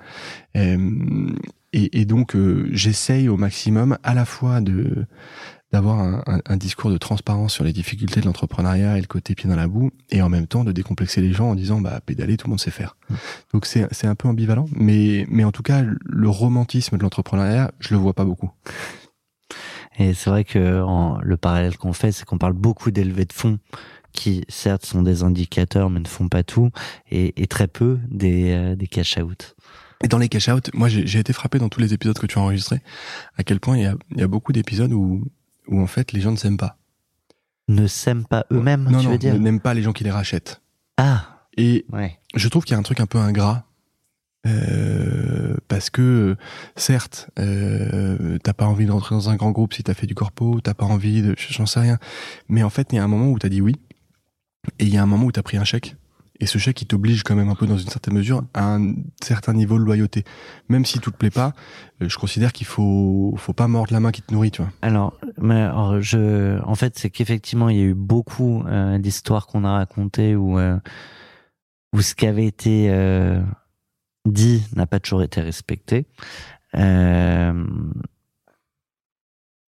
Et, 1.78 2.02
et 2.02 2.06
donc, 2.06 2.36
euh, 2.36 2.68
j'essaye 2.72 3.28
au 3.30 3.38
maximum 3.38 3.98
à 4.04 4.14
la 4.14 4.26
fois 4.26 4.62
de 4.62 5.06
d'avoir 5.72 6.00
un, 6.00 6.24
un- 6.28 6.40
un 6.46 6.58
discours 6.58 6.90
de 6.92 6.98
transparence 6.98 7.52
sur 7.54 7.64
les 7.66 7.74
difficultés 7.74 8.22
de 8.22 8.26
l'entrepreneuriat 8.26 8.98
et 8.98 9.02
le 9.02 9.08
côté 9.08 9.36
pied 9.36 9.50
dans 9.50 9.56
la 9.58 9.68
boue, 9.68 9.92
et 10.10 10.22
en 10.22 10.30
même 10.30 10.48
temps 10.48 10.64
de 10.64 10.72
décomplexer 10.72 11.20
les 11.22 11.34
gens 11.34 11.50
en 11.50 11.56
disant 11.56 11.82
bah 11.82 12.00
pédaler 12.06 12.38
tout 12.38 12.48
le 12.48 12.52
monde 12.52 12.62
sait 12.62 12.72
faire. 12.72 12.96
Donc 13.52 13.66
c'est 13.66 13.86
c'est 13.92 14.08
un 14.08 14.16
peu 14.16 14.28
ambivalent, 14.30 14.68
mais 14.74 15.26
mais 15.28 15.44
en 15.44 15.52
tout 15.52 15.64
cas 15.64 15.84
le 15.84 16.30
romantisme 16.30 16.98
de 16.98 17.04
l'entrepreneuriat 17.04 17.72
je 17.80 17.94
le 17.94 18.00
vois 18.00 18.14
pas 18.14 18.24
beaucoup. 18.26 18.52
Et 19.98 20.14
c'est 20.14 20.30
vrai 20.30 20.44
que 20.44 20.82
en- 20.82 21.20
le 21.22 21.38
parallèle 21.38 21.78
qu'on 21.78 21.94
fait, 21.94 22.12
c'est 22.12 22.26
qu'on 22.26 22.38
parle 22.38 22.54
beaucoup 22.54 22.92
d'élevés 22.92 23.26
de 23.26 23.34
fonds 23.34 23.60
qui 24.14 24.46
certes 24.48 24.86
sont 24.86 25.02
des 25.02 25.24
indicateurs 25.24 25.90
mais 25.90 26.00
ne 26.00 26.08
font 26.08 26.30
pas 26.30 26.44
tout, 26.44 26.70
et, 27.12 27.42
et 27.42 27.48
très 27.48 27.68
peu 27.68 27.98
des, 28.10 28.52
euh, 28.54 28.76
des 28.76 28.88
cash-out. 28.88 29.55
Et 30.06 30.08
dans 30.08 30.20
les 30.20 30.30
cash-out, 30.30 30.70
moi 30.76 30.88
j'ai 30.88 31.18
été 31.18 31.34
frappé 31.34 31.58
dans 31.58 31.68
tous 31.68 31.80
les 31.80 31.96
épisodes 31.96 32.20
que 32.20 32.28
tu 32.28 32.38
as 32.38 32.42
enregistrés, 32.44 32.80
à 33.38 33.44
quel 33.44 33.60
point 33.60 33.76
il 33.76 33.82
y 33.82 33.88
a, 33.88 33.96
il 34.12 34.20
y 34.20 34.22
a 34.22 34.28
beaucoup 34.28 34.52
d'épisodes 34.52 34.94
où, 34.94 35.24
où 35.68 35.82
en 35.82 35.88
fait 35.88 36.12
les 36.12 36.22
gens 36.22 36.30
ne 36.30 36.36
s'aiment 36.38 36.60
pas. 36.60 36.78
Ne 37.70 37.88
s'aiment 37.88 38.28
pas 38.28 38.46
eux-mêmes, 38.52 38.86
tu 38.86 38.94
non, 38.94 39.00
veux 39.10 39.18
dire 39.18 39.40
n'aiment 39.40 39.60
pas 39.60 39.74
les 39.74 39.82
gens 39.82 39.94
qui 39.94 40.04
les 40.04 40.12
rachètent. 40.12 40.62
Ah, 40.98 41.48
Et 41.58 41.88
ouais. 41.92 42.20
je 42.36 42.48
trouve 42.50 42.66
qu'il 42.66 42.74
y 42.74 42.76
a 42.76 42.80
un 42.80 42.84
truc 42.84 43.00
un 43.00 43.08
peu 43.08 43.18
ingrat. 43.18 43.66
Euh, 44.46 45.56
parce 45.68 45.90
que 45.90 46.36
certes, 46.76 47.32
euh, 47.40 48.38
t'as 48.44 48.54
pas 48.54 48.68
envie 48.68 48.86
d'entrer 48.86 49.16
dans 49.16 49.32
un 49.32 49.36
grand 49.36 49.50
groupe 49.50 49.74
si 49.74 49.82
t'as 49.82 49.96
fait 49.96 50.06
du 50.06 50.14
corpo, 50.14 50.62
t'as 50.62 50.76
pas 50.76 50.86
envie 50.86 51.24
de, 51.24 51.34
j'en 51.36 51.66
sais 51.66 51.80
rien. 51.80 51.98
Mais 52.48 52.62
en 52.62 52.70
fait, 52.70 52.90
il 52.92 52.98
y 52.98 53.00
a 53.00 53.04
un 53.04 53.08
moment 53.08 53.32
où 53.32 53.40
t'as 53.40 53.50
dit 53.50 53.60
oui, 53.60 53.76
et 54.78 54.84
il 54.84 54.94
y 54.94 54.98
a 54.98 55.02
un 55.02 55.08
moment 55.08 55.26
où 55.26 55.32
t'as 55.32 55.42
pris 55.42 55.58
un 55.58 55.64
chèque. 55.64 55.96
Et 56.40 56.48
ce 56.48 56.58
chèque, 56.58 56.82
il 56.82 56.86
t'oblige 56.86 57.24
quand 57.24 57.36
même 57.36 57.50
un 57.50 57.56
peu 57.56 57.66
dans 57.66 57.78
une 57.78 57.88
certaine 57.88 58.14
mesure 58.14 58.44
à 58.54 58.76
un 58.76 58.94
certain 59.24 59.54
niveau 59.54 59.78
de 59.78 59.84
loyauté. 59.84 60.26
Même 60.68 60.86
si 60.86 61.00
tout 61.00 61.12
te 61.12 61.18
plaît 61.18 61.30
pas, 61.30 61.54
euh, 62.02 62.10
je 62.10 62.18
considère 62.18 62.52
qu'il 62.52 62.68
faut, 62.68 63.34
faut 63.38 63.54
pas 63.54 63.68
mordre 63.68 63.94
la 63.94 64.02
main 64.02 64.12
qui 64.12 64.22
te 64.22 64.34
nourrit, 64.34 64.52
tu 64.52 64.62
vois. 64.62 64.72
Alors, 64.82 65.18
mais 65.38 65.68
je, 66.02 66.62
en 66.64 66.76
fait, 66.76 66.98
c'est 66.98 67.10
qu'effectivement, 67.10 67.70
il 67.70 67.78
y 67.78 67.82
a 67.82 67.86
eu 67.86 67.94
beaucoup 67.94 68.64
euh, 68.68 68.98
d'histoires 68.98 69.48
qu'on 69.48 69.64
a 69.64 69.72
racontées 69.72 70.36
où, 70.36 70.60
euh, 70.60 70.78
où 71.94 72.02
ce 72.02 72.16
qui 72.16 72.28
avait 72.28 72.46
été 72.46 72.94
dit 74.26 74.64
n'a 74.76 74.88
pas 74.88 75.00
toujours 75.00 75.24
été 75.24 75.40
respecté. 75.40 76.06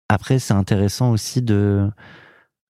Après, 0.09 0.39
c'est 0.39 0.53
intéressant 0.53 1.11
aussi 1.11 1.41
de 1.41 1.89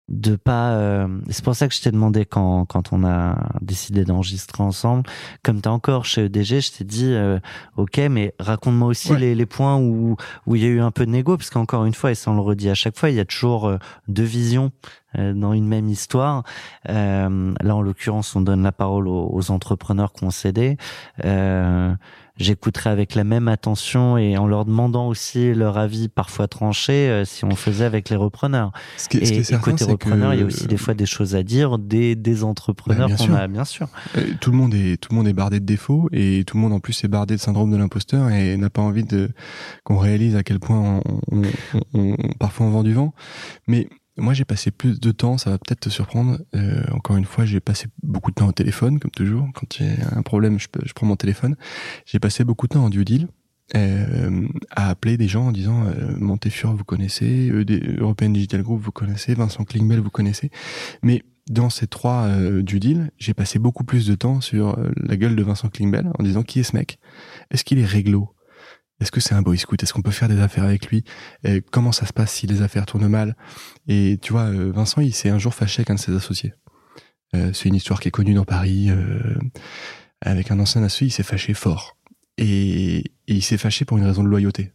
de 0.10 0.36
pas. 0.38 0.72
euh, 0.72 1.08
c'est 1.30 1.44
pour 1.44 1.56
ça 1.56 1.68
que 1.68 1.74
je 1.74 1.82
t'ai 1.82 1.92
demandé 1.92 2.26
quand 2.26 2.66
quand 2.66 2.94
on 2.94 3.04
a 3.06 3.38
décidé 3.62 4.06
d'enregistrer 4.06 4.64
ensemble. 4.64 5.04
Comme 5.44 5.60
t'es 5.62 5.68
encore 5.68 6.06
chez 6.06 6.26
EDG, 6.26 6.62
je 6.62 6.72
t'ai 6.78 6.84
dit, 6.86 7.12
euh, 7.14 7.40
ok, 7.76 7.98
mais 8.10 8.34
raconte-moi 8.40 8.88
aussi 8.88 9.12
Ouais. 9.12 9.20
les, 9.20 9.36
les 9.36 9.46
points 9.46 9.78
où 9.78 10.16
où 10.46 10.56
il 10.56 10.62
y 10.64 10.66
a 10.66 10.70
eu 10.70 10.80
un 10.80 10.92
peu 10.92 11.06
de 11.06 11.12
négo, 11.12 11.36
parce 11.38 11.50
qu'encore 11.50 11.86
une 11.86 11.94
fois, 11.94 12.12
et 12.12 12.16
ça 12.16 12.32
on 12.32 12.36
le 12.36 12.42
redit 12.42 12.70
à 12.70 12.76
chaque 12.76 12.98
fois, 12.98 13.10
il 13.10 13.16
y 13.16 13.20
a 13.20 13.26
toujours 13.26 13.68
euh, 13.68 13.78
deux 14.08 14.24
visions 14.24 14.72
euh, 15.18 15.34
dans 15.34 15.52
une 15.54 15.68
même 15.68 15.90
histoire. 15.90 16.44
Euh, 16.90 17.54
là, 17.62 17.76
en 17.76 17.82
l'occurrence, 17.82 18.36
on 18.36 18.42
donne 18.42 18.64
la 18.64 18.72
parole 18.72 19.08
aux, 19.08 19.30
aux 19.34 19.52
entrepreneurs 19.52 20.14
qui 20.14 20.24
ont 20.24 20.32
cédé. 20.32 20.78
Euh, 21.26 21.94
J'écouterai 22.38 22.90
avec 22.90 23.16
la 23.16 23.24
même 23.24 23.48
attention 23.48 24.18
et 24.18 24.38
en 24.38 24.48
leur 24.48 24.66
demandant 24.66 25.08
aussi 25.08 25.54
leur 25.54 25.78
avis 25.78 26.08
parfois 26.08 26.48
tranché 26.48 26.94
euh, 27.10 27.26
si 27.26 27.46
on 27.46 27.56
faisait 27.56 27.86
avec 27.86 28.10
les 28.10 28.16
repreneurs. 28.16 28.72
Ce 28.98 29.10
qui, 29.10 29.18
est- 29.18 29.26
ce 29.26 29.32
qui 29.34 29.40
Et, 29.40 29.44
certain, 29.44 29.72
côté 29.72 29.84
repreneur, 29.86 30.34
il 30.34 30.40
y 30.40 30.44
a 30.44 30.46
aussi 30.46 30.68
des 30.68 30.78
fois 30.78 30.94
des 30.94 31.06
choses 31.06 31.36
à 31.36 31.44
dire 31.44 31.78
des, 31.80 32.16
des 32.16 32.44
entrepreneurs 32.44 33.10
Bah, 33.10 33.16
qu'on 33.18 33.34
a, 33.34 33.48
bien 33.48 33.66
sûr. 33.66 33.88
Euh, 34.18 34.22
tout 34.40 34.52
le 34.52 34.58
monde 34.58 34.74
est 34.74 34.98
tout 35.02 35.10
le 35.12 35.16
monde 35.18 35.28
est 35.28 35.34
bardé 35.34 35.60
de 35.60 35.66
défauts 35.66 36.10
et 36.12 36.44
tout 36.46 36.58
le 36.58 36.62
monde 36.62 36.74
en 36.74 36.80
plus 36.80 37.04
est 37.04 37.08
bardé 37.08 37.36
de 37.36 37.40
syndrome 37.40 37.72
de 37.72 37.78
l'imposteur 37.78 38.30
et 38.30 38.56
n'a 38.58 38.70
pas 38.70 38.82
envie 38.82 39.04
de 39.04 39.30
qu'on 39.84 39.98
réalise 39.98 40.36
à 40.36 40.44
quel 40.44 40.60
point 40.60 40.78
on, 40.80 41.02
on- 41.32 41.42
on- 41.94 42.14
on- 42.14 42.16
parfois 42.40 42.66
on 42.68 42.70
vend 42.70 42.84
du 42.84 42.94
vent. 42.94 43.14
Mais 43.68 43.88
moi 44.18 44.34
j'ai 44.34 44.46
passé 44.46 44.72
plus 44.72 45.00
de 45.00 45.12
temps, 45.12 45.38
ça 45.38 45.52
va 45.52 45.58
peut-être 45.58 45.82
te 45.82 45.90
surprendre. 45.90 46.40
euh, 46.56 46.84
encore 46.92 47.18
une 47.18 47.26
fois, 47.26 47.46
j'ai 47.46 47.60
passé 47.60 47.88
beaucoup 48.04 48.32
de 48.32 48.36
temps 48.36 48.48
au 48.48 48.52
téléphone 48.52 49.00
comme 49.00 49.12
toujours. 49.12 49.48
Quand 49.54 49.80
il 49.80 49.86
y 49.88 49.90
a 49.90 50.18
un 50.18 50.22
problème, 50.22 50.60
je, 50.60 50.68
je 50.86 50.94
prends 50.94 51.06
mon 51.08 51.16
téléphone. 51.16 51.56
J'ai 52.06 52.20
passé 52.20 52.44
beaucoup 52.44 52.68
de 52.68 52.74
temps 52.74 52.86
en 52.86 52.90
due 52.90 53.06
deal. 53.06 53.28
euh, 53.76 54.48
à 54.72 54.90
appeler 54.90 55.18
des 55.18 55.28
gens 55.28 55.48
en 55.48 55.52
disant 55.52 55.86
euh, 55.88 56.16
Montefur 56.18 56.74
vous 56.74 56.86
connaissez, 56.86 57.52
ED 57.54 58.00
European 58.00 58.30
Digital 58.30 58.62
Group 58.64 58.80
vous 58.82 58.92
connaissez, 58.94 59.34
Vincent 59.34 59.66
Klingbeil 59.66 60.00
vous 60.00 60.10
connaissez, 60.10 60.52
mais 61.04 61.24
dans 61.50 61.70
ces 61.70 61.88
trois 61.88 62.24
euh, 62.28 62.62
du 62.62 62.80
deal, 62.80 63.12
j'ai 63.18 63.34
passé 63.34 63.60
beaucoup 63.60 63.84
plus 63.84 64.08
de 64.08 64.16
temps 64.16 64.42
sur 64.42 64.78
euh, 64.78 64.92
la 64.98 65.16
gueule 65.18 65.36
de 65.36 65.44
Vincent 65.44 65.70
Klingbeil 65.70 66.04
en 66.18 66.24
disant 66.24 66.44
qui 66.44 66.60
est 66.60 66.64
ce 66.64 66.76
mec? 66.76 67.00
Est-ce 67.52 67.64
qu'il 67.64 67.80
est 67.80 67.86
réglo? 67.86 68.34
Est-ce 69.00 69.12
que 69.12 69.20
c'est 69.20 69.36
un 69.36 69.42
boy 69.42 69.58
scout? 69.58 69.82
Est-ce 69.82 69.94
qu'on 69.94 70.02
peut 70.02 70.12
faire 70.12 70.28
des 70.30 70.40
affaires 70.40 70.64
avec 70.64 70.88
lui? 70.88 71.04
Comment 71.72 71.92
ça 71.92 72.06
se 72.06 72.14
passe 72.14 72.32
si 72.32 72.48
les 72.48 72.62
affaires 72.62 72.86
tournent 72.86 73.08
mal? 73.08 73.36
Et 73.88 74.18
tu 74.22 74.34
vois, 74.34 74.46
euh, 74.46 74.72
Vincent, 74.72 75.02
il 75.02 75.14
s'est 75.14 75.30
un 75.30 75.38
jour 75.38 75.54
fâché 75.54 75.82
avec 75.82 75.92
un 75.92 75.96
de 75.96 76.00
ses 76.00 76.16
associés. 76.16 76.54
Euh, 77.36 77.52
c'est 77.54 77.70
une 77.70 77.76
histoire 77.76 78.00
qui 78.00 78.08
est 78.08 78.12
connue 78.12 78.34
dans 78.34 78.46
Paris. 78.46 78.88
euh, 78.90 79.36
avec 80.22 80.50
un 80.50 80.60
ancien 80.60 80.82
associé, 80.84 81.08
il 81.08 81.12
s'est 81.12 81.24
fâché 81.24 81.54
fort. 81.54 81.98
Et, 82.40 82.98
et 83.00 83.04
il 83.28 83.44
s'est 83.44 83.58
fâché 83.58 83.86
pour 83.86 83.98
une 83.98 84.06
raison 84.06 84.24
de 84.24 84.30
loyauté. 84.30 84.72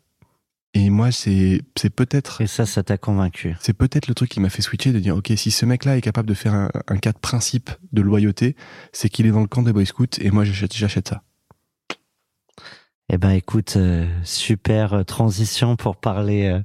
Et 0.74 0.88
moi, 0.88 1.12
c'est 1.12 1.60
c'est 1.76 1.90
peut-être 1.90 2.40
Et 2.40 2.46
ça, 2.46 2.64
ça 2.64 2.82
t'a 2.82 2.96
convaincu. 2.96 3.54
c'est 3.60 3.74
peut-être 3.74 4.06
le 4.08 4.14
truc 4.14 4.30
qui 4.30 4.40
m'a 4.40 4.48
fait 4.48 4.62
switcher 4.62 4.92
de 4.92 5.00
dire 5.00 5.16
ok 5.16 5.30
si 5.36 5.50
ce 5.50 5.66
mec-là 5.66 5.98
est 5.98 6.00
capable 6.00 6.28
de 6.28 6.34
faire 6.34 6.54
un, 6.54 6.70
un 6.88 6.96
cas 6.96 7.12
de 7.12 7.18
principe 7.18 7.70
de 7.92 8.00
loyauté, 8.00 8.56
c'est 8.92 9.10
qu'il 9.10 9.26
est 9.26 9.32
dans 9.32 9.40
le 9.42 9.46
camp 9.48 9.62
des 9.62 9.72
boy 9.72 9.84
scouts 9.84 10.06
et 10.20 10.30
moi 10.30 10.44
j'achète 10.44 10.74
j'achète 10.74 11.08
ça. 11.08 11.24
Eh 13.14 13.18
ben, 13.18 13.30
écoute, 13.32 13.74
euh, 13.76 14.06
super 14.24 14.94
euh, 14.94 15.02
transition 15.02 15.76
pour 15.76 15.96
parler 15.96 16.46
euh, 16.48 16.60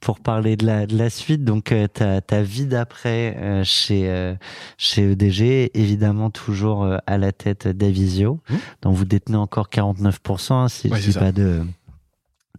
pour 0.00 0.20
parler 0.20 0.54
de 0.56 0.66
la 0.66 0.86
de 0.86 0.96
la 0.98 1.08
suite. 1.08 1.44
Donc, 1.44 1.72
euh, 1.72 1.86
ta 1.88 2.20
ta 2.20 2.42
vie 2.42 2.66
d'après 2.66 3.34
euh, 3.38 3.64
chez 3.64 4.10
euh, 4.10 4.34
chez 4.76 5.12
EDG, 5.12 5.70
évidemment 5.72 6.28
toujours 6.28 6.84
euh, 6.84 6.98
à 7.06 7.16
la 7.16 7.32
tête 7.32 7.66
d'Avisio, 7.68 8.38
Mmh. 8.50 8.54
dont 8.82 8.90
vous 8.92 9.06
détenez 9.06 9.38
encore 9.38 9.68
49%, 9.70 10.52
hein, 10.52 10.68
si 10.68 10.88
Ouais, 10.88 10.98
je 11.00 11.06
dis 11.06 11.12
ça. 11.14 11.20
pas 11.20 11.32
de 11.32 11.62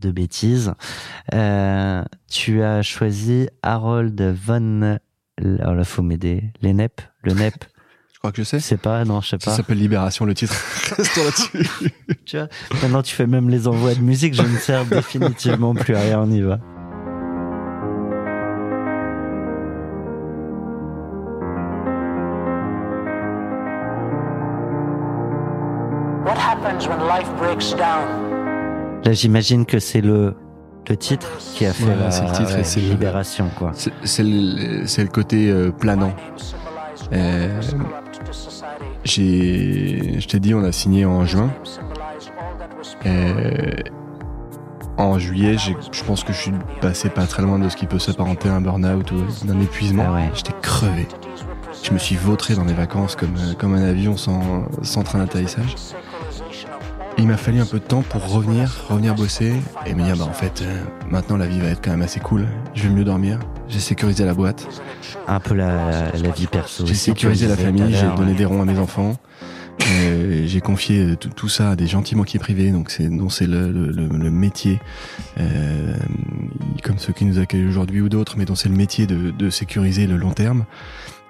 de 0.01 0.11
bêtises. 0.11 0.73
Euh, 1.35 2.03
tu 2.31 2.63
as 2.63 2.81
choisi 2.81 3.47
Harold 3.61 4.19
von. 4.43 4.97
Alors 5.37 5.75
là, 5.75 5.83
faut 5.83 6.01
m'aider. 6.01 6.43
Les 6.63 6.73
NEP, 6.73 6.99
le 7.21 7.33
NEP. 7.33 7.53
Je 8.19 8.21
crois 8.21 8.31
que 8.33 8.37
je 8.39 8.43
sais? 8.43 8.59
Je 8.59 8.63
sais 8.65 8.75
pas, 8.75 9.05
non, 9.05 9.21
je 9.21 9.29
sais 9.29 9.37
Ça 9.39 9.51
pas. 9.51 9.55
s'appelle 9.55 9.77
Libération 9.77 10.25
le 10.25 10.33
titre. 10.33 10.53
Restons 10.97 11.23
là-dessus. 11.23 11.91
Tu 12.25 12.37
vois, 12.37 12.47
maintenant 12.83 13.01
tu 13.01 13.15
fais 13.15 13.25
même 13.25 13.49
les 13.49 13.65
envois 13.67 13.95
de 13.95 14.01
musique, 14.01 14.33
je 14.35 14.41
ne 14.41 14.57
sers 14.57 14.83
définitivement 14.85 15.73
plus 15.73 15.95
à 15.95 16.01
rien, 16.01 16.19
on 16.19 16.29
y 16.29 16.41
va. 16.41 16.59
What 26.25 26.37
happens 26.37 26.87
when 26.87 26.99
life 27.07 27.27
breaks 27.39 27.73
down? 27.73 29.01
Là, 29.03 29.13
j'imagine 29.13 29.65
que 29.65 29.79
c'est 29.79 30.01
le, 30.01 30.35
le 30.87 30.97
titre 30.97 31.27
qui 31.55 31.65
a 31.65 31.73
fait 31.73 31.85
Ouais, 31.85 31.95
la 31.95 32.11
c'est 32.11 32.23
le 32.25 32.31
titre 32.31 32.51
et 32.51 32.55
ouais, 32.57 32.63
c'est 32.63 32.81
le- 32.81 32.89
libération, 32.89 33.49
quoi. 33.57 33.71
C'est 33.73 33.93
c'est 34.03 34.23
le, 34.23 34.85
c'est 34.85 35.03
le 35.03 35.09
côté 35.09 35.49
euh, 35.49 35.71
planant. 35.71 36.13
Euh, 37.13 37.61
J'ai, 39.09 40.19
je 40.19 40.27
t'ai 40.27 40.39
dit, 40.39 40.53
on 40.53 40.63
a 40.63 40.71
signé 40.71 41.03
en 41.05 41.25
juin. 41.25 41.51
En 44.97 45.17
juillet, 45.17 45.55
je 45.57 46.03
pense 46.03 46.23
que 46.23 46.31
je 46.31 46.37
suis 46.37 46.51
passé 46.81 47.09
pas 47.09 47.25
très 47.25 47.41
loin 47.41 47.57
de 47.57 47.69
ce 47.69 47.75
qui 47.75 47.87
peut 47.87 47.99
s'apparenter 47.99 48.49
à 48.49 48.55
un 48.55 48.61
burn-out 48.61 49.11
ou 49.11 49.23
d'un 49.45 49.59
épuisement. 49.61 50.05
Ah 50.07 50.13
ouais. 50.13 50.29
J'étais 50.35 50.53
crevé. 50.61 51.07
Je 51.81 51.91
me 51.91 51.97
suis 51.97 52.15
vautré 52.15 52.53
dans 52.55 52.65
les 52.65 52.73
vacances 52.73 53.15
comme, 53.15 53.35
comme 53.57 53.73
un 53.73 53.83
avion 53.83 54.17
sans, 54.17 54.67
sans 54.83 55.03
train 55.03 55.19
d'atterrissage. 55.19 55.75
Il 57.19 57.27
m'a 57.27 57.35
fallu 57.35 57.59
un 57.59 57.65
peu 57.65 57.79
de 57.79 57.83
temps 57.83 58.01
pour 58.01 58.31
revenir, 58.31 58.85
revenir 58.87 59.13
bosser 59.13 59.53
et 59.85 59.93
me 59.93 60.03
dire, 60.03 60.15
bah 60.15 60.23
en 60.23 60.31
fait, 60.31 60.61
euh, 60.61 60.81
maintenant 61.09 61.35
la 61.35 61.47
vie 61.47 61.59
va 61.59 61.67
être 61.67 61.81
quand 61.83 61.91
même 61.91 62.01
assez 62.01 62.21
cool. 62.21 62.47
Je 62.73 62.83
vais 62.83 62.89
mieux 62.89 63.03
dormir. 63.03 63.39
J'ai 63.67 63.79
sécurisé 63.79 64.23
la 64.23 64.33
boîte. 64.33 64.65
Un 65.27 65.41
peu 65.41 65.53
la, 65.53 66.13
la 66.13 66.29
vie 66.29 66.47
perso. 66.47 66.85
J'ai 66.85 66.93
sécurisé 66.93 67.47
la 67.49 67.57
famille, 67.57 67.93
j'ai 67.93 68.07
donné 68.15 68.31
ouais. 68.31 68.37
des 68.37 68.45
ronds 68.45 68.61
à 68.61 68.65
mes 68.65 68.79
enfants. 68.79 69.17
Euh, 69.81 70.43
j'ai 70.45 70.61
confié 70.61 71.01
euh, 71.01 71.15
tout, 71.17 71.29
tout 71.29 71.49
ça 71.49 71.71
à 71.71 71.75
des 71.75 71.87
gentils 71.87 72.15
banquiers 72.15 72.39
privés, 72.39 72.71
donc 72.71 72.89
c'est 72.89 73.09
dont 73.09 73.29
c'est 73.29 73.47
le, 73.47 73.69
le, 73.69 74.31
métier, 74.31 74.79
euh, 75.39 75.95
comme 76.83 76.99
ceux 76.99 77.11
qui 77.11 77.25
nous 77.25 77.39
accueillent 77.39 77.67
aujourd'hui 77.67 77.99
ou 77.99 78.07
d'autres, 78.07 78.37
mais 78.37 78.45
dont 78.45 78.55
c'est 78.55 78.69
le 78.69 78.75
métier 78.75 79.07
de, 79.07 79.31
de 79.31 79.49
sécuriser 79.49 80.07
le 80.07 80.15
long 80.15 80.31
terme. 80.31 80.65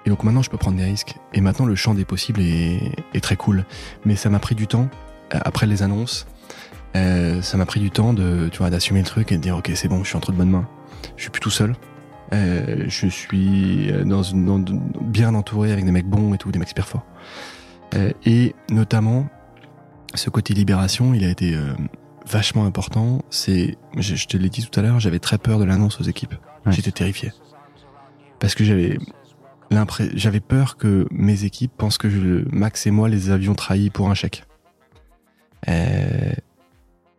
Et 0.06 0.10
donc 0.10 0.24
maintenant, 0.24 0.42
je 0.42 0.50
peux 0.50 0.56
prendre 0.56 0.76
des 0.76 0.84
risques. 0.84 1.16
Et 1.34 1.40
maintenant, 1.40 1.66
le 1.66 1.74
champ 1.74 1.94
des 1.94 2.04
possibles 2.04 2.40
est, 2.40 2.80
est 3.12 3.20
très 3.20 3.36
cool. 3.36 3.64
Mais 4.04 4.16
ça 4.16 4.30
m'a 4.30 4.38
pris 4.38 4.54
du 4.54 4.66
temps 4.66 4.88
après 5.30 5.66
les 5.66 5.82
annonces. 5.82 6.26
Euh, 6.96 7.40
ça 7.42 7.56
m'a 7.56 7.66
pris 7.66 7.78
du 7.80 7.90
temps 7.90 8.12
de, 8.12 8.48
tu 8.50 8.58
vois, 8.58 8.70
d'assumer 8.70 9.00
le 9.00 9.06
truc 9.06 9.30
et 9.32 9.36
de 9.36 9.40
dire 9.42 9.56
ok, 9.56 9.70
c'est 9.74 9.88
bon, 9.88 10.02
je 10.02 10.08
suis 10.08 10.16
entre 10.16 10.32
de 10.32 10.36
bonnes 10.36 10.50
mains. 10.50 10.68
Je 11.16 11.22
suis 11.22 11.30
plus 11.30 11.40
tout 11.40 11.50
seul. 11.50 11.74
Euh, 12.32 12.84
je 12.88 13.06
suis 13.08 13.90
euh, 13.90 14.04
dans 14.04 14.22
une, 14.22 14.44
dans- 14.44 14.80
bien 15.00 15.34
entouré 15.34 15.72
avec 15.72 15.84
des 15.84 15.92
mecs 15.92 16.06
bons 16.06 16.34
et 16.34 16.38
tout, 16.38 16.50
des 16.52 16.58
mecs 16.58 16.68
super 16.68 16.86
forts. 16.88 17.04
Euh, 17.94 18.12
et 18.24 18.54
notamment, 18.70 19.28
ce 20.14 20.30
côté 20.30 20.54
libération, 20.54 21.12
il 21.14 21.24
a 21.24 21.28
été 21.28 21.54
euh, 21.54 21.72
vachement 22.26 22.66
important. 22.66 23.22
C'est, 23.30 23.76
je, 23.96 24.14
je 24.14 24.26
te 24.26 24.36
l'ai 24.36 24.48
dit 24.48 24.64
tout 24.66 24.78
à 24.78 24.82
l'heure, 24.82 25.00
j'avais 25.00 25.18
très 25.18 25.38
peur 25.38 25.58
de 25.58 25.64
l'annonce 25.64 26.00
aux 26.00 26.04
équipes. 26.04 26.34
Ouais. 26.66 26.72
J'étais 26.72 26.92
terrifié 26.92 27.32
parce 28.38 28.54
que 28.54 28.64
j'avais 28.64 28.98
l'impression, 29.70 30.12
j'avais 30.16 30.40
peur 30.40 30.76
que 30.76 31.06
mes 31.10 31.44
équipes 31.44 31.72
pensent 31.76 31.98
que 31.98 32.08
je, 32.08 32.44
Max 32.50 32.86
et 32.86 32.90
moi 32.90 33.08
les 33.08 33.30
avions 33.30 33.54
trahis 33.54 33.90
pour 33.90 34.08
un 34.10 34.14
chèque. 34.14 34.44
Euh, 35.68 36.32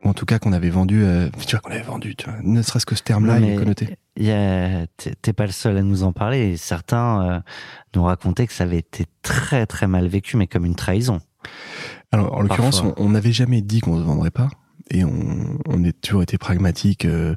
ou 0.03 0.09
en 0.09 0.13
tout 0.13 0.25
cas 0.25 0.39
qu'on 0.39 0.51
avait 0.51 0.71
vendu, 0.71 1.03
euh, 1.03 1.29
tu 1.45 1.51
vois, 1.51 1.59
qu'on 1.59 1.69
avait 1.71 1.81
vendu, 1.81 2.15
tu 2.15 2.27
vois, 2.27 2.39
ne 2.41 2.61
serait-ce 2.63 2.87
que 2.87 2.95
ce 2.95 3.03
terme-là, 3.03 3.37
il 3.39 3.49
est 3.49 3.55
connoté. 3.55 3.97
T'es 4.15 5.33
pas 5.33 5.45
le 5.45 5.51
seul 5.51 5.77
à 5.77 5.83
nous 5.83 6.01
en 6.03 6.11
parler. 6.11 6.57
Certains 6.57 7.29
euh, 7.29 7.39
nous 7.95 8.03
racontaient 8.03 8.47
que 8.47 8.53
ça 8.53 8.63
avait 8.63 8.79
été 8.79 9.05
très 9.21 9.67
très 9.67 9.87
mal 9.87 10.07
vécu, 10.07 10.37
mais 10.37 10.47
comme 10.47 10.65
une 10.65 10.75
trahison. 10.75 11.19
Alors, 12.11 12.33
en 12.33 12.41
l'occurrence, 12.41 12.83
on 12.97 13.09
n'avait 13.09 13.31
jamais 13.31 13.61
dit 13.61 13.79
qu'on 13.79 13.97
se 13.97 14.03
vendrait 14.03 14.31
pas. 14.31 14.49
Et 14.89 15.05
on, 15.05 15.59
on 15.67 15.85
a 15.85 15.91
toujours 15.93 16.23
été 16.23 16.37
pragmatique. 16.37 17.05
euh, 17.05 17.35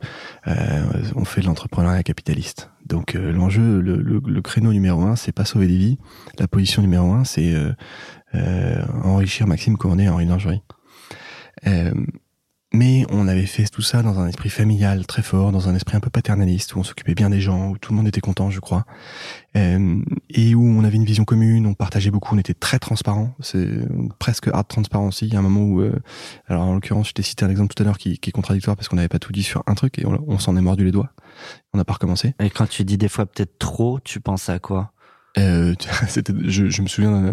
on 1.14 1.24
fait 1.24 1.42
de 1.42 1.46
l'entrepreneuriat 1.46 2.02
capitaliste. 2.02 2.70
Donc 2.86 3.12
l'enjeu, 3.14 3.80
le, 3.80 3.96
le, 3.96 4.20
le 4.26 4.42
créneau 4.42 4.72
numéro 4.72 5.02
un, 5.02 5.16
c'est 5.16 5.32
pas 5.32 5.44
sauver 5.44 5.66
des 5.68 5.76
vies. 5.76 5.98
La 6.38 6.48
position 6.48 6.82
numéro 6.82 7.12
un, 7.12 7.24
c'est 7.24 7.54
enrichir 9.04 9.46
Maxime 9.46 9.76
Cournet 9.76 10.08
en 10.08 10.18
une 10.18 10.30
lingerie. 10.30 10.62
Euh, 11.66 11.92
mais 12.74 13.06
on 13.10 13.28
avait 13.28 13.46
fait 13.46 13.66
tout 13.66 13.82
ça 13.82 14.02
dans 14.02 14.18
un 14.18 14.26
esprit 14.26 14.50
familial 14.50 15.06
très 15.06 15.22
fort, 15.22 15.52
dans 15.52 15.68
un 15.68 15.76
esprit 15.76 15.96
un 15.96 16.00
peu 16.00 16.10
paternaliste, 16.10 16.74
où 16.74 16.80
on 16.80 16.82
s'occupait 16.82 17.14
bien 17.14 17.30
des 17.30 17.40
gens, 17.40 17.70
où 17.70 17.78
tout 17.78 17.92
le 17.92 17.96
monde 17.96 18.08
était 18.08 18.20
content, 18.20 18.50
je 18.50 18.58
crois, 18.58 18.84
Euh, 19.56 20.02
et 20.30 20.56
où 20.56 20.64
on 20.64 20.82
avait 20.82 20.96
une 20.96 21.04
vision 21.04 21.24
commune, 21.24 21.66
on 21.66 21.74
partageait 21.74 22.10
beaucoup, 22.10 22.34
on 22.34 22.38
était 22.38 22.54
très 22.54 22.80
transparent, 22.80 23.36
c'est 23.38 23.68
presque 24.18 24.48
hard 24.48 24.66
transparency. 24.66 25.28
Il 25.28 25.32
y 25.32 25.36
a 25.36 25.38
un 25.38 25.42
moment 25.42 25.60
où, 25.60 25.80
euh, 25.80 25.92
alors 26.48 26.64
en 26.64 26.74
l'occurrence, 26.74 27.10
je 27.10 27.12
t'ai 27.12 27.22
cité 27.22 27.44
un 27.44 27.50
exemple 27.50 27.72
tout 27.72 27.80
à 27.80 27.86
l'heure 27.86 27.98
qui, 27.98 28.18
qui 28.18 28.30
est 28.30 28.32
contradictoire 28.32 28.74
parce 28.74 28.88
qu'on 28.88 28.96
n'avait 28.96 29.08
pas 29.08 29.20
tout 29.20 29.30
dit 29.30 29.44
sur 29.44 29.62
un 29.68 29.74
truc 29.74 30.00
et 30.00 30.06
on, 30.06 30.24
on 30.26 30.40
s'en 30.40 30.56
est 30.56 30.60
mordu 30.60 30.84
les 30.84 30.90
doigts. 30.90 31.12
On 31.72 31.78
n'a 31.78 31.84
pas 31.84 31.92
recommencé. 31.92 32.34
Et 32.40 32.50
quand 32.50 32.66
tu 32.68 32.82
dis 32.84 32.98
des 32.98 33.08
fois 33.08 33.26
peut-être 33.26 33.58
trop, 33.58 34.00
tu 34.00 34.18
penses 34.18 34.48
à 34.48 34.58
quoi? 34.58 34.94
Euh, 35.38 35.74
c'était, 36.08 36.32
je, 36.44 36.68
je 36.68 36.82
me 36.82 36.88
souviens, 36.88 37.32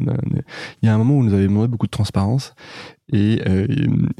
il 0.82 0.86
y 0.86 0.90
a 0.90 0.94
un 0.94 0.98
moment 0.98 1.16
où 1.16 1.20
on 1.20 1.24
nous 1.24 1.34
avait 1.34 1.48
demandé 1.48 1.68
beaucoup 1.68 1.88
de 1.88 1.92
transparence 1.92 2.54
et 3.12 3.42
euh, 3.48 3.66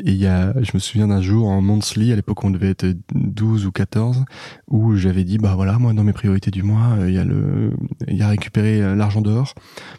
et 0.04 0.12
il 0.12 0.16
y 0.16 0.28
a, 0.28 0.54
je 0.62 0.72
me 0.74 0.80
souviens 0.80 1.08
d'un 1.08 1.22
jour 1.22 1.48
en 1.50 1.62
monthly, 1.62 2.12
à 2.12 2.16
l'époque 2.16 2.44
on 2.44 2.52
devait 2.52 2.70
être 2.70 2.86
12 3.14 3.66
ou 3.66 3.72
14, 3.72 4.24
où 4.70 4.96
j'avais 4.96 5.24
dit 5.24 5.38
bah 5.38 5.54
voilà 5.56 5.78
moi 5.80 5.94
dans 5.94 6.04
mes 6.04 6.14
priorités 6.14 6.52
du 6.52 6.64
mois 6.64 6.96
euh, 7.00 7.10
il 7.10 7.16
y 7.16 7.18
a 7.18 7.24
le, 7.24 7.72
il 8.08 8.18
y 8.18 8.22
a 8.24 8.28
récupérer 8.28 8.82
euh, 8.82 8.96
l'argent 8.96 9.22
dehors 9.22 9.54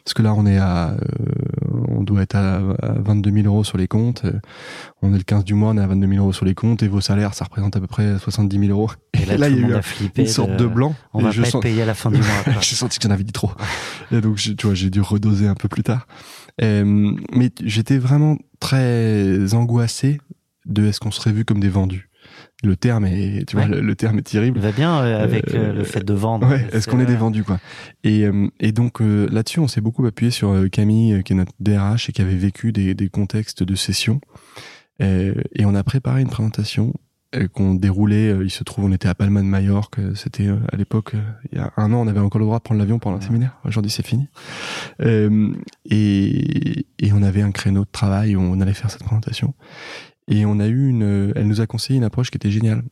parce 0.04 0.14
que 0.14 0.22
là 0.22 0.34
on 0.34 0.46
est 0.46 0.58
à, 0.58 0.90
euh, 0.90 0.96
on 1.88 2.02
doit 2.02 2.22
être 2.22 2.36
à, 2.36 2.56
à 2.56 2.92
22 3.00 3.30
000 3.30 3.46
euros 3.46 3.64
sur 3.64 3.78
les 3.78 3.88
comptes, 3.88 4.24
on 5.02 5.12
est 5.14 5.18
le 5.18 5.24
15 5.24 5.44
du 5.44 5.54
mois, 5.54 5.70
on 5.70 5.78
est 5.78 5.82
à 5.82 5.86
22 5.86 6.06
000 6.08 6.20
euros 6.22 6.32
sur 6.32 6.44
les 6.44 6.54
comptes 6.54 6.82
et 6.82 6.88
vos 6.88 7.00
salaires 7.00 7.34
ça 7.34 7.44
représente 7.44 7.76
à 7.76 7.80
peu 7.80 7.86
près 7.86 8.18
70 8.18 8.58
000 8.66 8.70
euros. 8.70 8.90
Et 9.14 9.24
là, 9.26 9.48
il 9.48 9.60
y 9.60 9.64
a 9.64 9.68
eu 9.68 9.74
a 9.74 9.82
flippé. 9.82 10.22
une 10.22 10.28
sorte 10.28 10.56
de, 10.56 10.66
blanc. 10.66 10.94
On 11.12 11.20
et 11.20 11.24
va 11.24 11.30
je 11.30 11.42
pas 11.42 11.46
sens- 11.48 11.54
être 11.56 11.62
payé 11.62 11.82
à 11.82 11.86
la 11.86 11.94
fin 11.94 12.10
du 12.10 12.18
mois. 12.18 12.26
j'ai 12.60 12.74
senti 12.74 12.98
que 12.98 13.06
j'en 13.06 13.12
avais 13.14 13.24
dit 13.24 13.32
trop. 13.32 13.50
Et 14.10 14.20
donc, 14.20 14.36
tu 14.36 14.54
vois, 14.66 14.74
j'ai 14.74 14.90
dû 14.90 15.00
redoser 15.00 15.46
un 15.46 15.54
peu 15.54 15.68
plus 15.68 15.82
tard. 15.82 16.06
Euh, 16.60 17.12
mais 17.32 17.50
j'étais 17.64 17.98
vraiment 17.98 18.38
très 18.60 19.54
angoissé 19.54 20.20
de 20.66 20.86
est-ce 20.86 21.00
qu'on 21.00 21.10
serait 21.10 21.32
vu 21.32 21.44
comme 21.44 21.60
des 21.60 21.68
vendus. 21.68 22.08
Le 22.62 22.76
terme 22.76 23.04
est, 23.06 23.44
tu 23.48 23.56
vois, 23.56 23.66
le, 23.66 23.80
le 23.80 23.94
terme 23.96 24.18
est 24.18 24.22
terrible. 24.22 24.58
Il 24.58 24.62
va 24.62 24.70
bien 24.70 24.96
euh, 25.00 25.22
avec 25.24 25.52
euh, 25.52 25.70
Euh, 25.70 25.72
le 25.72 25.84
fait 25.84 26.04
de 26.04 26.12
vendre. 26.14 26.48
Ouais, 26.48 26.64
est-ce 26.72 26.86
qu'on 26.86 27.00
est 27.00 27.06
des 27.06 27.16
vendus 27.16 27.42
quoi 27.42 27.58
Et, 28.04 28.24
et 28.60 28.72
donc 28.72 29.00
là-dessus, 29.00 29.58
on 29.58 29.66
s'est 29.66 29.80
beaucoup 29.80 30.06
appuyé 30.06 30.30
sur 30.30 30.54
Camille, 30.70 31.22
qui 31.24 31.32
est 31.32 31.36
notre 31.36 31.52
DRH 31.58 32.08
et 32.08 32.12
qui 32.12 32.22
avait 32.22 32.36
vécu 32.36 32.70
des, 32.72 32.94
des 32.94 33.08
contextes 33.08 33.62
de 33.64 33.74
session. 33.74 34.20
Et 35.00 35.64
on 35.64 35.74
a 35.74 35.82
préparé 35.82 36.20
une 36.22 36.28
présentation 36.28 36.94
qu'on 37.52 37.74
déroulait. 37.74 38.30
euh, 38.32 38.44
il 38.44 38.50
se 38.50 38.62
trouve, 38.64 38.84
on 38.84 38.92
était 38.92 39.08
à 39.08 39.14
Palma 39.14 39.40
de 39.40 39.46
Majorque. 39.46 39.98
euh, 39.98 40.14
C'était 40.14 40.46
euh, 40.48 40.58
à 40.72 40.76
l'époque, 40.76 41.14
euh, 41.14 41.22
il 41.50 41.58
y 41.58 41.60
a 41.60 41.72
un 41.76 41.92
an, 41.92 41.96
on 42.04 42.06
avait 42.08 42.20
encore 42.20 42.38
le 42.38 42.44
droit 42.44 42.58
de 42.58 42.62
prendre 42.62 42.78
l'avion 42.80 42.98
pour 42.98 43.10
un 43.10 43.16
Ouais. 43.16 43.22
séminaire. 43.22 43.58
Aujourd'hui, 43.64 43.90
c'est 43.90 44.06
fini. 44.06 44.28
Euh, 45.00 45.52
et, 45.86 46.86
et 46.98 47.12
on 47.12 47.22
avait 47.22 47.42
un 47.42 47.52
créneau 47.52 47.84
de 47.84 47.90
travail 47.90 48.36
où 48.36 48.40
on 48.40 48.60
allait 48.60 48.74
faire 48.74 48.90
cette 48.90 49.04
présentation. 49.04 49.54
Et 50.28 50.44
on 50.46 50.60
a 50.60 50.66
eu 50.68 50.88
une, 50.88 51.32
elle 51.34 51.46
nous 51.46 51.60
a 51.60 51.66
conseillé 51.66 51.96
une 51.98 52.04
approche 52.04 52.30
qui 52.30 52.36
était 52.36 52.50
géniale, 52.50 52.82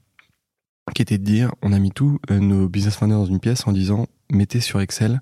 qui 0.95 1.03
était 1.03 1.19
de 1.19 1.25
dire, 1.25 1.53
on 1.63 1.73
a 1.73 1.79
mis 1.79 1.91
tous 1.93 2.19
euh, 2.31 2.41
nos 2.41 2.69
business 2.69 2.97
partners 2.97 3.15
dans 3.15 3.27
une 3.27 3.41
pièce 3.41 3.67
en 3.67 3.73
disant, 3.73 4.07
mettez 4.31 4.61
sur 4.61 4.81
Excel 4.81 5.21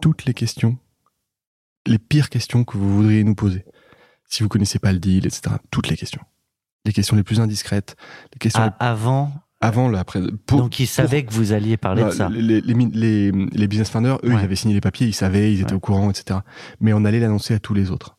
toutes 0.00 0.24
les 0.24 0.34
questions, 0.34 0.76
les 1.86 1.98
pires 1.98 2.28
questions 2.30 2.64
que 2.64 2.76
vous 2.76 2.96
voudriez 2.96 3.22
nous 3.24 3.34
poser. 3.36 3.64
Si 4.28 4.42
vous 4.42 4.48
connaissez 4.48 4.78
pas 4.80 4.92
le 4.92 4.98
deal, 4.98 5.26
etc. 5.26 5.56
Toutes 5.70 5.88
les 5.88 5.96
questions. 5.96 6.22
Les 6.84 6.92
questions 6.92 7.16
les 7.16 7.22
plus 7.22 7.40
indiscrètes, 7.40 7.96
les 8.34 8.38
questions 8.38 8.62
Ah, 8.78 8.90
avant, 8.90 9.32
les- 9.62 9.66
avant, 9.68 9.88
là, 9.88 10.00
après. 10.00 10.20
Pour, 10.46 10.58
donc 10.60 10.78
ils 10.80 10.86
savaient 10.86 11.24
que 11.24 11.32
vous 11.32 11.52
alliez 11.52 11.76
parler 11.78 12.02
bah, 12.02 12.08
de 12.10 12.14
ça. 12.14 12.28
Les, 12.28 12.60
les, 12.60 12.74
les, 12.92 13.32
les 13.32 13.68
business 13.68 13.88
partners, 13.90 14.16
eux, 14.22 14.28
Ouais. 14.28 14.34
ils 14.40 14.44
avaient 14.44 14.56
signé 14.56 14.74
les 14.74 14.80
papiers, 14.82 15.06
ils 15.06 15.14
savaient, 15.14 15.52
ils 15.52 15.60
étaient 15.62 15.70
Ouais. 15.72 15.76
au 15.76 15.80
courant, 15.80 16.10
etc. 16.10 16.40
Mais 16.80 16.92
on 16.92 17.04
allait 17.06 17.20
l'annoncer 17.20 17.54
à 17.54 17.58
tous 17.58 17.72
les 17.74 17.90
autres. 17.90 18.16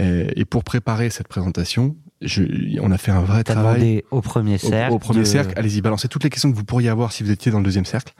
Et, 0.00 0.44
pour 0.44 0.62
préparer 0.62 1.10
cette 1.10 1.26
présentation, 1.26 1.96
je, 2.22 2.44
on 2.80 2.92
a 2.92 2.98
fait 2.98 3.10
un 3.10 3.20
vrai 3.22 3.42
travail 3.42 4.04
au 4.12 4.20
premier 4.20 4.54
au, 4.54 4.58
cercle. 4.58 4.94
au 4.94 5.00
premier 5.00 5.20
de- 5.20 5.24
cercle. 5.24 5.54
Allez-y, 5.56 5.80
balancez 5.80 6.06
toutes 6.06 6.22
les 6.22 6.30
questions 6.30 6.52
que 6.52 6.56
vous 6.56 6.62
pourriez 6.62 6.88
avoir 6.88 7.10
si 7.10 7.24
vous 7.24 7.32
étiez 7.32 7.50
dans 7.50 7.58
le 7.58 7.64
deuxième 7.64 7.84
cercle. 7.84 8.14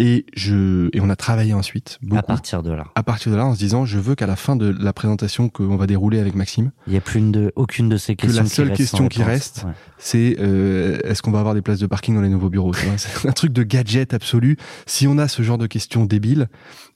Et 0.00 0.26
je, 0.34 0.88
et 0.92 1.00
on 1.00 1.08
a 1.08 1.14
travaillé 1.14 1.54
ensuite 1.54 1.98
beaucoup. 2.02 2.16
À 2.18 2.22
partir 2.24 2.64
de 2.64 2.72
là. 2.72 2.86
à 2.96 3.04
partir 3.04 3.30
de 3.30 3.36
là, 3.36 3.46
en 3.46 3.54
se 3.54 3.58
disant, 3.60 3.84
je 3.84 4.00
veux 4.00 4.16
qu'à 4.16 4.26
la 4.26 4.34
fin 4.34 4.56
de 4.56 4.66
la 4.76 4.92
présentation 4.92 5.48
qu'on 5.48 5.76
va 5.76 5.86
dérouler 5.86 6.18
avec 6.18 6.34
Maxime, 6.34 6.72
Il 6.88 6.92
n'y 6.94 6.96
a 6.96 7.00
plus 7.00 7.20
une 7.20 7.30
de, 7.30 7.52
aucune 7.54 7.88
de 7.88 7.96
ces 7.96 8.16
Que 8.16 8.22
questions 8.26 8.42
la 8.42 8.48
qui 8.48 8.54
seule 8.56 8.72
question 8.72 9.06
qui 9.08 9.22
reste, 9.22 9.62
Ouais. 9.64 9.72
c'est 9.98 10.36
euh, 10.40 10.98
est-ce 11.04 11.22
qu'on 11.22 11.30
va 11.30 11.38
avoir 11.38 11.54
des 11.54 11.62
places 11.62 11.78
de 11.78 11.86
parking 11.86 12.16
dans 12.16 12.22
les 12.22 12.28
nouveaux 12.28 12.50
bureaux 12.50 12.72
C'est 12.96 13.28
un 13.28 13.32
truc 13.32 13.52
de 13.52 13.62
gadget 13.62 14.14
absolu. 14.14 14.56
Si 14.86 15.06
on 15.06 15.16
a 15.16 15.28
ce 15.28 15.42
genre 15.42 15.58
de 15.58 15.68
questions 15.68 16.04
débiles, 16.06 16.48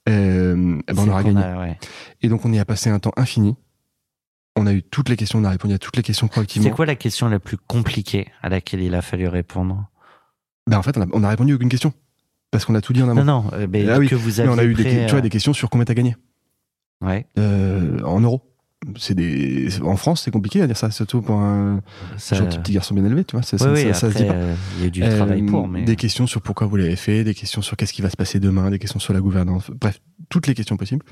euh, 0.08 0.80
eh 0.88 0.92
ben 0.92 1.02
on 1.02 1.04
C'est 1.04 1.10
aura 1.10 1.22
gagné. 1.22 1.40
a- 1.44 1.58
ouais. 1.60 1.78
Et 2.22 2.28
donc 2.28 2.44
on 2.44 2.52
y 2.52 2.58
a 2.58 2.64
passé 2.64 2.90
un 2.90 2.98
temps 2.98 3.12
infini. 3.16 3.54
On 4.56 4.66
a 4.66 4.72
eu 4.72 4.82
toutes 4.82 5.08
les 5.08 5.16
questions, 5.16 5.38
on 5.38 5.44
a 5.44 5.50
répondu 5.50 5.72
à 5.74 5.78
toutes 5.78 5.96
les 5.96 6.02
questions 6.02 6.26
C'est 6.26 6.32
proactivement. 6.32 6.70
quoi 6.70 6.84
la 6.84 6.96
question 6.96 7.28
la 7.28 7.38
plus 7.38 7.58
compliquée 7.58 8.26
à 8.42 8.48
laquelle 8.48 8.80
il 8.82 8.96
a 8.96 9.02
fallu 9.02 9.28
répondre? 9.28 9.88
Ben 10.66 10.78
en 10.78 10.82
fait, 10.82 10.96
on 10.98 11.02
a, 11.02 11.06
on 11.12 11.22
a 11.22 11.28
répondu 11.28 11.52
à 11.52 11.54
aucune 11.54 11.68
question 11.68 11.92
parce 12.50 12.64
qu'on 12.64 12.74
a 12.74 12.80
tout 12.80 12.92
dit 12.92 13.02
en 13.02 13.08
amont. 13.08 13.24
Non, 13.24 13.42
non, 13.44 13.50
euh, 13.52 13.66
mais 13.70 13.88
Ah 13.88 13.98
oui, 13.98 14.08
que 14.08 14.14
vous 14.14 14.28
Mais 14.30 14.40
aviez 14.40 14.52
on 14.54 14.58
a 14.58 14.64
eu 14.64 14.74
des, 14.74 14.82
prêt, 14.84 15.06
tu 15.06 15.12
vois, 15.12 15.20
des 15.20 15.30
questions 15.30 15.52
sur 15.52 15.70
combien 15.70 15.84
t'as 15.84 15.94
gagné 15.94 16.16
Ouais, 17.00 17.26
euh, 17.38 18.00
en 18.02 18.20
euros. 18.20 18.42
C'est 18.96 19.14
des 19.14 19.80
en 19.82 19.96
France, 19.96 20.22
c'est 20.22 20.30
compliqué 20.30 20.62
à 20.62 20.66
dire 20.68 20.76
ça, 20.76 20.90
surtout 20.92 21.20
pour 21.20 21.36
un 21.40 21.80
ça... 22.16 22.36
gentil 22.36 22.58
petit 22.60 22.72
garçon 22.72 22.94
bien 22.94 23.04
élevé, 23.04 23.24
tu 23.24 23.34
vois. 23.34 23.42
Ça, 23.42 23.56
Ouais, 23.56 23.60
ça- 23.60 23.72
oui, 23.88 23.94
ça- 23.94 24.12
se 24.12 24.16
dit 24.18 24.24
pas. 24.24 24.34
euh, 24.34 24.54
il 24.78 24.84
y 24.84 24.86
a 24.86 24.90
du 24.90 25.02
Euh, 25.02 25.16
travail 25.16 25.42
pour, 25.42 25.66
mais 25.66 25.82
Des 25.82 25.96
questions 25.96 26.28
sur 26.28 26.40
pourquoi 26.42 26.68
vous 26.68 26.76
l'avez 26.76 26.94
fait, 26.94 27.24
des 27.24 27.34
questions 27.34 27.60
sur 27.60 27.76
qu'est-ce 27.76 27.92
qui 27.92 28.02
va 28.02 28.10
se 28.10 28.16
passer 28.16 28.38
demain, 28.38 28.70
des 28.70 28.78
questions 28.78 29.00
sur 29.00 29.12
la 29.12 29.20
gouvernance, 29.20 29.68
bref, 29.80 30.00
toutes 30.28 30.46
les 30.46 30.54
questions 30.54 30.76
possibles. 30.76 31.04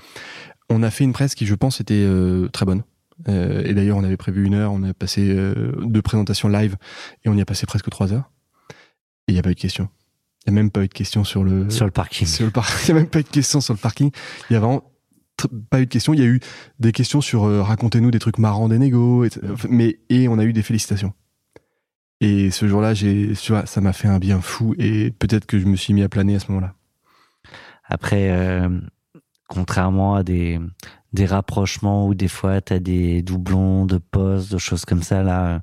On 0.71 0.83
a 0.85 0.91
fait 0.91 1.03
une 1.05 1.13
presse 1.13 1.35
qui, 1.35 1.45
je 1.45 1.55
pense, 1.57 1.81
était 1.81 1.95
euh, 2.07 2.49
très 2.49 2.67
bonne. 2.67 2.83
Euh, 3.29 3.65
et 3.65 3.75
d'ailleurs, 3.75 3.97
on 3.97 4.05
avait 4.05 4.17
prévu 4.17 4.45
une 4.45 4.55
heure, 4.55 4.73
on 4.73 4.83
a 4.85 4.95
passé 4.95 5.35
deux 5.83 6.03
présentations 6.03 6.49
live 6.49 6.77
et 7.25 7.29
on 7.29 7.35
y 7.35 7.41
a 7.41 7.45
passé 7.47 7.67
presque 7.67 7.91
trois 7.91 8.13
heures. 8.13 8.31
Et 9.27 9.33
il 9.33 9.35
n'y 9.35 9.41
a 9.41 9.43
pas 9.43 9.51
eu 9.51 9.55
de 9.55 9.61
questions. 9.61 9.89
Il 10.47 10.53
n'y 10.53 10.59
a 10.59 10.63
même 10.63 10.71
pas 10.71 10.83
eu 10.85 10.89
de 10.89 10.93
questions 10.93 11.25
sur 11.25 11.43
le, 11.45 11.69
sur 11.71 11.85
le 11.85 11.91
parking. 11.91 12.27
sur 12.27 12.45
le 12.45 12.51
par- 12.53 12.69
Il 12.89 12.93
n'y 12.95 12.99
a 12.99 13.03
même 13.03 13.11
pas 13.11 13.19
eu 13.21 13.25
de 13.25 13.29
questions 13.29 13.61
sur 13.61 13.75
le 13.75 13.79
parking. 13.81 14.11
Il 14.49 14.53
y 14.53 14.57
a 14.57 14.61
vraiment 14.61 14.85
pas 15.71 15.81
eu 15.81 15.87
de 15.87 15.91
questions. 15.91 16.15
Il 16.15 16.21
y 16.21 16.23
a 16.23 16.27
eu 16.27 16.41
des 16.79 16.93
questions 16.93 17.21
sur 17.21 17.45
euh, 17.45 17.63
racontez-nous 17.63 18.11
des 18.11 18.19
trucs 18.19 18.39
marrants 18.39 18.69
des 18.69 18.79
négos, 18.79 19.25
et, 19.25 19.31
mais 19.69 19.99
et 20.09 20.29
on 20.29 20.39
a 20.39 20.45
eu 20.45 20.53
des 20.53 20.63
félicitations. 20.63 21.13
Et 22.21 22.51
ce 22.51 22.67
jour-là, 22.67 22.95
j'ai, 22.95 23.33
tu 23.41 23.53
vois, 23.53 23.67
ça 23.67 23.81
m'a 23.83 23.93
fait 23.93 24.09
un 24.09 24.19
bien 24.19 24.41
fou 24.41 24.75
et 24.79 25.11
peut-être 25.11 25.45
que 25.47 25.59
je 25.59 25.67
me 25.67 25.77
suis 25.77 25.93
mis 25.93 26.03
à 26.03 26.09
planer 26.09 26.37
à 26.37 26.39
ce 26.41 26.47
moment-là. 26.49 26.75
Après, 27.85 28.31
euh, 28.31 28.81
contrairement 29.49 30.15
à 30.15 30.23
des, 30.23 30.59
des 31.17 31.27
rapprochements 31.27 32.07
où 32.07 32.15
des 32.15 32.29
fois 32.29 32.61
tu 32.61 32.73
as 32.75 32.79
des 32.79 33.23
doublons 33.23 33.87
de 33.87 33.99
postes, 33.99 34.53
de 34.53 34.59
choses 34.59 34.85
comme 34.85 35.03
ça, 35.03 35.23
là, 35.23 35.61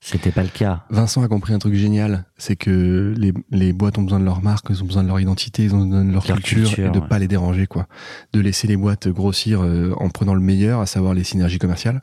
c'était 0.00 0.30
pas 0.30 0.42
le 0.42 0.48
cas. 0.48 0.84
Vincent 0.88 1.22
a 1.22 1.28
compris 1.28 1.52
un 1.52 1.58
truc 1.58 1.74
génial, 1.74 2.24
c'est 2.38 2.56
que 2.56 3.12
les, 3.18 3.34
les 3.50 3.72
boîtes 3.72 3.98
ont 3.98 4.02
besoin 4.02 4.20
de 4.20 4.24
leur 4.24 4.40
marque, 4.42 4.66
ils 4.70 4.82
ont 4.82 4.86
besoin 4.86 5.02
de 5.02 5.08
leur 5.08 5.20
identité, 5.20 5.64
ils 5.64 5.74
ont 5.74 5.84
besoin 5.84 6.04
de 6.04 6.12
leur, 6.12 6.26
Leur 6.26 6.36
culture, 6.38 6.68
culture, 6.68 6.86
et 6.86 6.90
de 6.90 7.00
ouais. 7.00 7.06
pas 7.06 7.18
les 7.18 7.28
déranger, 7.28 7.66
quoi. 7.66 7.86
De 8.32 8.40
laisser 8.40 8.66
les 8.66 8.76
boîtes 8.76 9.08
grossir 9.08 9.60
euh, 9.62 9.92
en 9.98 10.08
prenant 10.08 10.34
le 10.34 10.40
meilleur, 10.40 10.80
à 10.80 10.86
savoir 10.86 11.12
les 11.12 11.24
synergies 11.24 11.58
commerciales, 11.58 12.00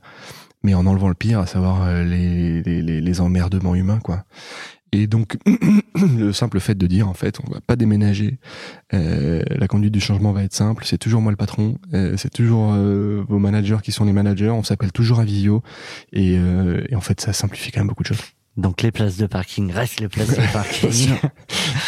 mais 0.61 0.73
en 0.73 0.85
enlevant 0.85 1.07
le 1.07 1.15
pire, 1.15 1.39
à 1.39 1.45
savoir 1.47 1.83
euh, 1.83 2.03
les, 2.03 2.61
les, 2.61 2.81
les, 2.81 3.01
les 3.01 3.21
emmerdements 3.21 3.75
humains, 3.75 3.99
quoi. 4.03 4.25
Et 4.91 5.07
donc, 5.07 5.37
le 6.17 6.31
simple 6.33 6.59
fait 6.59 6.75
de 6.75 6.87
dire, 6.87 7.07
en 7.07 7.13
fait, 7.13 7.39
on 7.45 7.51
va 7.51 7.61
pas 7.61 7.75
déménager, 7.75 8.39
euh, 8.93 9.43
la 9.49 9.67
conduite 9.67 9.93
du 9.93 9.99
changement 9.99 10.31
va 10.31 10.43
être 10.43 10.53
simple, 10.53 10.83
c'est 10.85 10.97
toujours 10.97 11.21
moi 11.21 11.31
le 11.31 11.37
patron, 11.37 11.77
euh, 11.93 12.15
c'est 12.17 12.31
toujours 12.31 12.73
euh, 12.73 13.23
vos 13.27 13.39
managers 13.39 13.77
qui 13.83 13.91
sont 13.91 14.05
les 14.05 14.13
managers, 14.13 14.49
on 14.49 14.63
s'appelle 14.63 14.91
toujours 14.91 15.19
à 15.19 15.25
Visio, 15.25 15.61
et, 16.11 16.33
et 16.89 16.95
en 16.95 17.01
fait, 17.01 17.21
ça 17.21 17.33
simplifie 17.33 17.71
quand 17.71 17.81
même 17.81 17.87
beaucoup 17.87 18.03
de 18.03 18.07
choses. 18.07 18.21
Donc 18.57 18.81
les 18.81 18.91
places 18.91 19.17
de 19.17 19.27
parking 19.27 19.71
restent 19.71 20.01
les 20.01 20.09
places 20.09 20.35
de 20.35 20.51
parking. 20.53 21.13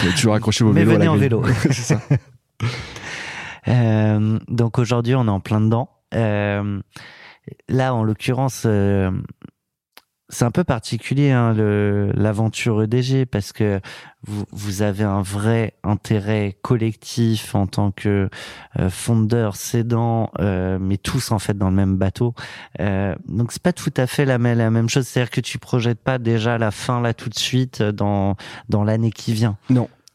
Vous 0.01 0.11
toujours 0.11 0.35
accroché 0.35 0.63
vos 0.63 0.71
Mais 0.71 0.85
vélos 0.85 0.91
à 0.91 0.93
venez 0.93 1.05
la 1.05 1.11
en 1.11 1.17
vélo. 1.17 1.43
c'est 1.63 1.73
ça. 1.73 2.01
Donc 4.47 4.79
aujourd'hui, 4.79 5.15
on 5.15 5.25
est 5.25 5.29
en 5.29 5.39
plein 5.39 5.59
dedans. 5.59 5.89
Là, 6.13 7.93
en 7.93 8.03
l'occurrence, 8.03 8.65
c'est 10.31 10.45
un 10.45 10.51
peu 10.51 10.63
particulier 10.63 11.31
hein, 11.31 11.53
l'aventure 12.15 12.81
EDG 12.83 13.25
parce 13.25 13.51
que 13.51 13.79
vous, 14.25 14.45
vous 14.51 14.81
avez 14.81 15.03
un 15.03 15.21
vrai 15.21 15.73
intérêt 15.83 16.57
collectif 16.61 17.53
en 17.55 17.67
tant 17.67 17.91
que 17.91 18.29
euh, 18.79 18.89
fondeur, 18.89 19.55
cédant, 19.55 20.31
euh, 20.39 20.77
mais 20.79 20.97
tous 20.97 21.31
en 21.31 21.39
fait 21.39 21.57
dans 21.57 21.69
le 21.69 21.75
même 21.75 21.97
bateau. 21.97 22.33
Euh, 22.79 23.15
donc 23.27 23.51
c'est 23.51 23.61
pas 23.61 23.73
tout 23.73 23.93
à 23.97 24.07
fait 24.07 24.25
la, 24.25 24.37
même- 24.37 24.57
la 24.57 24.69
même 24.71 24.89
chose. 24.89 25.07
C'est-à-dire 25.07 25.31
que 25.31 25.41
tu 25.41 25.57
projettes 25.59 25.99
pas 25.99 26.17
déjà 26.17 26.57
la 26.57 26.71
fin 26.71 27.01
là 27.01 27.13
tout 27.13 27.29
de 27.29 27.37
suite 27.37 27.81
euh, 27.81 27.91
dans 27.91 28.35
dans 28.69 28.83
l'année 28.83 29.11
qui 29.11 29.33
vient. 29.33 29.57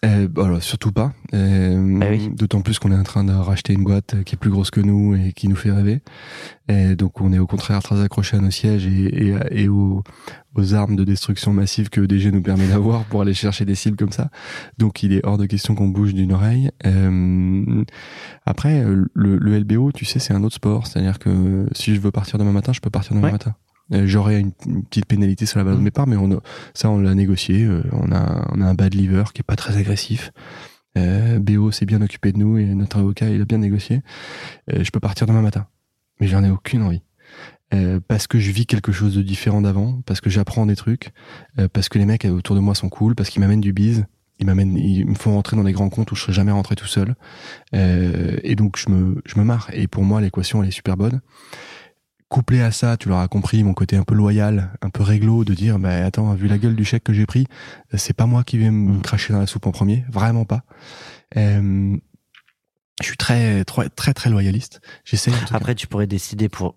Euh, 0.04 0.28
alors, 0.36 0.62
surtout 0.62 0.92
pas. 0.92 1.12
Euh, 1.32 1.98
Ah 2.02 2.06
oui. 2.10 2.28
D'autant 2.30 2.60
plus 2.60 2.78
qu'on 2.78 2.92
est 2.92 2.96
en 2.96 3.02
train 3.02 3.24
de 3.24 3.32
racheter 3.32 3.72
une 3.72 3.82
boîte 3.82 4.14
euh, 4.14 4.22
qui 4.24 4.34
est 4.34 4.38
plus 4.38 4.50
grosse 4.50 4.70
que 4.70 4.80
nous 4.80 5.14
et 5.14 5.32
qui 5.32 5.48
nous 5.48 5.56
fait 5.56 5.72
rêver. 5.72 6.02
Et 6.68 6.94
donc 6.96 7.20
on 7.20 7.32
est 7.32 7.38
au 7.38 7.46
contraire 7.46 7.82
très 7.82 8.00
accroché 8.02 8.36
à 8.36 8.40
nos 8.40 8.50
sièges 8.50 8.86
et, 8.86 9.28
et, 9.28 9.36
et 9.62 9.68
aux, 9.68 10.02
aux 10.54 10.74
armes 10.74 10.96
de 10.96 11.04
destruction 11.04 11.52
massive 11.54 11.88
que 11.88 12.02
EDG 12.02 12.30
nous 12.32 12.42
permet 12.42 12.66
d'avoir 12.68 13.04
pour 13.04 13.22
aller 13.22 13.32
chercher 13.34 13.64
des 13.64 13.74
cibles 13.74 13.96
comme 13.96 14.12
ça. 14.12 14.30
Donc 14.76 15.02
il 15.02 15.12
est 15.14 15.24
hors 15.24 15.38
de 15.38 15.46
question 15.46 15.74
qu'on 15.74 15.88
bouge 15.88 16.12
d'une 16.12 16.32
oreille. 16.32 16.70
Euh, 16.84 17.84
après, 18.44 18.84
euh, 18.84 19.06
le, 19.14 19.38
le 19.38 19.58
LBO, 19.60 19.92
tu 19.92 20.04
sais, 20.04 20.18
c'est 20.18 20.34
un 20.34 20.44
autre 20.44 20.56
sport. 20.56 20.86
C'est-à-dire 20.86 21.18
que 21.18 21.66
si 21.72 21.94
je 21.94 22.00
veux 22.00 22.10
partir 22.10 22.38
demain 22.38 22.52
matin, 22.52 22.72
je 22.74 22.80
peux 22.80 22.90
partir 22.90 23.14
demain 23.14 23.26
Ouais. 23.28 23.32
matin. 23.32 23.54
Euh, 23.92 24.06
J'aurais 24.06 24.40
une, 24.40 24.52
une 24.66 24.82
petite 24.84 25.06
pénalité 25.06 25.46
sur 25.46 25.58
la 25.58 25.64
valeur 25.64 25.76
de 25.76 25.80
Mhm. 25.80 25.84
mes 25.84 25.90
parts, 25.90 26.06
mais 26.06 26.16
on 26.16 26.30
a- 26.32 26.40
ça, 26.74 26.90
on 26.90 26.98
l'a 26.98 27.14
négocié. 27.14 27.64
Euh, 27.64 27.82
on, 27.92 28.10
a, 28.12 28.48
on 28.52 28.60
a 28.60 28.66
un 28.66 28.74
bad 28.74 28.94
liver 28.94 29.24
qui 29.32 29.40
est 29.40 29.46
pas 29.46 29.56
très 29.56 29.76
agressif. 29.76 30.32
Euh, 30.98 31.38
BO 31.38 31.70
s'est 31.70 31.86
bien 31.86 32.00
occupé 32.02 32.32
de 32.32 32.38
nous 32.38 32.56
et 32.58 32.64
notre 32.74 32.98
avocat, 32.98 33.28
il 33.28 33.40
a 33.40 33.44
bien 33.44 33.58
négocié. 33.58 34.02
Euh, 34.72 34.82
je 34.82 34.90
peux 34.90 35.00
partir 35.00 35.26
demain 35.26 35.42
matin. 35.42 35.66
Mais 36.20 36.26
j'en 36.26 36.42
ai 36.42 36.50
aucune 36.50 36.82
envie. 36.82 37.02
Euh, 37.74 38.00
parce 38.06 38.26
que 38.26 38.38
je 38.38 38.50
vis 38.52 38.64
quelque 38.64 38.92
chose 38.92 39.14
de 39.16 39.22
différent 39.22 39.60
d'avant, 39.60 40.00
parce 40.06 40.20
que 40.20 40.30
j'apprends 40.30 40.66
des 40.66 40.76
trucs, 40.76 41.10
euh, 41.58 41.68
parce 41.72 41.88
que 41.88 41.98
les 41.98 42.06
mecs 42.06 42.24
autour 42.24 42.54
de 42.56 42.60
moi 42.60 42.74
sont 42.76 42.88
cool, 42.88 43.14
parce 43.16 43.28
qu'ils 43.28 43.40
m'amènent 43.40 43.60
du 43.60 43.72
bise, 43.72 44.06
ils 44.38 44.46
m'amènent, 44.46 44.76
ils 44.78 45.04
me 45.04 45.14
font 45.14 45.32
rentrer 45.34 45.56
dans 45.56 45.64
des 45.64 45.72
grands 45.72 45.88
comptes 45.90 46.12
où 46.12 46.14
je 46.14 46.22
serais 46.22 46.32
jamais 46.32 46.52
rentré 46.52 46.76
tout 46.76 46.86
seul. 46.86 47.14
Euh, 47.74 48.36
et 48.44 48.54
donc 48.54 48.76
je 48.78 48.88
me, 48.90 49.20
je 49.26 49.38
me 49.38 49.44
marre. 49.44 49.68
Et 49.72 49.86
pour 49.88 50.04
moi, 50.04 50.20
l'équation 50.20 50.62
elle 50.62 50.68
est 50.68 50.72
super 50.72 50.96
bonne. 50.96 51.20
Couplé 52.28 52.60
à 52.60 52.72
ça, 52.72 52.96
tu 52.96 53.08
l'auras 53.08 53.28
compris, 53.28 53.62
mon 53.62 53.72
côté 53.72 53.96
un 53.96 54.02
peu 54.02 54.14
loyal, 54.14 54.72
un 54.82 54.90
peu 54.90 55.04
réglo, 55.04 55.44
de 55.44 55.54
dire, 55.54 55.78
bah 55.78 56.04
attends, 56.04 56.34
vu 56.34 56.48
la 56.48 56.58
gueule 56.58 56.74
du 56.74 56.84
chèque 56.84 57.04
que 57.04 57.12
j'ai 57.12 57.24
pris, 57.24 57.46
c'est 57.94 58.14
pas 58.16 58.26
moi 58.26 58.42
qui 58.42 58.58
vais 58.58 58.70
me 58.70 58.94
Mm. 58.94 59.00
cracher 59.02 59.32
dans 59.32 59.38
la 59.38 59.46
soupe 59.46 59.66
en 59.66 59.70
premier, 59.70 60.04
vraiment 60.10 60.44
pas. 60.44 60.62
Euh, 61.36 61.96
je 63.00 63.06
suis 63.06 63.16
très, 63.16 63.64
très, 63.64 63.88
très, 63.90 64.12
très 64.12 64.28
loyaliste. 64.30 64.80
J'essaie. 65.04 65.30
cas. 65.30 65.36
Après, 65.52 65.76
tu 65.76 65.86
pourrais 65.86 66.08
décider 66.08 66.48
pour 66.48 66.74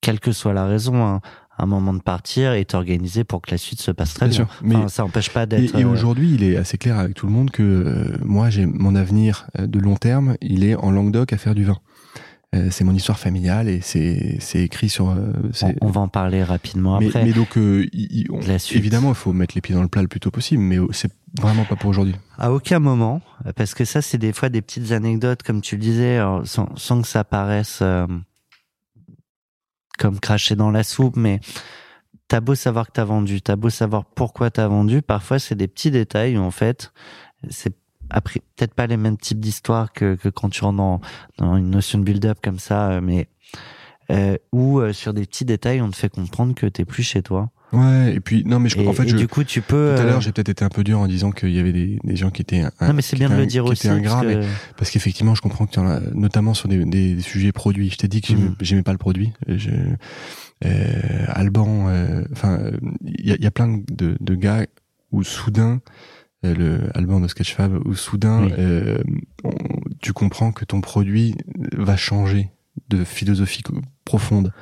quelle 0.00 0.20
que 0.20 0.32
soit 0.32 0.54
la 0.54 0.64
raison, 0.64 1.04
hein, 1.06 1.20
un 1.58 1.66
moment 1.66 1.92
de 1.92 2.00
partir 2.00 2.54
et 2.54 2.64
t'organiser 2.64 3.24
pour 3.24 3.42
que 3.42 3.50
la 3.50 3.58
suite 3.58 3.80
se 3.82 3.90
passe 3.90 4.14
très 4.14 4.28
Bien 4.28 4.38
bien. 4.38 4.46
sûr, 4.46 4.60
mais- 4.62 4.76
Enfin, 4.76 4.88
ça 4.88 5.02
n'empêche 5.02 5.28
pas 5.30 5.44
d'être. 5.44 5.74
et 5.76 5.82
euh, 5.84 5.88
aujourd'hui, 5.88 6.32
il 6.32 6.44
est 6.44 6.56
assez 6.56 6.78
clair 6.78 6.96
avec 6.98 7.14
tout 7.14 7.26
le 7.26 7.32
monde 7.32 7.50
que 7.50 7.62
euh, 7.62 8.16
moi, 8.24 8.48
j'ai 8.48 8.64
mon 8.64 8.94
avenir 8.94 9.48
euh, 9.58 9.66
de 9.66 9.78
long 9.80 9.96
terme, 9.96 10.36
il 10.40 10.64
est 10.64 10.76
en 10.76 10.90
Languedoc 10.92 11.32
à 11.32 11.36
faire 11.36 11.54
du 11.56 11.64
vin. 11.64 11.76
Euh, 12.54 12.68
c'est 12.70 12.82
mon 12.84 12.94
histoire 12.94 13.18
familiale 13.18 13.68
et 13.68 13.82
c'est 13.82 14.38
c'est 14.40 14.62
écrit 14.62 14.88
sur. 14.88 15.10
euh, 15.10 15.32
on, 15.82 15.90
va 15.90 16.00
en 16.00 16.08
parler 16.08 16.42
rapidement 16.42 16.98
mais, 16.98 17.08
après. 17.08 17.24
mais 17.26 17.32
donc, 17.34 17.58
euh, 17.58 17.86
il- 17.92 18.08
il- 18.22 18.30
on- 18.32 18.40
La 18.40 18.58
suite. 18.58 18.78
évidemment, 18.78 19.10
il 19.10 19.14
faut 19.16 19.34
mettre 19.34 19.54
les 19.54 19.60
pieds 19.60 19.74
dans 19.74 19.82
le 19.82 19.88
plat 19.88 20.00
le 20.00 20.08
plus 20.08 20.18
tôt 20.20 20.30
possible, 20.30 20.62
mais 20.62 20.78
c'est 20.92 21.12
vraiment 21.38 21.66
pas 21.66 21.76
pour 21.76 21.90
aujourd'hui. 21.90 22.14
À 22.38 22.50
aucun 22.50 22.78
moment, 22.78 23.20
parce 23.54 23.74
que 23.74 23.84
ça, 23.84 24.00
c'est 24.00 24.16
des 24.16 24.32
fois 24.32 24.48
des 24.48 24.62
petites 24.62 24.92
anecdotes, 24.92 25.42
comme 25.42 25.60
tu 25.60 25.76
le 25.76 25.82
disais, 25.82 26.20
sans, 26.44 26.74
sans 26.76 27.02
que 27.02 27.06
ça 27.08 27.22
paraisse 27.22 27.80
euh, 27.82 28.06
comme 29.98 30.18
cracher 30.18 30.56
dans 30.56 30.70
la 30.70 30.84
soupe, 30.84 31.16
mais 31.16 31.40
t'as 32.28 32.40
beau 32.40 32.54
savoir 32.54 32.86
que 32.86 32.92
t'as 32.92 33.04
vendu, 33.04 33.42
t'as 33.42 33.56
beau 33.56 33.68
savoir 33.68 34.06
pourquoi 34.06 34.50
t'as 34.50 34.68
vendu, 34.68 35.02
parfois 35.02 35.38
c'est 35.38 35.54
des 35.54 35.68
petits 35.68 35.90
détails 35.90 36.38
où 36.38 36.42
en 36.42 36.50
fait, 36.50 36.92
c'est 37.50 37.74
après 38.10 38.40
peut-être 38.56 38.74
pas 38.74 38.86
les 38.86 38.96
mêmes 38.96 39.16
types 39.16 39.40
d'histoires 39.40 39.92
que, 39.92 40.14
que 40.16 40.28
quand 40.28 40.48
tu 40.48 40.62
rentres 40.64 40.76
dans, 40.78 41.00
dans 41.38 41.56
une 41.56 41.70
notion 41.70 41.98
de 41.98 42.04
build-up 42.04 42.38
comme 42.42 42.58
ça, 42.58 42.90
euh, 42.92 43.00
mais 43.02 43.28
euh, 44.10 44.36
où 44.52 44.78
euh, 44.80 44.92
sur 44.92 45.12
des 45.14 45.26
petits 45.26 45.44
détails, 45.44 45.80
on 45.82 45.90
te 45.90 45.96
fait 45.96 46.08
comprendre 46.08 46.54
que 46.54 46.66
t'es 46.66 46.84
plus 46.84 47.02
chez 47.02 47.22
toi. 47.22 47.50
Ouais, 47.74 48.14
et 48.14 48.20
puis, 48.20 48.44
non, 48.46 48.58
mais 48.60 48.70
je, 48.70 48.78
Et, 48.78 48.88
en 48.88 48.94
fait, 48.94 49.06
je, 49.06 49.14
du 49.14 49.28
coup, 49.28 49.44
tu 49.44 49.60
peux. 49.60 49.92
tout 49.94 50.00
à 50.00 50.04
euh, 50.04 50.08
l'heure, 50.08 50.20
j'ai 50.22 50.32
peut-être 50.32 50.48
été 50.48 50.64
un 50.64 50.70
peu 50.70 50.82
dur 50.82 50.98
en 51.00 51.06
disant 51.06 51.30
qu'il 51.32 51.50
y 51.50 51.58
avait 51.58 51.74
des, 51.74 51.98
des 52.02 52.16
gens 52.16 52.30
qui 52.30 52.40
étaient. 52.40 52.60
un- 52.62 52.70
non, 52.80 52.94
mais 52.94 53.02
c'est 53.02 53.16
bien 53.16 53.28
de 53.28 53.34
le 53.34 53.44
dire 53.44 53.66
aussi. 53.66 53.86
ingrats, 53.90 54.22
parce 54.22 54.26
mais- 54.34 54.46
Parce 54.78 54.90
qu'effectivement, 54.90 55.34
je 55.34 55.42
comprends 55.42 55.66
que 55.66 55.72
tu 55.72 55.78
en 55.78 55.86
as, 55.86 56.00
notamment 56.14 56.54
sur 56.54 56.66
des, 56.70 56.82
des 56.86 57.20
sujets 57.20 57.52
produits. 57.52 57.90
Je 57.90 57.96
t'ai 57.98 58.08
dit 58.08 58.22
que 58.22 58.28
j'aimais 58.28 58.40
Mhm. 58.48 58.54
j'aimais 58.62 58.82
pas 58.82 58.92
le 58.92 58.98
produit. 58.98 59.34
Je, 59.46 59.68
euh, 60.64 61.24
Alban, 61.28 61.88
euh, 61.88 62.24
enfin, 62.32 62.58
euh, 62.58 62.70
il 63.04 63.26
y 63.26 63.32
a, 63.32 63.36
y 63.36 63.46
a 63.46 63.50
plein 63.50 63.80
de, 63.90 64.16
de 64.18 64.34
gars 64.34 64.64
où 65.12 65.22
soudain, 65.22 65.80
euh, 65.80 65.80
le 66.42 66.88
Alban 66.94 67.20
de 67.20 67.28
Sketchfab, 67.28 67.80
où 67.86 67.94
soudain, 67.94 68.44
Oui. 68.46 68.52
euh, 68.58 68.98
on- 69.44 69.50
tu 70.00 70.12
comprends 70.12 70.52
que 70.52 70.64
ton 70.64 70.80
produit 70.80 71.34
va 71.76 71.96
changer 71.96 72.50
de 72.88 73.02
philosophie 73.04 73.62
profonde, 74.04 74.52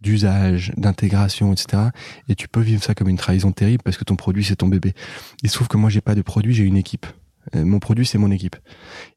d'usage, 0.00 0.72
d'intégration, 0.76 1.52
etc. 1.52 1.90
Et 2.28 2.34
tu 2.34 2.48
peux 2.48 2.60
vivre 2.60 2.82
ça 2.82 2.94
comme 2.94 3.08
une 3.08 3.18
trahison 3.18 3.52
terrible 3.52 3.82
parce 3.84 3.96
que 3.98 4.04
ton 4.04 4.16
produit 4.16 4.42
c'est 4.44 4.56
ton 4.56 4.68
bébé. 4.68 4.94
Il 5.42 5.50
se 5.50 5.54
trouve 5.54 5.68
que 5.68 5.76
moi 5.76 5.90
j'ai 5.90 6.00
pas 6.00 6.14
de 6.14 6.22
produit, 6.22 6.54
j'ai 6.54 6.64
une 6.64 6.76
équipe. 6.78 7.06
Euh, 7.54 7.64
mon 7.64 7.78
produit 7.78 8.06
c'est 8.06 8.18
mon 8.18 8.30
équipe. 8.30 8.56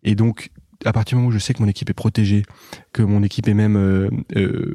Et 0.03 0.15
donc 0.15 0.51
à 0.85 0.93
partir 0.93 1.15
du 1.17 1.21
moment 1.21 1.29
où 1.29 1.31
je 1.31 1.39
sais 1.39 1.53
que 1.53 1.61
mon 1.61 1.67
équipe 1.69 1.89
est 1.89 1.93
protégée, 1.93 2.43
que 2.93 3.01
mon 3.03 3.23
équipe 3.23 3.47
est 3.47 3.53
même 3.53 3.75
euh, 3.75 4.09
euh, 4.35 4.73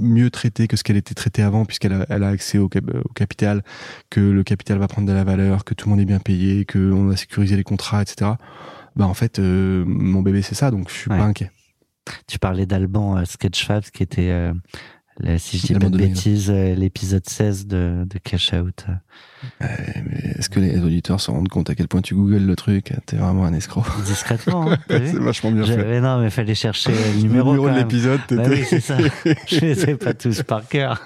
mieux 0.00 0.30
traitée 0.30 0.68
que 0.68 0.76
ce 0.76 0.84
qu'elle 0.84 0.96
était 0.96 1.14
traitée 1.14 1.42
avant, 1.42 1.64
puisqu'elle 1.64 1.92
a, 1.92 2.06
elle 2.08 2.22
a 2.24 2.28
accès 2.28 2.58
au, 2.58 2.68
cap- 2.68 2.90
au 3.04 3.12
capital, 3.14 3.62
que 4.10 4.20
le 4.20 4.42
capital 4.44 4.78
va 4.78 4.88
prendre 4.88 5.08
de 5.08 5.12
la 5.12 5.24
valeur, 5.24 5.64
que 5.64 5.74
tout 5.74 5.86
le 5.88 5.90
monde 5.90 6.00
est 6.00 6.04
bien 6.06 6.18
payé, 6.20 6.64
que 6.64 6.92
on 6.92 7.10
a 7.10 7.16
sécurisé 7.16 7.56
les 7.56 7.64
contrats, 7.64 8.02
etc. 8.02 8.32
Bah 8.96 9.06
en 9.06 9.14
fait, 9.14 9.38
euh, 9.38 9.84
mon 9.86 10.22
bébé 10.22 10.42
c'est 10.42 10.54
ça, 10.54 10.70
donc 10.70 10.88
je 10.90 10.94
suis 10.94 11.10
Ouais. 11.10 11.18
pas 11.18 11.24
inquiet. 11.24 11.50
Tu 12.26 12.38
parlais 12.38 12.64
d'Alban 12.66 13.24
Sketchfab, 13.24 13.82
qui 13.92 14.02
était, 14.02 14.50
le- 15.20 15.38
si 15.38 15.58
je 15.58 15.66
dis 15.66 15.72
pas 15.74 15.78
de 15.86 15.88
2000. 15.96 16.08
bêtises, 16.08 16.50
euh, 16.50 16.74
l'épisode 16.74 17.28
16 17.28 17.66
de, 17.66 18.04
de 18.08 18.18
Cash 18.18 18.52
Out. 18.52 18.86
Euh, 19.62 19.66
mais 20.06 20.32
Est-ce 20.38 20.48
que 20.50 20.60
les 20.60 20.78
auditeurs 20.80 21.20
se 21.20 21.30
rendent 21.30 21.48
compte 21.48 21.70
à 21.70 21.74
quel 21.74 21.88
point 21.88 22.00
tu 22.02 22.14
googles 22.14 22.38
le 22.44 22.56
truc? 22.56 22.92
T'es 23.06 23.16
vraiment 23.16 23.44
un 23.44 23.52
escroc. 23.52 23.84
Discrètement, 24.06 24.70
hein, 24.72 24.78
c'est 24.88 25.14
vachement 25.18 25.50
bien 25.52 25.64
fait. 25.64 25.74
J'avais- 25.74 26.00
Non, 26.00 26.20
mais 26.20 26.30
fallait 26.30 26.54
chercher 26.54 26.90
le 26.92 26.96
Le 27.16 27.22
numéro, 27.22 27.50
numéro 27.52 27.66
quand 27.68 27.74
de 27.74 27.78
l'épisode, 27.78 28.20
Bah 28.30 28.36
t'étais- 28.44 28.50
oui, 28.50 28.64
c'est 28.68 28.80
ça. 28.80 28.96
Je 29.46 29.60
les 29.60 29.90
ai 29.90 29.94
pas 29.96 30.14
tous 30.14 30.42
par 30.42 30.66
cœur. 30.68 31.02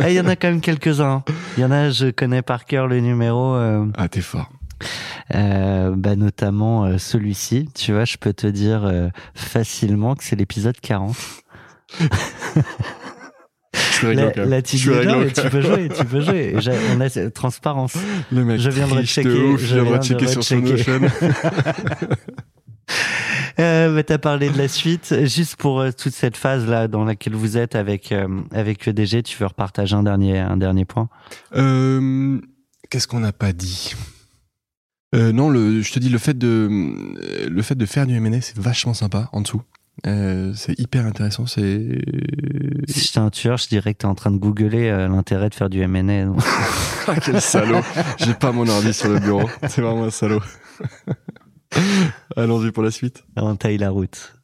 Eh, 0.00 0.08
Il 0.10 0.14
y 0.14 0.20
en 0.20 0.26
a 0.26 0.34
quand 0.36 0.48
même 0.48 0.60
quelques-uns. 0.60 1.22
Il 1.56 1.60
y 1.60 1.64
en 1.64 1.70
a, 1.70 1.90
je 1.90 2.10
connais 2.10 2.42
par 2.42 2.64
cœur 2.64 2.88
le 2.88 2.98
numéro. 3.00 3.54
euh, 3.54 3.86
Ah, 3.96 4.08
t'es 4.08 4.20
fort. 4.20 4.50
euh, 5.34 5.94
bah, 5.96 6.16
notamment 6.16 6.98
celui-ci. 6.98 7.68
Tu 7.74 7.92
vois, 7.92 8.04
je 8.04 8.16
peux 8.16 8.32
te 8.32 8.46
dire 8.48 8.90
facilement 9.34 10.14
que 10.16 10.24
c'est 10.24 10.34
l'épisode 10.36 10.78
40. 10.80 11.16
Suis 13.94 14.06
même. 14.08 14.32
là, 14.36 14.62
tu 14.62 14.76
tu 14.76 14.88
peux 14.88 15.02
jouer, 15.60 15.88
tu 15.96 16.04
peux 16.04 16.20
jouer. 16.20 16.54
On 16.96 17.00
a 17.00 17.08
cette 17.08 17.34
transparence. 17.34 17.96
Le 18.32 18.44
mec 18.44 18.60
Je 18.60 18.70
triche 18.70 18.90
rechecker, 18.92 19.28
ouf, 19.44 19.60
je 19.64 19.76
de 19.76 19.80
rechecker 19.80 20.26
sur 20.26 20.42
son. 20.44 20.60
Notion. 20.60 21.00
Euh, 23.60 23.94
bah, 23.94 24.02
t'as 24.02 24.18
parlé 24.18 24.50
de 24.50 24.58
la 24.58 24.66
suite. 24.68 25.14
Juste 25.26 25.56
pour 25.56 25.80
euh, 25.80 25.90
toute 25.92 26.12
cette 26.12 26.36
phase 26.36 26.66
là 26.66 26.88
dans 26.88 27.04
laquelle 27.04 27.34
vous 27.34 27.56
êtes 27.56 27.76
avec 27.76 28.10
euh, 28.10 28.26
avec 28.50 28.86
EDG, 28.88 29.22
tu 29.22 29.38
veux 29.38 29.46
repartager 29.46 29.94
un 29.94 30.02
dernier 30.02 30.38
un 30.40 30.56
dernier 30.56 30.84
point? 30.84 31.08
Euh, 31.54 32.40
Qu'est-ce 32.90 33.06
qu'on 33.06 33.20
n'a 33.20 33.32
pas 33.32 33.52
dit? 33.52 33.94
Euh, 35.14 35.30
Non, 35.32 35.50
le, 35.50 35.82
je 35.82 35.92
te 35.92 36.00
dis 36.00 36.08
le 36.08 36.18
fait 36.18 36.36
de 36.36 36.68
le 37.48 37.62
fait 37.62 37.76
de 37.76 37.86
faire 37.86 38.06
du 38.06 38.16
M&A, 38.16 38.40
c'est 38.40 38.58
vachement 38.58 38.92
sympa 38.94 39.28
en 39.32 39.40
dessous. 39.40 39.62
Euh, 40.06 40.52
c'est 40.54 40.78
hyper 40.78 41.06
intéressant. 41.06 41.46
C'est 41.46 41.98
Si 42.88 43.00
j'étais 43.00 43.18
un 43.18 43.30
tueur, 43.30 43.56
je 43.58 43.68
dirais 43.68 43.94
que 43.94 43.98
t'es 43.98 44.06
en 44.06 44.14
train 44.14 44.30
de 44.32 44.36
googler 44.38 44.88
euh, 44.90 45.08
l'intérêt 45.08 45.48
de 45.48 45.54
faire 45.54 45.70
du 45.70 45.80
M&A. 45.80 46.32
Ah, 47.06 47.16
quel 47.22 47.38
salaud 47.38 47.80
J'ai 48.16 48.32
pas 48.32 48.50
mon 48.50 48.66
ordi 48.66 48.94
sur 48.94 49.10
le 49.10 49.18
bureau. 49.18 49.46
C'est 49.68 49.82
vraiment 49.82 50.04
un 50.04 50.10
salaud. 50.10 50.40
Allons-y 52.36 52.70
pour 52.72 52.82
la 52.82 52.90
suite. 52.90 53.24
On 53.36 53.56
taille 53.56 53.76
la 53.78 53.90
route 53.90 54.34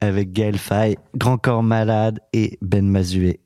avec 0.00 0.32
Gaël 0.32 0.58
Faye, 0.58 0.96
Grand 1.16 1.38
Corps 1.38 1.62
Malade 1.64 2.20
et 2.32 2.58
Ben 2.62 2.86
Mazué. 2.88 3.40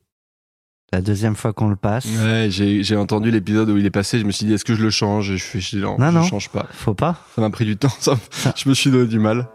La 0.91 1.01
deuxième 1.01 1.35
fois 1.35 1.53
qu'on 1.53 1.69
le 1.69 1.75
passe. 1.75 2.05
Ouais, 2.05 2.47
j'ai 2.49 2.95
entendu 2.95 3.31
l'épisode 3.31 3.69
où 3.69 3.77
il 3.77 3.85
est 3.85 3.91
passé. 3.91 4.19
Je 4.19 4.25
me 4.25 4.31
suis 4.31 4.45
dit, 4.45 4.53
est-ce 4.53 4.65
que 4.65 4.75
je 4.75 4.83
le 4.83 4.89
change? 4.91 5.31
Et 5.31 5.37
Je 5.37 5.43
fais, 5.43 5.77
non, 5.77 5.97
Non, 5.97 6.09
je 6.11 6.15
non. 6.17 6.23
change 6.23 6.49
pas. 6.49 6.67
Faut 6.71 6.93
pas. 6.95 7.23
Ça 7.35 7.41
m'a 7.41 7.49
pris 7.49 7.65
du 7.65 7.77
temps. 7.77 7.89
Ça, 7.99 8.17
Ça- 8.31 8.53
je 8.55 8.67
me 8.69 8.73
suis 8.75 8.89
donné 8.91 9.07
du 9.07 9.19
mal. 9.19 9.47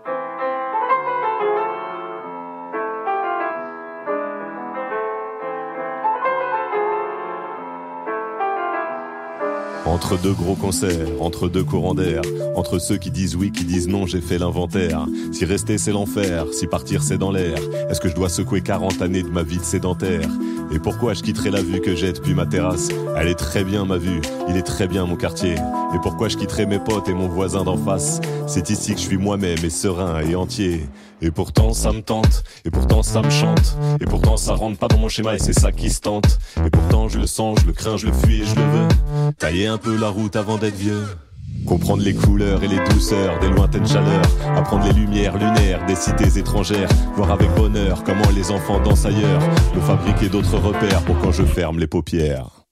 Entre 9.95 10.19
deux 10.21 10.33
gros 10.33 10.57
concerts, 10.57 11.07
entre 11.21 11.49
deux 11.49 11.63
courants 11.63 11.95
d'air, 11.95 12.23
entre 12.57 12.81
ceux 12.81 12.97
qui 12.97 13.13
disent 13.13 13.37
oui, 13.37 13.53
qui 13.53 13.63
disent 13.63 13.87
non, 13.87 14.07
j'ai 14.07 14.21
fait 14.21 14.39
l'inventaire. 14.39 15.07
Si 15.31 15.45
rester 15.45 15.79
c'est 15.79 15.93
l'enfer, 15.93 16.47
si 16.51 16.67
partir 16.67 17.05
c'est 17.05 17.17
dans 17.17 17.31
l'air, 17.31 17.57
est-ce 17.89 18.01
que 18.01 18.09
je 18.09 18.15
dois 18.17 18.29
secouer 18.29 18.61
40 18.61 19.03
années 19.03 19.23
de 19.23 19.29
ma 19.29 19.45
vie 19.45 19.59
de 19.59 19.63
sédentaire? 19.63 20.29
Et 20.73 20.81
pourquoi 20.81 21.15
je 21.15 21.23
quitterai 21.23 21.53
la 21.53 21.63
vue 21.63 21.81
que 21.81 21.95
j'ai 21.95 22.13
depuis 22.13 22.35
ma 22.35 22.45
terrasse? 22.45 22.89
Elle 23.17 23.29
est 23.29 23.37
très 23.37 23.63
bien 23.63 23.85
ma 23.85 23.97
vue, 23.97 24.21
il 24.49 24.57
est 24.57 24.63
très 24.63 24.89
bien 24.89 25.07
mon 25.07 25.15
quartier. 25.15 25.55
Et 25.55 25.99
pourquoi 26.03 26.29
je 26.29 26.39
quitterai 26.39 26.67
mes 26.67 26.81
potes 26.81 27.09
et 27.09 27.15
mon 27.15 27.29
voisin 27.29 27.63
d'en 27.63 27.77
face? 27.77 28.21
C'est 28.49 28.71
ici 28.71 28.95
que 28.95 29.01
je 29.01 29.07
suis 29.07 29.17
moi-même 29.17 29.65
et 29.65 29.71
serein 29.71 30.21
et 30.23 30.35
entier. 30.35 30.89
Et 31.25 31.31
pourtant 31.31 31.73
ça 31.73 31.91
me 31.91 32.03
tente, 32.03 32.45
et 32.67 32.71
pourtant 32.71 33.03
ça 33.03 33.23
me 33.23 33.31
chante, 33.31 33.79
et 33.99 34.05
pourtant 34.05 34.37
ça 34.37 34.53
rentre 34.53 34.79
pas 34.79 34.89
dans 34.89 34.99
mon 34.99 35.09
schéma 35.09 35.35
et 35.35 35.39
c'est 35.39 35.59
ça 35.59 35.73
qui 35.73 35.89
se 35.89 36.01
tente. 36.01 36.39
Et 36.67 36.69
pourtant 36.69 37.09
je 37.09 37.19
le 37.19 37.27
sens, 37.27 37.61
je 37.63 37.67
le 37.67 37.73
crains, 37.73 37.97
je 37.97 38.09
le 38.09 38.13
fuis 38.13 38.43
et 38.43 38.45
je 38.45 38.55
le 38.55 38.61
veux. 38.61 38.89
Tailler 39.39 39.67
un 39.67 39.79
peu 39.79 39.97
la 39.97 40.11
route 40.11 40.37
avant 40.37 40.59
d'être 40.59 40.77
vieux. 40.77 41.07
Comprendre 41.67 42.03
les 42.03 42.13
couleurs 42.13 42.63
et 42.63 42.69
les 42.69 42.79
douceurs 42.91 43.39
des 43.41 43.49
lointaines 43.49 43.89
chaleurs, 43.89 44.27
apprendre 44.55 44.85
les 44.85 44.93
lumières 44.93 45.39
lunaires 45.39 45.87
des 45.87 45.97
cités 45.97 46.39
étrangères, 46.39 46.91
voir 47.17 47.31
avec 47.31 47.49
bonheur 47.55 48.05
comment 48.05 48.29
les 48.37 48.51
enfants 48.51 48.81
dansent 48.81 49.07
ailleurs, 49.07 49.41
me 49.75 49.81
fabriquer 49.81 50.29
d'autres 50.29 50.59
repères 50.59 51.03
pour 51.05 51.19
quand 51.21 51.33
je 51.33 51.45
ferme 51.45 51.79
les 51.79 51.87
paupières. 51.87 52.67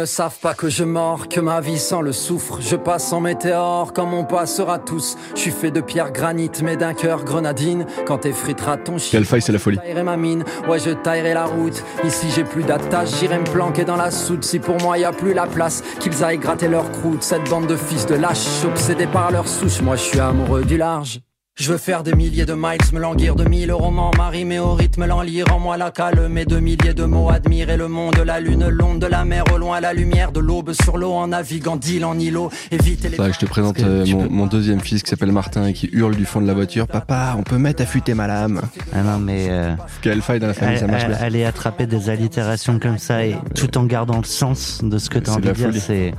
Ne 0.00 0.06
savent 0.06 0.38
pas 0.40 0.54
que 0.54 0.70
je 0.70 0.82
mords, 0.82 1.28
que 1.28 1.40
ma 1.40 1.60
vie 1.60 1.78
sans 1.78 2.00
le 2.00 2.12
souffre. 2.12 2.58
Je 2.60 2.74
passe 2.74 3.12
en 3.12 3.20
météore 3.20 3.92
comme 3.92 4.14
on 4.14 4.24
passera 4.24 4.78
tous. 4.78 5.16
Je 5.34 5.40
suis 5.40 5.50
fait 5.50 5.70
de 5.70 5.82
pierre 5.82 6.10
granit, 6.10 6.50
mais 6.62 6.78
d'un 6.78 6.94
cœur 6.94 7.22
grenadine. 7.22 7.84
Quand 8.06 8.18
t'effriteras 8.18 8.78
ton 8.78 8.96
chien. 8.96 9.18
Quelle 9.18 9.26
faille, 9.26 9.42
c'est 9.42 9.52
la 9.52 9.58
folie. 9.58 9.76
Je 9.76 9.82
taillerai 9.82 10.02
ma 10.02 10.16
mine, 10.16 10.44
ouais 10.68 10.78
je 10.78 10.90
taillerai 10.90 11.34
la 11.34 11.44
route 11.44 11.82
Ici 12.04 12.28
j'ai 12.34 12.44
plus 12.44 12.62
d'attache, 12.62 13.10
j'irai 13.18 13.38
me 13.38 13.44
planquer 13.44 13.84
dans 13.84 13.96
la 13.96 14.10
soude 14.10 14.42
Si 14.42 14.58
pour 14.58 14.80
moi 14.80 14.96
y 14.96 15.04
a 15.04 15.12
plus 15.12 15.34
la 15.34 15.46
place, 15.46 15.82
qu'ils 15.98 16.24
aillent 16.24 16.38
gratter 16.38 16.68
leur 16.68 16.90
croûte 16.90 17.22
Cette 17.22 17.48
bande 17.50 17.66
de 17.66 17.76
fils 17.76 18.06
de 18.06 18.14
lâches, 18.14 18.64
obsédés 18.64 19.06
par 19.06 19.30
leur 19.30 19.46
souche 19.46 19.82
Moi 19.82 19.96
je 19.96 20.02
suis 20.02 20.20
amoureux 20.20 20.64
du 20.64 20.76
large 20.76 21.20
je 21.60 21.70
veux 21.70 21.78
faire 21.78 22.02
des 22.02 22.14
milliers 22.14 22.46
de 22.46 22.54
miles, 22.54 22.78
me 22.94 23.00
languir 23.00 23.36
de 23.36 23.44
mille 23.44 23.70
romans, 23.70 24.10
m'arrimer 24.16 24.58
au 24.58 24.72
rythme, 24.72 25.04
l'enlire 25.04 25.44
en 25.54 25.58
moi 25.58 25.76
la 25.76 25.90
calme 25.90 26.38
et 26.38 26.46
de 26.46 26.58
milliers 26.58 26.94
de 26.94 27.04
mots, 27.04 27.28
admirer 27.28 27.76
le 27.76 27.86
monde, 27.86 28.16
la 28.24 28.40
lune, 28.40 28.66
l'onde 28.68 29.00
de 29.00 29.06
la 29.06 29.26
mer, 29.26 29.44
au 29.54 29.58
loin 29.58 29.78
la 29.78 29.92
lumière 29.92 30.32
de 30.32 30.40
l'aube 30.40 30.72
sur 30.72 30.96
l'eau, 30.96 31.12
en 31.12 31.28
naviguant 31.28 31.76
d'île 31.76 32.06
en 32.06 32.18
îlot, 32.18 32.50
éviter 32.70 33.10
les... 33.10 33.18
Ça, 33.18 33.30
je 33.30 33.38
te 33.38 33.44
présente 33.44 33.78
euh, 33.80 34.06
mon, 34.30 34.46
deuxième 34.46 34.80
fils 34.80 35.02
qui 35.02 35.10
s'appelle 35.10 35.32
Martin 35.32 35.66
et 35.66 35.74
qui 35.74 35.90
hurle 35.92 36.16
du 36.16 36.24
fond 36.24 36.40
de 36.40 36.46
la 36.46 36.54
voiture 36.54 36.86
Papa, 36.86 37.34
on 37.38 37.42
peut 37.42 37.58
mettre 37.58 37.82
affûter 37.82 38.14
ma 38.14 38.26
lame. 38.26 38.62
Ah 38.94 39.02
non, 39.02 39.18
mais 39.18 39.48
euh, 39.50 39.74
Quelle 40.00 40.22
faille 40.22 40.40
dans 40.40 40.46
la 40.46 40.54
famille, 40.54 40.78
ça 40.78 40.86
marche 40.86 41.06
bien. 41.06 41.16
aller 41.20 41.44
attraper 41.44 41.86
des 41.86 42.08
allitérations 42.08 42.78
comme 42.78 42.98
ça 42.98 43.26
et 43.26 43.36
tout 43.54 43.76
en 43.76 43.84
gardant 43.84 44.18
le 44.18 44.24
sens 44.24 44.80
de 44.82 44.96
ce 44.96 45.10
que 45.10 45.18
tu 45.18 45.28
as 45.28 45.34
C'est 45.34 45.38
envie 45.38 45.48
de 45.48 45.70
dire, 45.70 45.82
c'est. 45.82 46.14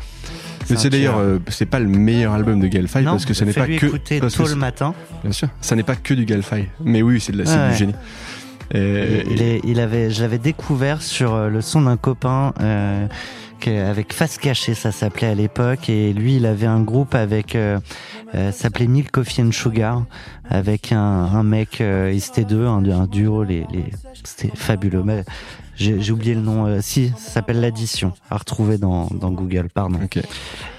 Mais 0.69 0.77
c'est 0.77 0.89
d'ailleurs, 0.89 1.17
euh, 1.17 1.39
c'est 1.49 1.65
pas 1.65 1.79
le 1.79 1.87
meilleur 1.87 2.33
album 2.33 2.59
de 2.59 2.67
Galfy 2.67 3.03
parce 3.03 3.25
que 3.25 3.33
ce 3.33 3.43
n'est 3.43 3.53
pas 3.53 3.67
que. 3.67 3.85
écouter 3.85 4.19
parce 4.19 4.35
tôt 4.35 4.43
que 4.45 4.49
le 4.49 4.55
matin. 4.55 4.93
Bien 5.23 5.31
sûr, 5.33 5.49
ça 5.61 5.75
n'est 5.75 5.83
pas 5.83 5.95
que 5.95 6.13
du 6.13 6.25
Galfy. 6.25 6.65
Mais 6.83 7.01
oui, 7.01 7.19
c'est 7.19 7.31
de 7.31 7.37
la- 7.39 7.45
c'est 7.45 7.57
Ouais, 7.57 7.69
du 7.71 7.75
génie. 7.75 7.95
Et- 8.73 9.23
Il, 9.29 9.41
est- 9.41 9.61
il 9.65 9.79
avait, 9.81 10.11
je 10.11 10.21
l'avais 10.21 10.37
découvert 10.37 11.01
sur 11.01 11.33
euh, 11.33 11.49
le 11.49 11.59
son 11.61 11.81
d'un 11.81 11.97
copain 11.97 12.53
euh, 12.61 13.05
avec 13.67 14.11
Face 14.13 14.37
Cachée, 14.39 14.73
ça 14.73 14.91
s'appelait 14.91 15.27
à 15.27 15.35
l'époque, 15.35 15.87
et 15.87 16.13
lui, 16.13 16.37
il 16.37 16.45
avait 16.47 16.65
un 16.65 16.81
groupe 16.81 17.13
avec, 17.13 17.53
euh, 17.55 17.79
euh, 18.33 18.51
ça 18.51 18.63
s'appelait 18.63 18.87
Milk 18.87 19.11
Coffee 19.11 19.43
and 19.43 19.51
Sugar, 19.51 20.03
avec 20.49 20.91
un, 20.91 20.97
un 20.97 21.43
mec, 21.43 21.79
euh, 21.79 22.11
ils 22.11 22.17
étaient 22.25 22.43
deux, 22.43 22.65
un, 22.65 22.83
un 22.89 23.05
duo, 23.05 23.43
les, 23.43 23.67
les, 23.71 23.83
c'était 24.23 24.49
fabuleux. 24.55 25.03
Mais 25.05 25.23
j'ai 25.81 26.11
oublié 26.11 26.33
le 26.35 26.41
nom. 26.41 26.65
euh, 26.67 26.79
si, 26.81 27.09
ça 27.17 27.31
s'appelle 27.31 27.59
l'addition, 27.59 28.13
à 28.29 28.37
retrouver 28.37 28.77
dans, 28.77 29.07
dans 29.07 29.31
Google. 29.31 29.69
Pardon. 29.73 29.99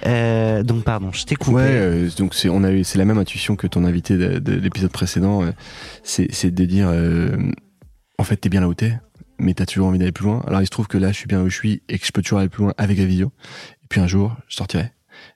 Euh, 0.07 0.63
donc 0.63 0.85
pardon, 0.85 1.11
je 1.13 1.25
t'ai 1.25 1.35
coupé. 1.37 1.57
Ouais, 1.57 1.63
euh, 1.67 2.11
donc 2.17 2.35
c'est 2.35 2.49
on 2.49 2.65
a 2.65 2.71
eu 2.71 2.85
c'est 2.85 2.99
la 2.99 3.05
même 3.05 3.19
intuition 3.19 3.57
que 3.57 3.67
ton 3.67 3.85
invité 3.85 4.17
de, 4.17 4.39
de 4.39 4.53
l'épisode 4.55 4.91
précédent. 4.93 5.43
c'est 6.03 6.51
de 6.51 6.65
dire 6.65 6.89
en 8.19 8.25
fait 8.25 8.37
t'es 8.37 8.49
bien 8.49 8.61
là 8.61 8.69
où 8.69 8.75
t'es, 8.75 8.99
mais 9.39 9.55
t'as 9.55 9.67
toujours 9.67 9.89
envie 9.89 9.99
d'aller 9.99 10.13
plus 10.13 10.25
loin. 10.27 10.43
Alors 10.47 10.61
il 10.61 10.67
se 10.67 10.71
trouve 10.71 10.87
que 10.89 10.99
là 10.99 11.09
je 11.13 11.17
suis 11.17 11.27
bien 11.27 11.41
où 11.43 11.49
je 11.49 11.55
suis 11.57 11.83
et 11.89 11.99
que 11.99 12.07
je 12.07 12.13
peux 12.13 12.23
toujours 12.23 12.39
aller 12.39 12.49
plus 12.49 12.63
loin 12.65 12.75
avec 12.79 12.99
la 12.99 13.05
vidéo. 13.05 13.33
Et 13.83 13.87
puis 13.89 14.01
un 14.01 14.07
jour 14.07 14.37
je 14.49 14.57
sortirai, 14.57 14.91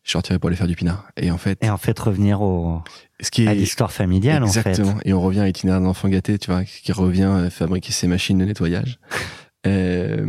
je 0.05 0.10
sortirai 0.12 0.38
pour 0.38 0.48
aller 0.48 0.56
faire 0.56 0.66
du 0.68 0.76
pinard. 0.76 1.06
Et 1.16 1.30
en 1.30 1.38
fait, 1.38 1.59
Et 1.62 1.70
en 1.70 1.76
fait, 1.76 1.98
revenir 1.98 2.43
au, 2.43 2.82
ce 3.20 3.30
qui 3.30 3.47
à 3.47 3.52
est 3.52 3.56
l'histoire 3.56 3.93
familiale, 3.93 4.43
en 4.43 4.47
fait. 4.48 4.68
exactement. 4.70 4.98
Et 5.05 5.12
on 5.12 5.20
revient 5.20 5.40
à 5.40 5.47
l'itinéraire 5.47 5.80
d'un 5.80 5.86
enfant 5.88 6.09
gâté, 6.09 6.38
tu 6.38 6.51
vois, 6.51 6.64
qui 6.64 6.93
revient 6.93 7.48
fabriquer 7.51 7.93
ses 7.93 8.06
machines 8.06 8.38
de 8.38 8.44
nettoyage. 8.44 8.98
Euh, 9.66 10.26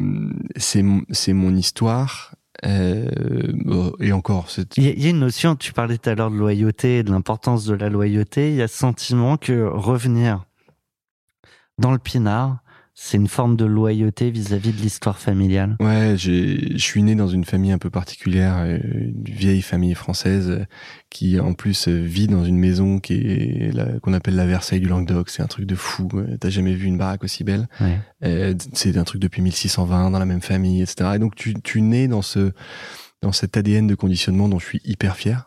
c'est 0.55 0.81
mon- 0.83 1.03
histoire. 1.55 2.35
Euh, 2.65 3.07
bon, 3.53 3.93
et 3.99 4.11
encore, 4.11 4.49
c'est 4.49 4.77
Il 4.77 4.83
y, 4.83 4.87
a- 4.87 4.93
il 4.93 5.03
y 5.03 5.07
a 5.07 5.09
une 5.11 5.19
notion, 5.19 5.55
tu 5.55 5.73
parlais 5.73 5.97
tout 5.99 6.09
à 6.09 6.15
l'heure 6.15 6.31
de 6.31 6.35
loyauté, 6.37 7.03
de 7.03 7.11
l'importance 7.11 7.65
de 7.65 7.75
la 7.75 7.89
loyauté. 7.89 8.49
Il 8.49 8.55
y 8.55 8.61
a 8.63 8.67
ce 8.67 8.77
sentiment 8.77 9.37
que 9.37 9.63
revenir 9.63 10.45
dans 11.77 11.91
le 11.91 11.99
pinard, 11.99 12.59
c'est 12.99 13.17
une 13.17 13.27
forme 13.27 13.55
de 13.55 13.63
loyauté 13.63 14.31
vis-à-vis 14.31 14.71
de 14.71 14.81
l'histoire 14.81 15.19
familiale. 15.19 15.77
Ouais, 15.79 16.15
j'ai, 16.17 16.75
je 16.75 16.83
suis 16.83 17.03
né 17.03 17.13
dans 17.13 17.27
une 17.27 17.45
famille 17.45 17.71
un 17.71 17.77
peu 17.77 17.91
particulière, 17.91 18.55
euh, 18.57 18.79
une 18.81 19.23
vieille 19.23 19.61
famille 19.61 19.93
française 19.93 20.49
euh, 20.49 20.65
qui 21.11 21.39
en 21.39 21.53
plus 21.53 21.87
euh, 21.87 22.01
vit 22.01 22.25
dans 22.25 22.43
une 22.43 22.57
maison 22.57 22.99
qui 22.99 23.13
est 23.13 24.01
qu'on 24.01 24.13
appelle 24.13 24.35
la 24.35 24.47
Versailles 24.47 24.79
du 24.79 24.87
Languedoc. 24.87 25.29
C'est 25.29 25.43
un 25.43 25.47
truc 25.47 25.67
de 25.67 25.75
fou. 25.75 26.09
T'as 26.39 26.49
jamais 26.49 26.73
vu 26.73 26.87
une 26.87 26.97
baraque 26.97 27.23
aussi 27.23 27.43
belle 27.43 27.67
Ouais. 27.79 28.55
C'est 28.73 28.97
un 28.97 29.03
truc 29.03 29.21
depuis 29.21 29.43
1620 29.43 30.09
dans 30.09 30.19
la 30.19 30.25
même 30.25 30.41
famille, 30.41 30.81
etc. 30.81 31.11
Et 31.15 31.19
donc 31.19 31.35
tu, 31.35 31.53
tu 31.61 31.83
nais 31.83 32.07
dans 32.07 32.23
ce 32.23 32.51
dans 33.21 33.31
cet 33.31 33.57
ADN 33.57 33.85
de 33.85 33.95
conditionnement 33.95 34.49
dont 34.49 34.57
je 34.57 34.65
suis 34.65 34.81
hyper 34.83 35.15
fier. 35.15 35.46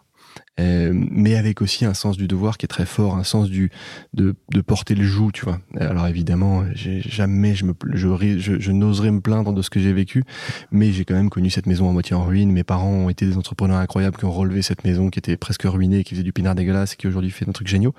Euh, 0.61 0.93
mais 0.95 1.37
avec 1.37 1.62
aussi 1.62 1.85
un 1.85 1.95
sens 1.95 2.16
du 2.16 2.28
devoir 2.28 2.59
qui 2.59 2.66
est 2.66 2.69
très 2.69 2.85
fort, 2.87 3.16
un 3.16 3.24
sens 3.24 3.49
du 3.49 3.70
de, 4.15 4.35
de 4.53 4.61
porter 4.61 4.95
le 4.95 5.05
joug, 5.05 5.31
tu 5.32 5.45
vois. 5.45 5.59
Alors 5.78 6.07
évidemment, 6.07 6.65
jamais 6.74 7.55
je 7.55 7.65
me 7.65 7.73
je, 7.95 8.09
ri- 8.09 8.39
je, 8.41 8.59
je 8.61 8.70
n'oserais 8.70 9.11
me 9.11 9.20
plaindre 9.20 9.53
de 9.53 9.62
ce 9.62 9.70
que 9.70 9.81
j'ai 9.81 9.93
vécu, 9.93 10.23
mais 10.70 10.93
j'ai 10.93 11.05
quand 11.05 11.15
même 11.15 11.31
connu 11.31 11.49
cette 11.51 11.66
maison 11.66 11.89
à 11.89 11.93
moitié 11.93 12.15
en 12.15 12.24
ruine. 12.24 12.53
Mes 12.53 12.65
parents 12.65 12.91
ont 12.93 13.09
été 13.09 13.24
des 13.27 13.37
entrepreneurs 13.39 13.78
incroyables 13.78 14.16
qui 14.19 14.24
ont 14.27 14.32
relevé 14.32 14.61
cette 14.62 14.85
maison 14.85 15.09
qui 15.09 15.19
était 15.19 15.37
presque 15.37 15.62
ruinée, 15.65 16.05
qui 16.05 16.11
faisait 16.15 16.23
du 16.23 16.32
pinard 16.32 16.55
dégueulasse 16.55 16.93
et 16.93 16.97
qui 16.97 17.07
aujourd'hui 17.07 17.31
fait 17.31 17.47
des 17.47 17.53
trucs 17.53 17.69
géniaux. 17.69 17.95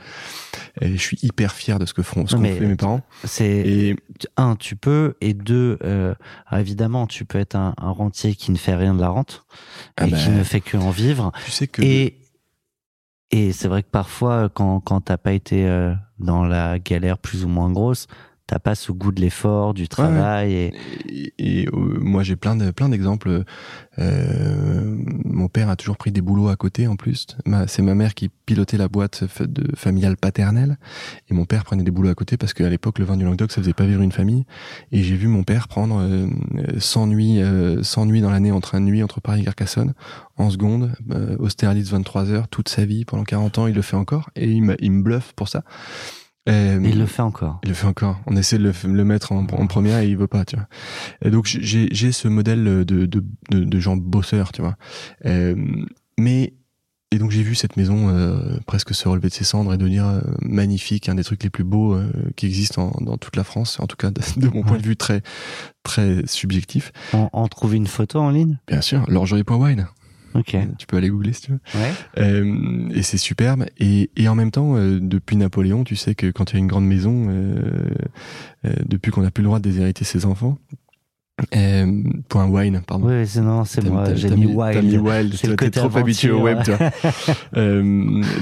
Et 0.81 0.91
je 0.91 1.01
suis 1.01 1.17
hyper 1.23 1.53
fier 1.53 1.79
de 1.79 1.85
ce 1.85 1.93
que 1.93 2.03
font, 2.03 2.27
ce 2.27 2.35
qu'ont 2.35 2.43
fait 2.43 2.59
mes 2.67 2.75
parents. 2.75 3.01
C'est 3.23 3.45
Et 3.49 3.95
un, 4.37 4.55
tu 4.55 4.75
peux, 4.75 5.15
et 5.21 5.33
deux, 5.33 5.79
euh, 5.83 6.13
évidemment, 6.51 7.07
tu 7.07 7.25
peux 7.25 7.39
être 7.39 7.55
un, 7.55 7.73
un 7.77 7.89
rentier 7.91 8.35
qui 8.35 8.51
ne 8.51 8.57
fait 8.57 8.75
rien 8.75 8.93
de 8.93 9.01
la 9.01 9.09
rente 9.09 9.45
Ah 9.97 10.07
et 10.07 10.11
bah, 10.11 10.17
qui 10.17 10.29
ne 10.29 10.43
fait 10.43 10.61
que 10.61 10.77
en 10.77 10.91
vivre. 10.91 11.31
tu 11.45 11.51
sais 11.51 11.67
que 11.67 11.81
Et 11.81 12.17
et 13.31 13.51
c'est 13.53 13.67
vrai 13.67 13.83
que 13.83 13.89
parfois, 13.89 14.49
quand 14.49 14.79
quand 14.81 15.01
t'as 15.01 15.17
pas 15.17 15.33
été 15.33 15.67
euh, 15.67 15.93
dans 16.19 16.43
la 16.43 16.79
galère 16.79 17.17
plus 17.17 17.45
ou 17.45 17.47
moins 17.47 17.71
grosse, 17.71 18.07
t'as 18.51 18.59
pas 18.59 18.75
ce 18.75 18.91
goût 18.91 19.13
de 19.13 19.21
l'effort, 19.21 19.73
du 19.73 19.87
travail. 19.87 20.51
Et 20.51 20.73
Et, 21.07 21.33
et, 21.37 21.67
euh, 21.67 21.99
moi 22.01 22.21
j'ai 22.21 22.35
plein 22.35 22.57
de 22.57 22.71
plein 22.71 22.89
d'exemples. 22.89 23.43
Euh, 23.97 24.97
mon 25.23 25.47
père 25.47 25.69
a 25.69 25.77
toujours 25.77 25.95
pris 25.95 26.11
des 26.11 26.19
boulots 26.19 26.49
à 26.49 26.57
côté 26.57 26.85
en 26.85 26.97
plus. 26.97 27.27
C'est 27.67 27.81
ma 27.81 27.95
mère 27.95 28.13
qui 28.13 28.29
pilotait 28.45 28.75
la 28.75 28.89
boîte 28.89 29.23
de 29.41 29.73
familiale 29.77 30.17
paternelle 30.17 30.77
et 31.29 31.33
mon 31.33 31.45
père 31.45 31.63
prenait 31.63 31.83
des 31.83 31.91
boulots 31.91 32.09
à 32.09 32.13
côté 32.13 32.35
parce 32.35 32.53
qu'à 32.53 32.69
l'époque 32.69 32.99
le 32.99 33.05
vin 33.05 33.15
du 33.15 33.23
Languedoc 33.23 33.53
ça 33.53 33.61
faisait 33.61 33.73
pas 33.73 33.85
vivre 33.85 34.01
une 34.01 34.11
famille. 34.11 34.45
Et 34.91 35.01
j'ai 35.01 35.15
vu 35.15 35.27
mon 35.27 35.43
père 35.43 35.69
prendre 35.69 36.01
euh, 36.01 36.27
euh, 36.55 36.79
100 36.79 37.07
nuits 37.07 37.41
euh, 37.41 37.81
100 37.83 38.07
nuits 38.07 38.21
dans 38.21 38.31
l'année 38.31 38.51
en 38.51 38.59
train 38.59 38.81
de 38.81 38.85
nuit 38.85 39.01
entre 39.01 39.21
Paris 39.21 39.41
et 39.41 39.45
Carcassonne 39.45 39.93
en 40.35 40.49
seconde, 40.49 40.91
euh, 41.11 41.37
Austerlitz 41.39 41.89
23 41.89 42.31
heures 42.31 42.47
toute 42.49 42.67
sa 42.67 42.83
vie 42.83 43.05
pendant 43.05 43.23
40 43.23 43.59
ans 43.59 43.67
il 43.67 43.75
le 43.75 43.81
fait 43.81 43.95
encore 43.95 44.29
et 44.35 44.49
il 44.49 44.61
me, 44.61 44.75
il 44.83 44.91
me 44.91 45.03
bluffe 45.03 45.31
pour 45.37 45.47
ça. 45.47 45.63
Euh, 46.49 46.79
il 46.83 46.97
le 46.97 47.05
fait 47.05 47.21
encore. 47.21 47.59
il 47.63 47.69
le 47.69 47.75
fait 47.75 47.85
encore. 47.87 48.19
On 48.25 48.35
essaie 48.35 48.57
de 48.57 48.71
le, 48.87 49.03
mettre 49.03 49.31
en, 49.31 49.45
en 49.45 49.67
première 49.67 49.99
et 49.99 50.07
il 50.09 50.17
veut 50.17 50.27
pas, 50.27 50.43
tu 50.43 50.55
vois. 50.55 50.67
Et 51.23 51.29
donc 51.29 51.45
j'ai 51.45 52.11
ce 52.11 52.27
modèle 52.27 52.63
de, 52.63 52.83
de, 52.83 53.05
de, 53.05 53.23
de 53.63 53.79
gens 53.79 53.95
bosseurs, 53.95 54.51
tu 54.51 54.61
vois. 54.61 54.75
Euh, 55.25 55.55
mais 56.17 56.53
et 57.13 57.17
donc 57.19 57.29
j'ai 57.31 57.43
vu 57.43 57.55
cette 57.55 57.75
maison 57.77 58.07
euh, 58.09 58.57
presque 58.65 58.95
se 58.95 59.07
relever 59.07 59.27
de 59.27 59.33
ses 59.33 59.43
cendres 59.43 59.73
et 59.73 59.77
devenir 59.77 60.07
euh, 60.07 60.21
magnifique, 60.41 61.09
un 61.09 61.15
des 61.15 61.23
trucs 61.25 61.43
les 61.43 61.49
plus 61.49 61.65
beaux 61.65 61.93
euh, 61.93 62.09
qui 62.37 62.45
existent 62.47 62.91
en- 62.97 63.03
dans 63.03 63.17
toute 63.17 63.35
la 63.35 63.43
France, 63.43 63.79
en 63.81 63.85
tout 63.85 63.97
cas 63.97 64.09
de, 64.11 64.21
de 64.37 64.47
mon 64.47 64.63
point 64.63 64.77
de 64.77 64.83
vue 64.83 64.95
très 64.95 65.21
très 65.83 66.25
subjectif. 66.25 66.91
On, 67.13 67.29
on 67.33 67.47
trouve 67.49 67.75
une 67.75 67.85
photo 67.87 68.19
en 68.19 68.29
ligne? 68.29 68.57
Bien 68.67 68.81
sûr, 68.81 69.03
l'orgerie.wine. 69.09 69.87
Ok. 70.35 70.55
Tu 70.77 70.87
peux 70.87 70.97
aller 70.97 71.09
googler 71.09 71.33
si 71.33 71.41
tu 71.43 71.51
veux. 71.51 71.59
Ouais. 71.75 71.91
Euh, 72.19 72.89
et 72.93 73.03
c'est 73.03 73.17
superbe. 73.17 73.65
Et, 73.79 74.09
et 74.15 74.27
en 74.27 74.35
même 74.35 74.51
temps, 74.51 74.75
euh, 74.75 74.99
depuis 75.01 75.35
Napoléon, 75.37 75.83
tu 75.83 75.95
sais 75.95 76.15
que 76.15 76.31
quand 76.31 76.51
il 76.51 76.53
y 76.53 76.57
a 76.57 76.59
une 76.59 76.67
grande 76.67 76.87
maison, 76.87 77.27
euh, 77.29 77.55
euh, 78.65 78.73
depuis 78.87 79.11
qu'on 79.11 79.21
n'a 79.21 79.31
plus 79.31 79.41
le 79.41 79.47
droit 79.47 79.59
de 79.59 79.69
déshériter 79.69 80.03
ses 80.05 80.25
enfants, 80.25 80.57
euh, 81.55 82.03
point 82.29 82.45
wine, 82.45 82.81
pardon. 82.85 83.07
Oui, 83.07 83.25
c'est 83.25 83.41
non, 83.41 83.65
c'est 83.65 83.83
moi. 83.89 84.13
J'ai 84.13 84.29
mis 84.29 84.53
T'as 84.55 84.81
mis 84.81 84.97
wild. 84.97 85.01
wild. 85.01 85.33
C'est 85.35 85.55
T'es 85.55 85.71
trop 85.71 85.97
habitué 85.97 86.29
au 86.31 86.41
web, 86.43 86.59
toi. 86.65 86.77
Euh, 87.57 87.81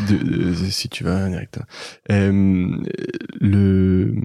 de- 0.10 0.50
de- 0.50 0.54
si 0.54 0.90
tu 0.90 1.04
vas 1.06 1.30
direct. 1.30 1.60
Euh, 2.12 2.76
le 3.40 4.16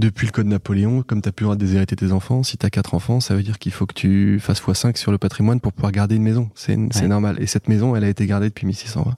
depuis 0.00 0.26
le 0.26 0.32
code 0.32 0.46
Napoléon, 0.46 1.02
comme 1.02 1.20
tu 1.22 1.28
le 1.28 1.42
droit 1.44 1.54
de 1.54 1.64
déshériter 1.64 1.94
tes 1.96 2.12
enfants, 2.12 2.42
si 2.42 2.56
tu 2.56 2.66
as 2.66 2.70
quatre 2.70 2.94
enfants, 2.94 3.20
ça 3.20 3.34
veut 3.36 3.42
dire 3.42 3.58
qu'il 3.58 3.72
faut 3.72 3.86
que 3.86 3.94
tu 3.94 4.38
fasses 4.40 4.60
x5 4.60 4.96
sur 4.96 5.12
le 5.12 5.18
patrimoine 5.18 5.60
pour 5.60 5.72
pouvoir 5.72 5.92
garder 5.92 6.16
une 6.16 6.22
maison. 6.22 6.50
C'est 6.54 6.76
c'est 6.92 7.02
Ouais. 7.02 7.08
normal. 7.08 7.36
Et 7.40 7.46
cette 7.46 7.68
maison, 7.68 7.94
elle 7.94 8.04
a 8.04 8.08
été 8.08 8.26
gardée 8.26 8.48
depuis 8.48 8.66
1620. 8.66 9.14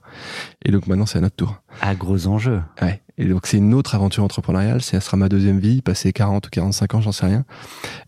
Et 0.65 0.71
donc 0.71 0.87
maintenant, 0.87 1.05
c'est 1.05 1.17
à 1.17 1.21
notre 1.21 1.35
tour. 1.37 1.61
À 1.81 1.95
gros 1.95 2.27
enjeux. 2.27 2.61
Ouais. 2.81 3.01
Et 3.17 3.25
donc 3.25 3.47
c'est 3.47 3.57
une 3.57 3.73
autre 3.73 3.95
aventure 3.95 4.23
entrepreneuriale. 4.25 4.81
C'est, 4.81 4.97
ça 4.97 5.01
sera 5.01 5.15
ma 5.15 5.29
deuxième 5.29 5.57
vie, 5.59 5.81
passer 5.81 6.11
40 6.11 6.47
ou 6.47 6.49
45 6.49 6.95
ans, 6.95 7.01
j'en 7.01 7.13
sais 7.13 7.25
rien. 7.25 7.45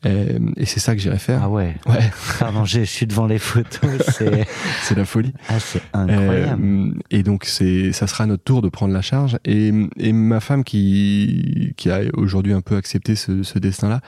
Euh, 0.06 0.38
et 0.57 0.65
c'est 0.65 0.81
ça 0.81 0.95
que 0.95 1.02
j'irai 1.02 1.18
faire. 1.18 1.39
Ah 1.44 1.49
ouais. 1.49 1.76
Ouais, 1.88 2.11
Pardon, 2.39 2.65
je 2.65 2.80
je 2.80 2.84
suis 2.84 3.07
devant 3.07 3.26
les 3.26 3.39
photos. 3.39 3.89
C'est 4.10 4.45
c'est 4.84 4.95
la 4.98 5.06
folie. 5.06 5.34
ah, 5.48 5.60
c'est 5.60 5.81
incroyable. 5.94 6.61
Euh, 6.61 6.94
et 7.10 7.23
donc 7.23 7.45
c'est, 7.45 7.94
ça 7.94 8.06
sera 8.06 8.26
notre 8.26 8.44
tour 8.44 8.61
de 8.61 8.68
prendre 8.68 8.94
la 8.94 9.02
charge. 9.02 9.38
Et, 9.45 9.72
et 9.98 10.11
ma 10.11 10.41
femme 10.41 10.65
qui, 10.65 11.73
qui 11.77 11.89
a 11.89 12.02
aujourd'hui 12.14 12.52
un 12.52 12.61
peu 12.61 12.76
accepté 12.76 13.15
ce, 13.15 13.44
ce 13.44 13.60
destin-là, 13.60 14.02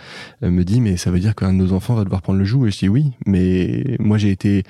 euh, 0.43 0.51
me 0.51 0.65
dit 0.65 0.81
mais 0.81 0.97
ça 0.97 1.11
veut 1.11 1.19
dire 1.19 1.33
qu'un 1.33 1.53
de 1.53 1.57
nos 1.57 1.71
enfants 1.71 1.95
va 1.95 2.03
devoir 2.03 2.21
prendre 2.21 2.39
le 2.39 2.45
joug. 2.45 2.67
Et 2.67 2.71
je 2.71 2.77
dis 2.79 2.89
oui, 2.89 3.13
mais 3.25 3.95
moi 3.99 4.17
j'ai 4.17 4.31
été 4.31 4.63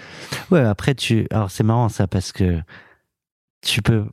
Ouais, 0.52 0.62
après 0.62 0.94
tu 0.94 1.26
alors 1.32 1.50
c'est 1.50 1.64
marrant 1.64 1.90
ça 1.90 2.06
parce 2.06 2.32
que 2.32 2.60
tu 3.62 3.82
peux 3.82 4.06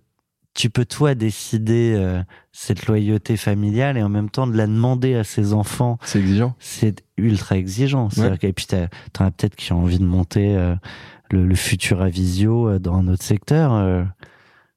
tu 0.57 0.71
peux 0.71 0.85
toi 0.85 1.15
décider 1.15 1.95
euh, 1.97 2.23
cette 2.53 2.87
loyauté 2.87 3.37
familiale 3.37 3.97
et 3.97 4.03
en 4.03 4.09
même 4.09 4.31
temps 4.31 4.47
de 4.47 4.57
la 4.57 4.67
demander 4.67 5.15
à 5.15 5.23
ses 5.25 5.53
enfants, 5.53 5.99
c'est 6.03 6.19
exigeant. 6.19 6.55
c'est 6.59 7.05
ultra 7.19 7.57
exigeant. 7.57 8.11
C'est-à-dire 8.11 8.33
Ouais. 8.33 8.39
que- 8.39 8.47
Et 8.47 8.53
puis 8.53 8.67
t'as- 8.67 8.89
t'en 9.13 9.27
as 9.27 9.31
peut-être 9.31 9.55
qui 9.57 9.73
ont 9.73 9.81
envie 9.83 9.99
de 9.99 10.05
monter 10.05 10.57
euh, 10.57 10.75
le, 11.31 11.47
le 11.47 11.55
futur 11.55 12.01
Avisio 12.03 12.69
euh, 12.69 12.79
dans 12.79 12.95
un 12.97 13.09
autre 13.09 13.23
secteur. 13.25 13.73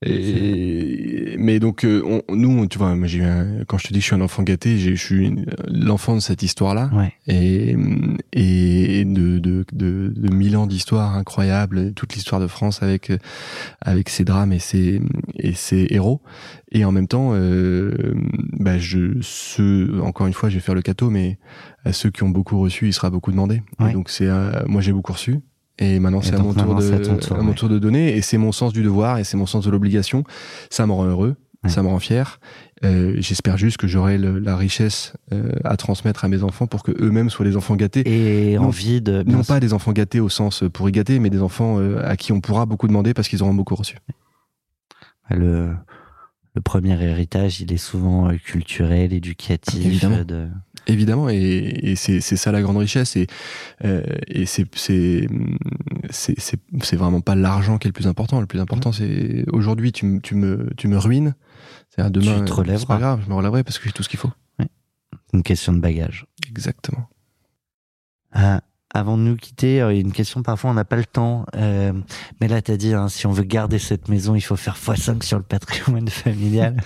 Et, 0.05 1.35
mais 1.37 1.59
donc 1.59 1.83
euh, 1.83 2.01
on- 2.05 2.35
nous, 2.35 2.65
tu 2.67 2.77
vois, 2.77 2.95
moi, 2.95 3.07
j'ai 3.07 3.21
quand 3.67 3.77
je 3.77 3.87
te 3.87 3.93
dis 3.93 3.99
que 3.99 4.03
je 4.03 4.05
suis 4.07 4.15
un 4.15 4.21
enfant 4.21 4.43
gâté, 4.43 4.77
j'ai- 4.77 4.95
je 4.95 5.03
suis 5.03 5.35
l'enfant 5.67 6.15
de 6.15 6.21
cette 6.21 6.41
histoire-là. 6.43 6.89
Ouais. 6.93 7.13
et, 7.27 7.75
et 8.33 9.03
de, 9.05 9.39
de, 9.39 9.65
de, 9.73 10.13
de 10.15 10.33
mille 10.33 10.55
ans 10.57 10.67
d'histoire 10.67 11.15
incroyable, 11.15 11.93
toute 11.93 12.13
l'histoire 12.15 12.39
de 12.39 12.47
France 12.47 12.81
avec, 12.81 13.11
avec 13.81 14.09
ses 14.09 14.23
drames 14.23 14.53
et 14.53 14.59
ses, 14.59 15.01
et 15.35 15.53
ses 15.53 15.87
héros. 15.89 16.21
Et 16.71 16.85
en 16.85 16.91
même 16.91 17.07
temps, 17.07 17.31
euh, 17.33 17.91
bah 18.59 18.77
je, 18.77 19.17
ceux, 19.21 19.99
encore 20.01 20.27
une 20.27 20.33
fois, 20.33 20.49
je 20.49 20.55
vais 20.55 20.61
faire 20.61 20.75
le 20.75 20.81
cateau, 20.81 21.09
mais 21.09 21.39
à 21.83 21.93
ceux 21.93 22.09
qui 22.09 22.23
ont 22.23 22.29
beaucoup 22.29 22.59
reçu, 22.59 22.87
il 22.87 22.93
sera 22.93 23.09
beaucoup 23.09 23.31
demandé. 23.31 23.63
Ouais. 23.79 23.89
Et 23.91 23.93
donc 23.93 24.09
c'est, 24.09 24.27
euh, 24.27 24.51
moi 24.67 24.81
j'ai 24.81 24.93
beaucoup 24.93 25.13
reçu. 25.13 25.39
Et 25.79 25.99
maintenant, 25.99 26.21
c'est 26.21 26.35
à 26.35 26.39
mon 26.39 26.53
tour 26.53 26.75
de, 26.75 26.97
ton 26.97 27.17
tour, 27.17 27.37
à 27.37 27.41
mon 27.41 27.49
ouais. 27.49 27.55
tour 27.55 27.69
de 27.69 27.79
donner. 27.79 28.15
Et 28.15 28.21
c'est 28.21 28.37
mon 28.37 28.51
sens 28.51 28.73
du 28.73 28.83
devoir 28.83 29.17
et 29.17 29.23
c'est 29.23 29.37
mon 29.37 29.45
sens 29.45 29.65
de 29.65 29.71
l'obligation. 29.71 30.23
Ça 30.69 30.85
me 30.85 30.91
rend 30.91 31.05
heureux. 31.05 31.35
Ouais. 31.63 31.69
Ça 31.69 31.83
me 31.83 31.89
rend 31.89 31.99
fier. 31.99 32.39
Euh, 32.85 33.15
J'espère 33.17 33.57
juste 33.57 33.75
que 33.77 33.87
j'aurai 33.87 34.17
la 34.17 34.55
richesse 34.55 35.13
euh, 35.33 35.51
à 35.65 35.75
transmettre 35.75 36.23
à 36.23 36.29
mes 36.29 36.43
enfants 36.43 36.67
pour 36.67 36.83
que 36.83 36.91
eux-mêmes 37.03 37.29
soient 37.29 37.45
les 37.45 37.57
enfants 37.57 37.75
gâtés. 37.75 38.03
Et 38.05 38.57
Non- 38.57 38.67
envie 38.67 39.01
de 39.01 39.23
non 39.25 39.43
pas 39.43 39.59
des 39.59 39.73
enfants 39.73 39.91
gâtés 39.91 40.21
au 40.21 40.29
sens 40.29 40.63
euh, 40.63 40.69
pour 40.69 40.87
y 40.87 40.93
gâter, 40.93 41.19
mais 41.19 41.29
des 41.29 41.41
enfants 41.41 41.77
euh, 41.79 42.01
à 42.05 42.15
qui 42.15 42.31
on 42.31 42.39
pourra 42.39 42.65
beaucoup 42.65 42.87
demander 42.87 43.13
parce 43.13 43.27
qu'ils 43.27 43.43
auront 43.43 43.53
beaucoup 43.53 43.75
reçu. 43.75 43.97
le 45.29 45.73
le 46.55 46.61
premier 46.61 46.99
héritage, 47.01 47.61
il 47.61 47.71
est 47.71 47.77
souvent 47.77 48.35
culturel, 48.43 49.13
éducatif. 49.13 49.85
Évidemment. 49.85 50.23
De... 50.27 50.47
Évidemment, 50.89 51.29
et, 51.29 51.37
et 51.37 51.95
c'est 51.95 52.19
c'est 52.19 52.35
ça 52.35 52.51
la 52.51 52.61
grande 52.61 52.77
richesse. 52.77 53.15
Et, 53.15 53.27
euh, 53.85 54.01
et 54.27 54.47
c'est 54.47 54.65
c'est 54.75 55.27
c'est 56.09 56.39
c'est 56.39 56.59
c'est 56.81 56.95
vraiment 56.95 57.21
pas 57.21 57.35
l'argent 57.35 57.77
qui 57.77 57.87
est 57.87 57.89
le 57.89 57.93
plus 57.93 58.07
important. 58.07 58.41
Le 58.41 58.47
plus 58.47 58.59
important, 58.59 58.91
c'est 58.91 59.45
aujourd'hui 59.51 59.91
tu 59.91 60.05
me 60.05 60.19
tu 60.19 60.33
me 60.33 60.67
tu 60.77 60.87
me 60.87 60.97
ruines. 60.97 61.35
C'est 61.95 62.11
demain. 62.11 62.39
Tu 62.39 62.45
te 62.45 62.53
relèveras. 62.53 62.79
C'est 62.79 62.87
pas 62.87 62.97
grave, 62.97 63.21
je 63.23 63.29
me 63.29 63.35
relèverai 63.35 63.63
parce 63.63 63.77
que 63.77 63.85
j'ai 63.85 63.91
tout 63.91 64.03
ce 64.03 64.09
qu'il 64.09 64.19
faut. 64.19 64.31
Une 65.31 65.43
question 65.43 65.73
de 65.73 65.79
bagage. 65.79 66.25
Exactement. 66.49 67.07
Euh, 68.35 68.59
avant 68.93 69.17
de 69.17 69.21
nous 69.23 69.35
quitter, 69.35 69.81
euh, 69.81 69.93
il 69.93 69.95
y 69.95 69.99
a 69.99 70.01
une 70.01 70.11
question, 70.11 70.41
parfois 70.41 70.71
on 70.71 70.73
n'a 70.73 70.85
pas 70.85 70.95
le 70.95 71.05
temps. 71.05 71.45
Euh, 71.55 71.93
mais 72.41 72.47
là, 72.47 72.61
tu 72.61 72.71
as 72.71 72.77
dit, 72.77 72.93
hein, 72.93 73.07
si 73.07 73.27
on 73.27 73.31
veut 73.31 73.43
garder 73.43 73.77
cette 73.79 74.07
maison, 74.09 74.33
il 74.35 74.41
faut 74.41 74.55
faire 74.55 74.75
x5 74.75 75.23
sur 75.23 75.37
le 75.37 75.43
patrimoine 75.43 76.07
familial. 76.09 76.77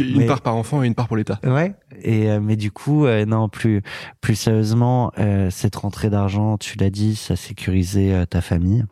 Une 0.00 0.18
Mais- 0.18 0.26
part 0.26 0.40
par 0.40 0.56
enfant 0.56 0.82
et 0.82 0.86
une 0.86 0.94
part 0.94 1.06
pour 1.08 1.16
l'État. 1.16 1.38
ouais. 1.44 1.74
Et, 2.02 2.30
euh, 2.30 2.40
mais 2.40 2.56
du 2.56 2.70
coup, 2.72 3.04
euh, 3.04 3.26
non, 3.26 3.48
plus, 3.50 3.82
plus 4.22 4.34
sérieusement, 4.34 5.12
euh, 5.18 5.50
cette 5.50 5.76
rentrée 5.76 6.08
d'argent, 6.08 6.56
tu 6.56 6.78
l'as 6.78 6.88
dit, 6.88 7.14
ça 7.14 7.36
sécurisait 7.36 8.12
euh, 8.14 8.24
ta 8.24 8.40
famille. 8.40 8.84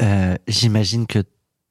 Euh, 0.00 0.36
J'imagine 0.48 1.06
que 1.06 1.20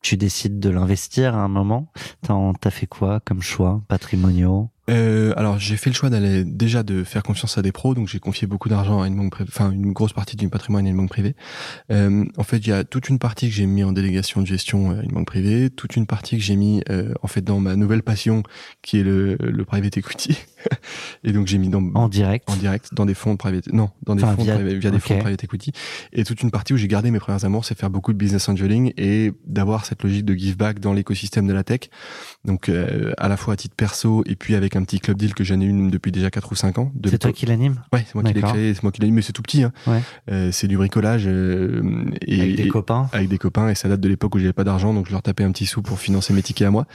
tu 0.02 0.18
décides 0.18 0.60
de 0.60 0.70
l'investir 0.70 1.34
à 1.36 1.40
un 1.40 1.48
moment. 1.48 1.92
T'as 2.22 2.70
fait 2.70 2.88
quoi 2.88 3.20
comme 3.22 3.42
choix 3.42 3.82
patrimoniaux? 3.88 4.70
Euh, 4.90 5.34
alors 5.38 5.60
j'ai 5.60 5.78
fait 5.78 5.90
le 5.90 5.96
choix 5.96 6.10
d'aller 6.10 6.44
déjà 6.44 6.84
de 6.84 7.04
faire 7.04 7.24
confiance 7.24 7.58
à 7.58 7.62
des 7.62 7.72
pros, 7.72 7.94
donc 7.96 8.10
j'ai 8.10 8.20
confié 8.20 8.48
beaucoup 8.48 8.68
d'argent 8.68 9.02
à 9.02 9.08
une 9.08 9.16
banque 9.16 9.36
enfin 9.42 9.72
une 9.72 9.94
grosse 9.94 10.12
partie 10.12 10.36
du 10.36 10.50
patrimoine 10.50 10.86
à 10.86 10.90
une 10.90 10.98
banque 10.98 11.10
privée. 11.10 11.36
Euh, 11.92 12.26
en 12.38 12.44
fait, 12.44 12.58
il 12.58 12.68
y 12.68 12.74
a 12.74 12.84
toute 12.84 13.08
une 13.10 13.20
partie 13.20 13.48
que 13.48 13.56
j'ai 13.56 13.66
mis 13.66 13.84
en 13.84 13.94
délégation 13.94 14.42
de 14.42 14.48
gestion 14.48 14.92
à 14.92 15.02
une 15.04 15.12
banque 15.12 15.28
privée, 15.28 15.70
toute 15.70 15.96
une 15.96 16.06
partie 16.06 16.38
que 16.38 16.44
j'ai 16.44 16.56
mis 16.58 16.84
euh, 16.90 17.14
en 17.22 17.28
fait 17.28 17.42
dans 17.42 17.60
ma 17.60 17.76
nouvelle 17.76 18.04
passion 18.04 18.44
qui 18.82 19.00
est 19.00 19.04
le, 19.04 19.38
le 19.40 19.66
private 19.66 19.98
equity. 19.98 20.38
Et 21.24 21.32
donc 21.32 21.48
j'ai 21.48 21.58
mis 21.58 21.70
dans 21.70 21.84
en 21.96 22.08
direct. 22.10 22.50
en 22.50 22.56
direct 22.56 22.90
dans 22.94 23.06
des 23.06 23.14
fonds 23.14 23.34
de 23.34 23.38
private 23.38 23.72
non 23.72 23.90
dans 24.06 24.16
des 24.16 24.24
Enfin, 24.24 24.36
fonds 24.36 24.44
via- 24.44 24.58
des 24.58 24.80
fonds 25.00 25.16
de 25.16 25.20
private 25.22 25.44
equity. 25.44 25.72
Et 26.12 26.24
toute 26.24 26.42
une 26.42 26.52
partie 26.52 26.74
où 26.74 26.78
j'ai 26.78 26.88
gardé 26.88 27.12
mes 27.12 27.20
premiers 27.20 27.44
amours 27.46 27.66
c'est 27.66 27.78
faire 27.78 27.90
beaucoup 27.90 28.14
de 28.14 28.18
business 28.18 28.48
angeling 28.50 28.94
et 28.98 29.32
d'avoir 29.46 29.86
cette 29.86 30.04
logique 30.04 30.26
de 30.26 30.34
give 30.34 30.58
back 30.58 30.80
dans 30.80 30.94
l'écosystème 30.94 31.48
de 31.48 31.54
la 31.54 31.64
tech. 31.64 31.82
Donc 32.46 32.70
euh, 32.70 33.14
à 33.18 33.28
la 33.28 33.38
fois 33.38 33.54
à 33.54 33.58
titre 33.58 33.76
perso 33.76 34.24
et 34.26 34.36
puis 34.36 34.56
avec 34.56 34.76
un 34.76 34.84
petit 34.84 35.00
club 35.00 35.18
deal 35.18 35.34
que 35.34 35.44
j'en 35.44 35.60
ai 35.62 35.66
une 35.66 35.90
depuis 35.90 36.12
déjà 36.12 36.30
4 36.30 36.52
ou 36.52 36.56
5 36.56 36.78
ans. 36.78 36.92
C'est 37.06 37.18
toi 37.18 37.32
qui 37.32 37.46
l'anime? 37.46 37.82
Ouais 37.92 38.04
c'est 38.06 38.16
moi 38.16 38.24
qui 38.24 38.34
l'ai 38.34 38.42
créé 38.42 38.74
c'est 38.74 38.84
moi 38.84 38.92
qui 38.92 39.02
l'ai 39.02 39.08
mis 39.08 39.14
mais 39.14 39.22
c'est 39.22 39.34
tout 39.34 39.42
petit 39.42 39.64
hein. 39.64 39.72
Ouais. 39.88 40.02
Euh, 40.32 40.50
c'est 40.52 40.68
du 40.68 40.78
bricolage 40.78 41.24
euh, 41.28 41.82
et 42.26 42.42
avec 42.42 42.56
des 42.56 42.64
et- 42.64 42.68
copains. 42.68 43.10
avec 43.14 43.30
des 43.30 43.38
copains 43.38 43.70
et 43.70 43.76
ça 43.76 43.88
date 43.90 44.00
de 44.02 44.10
l'époque 44.10 44.36
où 44.36 44.40
j'avais 44.40 44.54
pas 44.54 44.64
d'argent 44.64 44.94
donc 44.94 45.08
je 45.08 45.12
leur 45.12 45.22
tapais 45.22 45.44
un 45.44 45.52
petit 45.52 45.66
sou 45.66 45.82
pour 45.82 46.00
financer 46.00 46.34
mes 46.34 46.42
tickets 46.42 46.68
à 46.68 46.72
moi. 46.72 46.86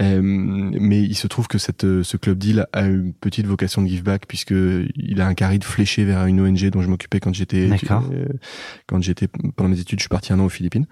Euh, 0.00 0.20
mais 0.22 1.02
il 1.02 1.14
se 1.14 1.26
trouve 1.26 1.46
que 1.48 1.58
cette 1.58 1.84
euh, 1.84 2.02
ce 2.02 2.16
club 2.16 2.38
deal 2.38 2.66
a 2.72 2.84
une 3.06 3.12
petite 3.14 3.46
vocation 3.46 3.82
de 3.82 3.88
give 3.88 4.02
back 4.02 4.26
puisque 4.28 4.52
il 4.52 5.20
a 5.20 5.26
un 5.26 5.34
caride 5.34 5.64
fléché 5.64 6.04
vers 6.04 6.26
une 6.26 6.40
ONG 6.40 6.68
dont 6.70 6.82
je 6.82 6.88
m'occupais 6.88 7.20
quand 7.20 7.34
j'étais 7.34 7.68
euh, 8.12 8.26
quand 8.86 9.02
j'étais 9.02 9.28
pendant 9.56 9.70
mes 9.70 9.80
études 9.80 9.98
je 9.98 10.02
suis 10.02 10.08
parti 10.08 10.32
un 10.32 10.38
an 10.40 10.44
aux 10.44 10.48
Philippines. 10.50 10.86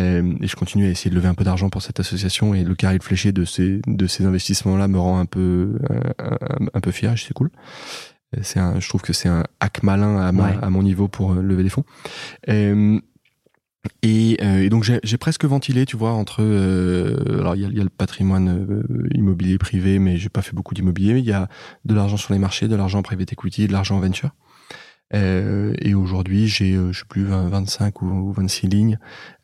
Euh, 0.00 0.34
et 0.40 0.46
je 0.46 0.56
continue 0.56 0.86
à 0.86 0.90
essayer 0.90 1.10
de 1.10 1.14
lever 1.16 1.28
un 1.28 1.34
peu 1.34 1.44
d'argent 1.44 1.68
pour 1.70 1.82
cette 1.82 2.00
association 2.00 2.54
et 2.54 2.64
le 2.64 2.74
caride 2.74 3.02
fléché 3.02 3.32
de 3.32 3.44
ces 3.44 3.80
de 3.86 4.06
ces 4.06 4.24
investissements 4.24 4.76
là 4.76 4.88
me 4.88 4.98
rend 4.98 5.18
un 5.18 5.26
peu 5.26 5.78
euh, 5.90 6.00
un, 6.18 6.66
un 6.74 6.80
peu 6.80 6.90
fier 6.92 7.14
c'est 7.18 7.34
cool. 7.34 7.50
Euh, 8.36 8.40
c'est 8.42 8.60
un 8.60 8.78
je 8.78 8.88
trouve 8.88 9.00
que 9.02 9.12
c'est 9.12 9.28
un 9.28 9.44
hack 9.60 9.82
malin 9.82 10.18
à, 10.18 10.32
ma- 10.32 10.50
Ouais. 10.50 10.58
à 10.62 10.70
mon 10.70 10.82
niveau 10.82 11.08
pour 11.08 11.32
lever 11.34 11.62
des 11.62 11.70
fonds 11.70 11.84
et, 14.02 14.38
euh, 14.42 14.62
et 14.62 14.68
donc 14.68 14.84
j'ai 14.84 15.18
presque 15.18 15.44
ventilé, 15.44 15.86
tu 15.86 15.96
vois, 15.96 16.12
entre 16.12 16.42
euh, 16.42 17.40
alors 17.40 17.56
il 17.56 17.70
y 17.70 17.76
y 17.76 17.80
a 17.80 17.84
le 17.84 17.90
patrimoine 17.90 18.48
euh, 18.48 19.08
immobilier 19.14 19.58
privé, 19.58 19.98
mais 19.98 20.16
j'ai 20.16 20.28
pas 20.28 20.42
fait 20.42 20.54
beaucoup 20.54 20.74
d'immobilier. 20.74 21.18
Il 21.18 21.24
y 21.24 21.32
a 21.32 21.48
de 21.84 21.94
l'argent 21.94 22.16
sur 22.16 22.32
les 22.32 22.38
marchés, 22.38 22.68
de 22.68 22.76
l'argent 22.76 23.00
en 23.00 23.02
private 23.02 23.32
equity, 23.32 23.66
de 23.66 23.72
l'argent 23.72 23.96
en 23.96 24.00
venture. 24.00 24.30
Euh, 25.14 25.72
et 25.80 25.94
aujourd'hui, 25.94 26.48
j'ai, 26.48 26.74
euh, 26.74 26.92
je 26.92 27.00
sais 27.00 27.06
plus, 27.08 27.24
20, 27.24 27.48
25 27.48 28.02
ou, 28.02 28.06
ou 28.06 28.32
26 28.32 28.66
lignes 28.68 28.98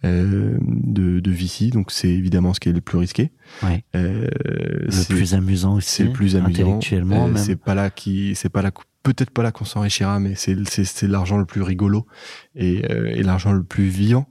euh, 0.04 0.58
de, 0.60 1.20
de 1.20 1.30
VC, 1.30 1.70
donc 1.70 1.90
c'est 1.90 2.10
évidemment 2.10 2.52
ce 2.52 2.60
qui 2.60 2.68
est 2.68 2.72
le 2.72 2.82
plus 2.82 2.98
risqué. 2.98 3.32
Ouais. 3.62 3.82
Euh, 3.96 4.28
le 4.44 5.08
plus 5.08 5.34
amusant 5.34 5.76
aussi 5.76 5.88
c'est 5.88 6.04
le 6.04 6.12
plus 6.12 6.36
amusant. 6.36 6.62
intellectuellement 6.62 7.30
c'est 7.36 7.56
pas 7.56 7.74
là 7.74 7.88
qui, 7.88 8.34
c'est 8.34 8.50
pas 8.50 8.60
là, 8.60 8.72
peut-être 9.02 9.30
pas 9.30 9.42
là 9.42 9.52
qu'on 9.52 9.64
s'enrichira, 9.64 10.20
mais 10.20 10.34
c'est 10.34 10.56
c'est 10.68 10.84
c'est 10.84 11.06
l'argent 11.06 11.38
le 11.38 11.46
plus 11.46 11.62
rigolo 11.62 12.06
et, 12.54 12.84
euh, 12.90 13.06
et 13.14 13.22
l'argent 13.22 13.52
le 13.52 13.64
plus 13.64 13.88
vivant. 13.88 14.26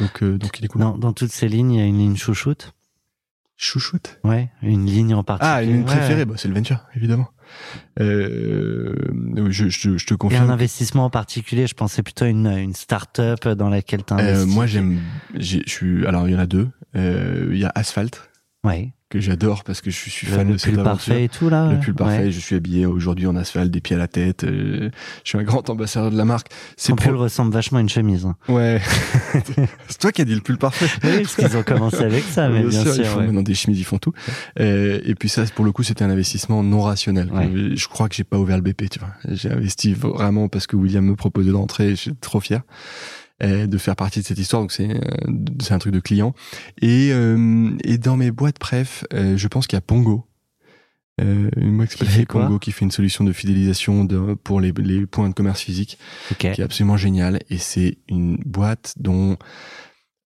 Donc 0.00 0.22
euh, 0.22 0.38
donc 0.38 0.58
il 0.58 0.64
est 0.64 0.68
cool. 0.68 0.80
dans, 0.82 0.96
dans 0.98 1.12
toutes 1.12 1.32
ces 1.32 1.48
lignes 1.48 1.72
il 1.72 1.78
y 1.80 1.82
a 1.82 1.86
une 1.86 1.98
ligne 1.98 2.16
chouchoute 2.16 2.72
Chouchoute? 3.56 4.20
ouais 4.24 4.50
une 4.62 4.86
ligne 4.86 5.14
en 5.14 5.24
particulier 5.24 5.52
Ah, 5.56 5.62
une 5.64 5.72
ligne 5.78 5.84
préférée, 5.84 6.20
ouais. 6.20 6.24
bah, 6.26 6.34
c'est 6.36 6.46
le 6.48 6.54
venture, 6.54 6.84
évidemment. 6.94 7.28
Euh, 7.98 8.94
je, 9.48 9.68
je, 9.68 9.96
je 9.96 10.06
te 10.06 10.12
et 10.12 10.14
un 10.14 10.16
confirme. 10.16 10.50
investissement 10.50 11.06
en 11.06 11.10
particulier 11.10 11.66
je 11.66 11.74
pensais 11.74 12.02
plutôt 12.02 12.24
à 12.24 12.28
une, 12.28 12.46
une 12.46 12.74
start-up 12.74 13.48
dans 13.48 13.68
laquelle 13.68 14.04
tu 14.04 14.12
Euh, 14.14 14.18
investis 14.18 14.54
moi, 14.54 14.66
j'aime. 14.66 15.00
j'ai- 15.34 15.62
Je 15.66 15.70
suis. 15.70 16.06
Alors, 16.06 16.28
il 16.28 16.32
y 16.34 16.36
en 16.36 16.40
a 16.40 16.46
deux. 16.46 16.68
Euh, 16.94 17.48
Il 17.50 17.58
y 17.58 17.64
a 17.64 17.72
Asphalt. 17.74 18.30
ouais 18.64 18.92
que 19.10 19.20
j'adore 19.20 19.64
parce 19.64 19.80
que 19.80 19.90
je 19.90 19.96
suis 19.96 20.26
Le, 20.26 20.32
fan 20.34 20.46
le 20.48 20.52
de 20.54 20.58
cette 20.58 20.70
pull 20.72 20.80
aventure. 20.80 21.06
parfait 21.06 21.24
et 21.24 21.28
tout 21.30 21.48
là. 21.48 21.72
Le 21.72 21.80
pull 21.80 21.94
parfait, 21.94 22.24
Ouais. 22.24 22.30
je 22.30 22.40
suis 22.40 22.56
habillé 22.56 22.84
aujourd'hui 22.84 23.26
en 23.26 23.36
asphalte, 23.36 23.70
des 23.70 23.80
pieds 23.80 23.96
à 23.96 23.98
la 23.98 24.06
tête. 24.08 24.44
euh, 24.44 24.90
je 25.24 25.28
suis 25.30 25.38
un 25.38 25.42
grand 25.44 25.70
ambassadeur 25.70 26.10
de 26.10 26.16
la 26.18 26.26
marque. 26.26 26.48
Ton 26.86 26.94
pro- 26.94 27.08
pull 27.08 27.16
ressemble 27.16 27.52
vachement 27.52 27.78
à 27.78 27.80
une 27.80 27.88
chemise. 27.88 28.26
hein. 28.26 28.36
Ouais. 28.48 28.80
c'est 29.88 29.98
toi 29.98 30.12
qui 30.12 30.20
as 30.20 30.24
dit 30.26 30.34
le 30.34 30.40
pull 30.42 30.58
parfait. 30.58 30.86
Oui, 31.04 31.22
parce 31.22 31.36
qu'ils 31.36 31.56
ont 31.56 31.62
commencé 31.62 32.02
avec 32.02 32.22
ça, 32.24 32.48
mais 32.50 32.62
bien, 32.62 32.82
sûr. 32.82 32.94
ils 32.96 33.04
font 33.04 33.18
ouais. 33.20 33.26
maintenant 33.26 33.42
des 33.42 33.54
chemises, 33.54 33.78
ils 33.80 33.84
font 33.84 33.98
tout. 33.98 34.12
Euh, 34.60 35.00
et 35.04 35.14
puis 35.14 35.28
ça, 35.30 35.44
pour 35.54 35.64
le 35.64 35.72
coup, 35.72 35.82
c'était 35.82 36.04
un 36.04 36.10
investissement 36.10 36.62
non 36.62 36.82
rationnel. 36.82 37.30
Ouais. 37.32 37.50
Je 37.76 37.88
crois 37.88 38.08
que 38.10 38.14
j'ai 38.14 38.24
pas 38.24 38.38
ouvert 38.38 38.56
le 38.56 38.62
BP, 38.62 38.90
tu 38.90 38.98
vois. 38.98 39.10
J'ai 39.30 39.50
investi 39.50 39.94
vraiment 39.94 40.48
parce 40.48 40.66
que 40.66 40.76
William 40.76 41.04
me 41.04 41.16
proposait 41.16 41.50
d'entrer. 41.52 41.90
Je 41.90 41.94
suis 41.94 42.14
trop 42.14 42.40
fier 42.40 42.60
de 43.40 43.78
faire 43.78 43.96
partie 43.96 44.20
de 44.20 44.24
cette 44.24 44.38
histoire. 44.38 44.62
Donc 44.62 44.72
c'est 44.72 44.88
euh, 44.90 45.32
c'est 45.60 45.72
un 45.74 45.78
truc 45.78 45.92
de 45.94 46.00
client. 46.00 46.34
Et 46.82 47.10
euh, 47.12 47.70
et 47.84 47.98
dans 47.98 48.16
mes 48.16 48.30
boîtes 48.30 48.58
préf, 48.58 49.04
euh, 49.14 49.36
je 49.36 49.48
pense 49.48 49.66
qu'il 49.66 49.76
y 49.76 49.78
a 49.78 49.82
Pongo. 49.82 50.24
Euh, 51.20 51.50
une 51.56 51.76
boîte 51.76 51.94
qui 51.94 52.06
s'appelle 52.06 52.26
Pongo 52.26 52.58
qui 52.60 52.70
fait 52.70 52.84
une 52.84 52.92
solution 52.92 53.24
de 53.24 53.32
fidélisation 53.32 54.04
de, 54.04 54.34
pour 54.34 54.60
les, 54.60 54.72
les 54.72 55.04
points 55.04 55.28
de 55.28 55.34
commerce 55.34 55.60
physique 55.62 55.98
Ok. 56.30 56.38
qui 56.52 56.60
est 56.60 56.62
absolument 56.62 56.96
génial 56.96 57.40
et 57.50 57.58
c'est 57.58 57.98
une 58.08 58.36
boîte 58.36 58.94
dont 58.98 59.36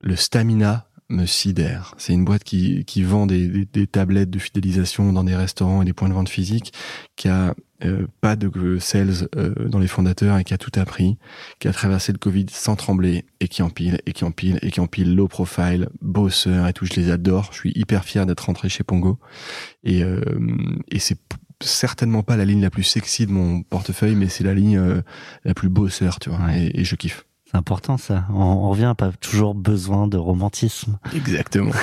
le 0.02 0.16
stamina 0.16 0.88
me 1.08 1.24
sidère. 1.24 1.94
C'est 1.96 2.12
une 2.12 2.24
boîte 2.26 2.44
qui, 2.44 2.84
qui 2.84 3.02
vend 3.04 3.26
des, 3.26 3.46
des, 3.48 3.64
des 3.64 3.86
tablettes 3.86 4.30
de 4.30 4.38
fidélisation 4.38 5.12
dans 5.14 5.24
des 5.24 5.34
restaurants 5.36 5.80
et 5.80 5.84
des 5.84 5.92
points 5.94 6.08
de 6.08 6.14
vente 6.14 6.28
physiques, 6.28 6.72
qui 7.16 7.28
a 7.28 7.54
euh, 7.84 8.06
pas 8.20 8.36
de 8.36 8.78
sales 8.78 9.28
euh, 9.36 9.54
dans 9.68 9.78
les 9.78 9.86
fondateurs 9.86 10.38
et 10.38 10.44
qui 10.44 10.54
a 10.54 10.58
tout 10.58 10.72
appris, 10.76 11.18
qui 11.58 11.68
a 11.68 11.72
traversé 11.72 12.12
le 12.12 12.18
Covid 12.18 12.46
sans 12.50 12.76
trembler 12.76 13.24
et 13.40 13.48
qui 13.48 13.62
empile 13.62 14.00
et 14.06 14.12
qui 14.12 14.24
empile 14.24 14.58
et 14.62 14.70
qui 14.70 14.80
empile 14.80 15.14
low 15.14 15.28
profile, 15.28 15.88
bosseur 16.00 16.66
et 16.68 16.72
tout. 16.72 16.86
Je 16.86 16.94
les 16.94 17.10
adore. 17.10 17.48
Je 17.52 17.58
suis 17.58 17.72
hyper 17.74 18.04
fier 18.04 18.26
d'être 18.26 18.46
rentré 18.46 18.68
chez 18.68 18.84
Pongo 18.84 19.18
et, 19.84 20.02
euh, 20.02 20.20
et 20.90 20.98
c'est 20.98 21.18
certainement 21.60 22.22
pas 22.22 22.36
la 22.36 22.44
ligne 22.44 22.60
la 22.60 22.70
plus 22.70 22.82
sexy 22.82 23.26
de 23.26 23.32
mon 23.32 23.62
portefeuille, 23.62 24.16
mais 24.16 24.28
c'est 24.28 24.44
la 24.44 24.54
ligne 24.54 25.02
la 25.44 25.54
plus 25.54 25.68
bosseur, 25.68 26.18
tu 26.18 26.30
vois. 26.30 26.40
Ouais. 26.46 26.64
Et, 26.64 26.80
et 26.80 26.84
je 26.84 26.96
kiffe. 26.96 27.24
C'est 27.46 27.56
important 27.56 27.98
ça. 27.98 28.26
On, 28.30 28.40
on 28.40 28.70
revient 28.70 28.94
pas 28.96 29.12
toujours 29.12 29.54
besoin 29.54 30.08
de 30.08 30.16
romantisme. 30.16 30.98
Exactement. 31.14 31.72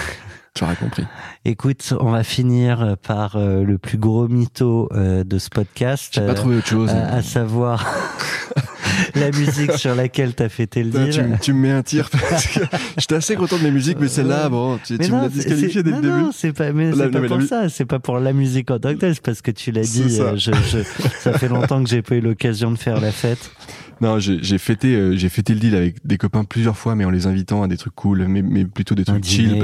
tu 0.59 0.63
auras 0.65 0.75
compris. 0.75 1.03
Écoute, 1.45 1.93
on 1.99 2.11
va 2.11 2.23
finir 2.23 2.95
par 3.07 3.37
euh, 3.37 3.63
le 3.63 3.77
plus 3.77 3.97
gros 3.97 4.27
mytho 4.27 4.89
euh, 4.93 5.23
de 5.23 5.37
ce 5.39 5.49
podcast. 5.49 6.11
J'ai 6.13 6.21
pas 6.21 6.31
euh, 6.31 6.33
trouvé 6.33 6.57
autre 6.57 6.67
chose. 6.67 6.89
à, 6.89 7.15
à 7.15 7.21
savoir 7.23 7.85
la 9.15 9.31
musique 9.31 9.71
sur 9.73 9.95
laquelle 9.95 10.33
t'as 10.33 10.49
fêté 10.49 10.83
le 10.83 10.89
deal. 10.91 11.09
tu, 11.13 11.21
me- 11.21 11.37
tu 11.39 11.53
me 11.53 11.59
mets 11.61 11.71
un 11.71 11.81
tir 11.83 12.09
parce 12.29 12.47
que 12.47 12.59
j'étais 12.97 13.15
assez 13.15 13.35
content 13.35 13.57
de 13.57 13.63
mes 13.63 13.71
musiques, 13.71 13.97
mais 13.99 14.07
celle-là, 14.09 14.49
bon, 14.49 14.77
tu, 14.83 14.97
tu 14.97 15.11
me 15.11 15.15
non, 15.15 15.21
l'as 15.23 15.29
disqualifié 15.29 15.81
dès 15.83 15.91
non, 15.91 15.97
le 15.97 16.01
début. 16.03 16.13
Non, 16.23 16.31
c'est 16.33 16.51
pas, 16.53 16.71
mais 16.73 16.91
c'est 16.91 16.97
non, 17.05 17.11
pas 17.11 17.19
mais 17.19 17.27
pour 17.27 17.41
ça. 17.43 17.69
C'est 17.69 17.85
pas 17.85 17.99
pour 17.99 18.19
la 18.19 18.33
musique 18.33 18.69
en 18.71 18.79
tant 18.79 18.89
que 18.93 18.99
telle. 18.99 19.15
C'est 19.15 19.23
parce 19.23 19.41
que 19.41 19.51
tu 19.51 19.71
l'as 19.71 19.81
dit. 19.83 20.11
ça. 20.17 20.23
euh, 20.23 20.37
je, 20.37 20.51
je- 20.51 20.83
ça 21.21 21.33
fait 21.37 21.47
longtemps 21.47 21.81
que 21.83 21.89
j'ai 21.89 22.01
pas 22.01 22.15
eu 22.15 22.21
l'occasion 22.21 22.71
de 22.71 22.77
faire 22.77 22.99
la 22.99 23.11
fête. 23.11 23.51
Non, 24.01 24.19
j'ai 24.19 24.57
fêté, 24.57 24.95
euh, 24.95 25.15
j'ai 25.17 25.29
fêté 25.29 25.53
le 25.53 25.59
deal 25.59 25.75
avec 25.75 26.05
des 26.05 26.17
copains 26.17 26.43
plusieurs 26.43 26.77
fois, 26.77 26.95
mais 26.95 27.05
en 27.05 27.09
les 27.09 27.27
invitant 27.27 27.63
à 27.63 27.67
des 27.67 27.77
trucs 27.77 27.95
cool, 27.95 28.25
mais, 28.27 28.41
mais 28.41 28.65
plutôt 28.65 28.95
des 28.95 29.01
Un 29.09 29.13
trucs 29.13 29.25
chill. 29.25 29.49
dîner, 29.53 29.59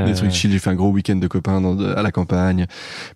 bah, 0.00 0.04
Des 0.04 0.12
euh, 0.12 0.14
trucs 0.14 0.30
chill. 0.32 0.50
J'ai 0.52 0.58
fait 0.58 0.70
un 0.70 0.74
gros 0.74 0.90
week-end 0.90 1.16
de 1.16 1.26
copains 1.26 1.60
dans, 1.60 1.78
à 1.80 2.02
la 2.02 2.10
campagne, 2.10 2.66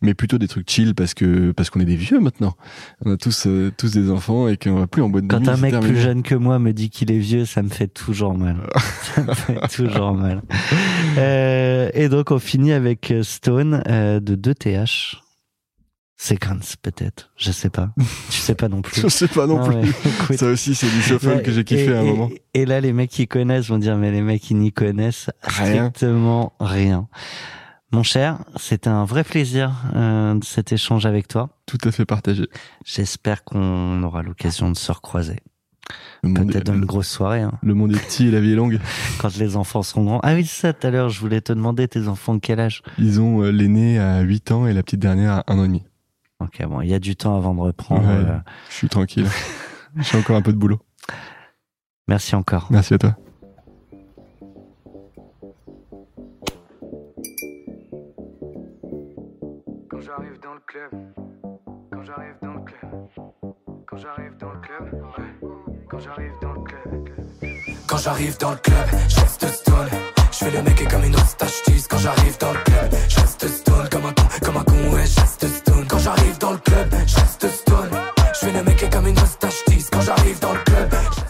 mais 0.01 0.15
plutôt 0.15 0.39
des 0.39 0.49
trucs 0.49 0.69
chill 0.71 0.95
parce 0.95 1.15
que 1.15 1.53
parce 1.53 1.71
qu'on 1.71 1.81
est 1.81 1.85
des 1.85 1.97
vieux 1.97 2.21
maintenant. 2.21 2.55
On 3.05 3.13
a 3.13 3.17
tous 3.17 3.47
euh, 3.47 3.71
tous 3.77 3.93
des 3.93 4.11
enfants 4.11 4.49
et 4.49 4.57
qu'on 4.57 4.75
va 4.75 4.87
plus 4.87 5.03
en 5.03 5.09
boîte 5.09 5.25
de 5.27 5.29
Quand 5.31 5.41
nuit. 5.41 5.49
un 5.49 5.57
c'est 5.57 5.63
mec 5.63 5.71
terminé. 5.73 5.93
plus 5.93 6.01
jeune 6.01 6.23
que 6.23 6.35
moi 6.35 6.59
me 6.59 6.73
dit 6.73 6.91
qu'il 6.91 7.11
est 7.13 7.19
vieux, 7.19 7.45
ça 7.45 7.63
me 7.63 7.69
fait 7.69 7.89
toujours 7.89 8.35
mal. 8.35 8.57
ça 9.15 9.23
me 9.23 9.35
fait 9.35 9.61
toujours 9.69 10.13
mal. 10.15 10.43
Euh, 11.19 11.91
et 11.95 12.09
donc 12.09 12.31
on 12.31 12.39
finit 12.39 12.73
avec 12.73 13.11
euh, 13.11 13.23
Stone 13.23 13.83
euh, 13.89 14.21
de 14.21 14.37
2TH. 14.37 15.17
Sequence 16.23 16.77
peut-être, 16.77 17.33
je 17.37 17.51
sais 17.51 17.69
pas. 17.69 17.91
Tu 18.31 18.39
sais 18.39 18.55
pas 18.55 18.69
non 18.69 18.81
plus. 18.83 19.01
Je 19.01 19.09
sais 19.09 19.27
pas 19.27 19.49
non, 19.49 19.59
Non, 19.59 19.81
plus. 19.83 19.93
mais 20.31 20.37
Ça 20.37 20.47
aussi, 20.47 20.77
c'est 20.77 20.87
du 20.89 21.03
shuffle 21.03 21.29
là, 21.31 21.41
que 21.41 21.51
j'ai 21.51 21.65
kiffé 21.65 21.87
et, 21.87 21.93
à 21.95 21.99
un 21.99 22.05
moment. 22.05 22.31
Et 22.55 22.65
là, 22.65 22.81
les 22.81 22.93
mecs 22.93 23.11
qui 23.11 23.27
connaissent 23.27 23.67
vont 23.67 23.79
dire, 23.79 23.97
mais 23.97 24.13
les 24.13 24.23
mecs, 24.23 24.49
ils 24.49 24.57
n'y 24.57 24.73
connaissent 24.73 25.31
Rien. 25.43 25.89
strictement 25.91 26.53
rien. 26.61 27.09
Mon 27.91 28.05
cher, 28.05 28.39
c'était 28.55 28.89
un 28.89 29.05
vrai 29.05 29.25
plaisir 29.25 29.73
euh, 29.97 30.35
de 30.35 30.45
cet 30.45 30.71
échange 30.71 31.07
avec 31.07 31.27
toi. 31.27 31.49
Tout 31.67 31.79
à 31.83 31.91
fait 31.91 32.05
partagé. 32.05 32.47
J'espère 32.85 33.43
qu'on 33.43 34.01
aura 34.05 34.23
l'occasion 34.23 34.71
de 34.71 34.77
se 34.77 34.93
recroiser. 34.93 35.41
Peut-être 36.23 36.67
dans 36.67 36.75
une 36.75 36.85
grosse 36.85 37.09
soirée, 37.09 37.41
hein, 37.41 37.59
le 37.65 37.75
monde 37.75 37.97
est 37.97 37.99
petit 37.99 38.29
et 38.29 38.31
la 38.31 38.39
vie 38.39 38.53
est 38.53 38.55
longue. 38.55 38.79
quand 39.19 39.37
les 39.39 39.57
enfants 39.57 39.83
seront 39.83 40.05
grands. 40.05 40.21
Ah 40.23 40.35
oui, 40.35 40.47
ça, 40.47 40.73
tout 40.73 40.87
à 40.87 40.91
l'heure, 40.91 41.09
je 41.09 41.19
voulais 41.19 41.41
te 41.41 41.53
demander, 41.53 41.89
tes 41.89 42.07
enfants 42.07 42.35
de 42.35 42.41
quel 42.41 42.61
âge? 42.61 42.83
Ils 42.99 43.21
ont 43.21 43.43
euh, 43.43 43.51
l'aîné 43.51 43.99
à 43.99 44.21
8 44.21 44.53
ans 44.53 44.67
et 44.69 44.73
la 44.73 44.85
petite 44.85 45.01
dernière 45.01 45.33
à 45.33 45.45
un 45.49 45.59
an 45.59 45.65
et 45.65 45.67
demi. 45.67 45.83
Ok, 46.45 46.65
bon, 46.67 46.81
il 46.81 46.89
y 46.89 46.95
a 46.95 46.99
du 46.99 47.17
temps 47.17 47.37
avant 47.37 47.55
de 47.55 47.61
reprendre. 47.61 48.03
Ouais. 48.07 48.15
euh, 48.31 48.39
Je 48.71 48.75
suis 48.75 48.89
tranquille. 48.89 49.27
J'ai 49.97 50.19
encore 50.19 50.37
un 50.37 50.43
peu 50.43 50.53
de 50.53 50.59
boulot. 50.59 50.81
Merci 52.09 52.35
encore. 52.35 52.67
Merci 52.71 52.95
à 52.95 52.99
toi. 52.99 53.17
Quand 59.91 60.01
j'arrive 60.01 60.39
dans 60.43 60.55
le 60.55 60.61
club, 60.67 60.91
quand 61.91 62.03
j'arrive 62.05 62.35
dans 62.43 62.53
le 62.55 62.61
club, 62.61 62.91
quand 63.87 63.97
j'arrive 63.99 64.37
dans 64.39 64.53
le 64.53 64.61
club, 64.61 64.93
ouais. 64.93 65.51
quand 65.89 65.99
j'arrive 65.99 66.33
dans 66.41 66.53
le 66.53 66.61
club. 66.61 67.09
Quand 67.87 67.97
j'arrive 67.99 68.39
dans 68.39 68.51
le 68.53 68.57
club, 68.57 68.87
je 69.09 69.21
reste 69.21 69.47
stone. 69.49 69.89
Je 70.33 70.37
fais 70.45 70.51
le 70.51 70.63
mec 70.63 70.81
et 70.81 70.87
comme 70.87 71.05
une. 71.05 71.13
Quand 71.91 71.99
j'arrive 71.99 72.39
dans 72.39 72.53
le 72.53 72.59
club, 72.65 72.91
je 73.09 73.21
reste 73.21 73.47
stone 73.49 73.89
comme 73.91 74.05
un 74.07 74.13
con, 74.13 74.23
comme 74.23 74.27
un 74.27 74.39
con, 74.41 74.42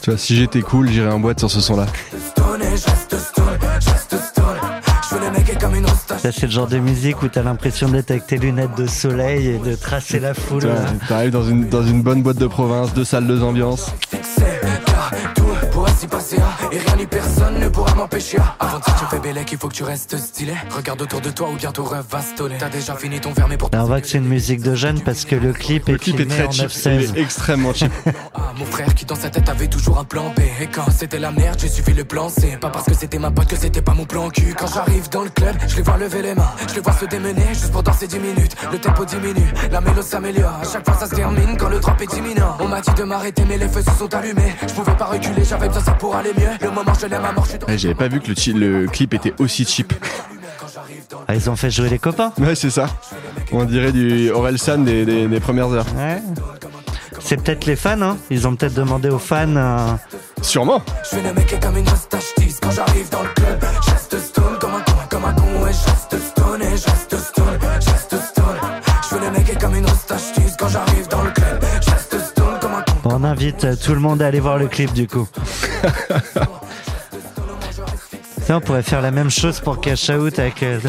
Tu 0.03 0.11
vois, 0.11 0.19
si 0.19 0.35
j'étais 0.35 0.63
cool, 0.63 0.91
j'irais 0.91 1.13
en 1.13 1.21
boîte 1.21 1.39
sur 1.39 1.49
ce 1.49 1.61
son-là. 1.61 1.87
c'est 6.31 6.43
le 6.43 6.51
genre 6.51 6.67
de 6.67 6.79
musique 6.79 7.23
où 7.23 7.29
t'as 7.29 7.43
l'impression 7.43 7.89
d'être 7.89 8.11
avec 8.11 8.27
tes 8.27 8.37
lunettes 8.37 8.77
de 8.77 8.87
soleil 8.87 9.47
et 9.47 9.59
de 9.59 9.77
tracer 9.77 10.19
la 10.19 10.35
foule. 10.35 10.69
T'arrives 11.09 11.31
dans 11.31 11.45
une, 11.45 11.69
dans 11.69 11.85
une 11.85 12.03
bonne 12.03 12.23
boîte 12.23 12.39
de 12.39 12.49
province, 12.49 12.93
deux 12.95 13.05
salles, 13.05 13.29
deux 13.29 13.45
ambiances. 13.45 13.93
Pourra 17.83 17.97
m'empêcher 17.97 18.39
ah. 18.41 18.55
Avant 18.61 18.79
de 18.79 18.85
tu 18.85 19.05
fais 19.11 19.19
bélec 19.19 19.51
il 19.51 19.59
faut 19.59 19.69
que 19.69 19.75
tu 19.75 19.83
restes 19.83 20.17
stylé. 20.17 20.55
Regarde 20.71 21.03
autour 21.03 21.21
de 21.21 21.31
toi 21.31 21.49
ou 21.51 21.57
bientôt 21.57 21.85
va 21.85 22.21
stoler 22.21 22.57
T'as 22.59 22.69
déjà 22.69 22.95
fini 22.95 23.21
ton 23.21 23.33
verre 23.33 23.49
mais 23.49 23.57
pour 23.57 23.71
Là, 23.73 23.83
on 23.83 23.87
voit 23.87 24.01
que 24.01 24.07
c'est 24.07 24.19
une 24.19 24.29
musique 24.29 24.63
de 24.63 24.75
jeune 24.75 25.01
parce 25.01 25.25
que 25.25 25.35
le 25.35 25.53
clip 25.53 25.89
Le 25.89 25.95
est 25.95 25.99
clip 25.99 26.21
est 26.21 26.27
très 26.27 26.51
cheap, 26.51 26.69
9-16. 26.69 27.11
il 27.11 27.19
est 27.19 27.21
extrêmement 27.21 27.75
cheap. 27.75 27.93
Ah, 28.35 28.53
mon 28.57 28.65
frère 28.65 28.95
qui 28.95 29.05
dans 29.05 29.15
sa 29.15 29.31
tête 29.31 29.49
avait 29.49 29.67
toujours 29.67 29.99
un 29.99 30.05
plan 30.05 30.31
B. 30.37 30.41
Et 30.61 30.67
quand 30.67 30.91
c'était 30.91 31.19
la 31.19 31.31
merde 31.31 31.59
j'ai 31.61 31.69
suivi 31.69 31.93
le 31.95 32.05
plan 32.05 32.29
C. 32.29 32.57
Pas 32.61 32.71
parce 32.71 32.87
que 32.87 32.95
c'était 32.95 33.19
ma 33.19 33.31
pote 33.31 33.49
que 33.49 33.57
c'était 33.57 33.83
pas 33.83 33.95
mon 33.95 34.05
plan 34.05 34.29
cul 34.29 34.55
Quand 34.57 34.67
j'arrive 34.67 35.09
dans 35.11 35.23
le 35.23 35.31
club 35.31 35.57
je 35.67 35.77
les 35.77 35.83
vois 35.83 35.97
lever 35.97 36.23
les 36.23 36.35
mains. 36.35 36.51
Je 36.69 36.75
les 36.75 36.81
vois 36.81 36.93
se 36.93 37.05
démener 37.07 37.49
juste 37.49 37.73
pour 37.73 37.83
danser 37.83 38.07
10 38.07 38.19
minutes. 38.19 38.57
Le 38.71 38.79
tempo 38.79 39.05
diminue, 39.05 39.53
la 39.71 39.81
mélodie 39.81 40.07
s'améliore. 40.07 40.59
À 40.63 40.65
chaque 40.71 40.85
fois 40.85 40.95
ça 40.99 41.07
se 41.07 41.15
termine 41.15 41.57
quand 41.59 41.69
le 41.69 41.81
drop 41.81 42.01
est 42.01 42.17
imminent. 42.17 42.57
On 42.61 42.69
m'a 42.69 42.81
dit 42.81 42.95
de 42.95 43.03
m'arrêter 43.03 43.45
mais 43.49 43.59
les 43.59 43.69
feux 43.69 43.83
se 43.83 43.99
sont 43.99 44.15
allumés. 44.15 44.55
Je 44.67 44.73
pouvais 44.73 44.97
pas 44.97 45.07
reculer 45.07 45.45
j'avais 45.45 45.67
besoin 45.67 45.83
de 45.83 45.87
ça 45.87 45.93
pour 45.93 46.15
aller 46.15 46.33
mieux. 46.37 46.51
Le 46.61 46.71
moment 46.71 46.93
je 47.01 47.07
l'aime 47.07 47.25
à 47.25 47.33
mort 47.33 47.45
je 47.45 47.51
suis 47.51 47.59
dans 47.59 47.72
Ouais, 47.73 47.79
J'avais 47.79 47.95
pas 47.95 48.09
vu 48.09 48.21
que 48.21 48.29
le, 48.29 48.83
le 48.83 48.87
clip 48.87 49.15
était 49.15 49.33
aussi 49.39 49.65
cheap. 49.65 49.93
Ah, 51.27 51.35
ils 51.35 51.49
ont 51.49 51.57
fait 51.57 51.71
jouer 51.71 51.89
les 51.89 51.99
copains. 51.99 52.33
Ouais, 52.39 52.55
c'est 52.55 52.69
ça. 52.71 52.87
On 53.51 53.65
dirait 53.65 53.93
du 53.93 54.31
Orelsan 54.31 54.79
des, 54.79 55.05
des, 55.07 55.27
des 55.27 55.41
premières 55.41 55.71
heures. 55.73 55.87
Ouais. 55.97 56.21
C'est 57.21 57.43
peut-être 57.43 57.65
les 57.67 57.77
fans, 57.77 58.01
hein. 58.03 58.17
Ils 58.31 58.47
ont 58.47 58.55
peut-être 58.57 58.75
demandé 58.75 59.09
aux 59.09 59.19
fans. 59.19 59.57
euh, 59.57 59.79
Sûrement. 60.43 60.83
Je 61.05 61.17
fais 61.17 61.23
le 61.23 61.33
mec 61.33 61.59
comme 61.61 61.77
une 61.79 61.85
moustache 61.89 62.35
Quand 62.61 62.71
j'arrive 62.73 63.09
dans 63.11 63.23
le 63.23 63.29
club 63.29 63.65
Je 63.87 63.91
reste 63.93 64.19
stone 64.19 64.59
comme 64.61 64.75
un 64.75 64.81
con 64.81 64.93
Comme 65.09 65.25
un 65.25 65.33
con 65.33 65.67
et 65.67 65.73
je 65.73 65.91
reste 65.91 66.19
stone 66.19 66.63
Et 66.63 66.77
je 66.77 66.85
reste 66.91 67.17
stone 67.17 67.59
Je 67.81 67.91
reste 67.91 68.17
stone 68.21 68.57
Je 69.03 69.09
fais 69.09 69.21
le 69.25 69.31
mec 69.31 69.59
comme 69.61 69.75
une 69.77 69.83
moustache 69.83 70.23
Quand 70.59 70.69
j'arrive 70.69 71.09
dans 71.09 71.23
le 71.23 71.31
club 71.31 71.65
Je 71.87 71.91
reste 71.91 72.19
stone 72.21 72.59
comme 72.61 72.75
un 72.75 72.83
con 72.83 72.99
On 73.05 73.23
invite 73.25 73.81
tout 73.81 73.95
le 73.95 74.01
monde 74.01 74.21
à 74.21 74.27
aller 74.27 74.41
voir 74.41 74.59
le 74.59 74.67
clip 74.67 74.93
du 74.93 75.07
coup. 75.07 75.29
Ça, 78.45 78.57
on 78.57 78.61
pourrait 78.61 78.83
faire 78.83 79.01
la 79.03 79.11
même 79.13 79.31
chose 79.31 79.61
pour 79.61 79.81
Cash 79.81 80.09
Out 80.11 80.39
avec 80.41 80.63
euh, 80.65 80.81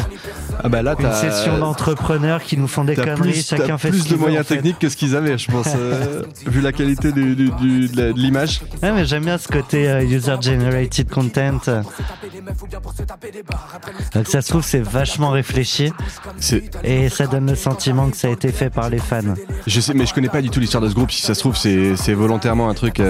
Ah 0.62 0.68
bah 0.68 0.82
là, 0.82 0.96
une 0.98 1.12
session 1.12 1.56
d'entrepreneurs 1.58 2.42
qui 2.42 2.56
nous 2.56 2.66
font 2.66 2.82
des 2.84 2.96
conneries, 2.96 3.30
plus, 3.32 3.46
chacun 3.46 3.78
fait 3.78 3.90
plus 3.90 4.08
de 4.08 4.16
moyens 4.16 4.44
en 4.44 4.48
fait. 4.48 4.56
techniques 4.56 4.78
que 4.80 4.88
ce 4.88 4.96
qu'ils 4.96 5.14
avaient, 5.14 5.38
je 5.38 5.50
pense, 5.50 5.68
euh, 5.76 6.22
vu 6.46 6.60
la 6.60 6.72
qualité 6.72 7.12
du, 7.12 7.36
du- 7.36 7.50
du- 7.50 7.88
de 7.88 8.12
l'image. 8.16 8.60
Ouais, 8.82 8.90
mais 8.92 9.06
j'aime 9.06 9.24
bien 9.24 9.38
ce 9.38 9.46
côté 9.46 9.88
euh, 9.88 10.02
user-generated 10.04 11.08
content. 11.08 11.60
Donc 14.14 14.26
ça 14.26 14.42
se 14.42 14.48
trouve, 14.48 14.64
c'est 14.64 14.80
vachement 14.82 15.30
réfléchi 15.30 15.92
et 16.82 17.08
ça 17.08 17.26
donne 17.28 17.48
le 17.50 17.56
sentiment 17.56 18.10
que 18.10 18.16
ça 18.16 18.28
a 18.28 18.30
été 18.30 18.50
fait 18.50 18.70
par 18.70 18.90
les 18.90 18.98
fans. 18.98 19.20
je 19.66 19.80
sais, 19.80 19.94
mais 19.94 20.06
je 20.06 20.14
connais 20.14 20.28
pas 20.28 20.42
du 20.42 20.50
tout 20.50 20.58
l'histoire 20.60 20.82
de 20.82 20.88
ce 20.88 20.94
groupe. 20.94 21.12
Si 21.12 21.22
ça 21.22 21.34
se 21.34 21.40
trouve, 21.40 21.56
c'est, 21.56 21.94
c'est 21.96 22.14
volontairement 22.14 22.68
un 22.68 22.74
truc. 22.74 23.00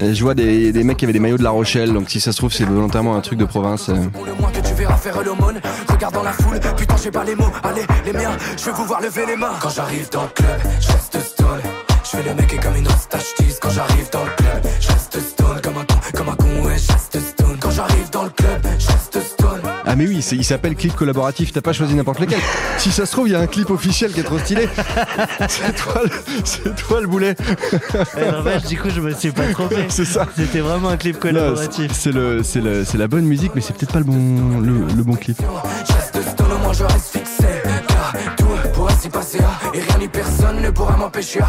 Et 0.00 0.14
je 0.14 0.22
vois 0.22 0.34
des, 0.34 0.72
des 0.72 0.84
mecs 0.84 0.96
qui 0.96 1.04
avaient 1.04 1.12
des 1.12 1.20
maillots 1.20 1.38
de 1.38 1.42
La 1.42 1.50
Rochelle, 1.50 1.92
donc 1.92 2.10
si 2.10 2.20
ça 2.20 2.32
se 2.32 2.36
trouve, 2.38 2.52
c'est 2.52 2.64
volontairement 2.64 3.16
un 3.16 3.20
truc 3.20 3.38
de 3.38 3.44
province. 3.44 3.88
euh. 3.88 3.96
Pour 4.12 4.24
le 4.26 4.34
moins 4.34 4.50
que 4.50 4.60
tu 4.60 4.74
verras 4.74 4.96
faire 4.96 5.22
l'aumône 5.22 5.60
Regarde 5.88 6.14
dans 6.14 6.22
la 6.22 6.32
foule, 6.32 6.58
putain 6.76 6.96
j'ai 7.02 7.10
pas 7.10 7.24
les 7.24 7.34
mots. 7.34 7.50
Allez, 7.62 7.82
les 8.04 8.12
miens, 8.12 8.36
je 8.56 8.64
vais 8.64 8.72
vous 8.72 8.84
voir 8.84 9.00
lever 9.00 9.26
les 9.26 9.36
mains. 9.36 9.52
Quand 9.60 9.70
j'arrive 9.70 10.08
dans 10.10 10.22
le 10.22 10.28
club, 10.28 10.60
je 10.80 10.88
reste 10.88 11.20
stone. 11.20 11.60
Je 12.04 12.08
fais 12.16 12.22
le 12.28 12.34
mec 12.34 12.52
et 12.52 12.58
comme 12.58 12.76
une 12.76 12.84
tease. 12.86 13.58
Quand 13.60 13.70
j'arrive 13.70 14.10
dans 14.10 14.24
le 14.24 14.30
club, 14.36 14.62
je 14.80 14.88
reste 14.88 15.20
stone. 15.20 15.60
Comme 15.62 15.76
un 15.78 15.84
con, 15.84 15.94
comme 16.16 16.28
un 16.28 16.36
con, 16.36 16.66
ouais, 16.66 16.76
je 16.78 16.92
reste 16.92 17.18
stone. 17.20 17.56
Quand 17.60 17.70
j'arrive 17.70 18.10
dans 18.10 18.24
le 18.24 18.30
club, 18.30 18.66
je 18.78 18.86
Ah 19.86 19.96
mais 19.96 20.06
oui, 20.06 20.22
c'est- 20.22 20.36
il 20.36 20.44
s'appelle 20.44 20.74
clip 20.76 20.94
collaboratif, 20.94 21.52
t'as 21.52 21.60
pas 21.60 21.72
choisi 21.72 21.94
n'importe 21.94 22.20
lequel. 22.20 22.38
si 22.78 22.90
ça 22.90 23.04
se 23.06 23.12
trouve, 23.12 23.28
il 23.28 23.32
y 23.32 23.34
a 23.34 23.40
un 23.40 23.46
clip 23.46 23.68
officiel 23.70 24.12
qui 24.12 24.20
est 24.20 24.24
trop 24.24 24.38
stylé. 24.38 24.68
c'est 25.48 25.74
toi, 25.76 26.00
le- 26.04 26.10
c'est 26.44 26.74
toi 26.76 27.00
le 27.00 27.06
boulet. 27.06 27.34
Et 28.16 28.30
n'empêche, 28.30 28.62
du 28.64 28.78
coup, 28.78 28.88
je 28.90 29.00
me 29.00 29.12
suis 29.14 29.30
pas 29.30 29.46
trompé. 29.52 29.84
C'est 29.88 30.04
ça. 30.04 30.26
C'était 30.36 30.60
vraiment 30.60 30.88
un 30.88 30.96
clip 30.96 31.18
collaboratif. 31.18 31.92
c'est 31.92 32.12
le, 32.12 32.42
c'est 32.42 32.60
le, 32.60 32.84
c'est 32.84 32.98
la 32.98 33.08
bonne 33.08 33.24
musique, 33.26 33.52
mais 33.54 33.60
c'est 33.60 33.74
peut-être 33.76 33.92
pas 33.92 33.98
le 33.98 34.04
bon, 34.04 34.60
le, 34.60 34.86
le 34.94 35.02
bon 35.02 35.14
clip. 35.16 35.38
Je 35.86 35.92
reste 35.92 36.30
stone, 36.30 36.52
au 36.52 36.58
moins 36.58 36.72
je 36.72 36.84
reste 36.84 37.12
fixé 37.18 37.44
Car 37.88 38.12
tout 38.36 38.46
pourra 38.72 38.92
s'y 38.96 39.08
passer 39.08 39.38
Et 39.74 39.80
rien 39.80 39.98
ni 39.98 40.08
personne 40.08 40.60
ne 40.62 40.70
pourra 40.70 40.96
m'empêcher. 40.96 41.40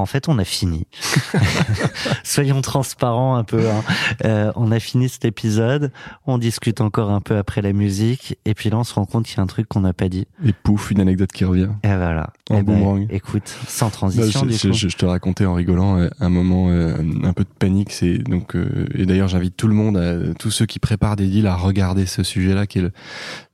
En 0.00 0.06
fait, 0.06 0.28
on 0.28 0.38
a 0.38 0.44
fini. 0.44 0.86
Soyons 2.24 2.60
transparents 2.60 3.36
un 3.36 3.44
peu. 3.44 3.68
hein. 3.68 3.82
Euh, 4.24 4.52
on 4.56 4.70
a 4.72 4.78
fini 4.80 5.08
cet 5.08 5.24
épisode. 5.24 5.90
On 6.26 6.38
discute 6.38 6.80
encore 6.80 7.10
un 7.10 7.20
peu 7.20 7.36
après 7.36 7.62
la 7.62 7.72
musique. 7.72 8.38
Et 8.44 8.54
puis 8.54 8.70
là, 8.70 8.78
on 8.78 8.84
se 8.84 8.94
rend 8.94 9.04
compte 9.06 9.26
qu'il 9.26 9.36
y 9.36 9.40
a 9.40 9.42
un 9.42 9.46
truc 9.46 9.68
qu'on 9.68 9.80
n'a 9.80 9.92
pas 9.92 10.08
dit. 10.08 10.26
Et 10.44 10.52
pouf, 10.52 10.90
une 10.90 11.00
anecdote 11.00 11.32
qui 11.32 11.44
revient. 11.44 11.68
Et 11.82 11.88
voilà. 11.88 12.30
En 12.50 12.58
Eh 12.58 12.62
ben, 12.62 12.74
boomerang. 12.78 13.06
écoute, 13.10 13.52
sans 13.68 13.86
Bah, 13.86 13.92
transition, 13.92 14.40
je, 14.42 14.46
du 14.46 14.54
je- 14.54 14.68
coup. 14.68 14.74
je- 14.74 14.88
je 14.88 14.96
te 14.96 15.04
racontais 15.06 15.46
en 15.46 15.54
rigolant 15.54 15.98
euh, 15.98 16.08
un 16.20 16.28
moment 16.28 16.68
euh, 16.70 16.94
un 17.24 17.32
peu 17.32 17.42
de 17.44 17.48
panique. 17.58 17.92
C'est 17.92 18.18
donc 18.18 18.54
euh, 18.54 18.86
et 18.94 19.04
d'ailleurs 19.06 19.28
j'invite 19.28 19.56
tout 19.56 19.66
le 19.68 19.74
monde, 19.74 19.96
à, 19.96 20.32
tous 20.38 20.50
ceux 20.50 20.66
qui 20.66 20.78
préparent 20.78 21.16
des 21.16 21.26
deals, 21.26 21.46
à 21.46 21.56
regarder 21.56 22.06
ce 22.06 22.22
sujet-là, 22.22 22.66
qui 22.66 22.78
est 22.78 22.82
le 22.82 22.92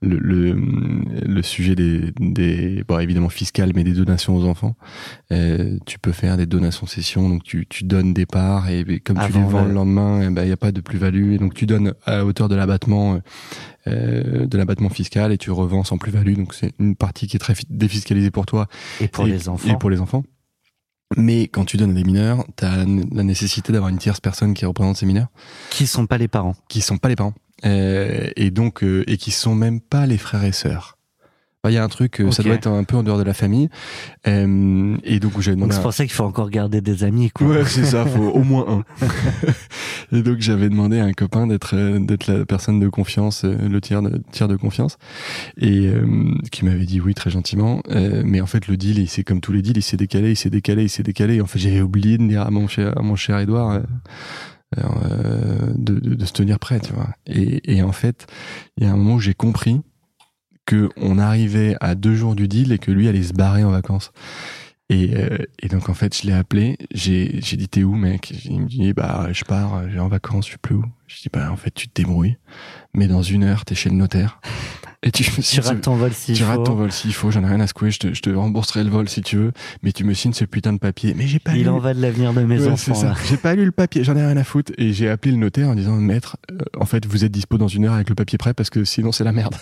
le, 0.01 0.17
le, 0.19 0.55
le 1.25 1.41
sujet 1.41 1.75
des, 1.75 2.11
des 2.19 2.83
bon 2.87 2.99
évidemment 2.99 3.29
fiscal, 3.29 3.71
mais 3.75 3.83
des 3.83 3.93
donations 3.93 4.35
aux 4.35 4.45
enfants. 4.45 4.75
Tu 5.85 5.97
peux 5.99 6.11
faire 6.11 6.32
des 6.37 6.45
donations 6.45 6.85
sessions, 6.87 7.29
donc 7.29 7.43
tu, 7.43 7.65
tu 7.69 7.83
donnes 7.83 8.13
des 8.13 8.25
parts 8.25 8.69
et, 8.69 8.81
et 8.81 8.99
comme 8.99 9.17
tu 9.19 9.31
les 9.33 9.43
vends 9.43 9.61
le- 9.63 9.67
le 9.69 9.73
lendemain, 9.73 10.23
il 10.23 10.29
ben, 10.33 10.45
y 10.45 10.51
a 10.51 10.57
pas 10.57 10.71
de 10.71 10.81
plus-value 10.81 11.33
et 11.33 11.37
donc 11.37 11.53
tu 11.53 11.65
donnes 11.65 11.93
à 12.05 12.25
hauteur 12.25 12.49
de 12.49 12.55
l'abattement. 12.55 13.15
euh, 13.15 13.19
euh, 13.87 14.45
de 14.45 14.57
l'abattement 14.57 14.87
fiscal 14.89 15.33
et 15.33 15.37
tu 15.37 15.51
revends 15.51 15.83
sans 15.83 15.97
plus-value 15.97 16.35
donc 16.35 16.53
c'est 16.53 16.71
une 16.79 16.95
partie 16.95 17.27
qui 17.27 17.35
est 17.35 17.39
très 17.39 17.53
fi- 17.53 17.65
défiscalisée 17.69 18.31
pour 18.31 18.45
toi 18.45 18.67
Et 19.01 19.09
pour 19.09 19.27
et- 19.27 19.31
les 19.31 19.49
enfants. 19.49 19.69
Et 19.69 19.77
pour 19.77 19.89
les 19.89 19.99
enfants. 19.99 20.23
Mais 21.17 21.43
quand 21.49 21.65
tu 21.65 21.75
donnes 21.77 21.91
à 21.91 21.93
des 21.93 22.05
mineurs, 22.05 22.45
tu 22.57 22.63
as 22.65 22.77
la 22.77 23.23
nécessité 23.23 23.71
d'avoir 23.73 23.89
une 23.89 23.97
tierce 23.97 24.21
personne 24.21 24.53
qui 24.53 24.65
représente 24.65 24.95
ces 24.97 25.05
mineurs, 25.05 25.27
Qui 25.69 25.85
sont 25.85 26.07
pas 26.07 26.17
les 26.17 26.29
parents. 26.29 26.55
qui 26.69 26.79
sont 26.81 26.97
pas 26.97 27.09
les 27.09 27.15
parents, 27.17 27.33
Euh, 27.65 28.29
et 28.37 28.51
donc 28.51 28.83
euh, 28.83 29.03
et 29.07 29.17
qui 29.17 29.31
sont 29.31 29.53
même 29.53 29.79
pas 29.81 30.05
les 30.05 30.17
frères 30.17 30.43
et 30.45 30.51
sœurs. 30.53 30.97
Il 31.65 31.71
y 31.71 31.77
a 31.77 31.83
un 31.83 31.87
truc, 31.87 32.19
euh, 32.19 32.29
ça 32.29 32.41
Ok. 32.41 32.47
doit 32.47 32.55
être 32.55 32.67
un 32.67 32.83
peu 32.83 32.97
en 32.97 33.03
dehors 33.03 33.17
de 33.17 33.23
la 33.23 33.33
famille, 33.33 33.69
Euh, 34.27 34.97
et 35.05 35.19
donc 35.21 35.39
j'avais 35.39 35.55
Donc 35.55 35.69
demandé. 35.69 35.73
c'est 35.73 35.79
à- 35.79 35.81
pour 35.83 35.93
ça 35.93 36.03
qu'il 36.03 36.13
faut 36.13 36.25
encore 36.25 36.49
garder 36.49 36.81
des 36.81 37.05
amis, 37.05 37.29
quoi. 37.31 37.47
Ouais, 37.47 37.63
c'est 37.65 37.85
ça, 37.85 38.05
faut 38.05 38.21
au 38.21 38.43
moins 38.43 38.65
un. 38.67 38.83
et 40.17 40.21
donc 40.23 40.39
j'avais 40.39 40.67
demandé 40.69 40.99
à 40.99 41.05
un 41.05 41.13
copain 41.13 41.47
d'être 41.47 41.73
euh, 41.75 41.99
d'être 41.99 42.27
la 42.27 42.45
personne 42.45 42.81
de 42.81 42.89
confiance, 42.89 43.45
euh, 43.45 43.55
le 43.69 43.79
tiers 43.79 44.01
de 44.01 44.21
tiers 44.33 44.49
de 44.49 44.57
confiance, 44.57 44.97
et 45.57 45.87
euh, 45.87 46.05
qui 46.51 46.65
m'avait 46.65 46.85
dit 46.85 46.99
oui 46.99 47.13
très 47.13 47.29
gentiment. 47.29 47.81
Euh, 47.91 48.23
mais 48.25 48.41
en 48.41 48.45
fait 48.47 48.67
le 48.67 48.75
deal, 48.75 48.99
il 48.99 49.07
c'est 49.07 49.23
comme 49.23 49.39
tous 49.39 49.53
les 49.53 49.61
deals, 49.61 49.77
il 49.77 49.83
s'est 49.83 49.95
décalé, 49.95 50.31
il 50.31 50.35
s'est 50.35 50.49
décalé, 50.49 50.83
il 50.83 50.89
s'est 50.89 51.03
décalé. 51.03 51.35
Et 51.35 51.41
en 51.41 51.45
fait 51.47 51.59
j'avais 51.59 51.81
oublié 51.81 52.17
de 52.17 52.27
dire 52.27 52.41
à 52.41 52.51
mon 52.51 52.67
cher 52.67 52.91
à 52.97 53.01
mon 53.01 53.15
cher 53.15 53.39
Edouard. 53.39 53.79
de, 54.75 55.99
de, 55.99 56.15
de 56.15 56.25
se 56.25 56.33
tenir 56.33 56.57
prêt, 56.59 56.79
tu 56.79 56.93
vois. 56.93 57.09
Et, 57.27 57.75
et 57.75 57.83
en 57.83 57.91
fait, 57.91 58.25
il 58.77 58.83
y 58.83 58.87
a 58.87 58.91
un 58.91 58.97
moment 58.97 59.15
où 59.15 59.19
j'ai 59.19 59.35
compris 59.35 59.79
que 60.65 60.89
on 60.97 61.17
arrivait 61.17 61.75
à 61.79 61.95
deux 61.95 62.15
jours 62.15 62.35
du 62.35 62.47
deal 62.47 62.71
et 62.71 62.79
que 62.79 62.91
lui 62.91 63.07
allait 63.07 63.23
se 63.23 63.33
barrer 63.33 63.63
en 63.63 63.71
vacances. 63.71 64.11
Et, 64.89 65.15
euh, 65.15 65.37
et 65.59 65.69
donc 65.69 65.89
en 65.89 65.93
fait, 65.93 66.15
je 66.15 66.27
l'ai 66.27 66.33
appelé, 66.33 66.77
j'ai 66.91 67.39
dit 67.41 67.67
t'es 67.67 67.83
où 67.83 67.95
mec? 67.95 68.31
Il 68.45 68.61
me 68.61 68.67
dit 68.67 68.93
bah 68.93 69.29
je 69.31 69.43
pars, 69.43 69.89
j'ai 69.89 69.99
en 69.99 70.09
vacances, 70.09 70.47
je 70.47 70.51
sais 70.53 70.57
plus 70.61 70.75
où. 70.75 70.85
Je 71.07 71.21
dis 71.21 71.29
bah 71.31 71.51
en 71.51 71.55
fait 71.55 71.71
tu 71.71 71.87
te 71.87 72.01
débrouilles, 72.01 72.37
mais 72.93 73.07
dans 73.07 73.23
une 73.23 73.43
heure 73.43 73.65
t'es 73.65 73.75
chez 73.75 73.89
le 73.89 73.95
notaire. 73.95 74.39
Et 75.05 75.11
tu, 75.11 75.23
Tu 75.23 75.59
rates 75.59 75.81
ton 75.81 75.95
vol 75.95 76.13
s'il 76.13 76.35
tu 76.35 76.43
rates 76.43 76.55
faut. 76.57 76.63
ton 76.63 76.75
vol 76.75 76.91
s'il 76.91 77.13
faut, 77.13 77.29
j'en 77.29 77.43
ai 77.43 77.47
rien 77.47 77.59
à 77.59 77.67
secouer, 77.67 77.91
je 77.91 77.99
te, 77.99 78.13
je 78.13 78.21
te 78.21 78.29
rembourserai 78.29 78.83
le 78.85 78.89
vol 78.89 79.09
si 79.09 79.21
tu 79.21 79.35
veux, 79.37 79.51
mais 79.83 79.91
tu 79.91 80.03
me 80.05 80.13
signes 80.13 80.31
ce 80.33 80.45
putain 80.45 80.71
de 80.73 80.77
papier. 80.79 81.13
Mais 81.15 81.27
j'ai 81.27 81.39
pas 81.39 81.55
Il 81.55 81.63
lu. 81.63 81.69
en 81.69 81.79
va 81.79 81.93
de 81.93 82.01
l'avenir 82.01 82.33
de 82.33 82.41
mes 82.41 82.57
Ouais, 82.59 82.67
enfants. 82.67 82.93
c'est 82.95 83.01
ça. 83.01 83.07
là. 83.09 83.15
J'ai 83.29 83.37
pas 83.37 83.53
lu 83.55 83.65
le 83.65 83.71
papier, 83.71 84.03
j'en 84.03 84.15
ai 84.15 84.25
rien 84.25 84.37
à 84.37 84.43
foutre. 84.43 84.71
Et 84.77 84.93
j'ai 84.93 85.09
appelé 85.09 85.31
le 85.33 85.37
notaire 85.39 85.67
en 85.69 85.75
disant, 85.75 85.95
maître, 85.97 86.37
euh, 86.51 86.57
en 86.79 86.85
fait, 86.85 87.05
vous 87.05 87.25
êtes 87.25 87.31
dispo 87.31 87.57
dans 87.57 87.67
une 87.67 87.85
heure 87.85 87.93
avec 87.93 88.07
le 88.09 88.15
papier 88.15 88.37
prêt 88.37 88.53
parce 88.53 88.69
que 88.69 88.85
sinon 88.85 89.11
c'est 89.11 89.23
la 89.25 89.33
merde. 89.33 89.55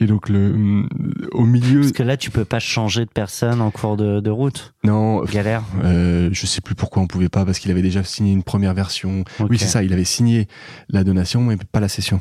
Et 0.00 0.06
donc, 0.06 0.28
le, 0.28 0.84
au 1.32 1.44
milieu, 1.44 1.80
Parce 1.80 1.92
que 1.92 2.02
là, 2.04 2.16
tu 2.16 2.30
peux 2.30 2.44
pas 2.44 2.60
changer 2.60 3.04
de 3.04 3.10
personne 3.10 3.60
en 3.60 3.70
cours 3.72 3.96
de, 3.96 4.20
de 4.20 4.30
route. 4.30 4.74
non, 4.84 5.24
Galère. 5.24 5.64
euh, 5.84 6.28
je 6.32 6.46
sais 6.46 6.60
plus 6.60 6.74
pourquoi 6.76 7.02
on 7.02 7.06
pouvait 7.08 7.28
pas 7.28 7.44
parce 7.44 7.58
qu'il 7.58 7.70
avait 7.72 7.82
déjà 7.82 8.04
signé 8.04 8.32
une 8.32 8.44
première 8.44 8.74
version. 8.74 9.24
Oui, 9.40 9.58
c'est 9.58 9.66
ça, 9.66 9.82
il 9.82 9.92
avait 9.92 10.04
signé 10.04 10.46
la 10.88 11.02
donation 11.02 11.42
mais 11.42 11.56
pas 11.56 11.80
la 11.80 11.88
cession. 11.88 12.20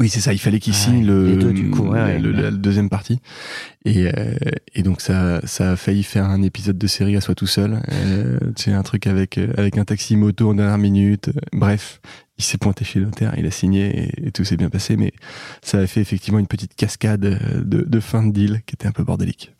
Oui, 0.00 0.08
c'est 0.08 0.20
ça, 0.20 0.32
il 0.32 0.38
fallait 0.38 0.58
qu'il 0.58 0.74
Ah, 0.74 0.76
signe 0.78 1.06
le, 1.06 1.26
les 1.28 1.36
deux, 1.36 1.52
du 1.52 1.70
coup, 1.70 1.84
ouais, 1.84 2.00
ouais. 2.02 2.18
le- 2.18 2.32
la 2.32 2.50
deuxième 2.50 2.90
partie. 2.90 3.20
Et, 3.84 4.08
euh, 4.08 4.34
et 4.74 4.82
donc 4.82 5.00
ça, 5.00 5.40
ça 5.46 5.70
a 5.72 5.76
failli 5.76 6.02
faire 6.02 6.24
un 6.24 6.42
épisode 6.42 6.76
de 6.76 6.86
série 6.88 7.16
à 7.16 7.20
soi 7.20 7.34
tout 7.36 7.46
seul. 7.46 7.80
Euh, 7.92 8.38
c'est 8.56 8.72
un 8.72 8.82
truc 8.82 9.06
avec, 9.06 9.38
euh, 9.38 9.52
avec 9.56 9.78
un 9.78 9.84
taxi 9.84 10.16
moto 10.16 10.50
en 10.50 10.54
dernière 10.54 10.76
minute. 10.78 11.30
Bref, 11.52 12.00
il 12.36 12.44
s'est 12.44 12.58
pointé 12.58 12.84
chez 12.84 12.98
notaire, 13.00 13.34
il 13.38 13.46
a 13.46 13.50
signé 13.52 14.10
et, 14.24 14.26
et 14.26 14.32
tout 14.32 14.44
s'est 14.44 14.56
bien 14.56 14.70
passé. 14.70 14.96
Mais 14.96 15.12
ça 15.62 15.78
a 15.78 15.86
fait 15.86 16.00
effectivement 16.00 16.40
une 16.40 16.48
petite 16.48 16.74
cascade 16.74 17.24
euh, 17.24 17.62
de, 17.64 17.82
de 17.82 18.00
fin 18.00 18.24
de 18.26 18.32
deal 18.32 18.62
qui 18.66 18.74
était 18.74 18.88
un 18.88 18.92
peu 18.92 19.04
bordélique. 19.04 19.52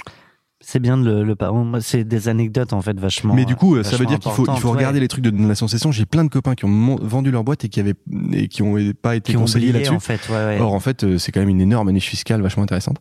C'est 0.69 0.81
bien 0.81 0.99
de 0.99 1.05
le, 1.09 1.23
le 1.23 1.37
C'est 1.81 2.03
des 2.03 2.29
anecdotes 2.29 2.73
en 2.73 2.83
fait 2.83 2.99
vachement. 2.99 3.35
Mais 3.35 3.45
du 3.45 3.55
coup, 3.55 3.77
euh, 3.77 3.85
ça 3.85 3.97
veut 3.97 4.05
dire 4.05 4.19
qu'il 4.19 4.33
faut, 4.33 4.45
il 4.53 4.59
faut 4.61 4.73
regarder 4.73 4.97
ouais. 4.97 5.03
les 5.03 5.07
trucs 5.07 5.23
de 5.23 5.31
donation 5.31 5.69
session. 5.69 5.93
J'ai 5.93 6.07
plein 6.07 6.25
de 6.25 6.29
copains 6.29 6.57
qui 6.57 6.65
ont 6.65 6.97
vendu 7.01 7.31
leur 7.31 7.45
boîte 7.45 7.65
et 7.65 7.69
qui 7.69 7.79
avaient 7.79 7.95
et 8.33 8.49
qui 8.49 8.63
ont 8.63 8.75
pas 9.01 9.15
été 9.15 9.31
qui 9.33 9.39
conseillés 9.39 9.71
là-dessus. 9.71 9.93
en 9.93 10.01
fait. 10.01 10.29
Ouais, 10.29 10.35
ouais. 10.35 10.59
Or, 10.61 10.75
en 10.75 10.81
fait, 10.81 11.05
euh, 11.05 11.19
c'est 11.19 11.31
quand 11.31 11.39
même 11.39 11.51
une 11.51 11.61
énorme 11.61 11.93
niche 11.93 12.09
fiscale 12.09 12.43
vachement 12.43 12.65
intéressante 12.65 12.97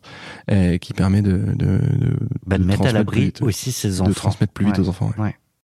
qui 0.80 0.92
permet 0.92 1.22
de, 1.22 1.38
de, 1.56 1.56
de, 1.56 2.16
Bah, 2.46 2.56
de 2.58 2.62
mettre 2.64 2.82
à 2.82 2.84
transmettre 2.84 3.06
plus 3.10 3.18
l'abri 3.18 3.20
vite- 3.24 3.42
aussi 3.42 3.72
ses 3.72 4.00
enfants. 4.00 4.10
de 4.10 4.14
transmettre 4.14 4.52
plus 4.52 4.66
vite 4.66 4.78
aux 4.78 4.88
enfants. 4.88 5.10
Ouais. 5.18 5.34